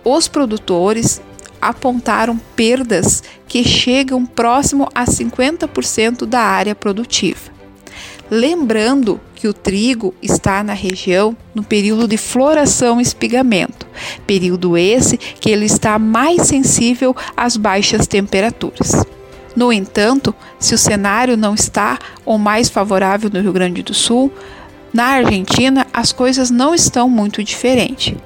os 0.05 0.29
produtores 0.29 1.21
apontaram 1.61 2.39
perdas 2.55 3.25
que 3.49 3.65
chegam 3.65 4.25
próximo 4.25 4.89
a 4.95 5.05
50% 5.05 6.27
da 6.27 6.41
área 6.41 6.75
produtiva. 6.75 7.51
Lembrando 8.31 9.21
que 9.47 9.49
o 9.49 9.55
trigo 9.55 10.13
está 10.21 10.65
na 10.65 10.73
região 10.73 11.37
no 11.55 11.63
período 11.63 12.09
de 12.09 12.17
floração 12.17 12.99
e 12.99 13.03
espigamento, 13.03 13.87
período 14.27 14.77
esse 14.77 15.17
que 15.17 15.49
ele 15.49 15.67
está 15.67 16.01
mais 16.01 16.49
sensível 16.49 17.15
às 17.37 17.57
baixas 17.57 18.09
temperaturas. 18.09 19.07
No 19.55 19.73
entanto, 19.73 20.35
se 20.59 20.75
o 20.75 20.79
cenário 20.79 21.37
não 21.37 21.55
está 21.55 21.97
ou 22.25 22.39
mais 22.39 22.69
favorável 22.69 23.31
no 23.33 23.41
Rio 23.41 23.53
Grande 23.53 23.85
do 23.85 23.95
Sul, 23.95 24.33
na 24.93 25.05
Argentina 25.05 25.87
as 25.93 26.11
coisas 26.11 26.51
não 26.51 26.75
estão 26.75 27.09
muito 27.09 27.45
diferentes. 27.45 28.17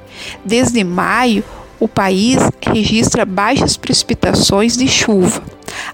Desde 0.43 0.83
maio, 0.83 1.45
o 1.81 1.89
país 1.89 2.37
registra 2.61 3.25
baixas 3.25 3.77
precipitações 3.77 4.77
de 4.77 4.87
chuva, 4.87 5.43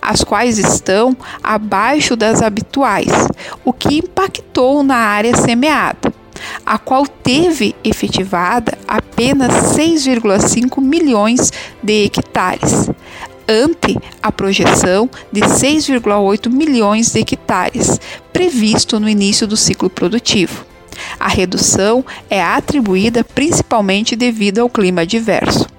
as 0.03 0.25
quais 0.25 0.59
estão 0.59 1.17
abaixo 1.43 2.17
das 2.17 2.43
habituais, 2.43 3.29
o 3.65 3.73
que 3.73 3.99
impactou 3.99 4.83
na 4.83 4.97
área 4.97 5.37
semeada, 5.37 6.13
a 6.65 6.77
qual 6.77 7.07
teve 7.07 7.75
efetivada 7.85 8.77
apenas 8.87 9.53
6,5 9.77 10.83
milhões 10.83 11.53
de 11.83 12.05
hectares, 12.05 12.91
ante 13.49 13.97
a 14.21 14.33
projeção 14.33 15.09
de 15.31 15.41
6,8 15.41 16.51
milhões 16.51 17.13
de 17.13 17.21
hectares 17.21 18.01
previsto 18.33 18.99
no 18.99 19.09
início 19.09 19.47
do 19.47 19.57
ciclo 19.57 19.89
produtivo. 19.89 20.67
A 21.21 21.29
redução 21.29 22.05
é 22.29 22.43
atribuída 22.43 23.23
principalmente 23.23 24.17
devido 24.17 24.59
ao 24.59 24.69
clima 24.69 25.03
adverso. 25.03 25.76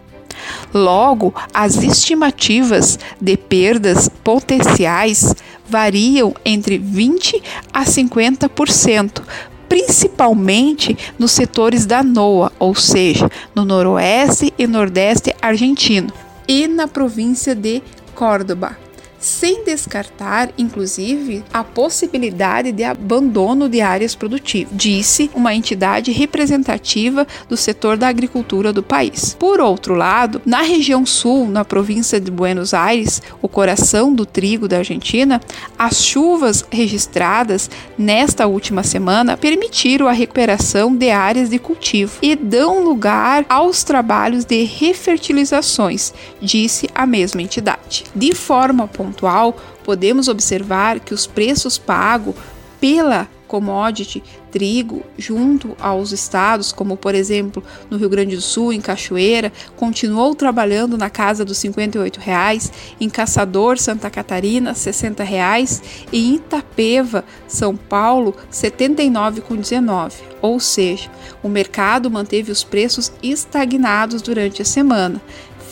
Logo, 0.77 1.33
as 1.51 1.81
estimativas 1.81 2.99
de 3.19 3.35
perdas 3.35 4.07
potenciais 4.23 5.33
variam 5.67 6.35
entre 6.45 6.77
20 6.77 7.41
a 7.73 7.83
50%, 7.83 9.23
principalmente 9.67 10.95
nos 11.17 11.31
setores 11.31 11.87
da 11.87 12.03
NOA, 12.03 12.51
ou 12.59 12.75
seja, 12.75 13.27
no 13.55 13.65
noroeste 13.65 14.53
e 14.55 14.67
nordeste 14.67 15.35
argentino, 15.41 16.13
e 16.47 16.67
na 16.67 16.87
província 16.87 17.55
de 17.55 17.81
Córdoba, 18.13 18.77
sem 19.19 19.63
descartar, 19.63 20.49
inclusive, 20.57 21.43
a 21.51 21.63
possibilidade 21.63 22.71
de 22.71 22.83
abandono 22.83 23.67
de 23.67 23.81
áreas 23.81 24.15
produtivas, 24.15 24.73
disse 24.75 25.29
uma 25.33 25.53
entidade 25.53 26.11
representativa 26.11 27.25
do 27.49 27.57
setor 27.57 27.97
da 27.97 28.07
agricultura 28.07 28.71
do 28.71 28.83
país. 28.83 29.35
Por 29.39 29.59
outro 29.59 29.95
lado, 29.95 30.41
na 30.45 30.61
região 30.61 31.05
sul, 31.05 31.47
na 31.47 31.65
província 31.65 32.19
de 32.19 32.31
Buenos 32.31 32.73
Aires, 32.73 33.21
o 33.41 33.47
coração 33.47 34.13
do 34.13 34.25
trigo 34.25 34.67
da 34.67 34.77
Argentina, 34.77 35.41
as 35.77 36.03
chuvas 36.03 36.65
registradas 36.69 37.69
nesta 37.97 38.47
última 38.47 38.83
semana 38.83 39.37
permitiram 39.37 40.07
a 40.07 40.11
recuperação 40.11 40.95
de 40.95 41.09
áreas 41.09 41.49
de 41.49 41.59
cultivo 41.59 42.19
e 42.21 42.35
dão 42.35 42.83
lugar 42.83 43.45
aos 43.49 43.83
trabalhos 43.83 44.45
de 44.45 44.63
refertilizações, 44.63 46.13
disse 46.41 46.89
a 46.93 47.05
mesma 47.05 47.41
entidade. 47.41 48.05
De 48.15 48.33
forma 48.33 48.87
pontual, 49.07 49.55
podemos 49.83 50.27
observar 50.27 50.99
que 50.99 51.13
os 51.13 51.25
preços 51.25 51.77
pagos 51.77 52.35
pela 52.79 53.27
commodity 53.47 54.21
trigo 54.51 55.03
junto 55.17 55.75
aos 55.79 56.11
estados, 56.11 56.71
como 56.71 56.97
por 56.97 57.15
exemplo 57.15 57.63
no 57.89 57.97
Rio 57.97 58.09
Grande 58.09 58.35
do 58.35 58.41
Sul, 58.41 58.73
em 58.73 58.81
Cachoeira, 58.81 59.51
continuou 59.75 60.35
trabalhando 60.35 60.97
na 60.97 61.09
casa 61.09 61.45
dos 61.45 61.57
58 61.57 62.19
reais, 62.19 62.71
em 62.99 63.09
Caçador, 63.09 63.77
Santa 63.77 64.09
Catarina, 64.09 64.73
60 64.73 65.23
reais, 65.23 65.81
e 66.11 66.29
em 66.29 66.35
Itapeva, 66.35 67.23
São 67.47 67.75
Paulo, 67.75 68.31
R$ 68.31 68.47
79,19. 68.51 70.13
Ou 70.41 70.59
seja, 70.59 71.09
o 71.41 71.49
mercado 71.49 72.11
manteve 72.11 72.51
os 72.51 72.63
preços 72.63 73.11
estagnados 73.23 74.21
durante 74.21 74.61
a 74.61 74.65
semana, 74.65 75.21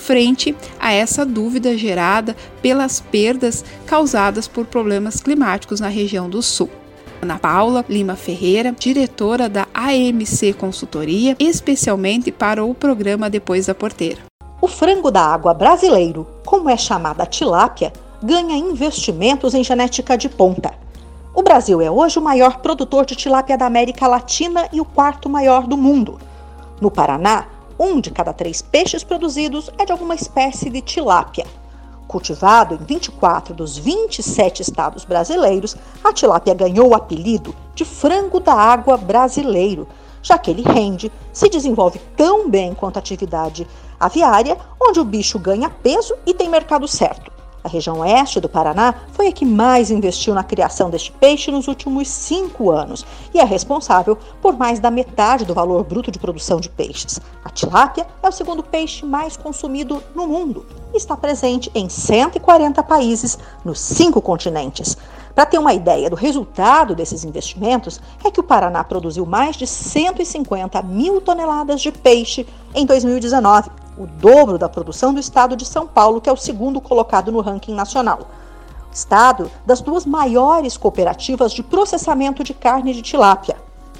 frente 0.06 0.56
a 0.80 0.94
essa 0.94 1.26
dúvida 1.26 1.76
gerada 1.76 2.36
pelas 2.62 3.02
perdas 3.02 3.66
causadas 3.88 4.48
por 4.48 4.66
problemas 4.68 5.20
climáticos 5.20 5.80
na 5.80 5.88
região 5.88 6.30
do 6.30 6.44
Sul. 6.44 6.70
Ana 7.22 7.40
Paula 7.40 7.84
Lima 7.90 8.16
Ferreira, 8.16 8.72
diretora 8.72 9.50
da 9.50 9.66
AMC 9.74 10.54
Consultoria, 10.54 11.36
especialmente 11.40 12.32
para 12.32 12.64
o 12.64 12.76
programa 12.76 13.32
Depois 13.32 13.66
da 13.66 13.74
Porteira. 13.74 14.22
O 14.62 14.68
frango 14.68 15.10
da 15.10 15.22
água 15.22 15.54
brasileiro, 15.56 16.28
como 16.46 16.70
é 16.70 16.78
chamada 16.78 17.26
tilápia, 17.26 17.92
ganha 18.22 18.56
investimentos 18.56 19.56
em 19.56 19.64
genética 19.64 20.16
de 20.16 20.30
ponta. 20.30 20.72
O 21.34 21.42
Brasil 21.42 21.82
é 21.82 21.90
hoje 21.90 22.20
o 22.20 22.22
maior 22.22 22.60
produtor 22.60 23.06
de 23.06 23.16
tilápia 23.16 23.58
da 23.58 23.66
América 23.66 24.08
Latina 24.08 24.70
e 24.72 24.80
o 24.80 24.86
quarto 24.86 25.28
maior 25.28 25.66
do 25.66 25.76
mundo. 25.76 26.20
No 26.80 26.92
Paraná, 26.92 27.48
um 27.80 28.00
de 28.00 28.12
cada 28.12 28.34
três 28.34 28.62
peixes 28.62 29.04
produzidos 29.04 29.70
é 29.78 29.86
de 29.86 29.92
alguma 29.92 30.16
espécie 30.16 30.70
de 30.70 30.82
tilápia. 30.82 31.46
Cultivado 32.08 32.76
em 32.76 32.86
24 32.86 33.54
dos 33.54 33.78
27 33.78 34.62
estados 34.62 35.04
brasileiros, 35.04 35.76
a 36.04 36.14
tilápia 36.14 36.54
ganhou 36.54 36.90
o 36.90 36.96
apelido 36.96 37.56
de 37.74 37.84
frango 37.84 38.40
da 38.40 38.54
água 38.54 38.96
brasileiro, 38.96 39.88
já 40.22 40.38
que 40.38 40.50
ele 40.52 40.62
rende, 40.62 41.12
se 41.34 41.50
desenvolve 41.50 42.00
tão 42.16 42.50
bem 42.50 42.74
quanto 42.74 42.98
a 42.98 43.00
atividade 43.00 43.68
aviária, 44.00 44.58
onde 44.82 45.00
o 45.00 45.06
bicho 45.06 45.38
ganha 45.38 45.70
peso 45.70 46.16
e 46.26 46.34
tem 46.34 46.50
mercado 46.50 46.88
certo. 46.88 47.35
A 47.66 47.68
região 47.68 48.02
oeste 48.02 48.40
do 48.40 48.48
Paraná 48.48 48.94
foi 49.14 49.28
a 49.28 49.32
que 49.32 49.44
mais 49.44 49.90
investiu 49.90 50.36
na 50.36 50.44
criação 50.44 50.88
deste 50.88 51.12
peixe 51.12 51.50
nos 51.50 51.68
últimos 51.68 52.08
cinco 52.08 52.70
anos 52.70 53.04
e 53.34 53.40
é 53.40 53.44
responsável 53.44 54.16
por 54.40 54.56
mais 54.56 54.80
da 54.80 54.92
metade 54.92 55.46
do 55.46 55.54
valor 55.56 55.84
bruto 55.84 56.12
de 56.12 56.20
produção 56.20 56.60
de 56.60 56.70
peixes. 56.70 57.20
A 57.44 57.50
tilápia 57.50 58.06
é 58.22 58.30
o 58.30 58.32
segundo 58.32 58.62
peixe 58.62 59.04
mais 59.04 59.36
consumido 59.36 60.04
no 60.14 60.28
mundo 60.28 60.64
e 60.94 60.98
está 60.98 61.18
presente 61.18 61.72
em 61.74 61.90
140 61.90 62.84
países 62.84 63.36
nos 63.66 63.80
cinco 63.80 64.22
continentes. 64.22 64.96
Para 65.34 65.48
ter 65.48 65.58
uma 65.58 65.74
ideia 65.74 66.08
do 66.08 66.16
resultado 66.16 66.94
desses 66.94 67.24
investimentos, 67.24 68.00
é 68.24 68.30
que 68.30 68.40
o 68.40 68.44
Paraná 68.44 68.84
produziu 68.84 69.26
mais 69.26 69.56
de 69.56 69.66
150 69.66 70.84
mil 70.84 71.20
toneladas 71.20 71.82
de 71.82 71.92
peixe 71.92 72.46
em 72.76 72.86
2019 72.86 73.85
o 73.98 74.06
dobro 74.06 74.58
da 74.58 74.68
produção 74.68 75.14
do 75.14 75.20
estado 75.20 75.56
de 75.56 75.66
São 75.66 75.88
Paulo, 75.88 76.20
que 76.20 76.30
é 76.30 76.34
o 76.34 76.38
segundo 76.38 76.82
colocado 76.82 77.32
no 77.32 77.42
ranking 77.42 77.74
nacional. 77.74 78.28
Estado 78.92 79.52
das 79.66 79.82
duas 79.82 80.06
maiores 80.06 80.78
cooperativas 80.78 81.52
de 81.52 81.64
processamento 81.64 82.44
de 82.44 82.54
carne 82.54 82.94
de 82.94 83.02
tilápia. 83.02 83.56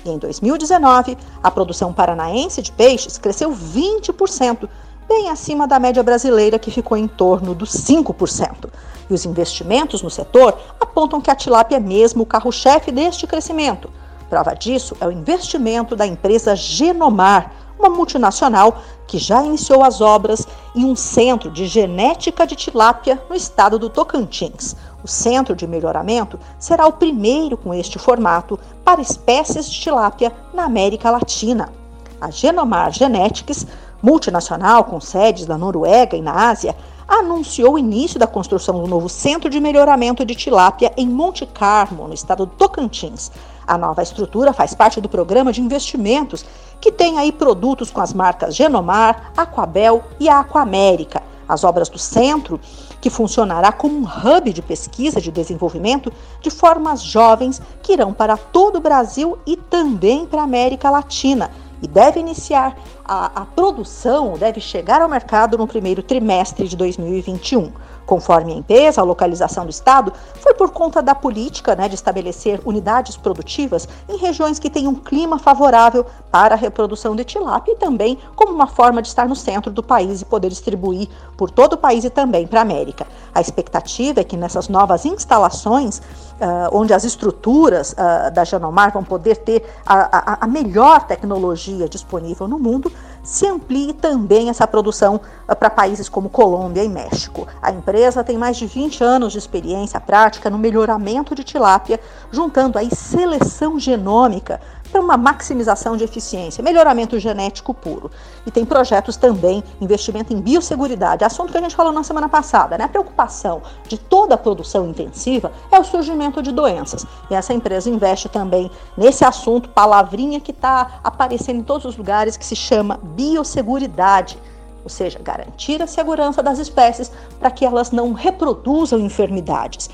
E 0.06 0.10
em 0.10 0.18
2019, 0.18 1.18
a 1.42 1.50
produção 1.50 1.92
paranaense 1.92 2.62
de 2.62 2.72
peixes 2.72 3.18
cresceu 3.18 3.52
20%, 3.52 4.70
bem 5.08 5.30
acima 5.30 5.68
da 5.68 5.80
média 5.80 6.04
brasileira, 6.04 6.60
que 6.60 6.72
ficou 6.72 6.98
em 6.98 7.08
torno 7.08 7.56
dos 7.56 7.72
5%. 7.72 8.70
E 9.10 9.14
os 9.14 9.26
investimentos 9.26 10.02
no 10.02 10.10
setor 10.10 10.58
apontam 10.80 11.22
que 11.22 11.32
a 11.32 11.36
tilápia 11.36 11.78
é 11.78 11.80
mesmo 11.80 12.24
o 12.24 12.26
carro-chefe 12.26 12.92
deste 12.92 13.28
crescimento. 13.28 13.90
Prova 14.30 14.54
disso 14.54 14.96
é 15.00 15.08
o 15.08 15.12
investimento 15.12 15.96
da 15.96 16.06
empresa 16.06 16.56
Genomar, 16.56 17.52
uma 17.78 17.90
multinacional 17.90 18.78
que 19.08 19.18
já 19.18 19.44
iniciou 19.44 19.84
as 19.84 20.02
obras 20.02 20.48
em 20.76 20.86
um 20.86 20.96
centro 20.96 21.52
de 21.52 21.68
genética 21.68 22.46
de 22.46 22.56
tilápia 22.56 23.22
no 23.30 23.36
estado 23.36 23.78
do 23.78 23.90
Tocantins. 23.90 24.76
O 25.04 25.08
centro 25.08 25.56
de 25.56 25.68
melhoramento 25.68 26.40
será 26.58 26.88
o 26.88 26.94
primeiro 26.94 27.56
com 27.56 27.74
este 27.74 28.00
formato 28.00 28.60
para 28.84 29.02
espécies 29.02 29.70
de 29.70 29.80
tilápia 29.80 30.32
na 30.54 30.64
América 30.64 31.12
Latina. 31.12 31.72
A 32.20 32.32
Genomar 32.32 32.92
Genetics, 32.92 33.68
multinacional 34.02 34.84
com 34.86 35.00
sedes 35.00 35.46
na 35.46 35.58
Noruega 35.58 36.18
e 36.18 36.22
na 36.22 36.50
Ásia, 36.50 36.76
anunciou 37.08 37.74
o 37.74 37.80
início 37.80 38.20
da 38.20 38.26
construção 38.26 38.82
do 38.82 38.88
novo 38.88 39.08
centro 39.08 39.50
de 39.50 39.60
melhoramento 39.60 40.26
de 40.26 40.34
tilápia 40.34 40.92
em 40.98 41.08
Monte 41.08 41.46
Carmo, 41.46 42.08
no 42.08 42.14
estado 42.14 42.46
do 42.46 42.52
Tocantins. 42.54 43.32
A 43.68 43.78
nova 43.78 44.02
estrutura 44.04 44.54
faz 44.54 44.74
parte 44.74 45.02
do 45.02 45.10
programa 45.10 45.52
de 45.52 45.62
investimentos 45.62 46.46
que 46.80 46.92
tem 46.92 47.18
aí 47.18 47.32
produtos 47.32 47.92
com 47.92 48.02
as 48.02 48.14
marcas 48.14 48.56
Genomar, 48.56 49.32
Aquabel 49.36 50.04
e 50.20 50.30
Aquamérica. 50.30 51.22
As 51.48 51.64
obras 51.64 51.90
do 51.90 52.00
centro, 52.00 52.60
que 53.00 53.10
funcionará 53.10 53.72
como 53.72 53.96
um 54.00 54.04
hub 54.04 54.52
de 54.52 54.62
pesquisa 54.62 55.22
de 55.22 55.32
desenvolvimento 55.32 56.12
de 56.42 56.50
formas 56.50 57.04
jovens 57.04 57.62
que 57.82 57.94
irão 57.94 58.12
para 58.14 58.36
todo 58.36 58.78
o 58.78 58.82
Brasil 58.82 59.38
e 59.46 59.56
também 59.56 60.26
para 60.26 60.42
a 60.42 60.46
América 60.46 60.90
Latina 60.90 61.52
e 61.82 61.88
deve 61.88 62.20
iniciar 62.20 62.76
a, 63.04 63.42
a 63.42 63.46
produção, 63.46 64.34
deve 64.38 64.60
chegar 64.60 65.02
ao 65.02 65.10
mercado 65.10 65.58
no 65.58 65.68
primeiro 65.68 66.02
trimestre 66.02 66.68
de 66.68 66.76
2021. 66.76 67.72
Conforme 68.06 68.54
a 68.54 68.56
empresa, 68.56 69.02
a 69.02 69.04
localização 69.04 69.66
do 69.66 69.70
Estado 69.70 70.14
foi 70.40 70.54
por 70.54 70.70
conta 70.70 71.02
da 71.02 71.16
política 71.16 71.76
né, 71.76 71.90
de 71.90 71.96
estabelecer 71.96 72.62
unidades 72.64 73.18
produtivas 73.18 73.88
em 74.08 74.18
regiões 74.18 74.60
que 74.60 74.70
têm 74.70 74.88
um 74.88 74.96
clima 74.96 75.40
favorável 75.40 76.06
para 76.32 76.54
a 76.54 76.58
reprodução 76.58 77.16
de 77.16 77.24
tilápia 77.24 77.72
e 77.72 77.76
também 77.76 78.18
como 78.36 78.54
uma 78.54 78.68
forma 78.68 79.02
de 79.02 79.08
estar 79.08 79.28
no 79.28 79.36
centro 79.36 79.72
do 79.72 79.82
país 79.82 80.22
e 80.22 80.26
poder 80.26 80.50
distribuir 80.50 81.10
por 81.36 81.50
todo 81.50 81.74
o 81.74 81.78
país 81.78 82.04
e 82.04 82.10
também 82.10 82.46
para 82.46 82.60
a 82.60 82.62
América. 82.62 83.08
A 83.34 83.42
expectativa 83.42 84.22
é 84.22 84.24
que 84.24 84.38
nessas 84.38 84.70
novas 84.70 85.06
instalações, 85.06 86.02
uh, 86.40 86.76
onde 86.78 86.94
as 86.94 87.04
estruturas 87.04 87.94
uh, 87.94 88.32
da 88.32 88.44
Janomar 88.44 88.92
vão 88.92 89.04
poder 89.04 89.38
ter 89.38 89.64
a, 89.86 90.34
a, 90.34 90.38
a 90.42 90.48
melhor 90.48 91.06
tecnologia 91.06 91.88
disponível 91.88 92.48
no 92.48 92.60
mundo, 92.60 92.92
se 93.24 93.48
amplie 93.48 93.94
também 93.94 94.50
essa 94.50 94.68
produção 94.68 95.20
uh, 95.48 95.56
para 95.56 95.70
países 95.70 96.10
como 96.10 96.30
Colômbia 96.30 96.84
e 96.84 96.90
México. 96.90 97.48
A 97.62 97.72
empresa 97.72 98.24
tem 98.24 98.38
mais 98.38 98.58
de 98.58 98.66
20 98.66 99.04
anos 99.04 99.32
de 99.32 99.40
experiência 99.40 100.00
prática 100.00 100.50
no 100.50 100.58
melhoramento 100.58 101.34
de 101.34 101.44
tilápia, 101.44 102.00
juntando 102.32 102.78
aí 102.78 102.90
seleção 102.94 103.80
genômica 103.80 104.60
para 104.96 105.02
uma 105.02 105.18
maximização 105.18 105.98
de 105.98 106.06
eficiência, 106.06 106.64
melhoramento 106.64 107.20
genético 107.20 107.74
puro. 107.74 108.10
E 108.46 108.52
tem 108.52 108.64
projetos 108.64 109.18
também, 109.18 109.62
investimento 109.82 110.32
em 110.32 110.40
biosseguridade, 110.40 111.26
assunto 111.26 111.52
que 111.52 111.58
a 111.58 111.62
gente 111.62 111.76
falou 111.76 111.92
na 111.92 112.02
semana 112.02 112.30
passada, 112.30 112.78
né? 112.78 112.86
A 112.86 112.88
preocupação 112.88 113.62
de 113.90 113.98
toda 113.98 114.36
a 114.36 114.38
produção 114.38 114.88
intensiva 114.88 115.52
é 115.70 115.78
o 115.78 115.84
surgimento 115.84 116.42
de 116.42 116.50
doenças. 116.54 117.06
E 117.30 117.36
essa 117.36 117.54
empresa 117.54 117.90
investe 117.90 118.30
também 118.30 118.72
nesse 118.96 119.26
assunto, 119.26 119.68
palavrinha 119.68 120.40
que 120.40 120.52
está 120.52 121.02
aparecendo 121.04 121.60
em 121.60 121.64
todos 121.64 121.84
os 121.84 121.98
lugares, 121.98 122.38
que 122.38 122.46
se 122.46 122.56
chama 122.56 122.98
biosseguridade 123.04 124.38
ou 124.82 124.90
seja, 124.90 125.18
garantir 125.18 125.82
a 125.82 125.88
segurança 125.88 126.44
das 126.44 126.60
espécies 126.60 127.12
para 127.40 127.50
que 127.50 127.66
elas 127.66 127.90
não 127.90 128.14
reproduzam 128.14 129.00
enfermidades. 129.00 129.90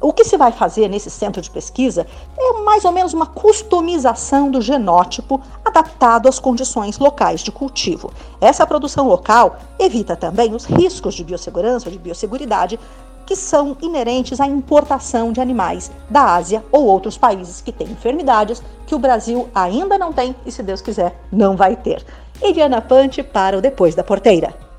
O 0.00 0.14
que 0.14 0.24
se 0.24 0.38
vai 0.38 0.50
fazer 0.50 0.88
nesse 0.88 1.10
centro 1.10 1.42
de 1.42 1.50
pesquisa 1.50 2.06
é 2.38 2.52
mais 2.62 2.86
ou 2.86 2.92
menos 2.92 3.12
uma 3.12 3.26
customização 3.26 4.50
do 4.50 4.62
genótipo 4.62 5.38
adaptado 5.62 6.26
às 6.26 6.38
condições 6.38 6.98
locais 6.98 7.42
de 7.42 7.52
cultivo. 7.52 8.10
Essa 8.40 8.66
produção 8.66 9.06
local 9.06 9.58
evita 9.78 10.16
também 10.16 10.54
os 10.54 10.64
riscos 10.64 11.14
de 11.14 11.22
biossegurança, 11.22 11.90
de 11.90 11.98
biosseguridade, 11.98 12.80
que 13.26 13.36
são 13.36 13.76
inerentes 13.82 14.40
à 14.40 14.46
importação 14.46 15.32
de 15.32 15.40
animais 15.40 15.92
da 16.08 16.34
Ásia 16.34 16.64
ou 16.72 16.86
outros 16.86 17.18
países 17.18 17.60
que 17.60 17.70
têm 17.70 17.90
enfermidades 17.90 18.62
que 18.86 18.94
o 18.94 18.98
Brasil 18.98 19.48
ainda 19.54 19.98
não 19.98 20.12
tem 20.12 20.34
e, 20.46 20.50
se 20.50 20.62
Deus 20.62 20.80
quiser, 20.80 21.14
não 21.30 21.56
vai 21.56 21.76
ter. 21.76 22.04
Eliana 22.40 22.80
Pante 22.80 23.22
para 23.22 23.58
o 23.58 23.60
Depois 23.60 23.94
da 23.94 24.02
Porteira. 24.02 24.69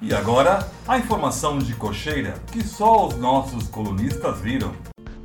E 0.00 0.14
agora, 0.14 0.70
a 0.86 0.96
informação 0.96 1.58
de 1.58 1.74
cocheira 1.74 2.34
que 2.52 2.62
só 2.62 3.08
os 3.08 3.16
nossos 3.16 3.66
colunistas 3.66 4.38
viram. 4.40 4.72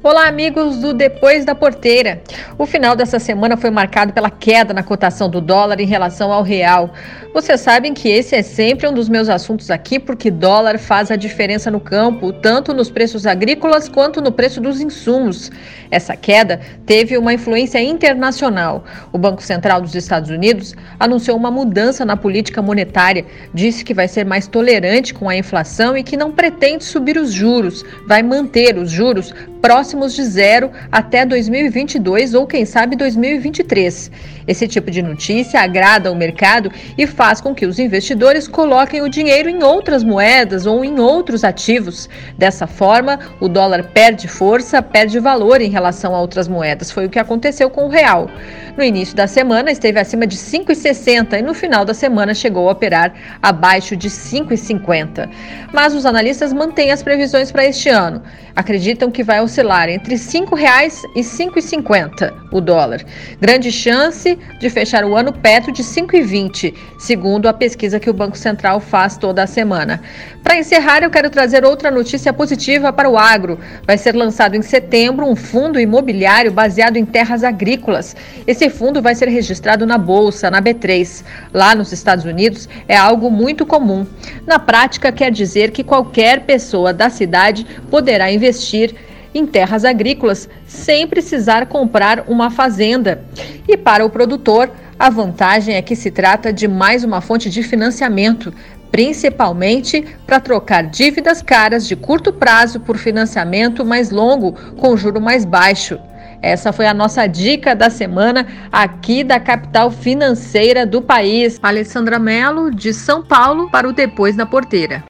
Olá, 0.06 0.28
amigos 0.28 0.80
do 0.80 0.94
Depois 0.94 1.46
da 1.46 1.56
Porteira. 1.56 2.22
O 2.58 2.66
final 2.66 2.94
dessa 2.94 3.20
semana 3.20 3.56
foi 3.56 3.70
marcado 3.70 4.12
pela 4.12 4.30
queda 4.30 4.74
na 4.74 4.84
cotação 4.84 5.30
do 5.30 5.40
dólar 5.40 5.80
em 5.80 5.86
relação 5.86 6.30
ao 6.30 6.44
real. 6.44 6.92
Vocês 7.34 7.62
sabem 7.62 7.94
que 7.94 8.10
esse 8.10 8.36
é 8.36 8.42
sempre 8.42 8.86
um 8.86 8.94
dos 8.94 9.08
meus 9.08 9.30
assuntos 9.30 9.72
aqui, 9.72 9.98
porque 9.98 10.30
dólar 10.30 10.78
faz 10.78 11.10
a 11.10 11.16
diferença 11.16 11.72
no 11.72 11.80
campo, 11.80 12.34
tanto 12.34 12.74
nos 12.74 12.92
preços 12.92 13.26
agrícolas 13.26 13.88
quanto 13.88 14.20
no 14.20 14.30
preço 14.30 14.60
dos 14.60 14.82
insumos. 14.82 15.50
Essa 15.90 16.18
queda 16.18 16.60
teve 16.86 17.18
uma 17.18 17.34
influência 17.34 17.82
internacional. 17.82 18.84
O 19.14 19.18
Banco 19.18 19.42
Central 19.42 19.80
dos 19.80 19.96
Estados 19.96 20.30
Unidos 20.30 20.76
anunciou 21.00 21.38
uma 21.38 21.50
mudança 21.50 22.04
na 22.04 22.18
política 22.18 22.62
monetária, 22.62 23.26
disse 23.54 23.86
que 23.86 23.94
vai 23.94 24.10
ser 24.10 24.26
mais 24.26 24.48
tolerante 24.48 25.14
com 25.14 25.30
a 25.30 25.38
inflação 25.38 25.96
e 25.96 26.04
que 26.04 26.18
não 26.18 26.34
pretende 26.34 26.84
subir 26.84 27.18
os 27.18 27.32
juros, 27.32 27.86
vai 28.06 28.22
manter 28.22 28.78
os 28.78 28.92
juros 28.92 29.34
próximos 29.64 30.14
de 30.14 30.26
zero 30.26 30.70
até 30.92 31.26
2022 31.26 32.34
ou, 32.34 32.46
quem 32.46 32.66
sabe, 32.66 32.98
2023. 32.98 34.12
Esse 34.46 34.68
tipo 34.68 34.92
de 34.92 35.02
notícia 35.02 35.62
agrada 35.62 36.10
ao 36.10 36.16
mercado 36.16 36.70
e 36.98 37.08
faz 37.08 37.40
com 37.40 37.56
que 37.56 37.66
os 37.66 37.80
investidores 37.80 38.46
coloquem 38.46 39.02
o 39.02 39.08
dinheiro 39.08 39.48
em 39.48 39.64
outras 39.64 40.04
moedas 40.04 40.66
ou 40.66 40.84
em 40.84 41.00
outros 41.00 41.46
ativos. 41.46 42.10
Dessa 42.38 42.68
forma, 42.68 43.18
o 43.40 43.48
dólar 43.48 43.86
perde 43.94 44.28
força, 44.28 44.82
perde 44.82 45.18
valor 45.18 45.62
em 45.62 45.70
relação 45.70 46.14
a 46.14 46.20
outras 46.20 46.50
moedas. 46.50 46.92
Foi 46.92 47.06
o 47.06 47.10
que 47.10 47.18
aconteceu 47.18 47.70
com 47.70 47.86
o 47.86 47.90
real. 47.90 48.30
No 48.76 48.84
início 48.84 49.16
da 49.16 49.28
semana 49.28 49.72
esteve 49.72 49.98
acima 49.98 50.28
de 50.28 50.36
5,60 50.36 51.40
e 51.40 51.42
no 51.42 51.54
final 51.54 51.86
da 51.86 51.94
semana 51.94 52.34
chegou 52.34 52.68
a 52.68 52.74
operar 52.74 53.14
abaixo 53.42 53.96
de 53.96 54.10
5,50. 54.10 55.30
Mas 55.72 55.94
os 55.94 56.06
analistas 56.06 56.52
mantêm 56.52 56.92
as 56.92 57.02
previsões 57.02 57.50
para 57.50 57.66
este 57.66 57.88
ano. 57.88 58.22
Acreditam 58.56 59.10
que 59.10 59.24
vai 59.24 59.40
oscilar 59.54 59.88
entre 59.88 60.16
R$ 60.16 60.20
5,00 60.20 61.04
e 61.16 61.22
R$ 61.22 61.28
5,50 61.28 62.34
o 62.52 62.60
dólar. 62.60 63.04
Grande 63.40 63.72
chance 63.72 64.38
de 64.60 64.70
fechar 64.70 65.06
o 65.06 65.16
ano 65.16 65.32
perto 65.32 65.72
de 65.72 65.84
5,20, 65.84 66.74
segundo 66.98 67.48
a 67.48 67.54
pesquisa 67.54 68.00
que 68.00 68.10
o 68.10 68.14
Banco 68.14 68.38
Central 68.38 68.80
faz 68.80 69.18
toda 69.18 69.44
a 69.44 69.48
semana. 69.48 70.02
Para 70.44 70.58
encerrar, 70.58 71.04
eu 71.04 71.10
quero 71.10 71.30
trazer 71.30 71.64
outra 71.66 71.90
notícia 71.90 72.34
positiva 72.34 72.92
para 72.92 73.10
o 73.10 73.18
agro. 73.18 73.60
Vai 73.86 73.98
ser 73.98 74.16
lançado 74.16 74.56
em 74.56 74.62
setembro 74.62 75.26
um 75.26 75.36
fundo 75.36 75.80
imobiliário 75.80 76.52
baseado 76.52 76.98
em 76.98 77.06
terras 77.06 77.44
agrícolas. 77.44 78.16
Esse 78.46 78.70
fundo 78.70 79.02
vai 79.02 79.16
ser 79.16 79.30
registrado 79.30 79.86
na 79.86 79.98
bolsa, 79.98 80.52
na 80.52 80.62
B3. 80.62 81.24
Lá 81.54 81.74
nos 81.74 81.92
Estados 81.92 82.26
Unidos 82.26 82.68
é 82.88 82.96
algo 82.96 83.32
muito 83.32 83.66
comum. 83.66 84.06
Na 84.46 84.60
prática, 84.60 85.12
quer 85.12 85.32
dizer 85.32 85.72
que 85.72 85.84
qualquer 85.84 86.42
pessoa 86.42 86.94
da 86.94 87.10
cidade 87.10 87.66
poderá 87.90 88.32
investir 88.32 88.94
em 89.34 89.46
terras 89.46 89.84
agrícolas 89.86 90.48
sem 90.66 91.08
precisar 91.08 91.66
comprar 91.66 92.26
uma 92.28 92.50
fazenda. 92.50 93.24
E 93.68 93.76
para 93.76 94.06
o 94.06 94.10
produtor, 94.10 94.70
a 94.98 95.10
vantagem 95.10 95.76
é 95.76 95.82
que 95.82 95.96
se 95.96 96.12
trata 96.12 96.54
de 96.54 96.68
mais 96.68 97.04
uma 97.04 97.22
fonte 97.22 97.50
de 97.50 97.64
financiamento, 97.64 98.54
principalmente 98.92 100.06
para 100.26 100.40
trocar 100.40 100.84
dívidas 100.84 101.42
caras 101.42 101.88
de 101.88 101.96
curto 101.96 102.32
prazo 102.32 102.80
por 102.80 102.98
financiamento 102.98 103.84
mais 103.84 104.12
longo 104.12 104.54
com 104.78 104.96
juro 104.96 105.20
mais 105.20 105.46
baixo. 105.46 106.00
Essa 106.44 106.74
foi 106.74 106.86
a 106.86 106.94
nossa 106.94 107.26
dica 107.26 107.74
da 107.74 107.90
semana 107.90 108.46
aqui 108.70 109.24
da 109.24 109.40
capital 109.40 109.90
financeira 109.90 110.86
do 110.86 111.02
país. 111.02 111.58
Alessandra 111.64 112.20
Mello, 112.20 112.70
de 112.70 112.94
São 112.94 113.24
Paulo, 113.24 113.72
para 113.72 113.88
o 113.88 113.94
Depois 113.94 114.36
da 114.36 114.46
Porteira. 114.46 115.06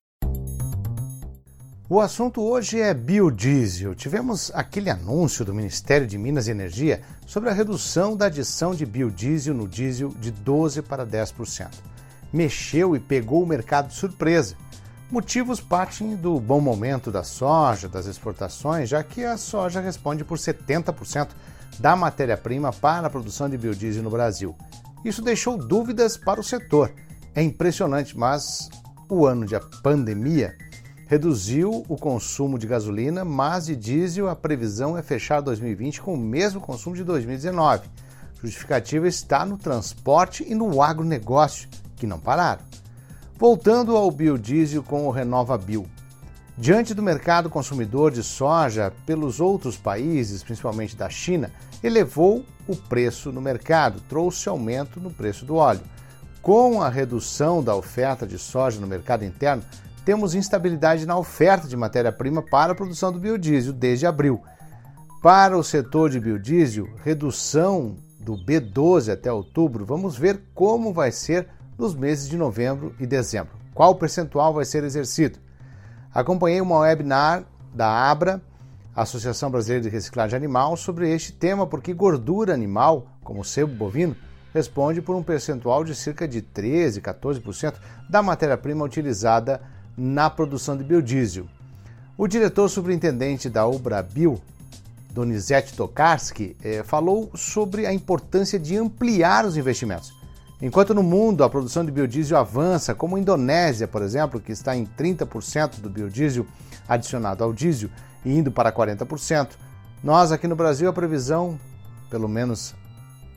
O 1.89 1.99
assunto 1.99 2.41
hoje 2.41 2.79
é 2.79 2.93
biodiesel. 2.93 3.93
Tivemos 3.93 4.49
aquele 4.55 4.89
anúncio 4.89 5.43
do 5.43 5.53
Ministério 5.53 6.07
de 6.07 6.17
Minas 6.17 6.47
e 6.47 6.51
Energia 6.51 7.01
sobre 7.27 7.49
a 7.49 7.53
redução 7.53 8.15
da 8.15 8.27
adição 8.27 8.73
de 8.73 8.85
biodiesel 8.85 9.53
no 9.53 9.67
diesel 9.67 10.07
de 10.17 10.31
12% 10.31 10.81
para 10.83 11.05
10%. 11.05 11.67
Mexeu 12.31 12.95
e 12.95 13.01
pegou 13.01 13.43
o 13.43 13.45
mercado 13.45 13.89
de 13.89 13.95
surpresa. 13.95 14.55
Motivos 15.11 15.59
partem 15.59 16.15
do 16.15 16.39
bom 16.39 16.61
momento 16.61 17.11
da 17.11 17.21
soja, 17.21 17.89
das 17.89 18.05
exportações, 18.05 18.87
já 18.87 19.03
que 19.03 19.25
a 19.25 19.35
soja 19.35 19.81
responde 19.81 20.23
por 20.23 20.37
70% 20.37 21.31
da 21.79 21.97
matéria-prima 21.97 22.71
para 22.71 23.07
a 23.07 23.09
produção 23.09 23.49
de 23.49 23.57
biodiesel 23.57 24.03
no 24.03 24.09
Brasil. 24.09 24.55
Isso 25.03 25.21
deixou 25.21 25.57
dúvidas 25.57 26.15
para 26.15 26.39
o 26.39 26.43
setor. 26.43 26.93
É 27.35 27.43
impressionante, 27.43 28.17
mas 28.17 28.69
o 29.09 29.25
ano 29.25 29.45
de 29.45 29.59
pandemia 29.83 30.55
reduziu 31.13 31.85
o 31.87 31.95
consumo 31.95 32.57
de 32.57 32.65
gasolina, 32.65 33.23
mas 33.23 33.67
de 33.67 33.75
diesel 33.75 34.27
a 34.27 34.35
previsão 34.35 34.97
é 34.97 35.03
fechar 35.03 35.41
2020 35.41 36.01
com 36.01 36.15
o 36.15 36.17
mesmo 36.17 36.59
consumo 36.59 36.95
de 36.95 37.03
2019. 37.03 37.83
A 37.85 38.41
justificativa 38.41 39.07
está 39.07 39.45
no 39.45 39.55
transporte 39.55 40.43
e 40.43 40.55
no 40.55 40.81
agronegócio, 40.81 41.69
que 41.95 42.07
não 42.07 42.19
pararam. 42.19 42.63
Voltando 43.37 43.95
ao 43.95 44.09
biodiesel 44.09 44.81
com 44.81 45.05
o 45.05 45.11
Renova 45.11 45.55
Bio. 45.55 45.85
Diante 46.57 46.95
do 46.95 47.03
mercado 47.03 47.47
consumidor 47.47 48.11
de 48.11 48.23
soja 48.23 48.91
pelos 49.05 49.39
outros 49.39 49.77
países, 49.77 50.41
principalmente 50.41 50.95
da 50.95 51.11
China, 51.11 51.51
elevou 51.83 52.43
o 52.67 52.75
preço 52.75 53.31
no 53.31 53.39
mercado, 53.39 54.01
trouxe 54.09 54.49
aumento 54.49 54.99
no 54.99 55.11
preço 55.11 55.45
do 55.45 55.57
óleo. 55.57 55.81
Com 56.41 56.81
a 56.81 56.89
redução 56.89 57.63
da 57.63 57.75
oferta 57.75 58.25
de 58.25 58.39
soja 58.39 58.81
no 58.81 58.87
mercado 58.87 59.23
interno, 59.23 59.63
temos 60.05 60.35
instabilidade 60.35 61.05
na 61.05 61.17
oferta 61.17 61.67
de 61.67 61.77
matéria-prima 61.77 62.41
para 62.41 62.73
a 62.73 62.75
produção 62.75 63.11
do 63.11 63.19
biodiesel 63.19 63.73
desde 63.73 64.05
abril. 64.05 64.41
Para 65.21 65.57
o 65.57 65.63
setor 65.63 66.09
de 66.09 66.19
biodiesel, 66.19 66.89
redução 67.03 67.95
do 68.19 68.33
B12 68.33 69.11
até 69.11 69.31
outubro, 69.31 69.85
vamos 69.85 70.17
ver 70.17 70.41
como 70.53 70.93
vai 70.93 71.11
ser 71.11 71.47
nos 71.77 71.95
meses 71.95 72.27
de 72.27 72.37
novembro 72.37 72.93
e 72.99 73.05
dezembro. 73.05 73.53
Qual 73.73 73.95
percentual 73.95 74.53
vai 74.53 74.65
ser 74.65 74.83
exercido? 74.83 75.39
Acompanhei 76.13 76.61
uma 76.61 76.79
webinar 76.79 77.45
da 77.73 77.87
ABRA, 78.11 78.41
Associação 78.95 79.49
Brasileira 79.49 79.83
de 79.83 79.89
Reciclagem 79.89 80.37
Animal, 80.37 80.77
sobre 80.77 81.11
este 81.11 81.31
tema, 81.31 81.65
porque 81.65 81.93
gordura 81.93 82.53
animal, 82.53 83.07
como 83.23 83.43
sebo 83.43 83.73
bovino, 83.73 84.15
responde 84.53 85.01
por 85.01 85.15
um 85.15 85.23
percentual 85.23 85.83
de 85.83 85.95
cerca 85.95 86.27
de 86.27 86.41
13, 86.41 87.01
14% 87.01 87.73
da 88.07 88.21
matéria-prima 88.21 88.85
utilizada 88.85 89.59
na 89.97 90.29
produção 90.29 90.75
de 90.75 90.83
biodiesel. 90.83 91.45
O 92.17 92.27
diretor 92.27 92.69
superintendente 92.69 93.49
da 93.49 93.65
Ubrabio, 93.65 94.41
Donizete 95.11 95.75
Tokarski, 95.75 96.55
eh, 96.63 96.83
falou 96.83 97.31
sobre 97.35 97.85
a 97.85 97.93
importância 97.93 98.59
de 98.59 98.75
ampliar 98.75 99.45
os 99.45 99.57
investimentos. 99.57 100.13
Enquanto 100.61 100.93
no 100.93 101.03
mundo 101.03 101.43
a 101.43 101.49
produção 101.49 101.83
de 101.83 101.91
biodiesel 101.91 102.37
avança, 102.37 102.95
como 102.95 103.15
a 103.15 103.19
Indonésia, 103.19 103.87
por 103.87 104.01
exemplo, 104.01 104.39
que 104.39 104.51
está 104.51 104.75
em 104.75 104.85
30% 104.85 105.81
do 105.81 105.89
biodiesel 105.89 106.45
adicionado 106.87 107.43
ao 107.43 107.51
diesel 107.51 107.89
e 108.23 108.31
indo 108.31 108.51
para 108.51 108.71
40%, 108.71 109.49
nós 110.03 110.31
aqui 110.31 110.47
no 110.47 110.55
Brasil 110.55 110.89
a 110.89 110.93
previsão, 110.93 111.59
pelo 112.09 112.29
menos 112.29 112.73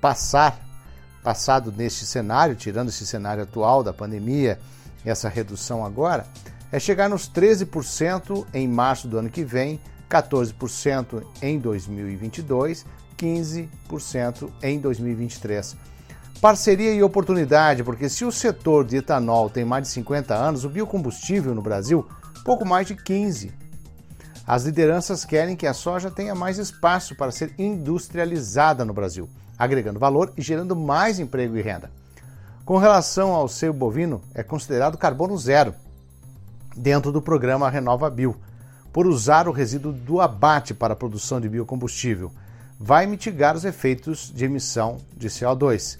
passar, 0.00 0.60
passado 1.22 1.72
neste 1.76 2.06
cenário, 2.06 2.54
tirando 2.54 2.90
esse 2.90 3.04
cenário 3.04 3.42
atual 3.42 3.82
da 3.82 3.92
pandemia 3.92 4.58
essa 5.06 5.28
redução 5.28 5.84
agora, 5.84 6.26
é 6.70 6.78
chegar 6.78 7.08
nos 7.08 7.30
13% 7.30 8.46
em 8.52 8.66
março 8.68 9.08
do 9.08 9.18
ano 9.18 9.30
que 9.30 9.44
vem, 9.44 9.80
14% 10.10 11.22
em 11.40 11.58
2022, 11.58 12.84
15% 13.16 14.50
em 14.62 14.78
2023. 14.78 15.76
Parceria 16.40 16.92
e 16.92 17.02
oportunidade, 17.02 17.82
porque 17.82 18.08
se 18.08 18.24
o 18.24 18.30
setor 18.30 18.84
de 18.84 18.96
etanol 18.96 19.48
tem 19.48 19.64
mais 19.64 19.84
de 19.84 19.88
50 19.90 20.34
anos, 20.34 20.64
o 20.64 20.68
biocombustível 20.68 21.54
no 21.54 21.62
Brasil, 21.62 22.06
pouco 22.44 22.66
mais 22.66 22.86
de 22.86 22.94
15. 22.94 23.52
As 24.46 24.64
lideranças 24.64 25.24
querem 25.24 25.56
que 25.56 25.66
a 25.66 25.74
soja 25.74 26.10
tenha 26.10 26.34
mais 26.34 26.58
espaço 26.58 27.16
para 27.16 27.32
ser 27.32 27.52
industrializada 27.58 28.84
no 28.84 28.92
Brasil, 28.92 29.28
agregando 29.58 29.98
valor 29.98 30.32
e 30.36 30.42
gerando 30.42 30.76
mais 30.76 31.18
emprego 31.18 31.56
e 31.56 31.62
renda. 31.62 31.90
Com 32.66 32.78
relação 32.78 33.30
ao 33.30 33.46
sebo 33.46 33.78
bovino, 33.78 34.20
é 34.34 34.42
considerado 34.42 34.98
carbono 34.98 35.38
zero 35.38 35.72
dentro 36.76 37.12
do 37.12 37.22
programa 37.22 37.70
Renova 37.70 38.10
Bio, 38.10 38.34
por 38.92 39.06
usar 39.06 39.46
o 39.46 39.52
resíduo 39.52 39.92
do 39.92 40.20
abate 40.20 40.74
para 40.74 40.92
a 40.92 40.96
produção 40.96 41.40
de 41.40 41.48
biocombustível. 41.48 42.32
Vai 42.76 43.06
mitigar 43.06 43.54
os 43.54 43.64
efeitos 43.64 44.32
de 44.34 44.46
emissão 44.46 44.98
de 45.16 45.28
CO2. 45.28 45.96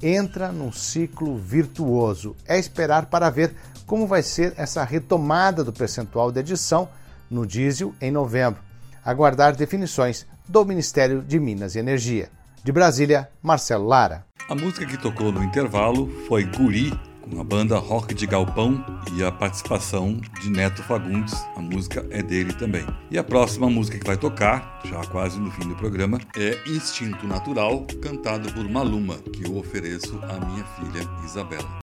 Entra 0.00 0.52
num 0.52 0.70
ciclo 0.70 1.36
virtuoso. 1.36 2.36
É 2.46 2.56
esperar 2.56 3.06
para 3.06 3.28
ver 3.28 3.56
como 3.84 4.06
vai 4.06 4.22
ser 4.22 4.54
essa 4.56 4.84
retomada 4.84 5.64
do 5.64 5.72
percentual 5.72 6.30
de 6.30 6.38
adição 6.38 6.88
no 7.28 7.44
diesel 7.44 7.92
em 8.00 8.12
novembro. 8.12 8.62
Aguardar 9.04 9.56
definições 9.56 10.24
do 10.46 10.64
Ministério 10.64 11.20
de 11.20 11.40
Minas 11.40 11.74
e 11.74 11.80
Energia. 11.80 12.30
De 12.66 12.72
Brasília, 12.72 13.30
Marcelo 13.40 13.86
Lara. 13.86 14.26
A 14.48 14.54
música 14.56 14.84
que 14.84 14.98
tocou 14.98 15.30
no 15.30 15.40
intervalo 15.40 16.08
foi 16.26 16.42
Guri, 16.42 16.92
com 17.20 17.40
a 17.40 17.44
banda 17.44 17.78
Rock 17.78 18.12
de 18.12 18.26
Galpão 18.26 18.84
e 19.14 19.22
a 19.22 19.30
participação 19.30 20.20
de 20.42 20.50
Neto 20.50 20.82
Fagundes. 20.82 21.32
A 21.54 21.60
música 21.60 22.04
é 22.10 22.20
dele 22.24 22.52
também. 22.52 22.84
E 23.08 23.16
a 23.16 23.22
próxima 23.22 23.70
música 23.70 24.00
que 24.00 24.04
vai 24.04 24.16
tocar, 24.16 24.80
já 24.84 25.00
quase 25.04 25.38
no 25.38 25.48
fim 25.52 25.68
do 25.68 25.76
programa, 25.76 26.18
é 26.36 26.58
Instinto 26.66 27.24
Natural, 27.28 27.86
cantado 28.02 28.52
por 28.52 28.68
Maluma, 28.68 29.14
que 29.18 29.46
eu 29.46 29.56
ofereço 29.56 30.18
à 30.24 30.44
minha 30.44 30.64
filha 30.64 31.08
Isabela. 31.24 31.85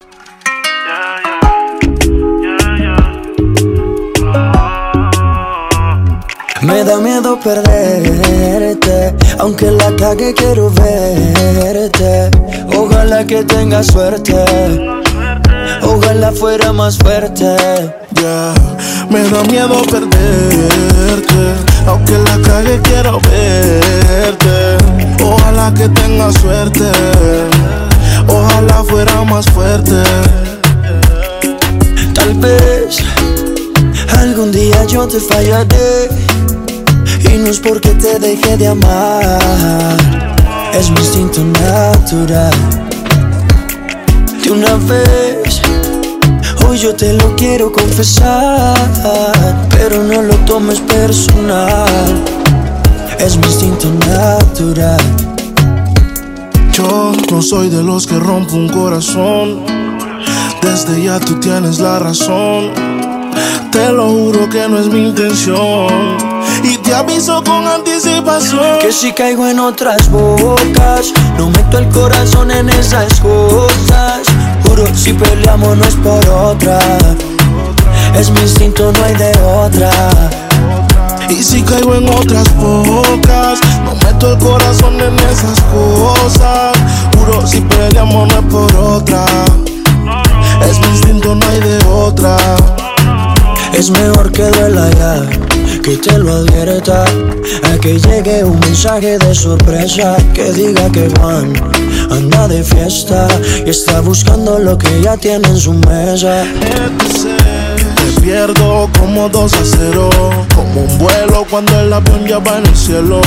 Me 6.63 6.83
da 6.83 6.99
miedo 6.99 7.39
perderte, 7.39 9.15
aunque 9.39 9.71
la 9.71 9.95
cague 9.97 10.35
quiero 10.35 10.71
verte. 10.71 12.31
Ojalá 12.77 13.25
que 13.25 13.45
tenga 13.45 13.83
suerte, 13.83 14.35
ojalá 15.83 16.33
fuera 16.33 16.73
más 16.73 16.99
fuerte. 16.99 17.57
Yeah. 18.21 18.55
Me 19.09 19.23
da 19.31 19.43
miedo 19.45 19.83
perderte, 19.91 21.55
aunque 21.87 22.19
la 22.19 22.39
cague 22.43 22.81
quiero 22.83 23.21
verte. 23.21 24.79
Ojalá 25.23 25.73
que 25.75 25.89
tenga 25.89 26.33
suerte, 26.33 26.91
ojalá 28.27 28.83
fuera 28.85 29.23
más 29.25 29.47
fuerte. 29.47 30.03
Tal 32.15 32.35
vez 32.35 32.99
algún 34.19 34.51
día 34.51 34.85
yo 34.87 35.07
te 35.07 35.21
fallaré 35.21 36.09
y 37.33 37.39
no 37.39 37.49
es 37.49 37.61
porque 37.61 37.91
te 37.91 38.19
deje 38.19 38.57
de 38.57 38.69
amar, 38.69 39.97
es 40.73 40.91
mi 40.91 40.99
instinto 40.99 41.45
natural. 41.45 42.53
De 44.43 44.51
una 44.51 44.75
vez, 44.77 45.61
hoy 46.67 46.79
yo 46.79 46.95
te 46.95 47.13
lo 47.13 47.35
quiero 47.37 47.73
confesar, 47.73 48.77
pero 49.71 50.03
no 50.03 50.23
lo 50.23 50.35
tomes 50.47 50.81
personal, 50.81 52.25
es 53.19 53.37
mi 53.37 53.47
instinto 53.47 53.89
natural. 54.07 55.01
Yo 56.73 57.13
no 57.31 57.43
soy 57.43 57.69
de 57.69 57.83
los 57.83 58.07
que 58.07 58.19
rompo 58.19 58.55
un 58.57 58.69
corazón, 58.69 59.65
desde 60.63 61.03
ya 61.03 61.19
tú 61.19 61.35
tienes 61.41 61.79
la 61.79 61.99
razón. 61.99 62.71
Te 63.73 63.93
lo 63.93 64.09
juro 64.09 64.49
que 64.49 64.69
no 64.69 64.79
es 64.79 64.89
mi 64.89 65.09
intención. 65.09 66.28
Y 66.63 66.77
te 66.79 66.95
aviso 66.95 67.43
con 67.45 67.67
anticipación. 67.67 68.79
Que 68.81 68.93
si 68.93 69.13
caigo 69.13 69.47
en 69.47 69.59
otras 69.61 70.11
bocas, 70.11 71.13
no 71.37 71.51
meto 71.51 71.79
el 71.79 71.89
corazón 71.89 72.51
en 72.51 72.69
esas 72.69 73.21
cosas. 73.21 74.27
Juro, 74.65 74.87
si 74.95 75.13
peleamos 75.13 75.77
no 75.77 75.85
es 75.85 75.95
por 75.97 76.29
otra. 76.29 76.79
Es 78.15 78.31
mi 78.31 78.41
instinto, 78.41 78.93
no 78.93 79.05
hay 79.05 79.15
de 79.15 79.33
otra. 79.43 79.91
Y 81.31 81.43
si 81.43 81.63
caigo 81.63 81.95
en 81.95 82.09
otras 82.09 82.55
bocas, 82.57 83.61
no 83.85 83.95
meto 83.95 84.33
el 84.33 84.39
corazón 84.39 85.01
en 85.01 85.19
esas 85.19 85.61
cosas. 85.73 86.77
Juro, 87.17 87.47
si 87.47 87.61
peleamos 87.61 88.29
no 88.29 88.39
es 88.41 88.47
por 88.47 88.77
otra. 88.77 89.25
Es 90.69 90.79
mi 90.81 90.87
instinto, 90.87 91.35
no 91.35 91.47
hay 91.49 91.61
de 91.61 91.85
otra. 91.87 92.37
Es 93.73 93.91
mejor 93.91 94.33
que 94.33 94.43
duela 94.43 94.91
ya, 94.91 95.23
que 95.89 95.97
te 95.97 96.19
lo 96.19 96.31
advierta. 96.32 97.05
A 97.65 97.78
que 97.78 97.98
llegue 97.98 98.44
un 98.44 98.60
mensaje 98.60 99.16
de 99.19 99.35
sorpresa 99.35 100.16
que 100.35 100.52
diga 100.52 100.90
que 100.90 101.09
Juan 101.19 101.55
anda 102.10 102.47
de 102.47 102.62
fiesta 102.62 103.27
y 103.65 103.70
está 103.70 104.01
buscando 104.01 104.59
lo 104.59 104.77
que 104.77 105.01
ya 105.01 105.16
tiene 105.16 105.48
en 105.48 105.56
su 105.56 105.73
mesa. 105.73 106.44
Te 107.97 108.20
pierdo 108.20 108.90
como 108.98 109.31
dos 109.31 109.55
a 109.55 109.65
cero, 109.65 110.10
como 110.69 110.82
un 110.82 110.99
vuelo 110.99 111.47
cuando 111.49 111.81
el 111.81 111.93
avión 111.93 112.27
ya 112.27 112.39
va 112.39 112.59
en 112.59 112.66
el 112.66 112.77
cielo, 112.77 113.20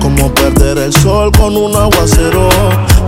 como 0.00 0.32
perder 0.34 0.78
el 0.78 0.92
sol 0.92 1.30
con 1.32 1.56
un 1.56 1.74
aguacero. 1.74 2.48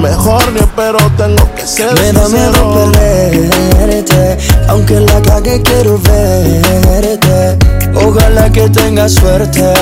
Mejor 0.01 0.53
ni 0.53 0.61
espero, 0.61 0.98
tengo 1.16 1.55
que 1.55 1.66
ser 1.66 1.94
Me 1.94 2.12
da 2.12 2.28
miedo 2.28 2.93
perderte, 2.93 4.39
aunque 4.69 5.01
la 5.01 5.20
cague 5.23 5.62
quiero 5.62 5.98
verte. 5.98 7.59
Ojalá 7.94 8.51
que 8.51 8.69
tengas 8.69 9.15
suerte, 9.15 9.73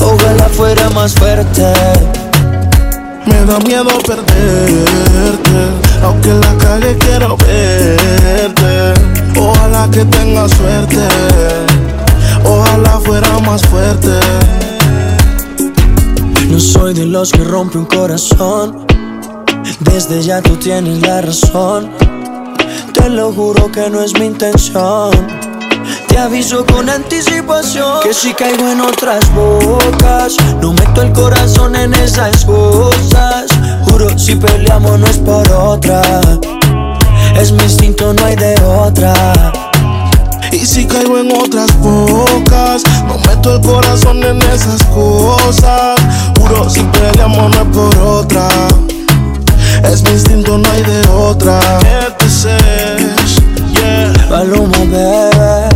ojalá 0.00 0.48
fuera 0.50 0.90
más 0.90 1.14
fuerte. 1.14 1.72
Me 3.26 3.44
da 3.46 3.58
miedo 3.60 3.90
perderte, 4.06 5.60
aunque 6.02 6.28
la 6.28 6.54
calle 6.58 6.96
quiero 6.98 7.36
verte. 7.36 8.94
Ojalá 9.38 9.88
que 9.90 10.04
tengas 10.04 10.50
suerte, 10.52 11.08
ojalá 12.44 13.00
fuera 13.00 13.38
más 13.40 13.62
fuerte. 13.66 14.10
No 16.48 16.60
soy 16.60 16.94
de 16.94 17.06
los 17.06 17.32
que 17.32 17.42
rompe 17.42 17.78
un 17.78 17.86
corazón, 17.86 18.86
desde 19.80 20.22
ya 20.22 20.40
tú 20.40 20.56
tienes 20.56 21.00
la 21.02 21.22
razón. 21.22 21.90
Te 22.92 23.08
lo 23.08 23.32
juro 23.32 23.70
que 23.72 23.90
no 23.90 24.00
es 24.00 24.14
mi 24.18 24.26
intención. 24.26 25.10
Te 26.08 26.18
aviso 26.18 26.64
con 26.64 26.88
anticipación 26.88 28.00
que 28.02 28.14
si 28.14 28.32
caigo 28.34 28.68
en 28.68 28.80
otras 28.80 29.28
bocas, 29.34 30.36
no 30.60 30.72
meto 30.72 31.02
el 31.02 31.12
corazón 31.12 31.74
en 31.74 31.92
esas 31.94 32.44
cosas. 32.44 33.46
Juro, 33.90 34.16
si 34.16 34.36
peleamos 34.36 35.00
no 35.00 35.06
es 35.06 35.18
por 35.18 35.50
otra. 35.50 36.20
Es 37.36 37.50
mi 37.50 37.64
instinto, 37.64 38.14
no 38.14 38.24
hay 38.24 38.36
de 38.36 38.54
otra. 38.62 39.12
Y 40.54 40.64
si 40.64 40.86
caigo 40.86 41.18
en 41.18 41.32
otras 41.32 41.76
bocas, 41.80 42.84
no 43.08 43.18
meto 43.18 43.56
el 43.56 43.60
corazón 43.60 44.22
en 44.22 44.40
esas 44.42 44.84
cosas. 44.84 46.00
Juro, 46.38 46.70
si 46.70 46.80
peleamos 46.84 47.50
no 47.56 47.62
es 47.62 47.76
por 47.76 47.98
otra. 47.98 48.46
Es 49.82 50.04
mi 50.04 50.10
instinto, 50.10 50.56
no 50.56 50.70
hay 50.70 50.82
de 50.84 51.08
otra. 51.08 51.58
Entonces, 52.06 53.42
yeah. 53.72 54.12
Paloma, 54.28 54.78
bebé. 54.78 55.68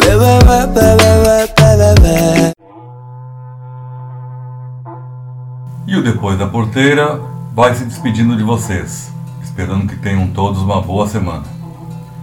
Bebé, 0.00 0.38
bebé, 0.46 0.96
bebé, 0.96 1.52
bebé, 1.58 1.94
bebé. 1.94 2.52
E 5.86 5.94
o 5.94 6.02
Depois 6.02 6.38
da 6.38 6.46
Porteira 6.46 7.20
vai 7.54 7.74
se 7.74 7.84
despedindo 7.84 8.34
de 8.34 8.42
vocês, 8.42 9.12
esperando 9.42 9.86
que 9.86 9.96
tenham 9.96 10.26
todos 10.28 10.62
uma 10.62 10.80
boa 10.80 11.06
semana. 11.06 11.57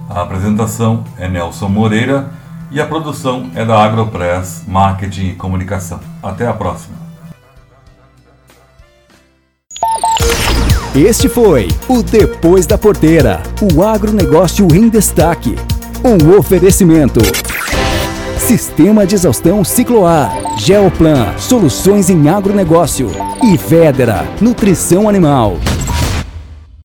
A 0.10 0.22
apresentação 0.22 1.04
é 1.18 1.28
Nelson 1.28 1.68
Moreira 1.68 2.30
e 2.72 2.80
a 2.80 2.86
produção 2.86 3.50
é 3.56 3.66
da 3.66 3.84
Agropress 3.84 4.64
Marketing 4.68 5.30
e 5.30 5.34
Comunicação. 5.34 6.00
Até 6.22 6.48
a 6.48 6.54
próxima. 6.54 6.96
Este 10.96 11.28
foi 11.28 11.68
o 11.90 12.02
Depois 12.02 12.66
da 12.66 12.78
Porteira, 12.78 13.42
o 13.62 13.84
agronegócio 13.84 14.68
em 14.74 14.88
destaque. 14.88 15.56
Um 16.04 16.38
oferecimento. 16.38 17.20
Sistema 18.38 19.08
de 19.08 19.16
exaustão 19.16 19.64
Cicloar, 19.64 20.32
Geoplan, 20.60 21.38
soluções 21.38 22.10
em 22.10 22.30
agronegócio 22.30 23.10
e 23.44 23.58
Vedera, 23.58 24.24
nutrição 24.40 25.10
animal. 25.10 25.58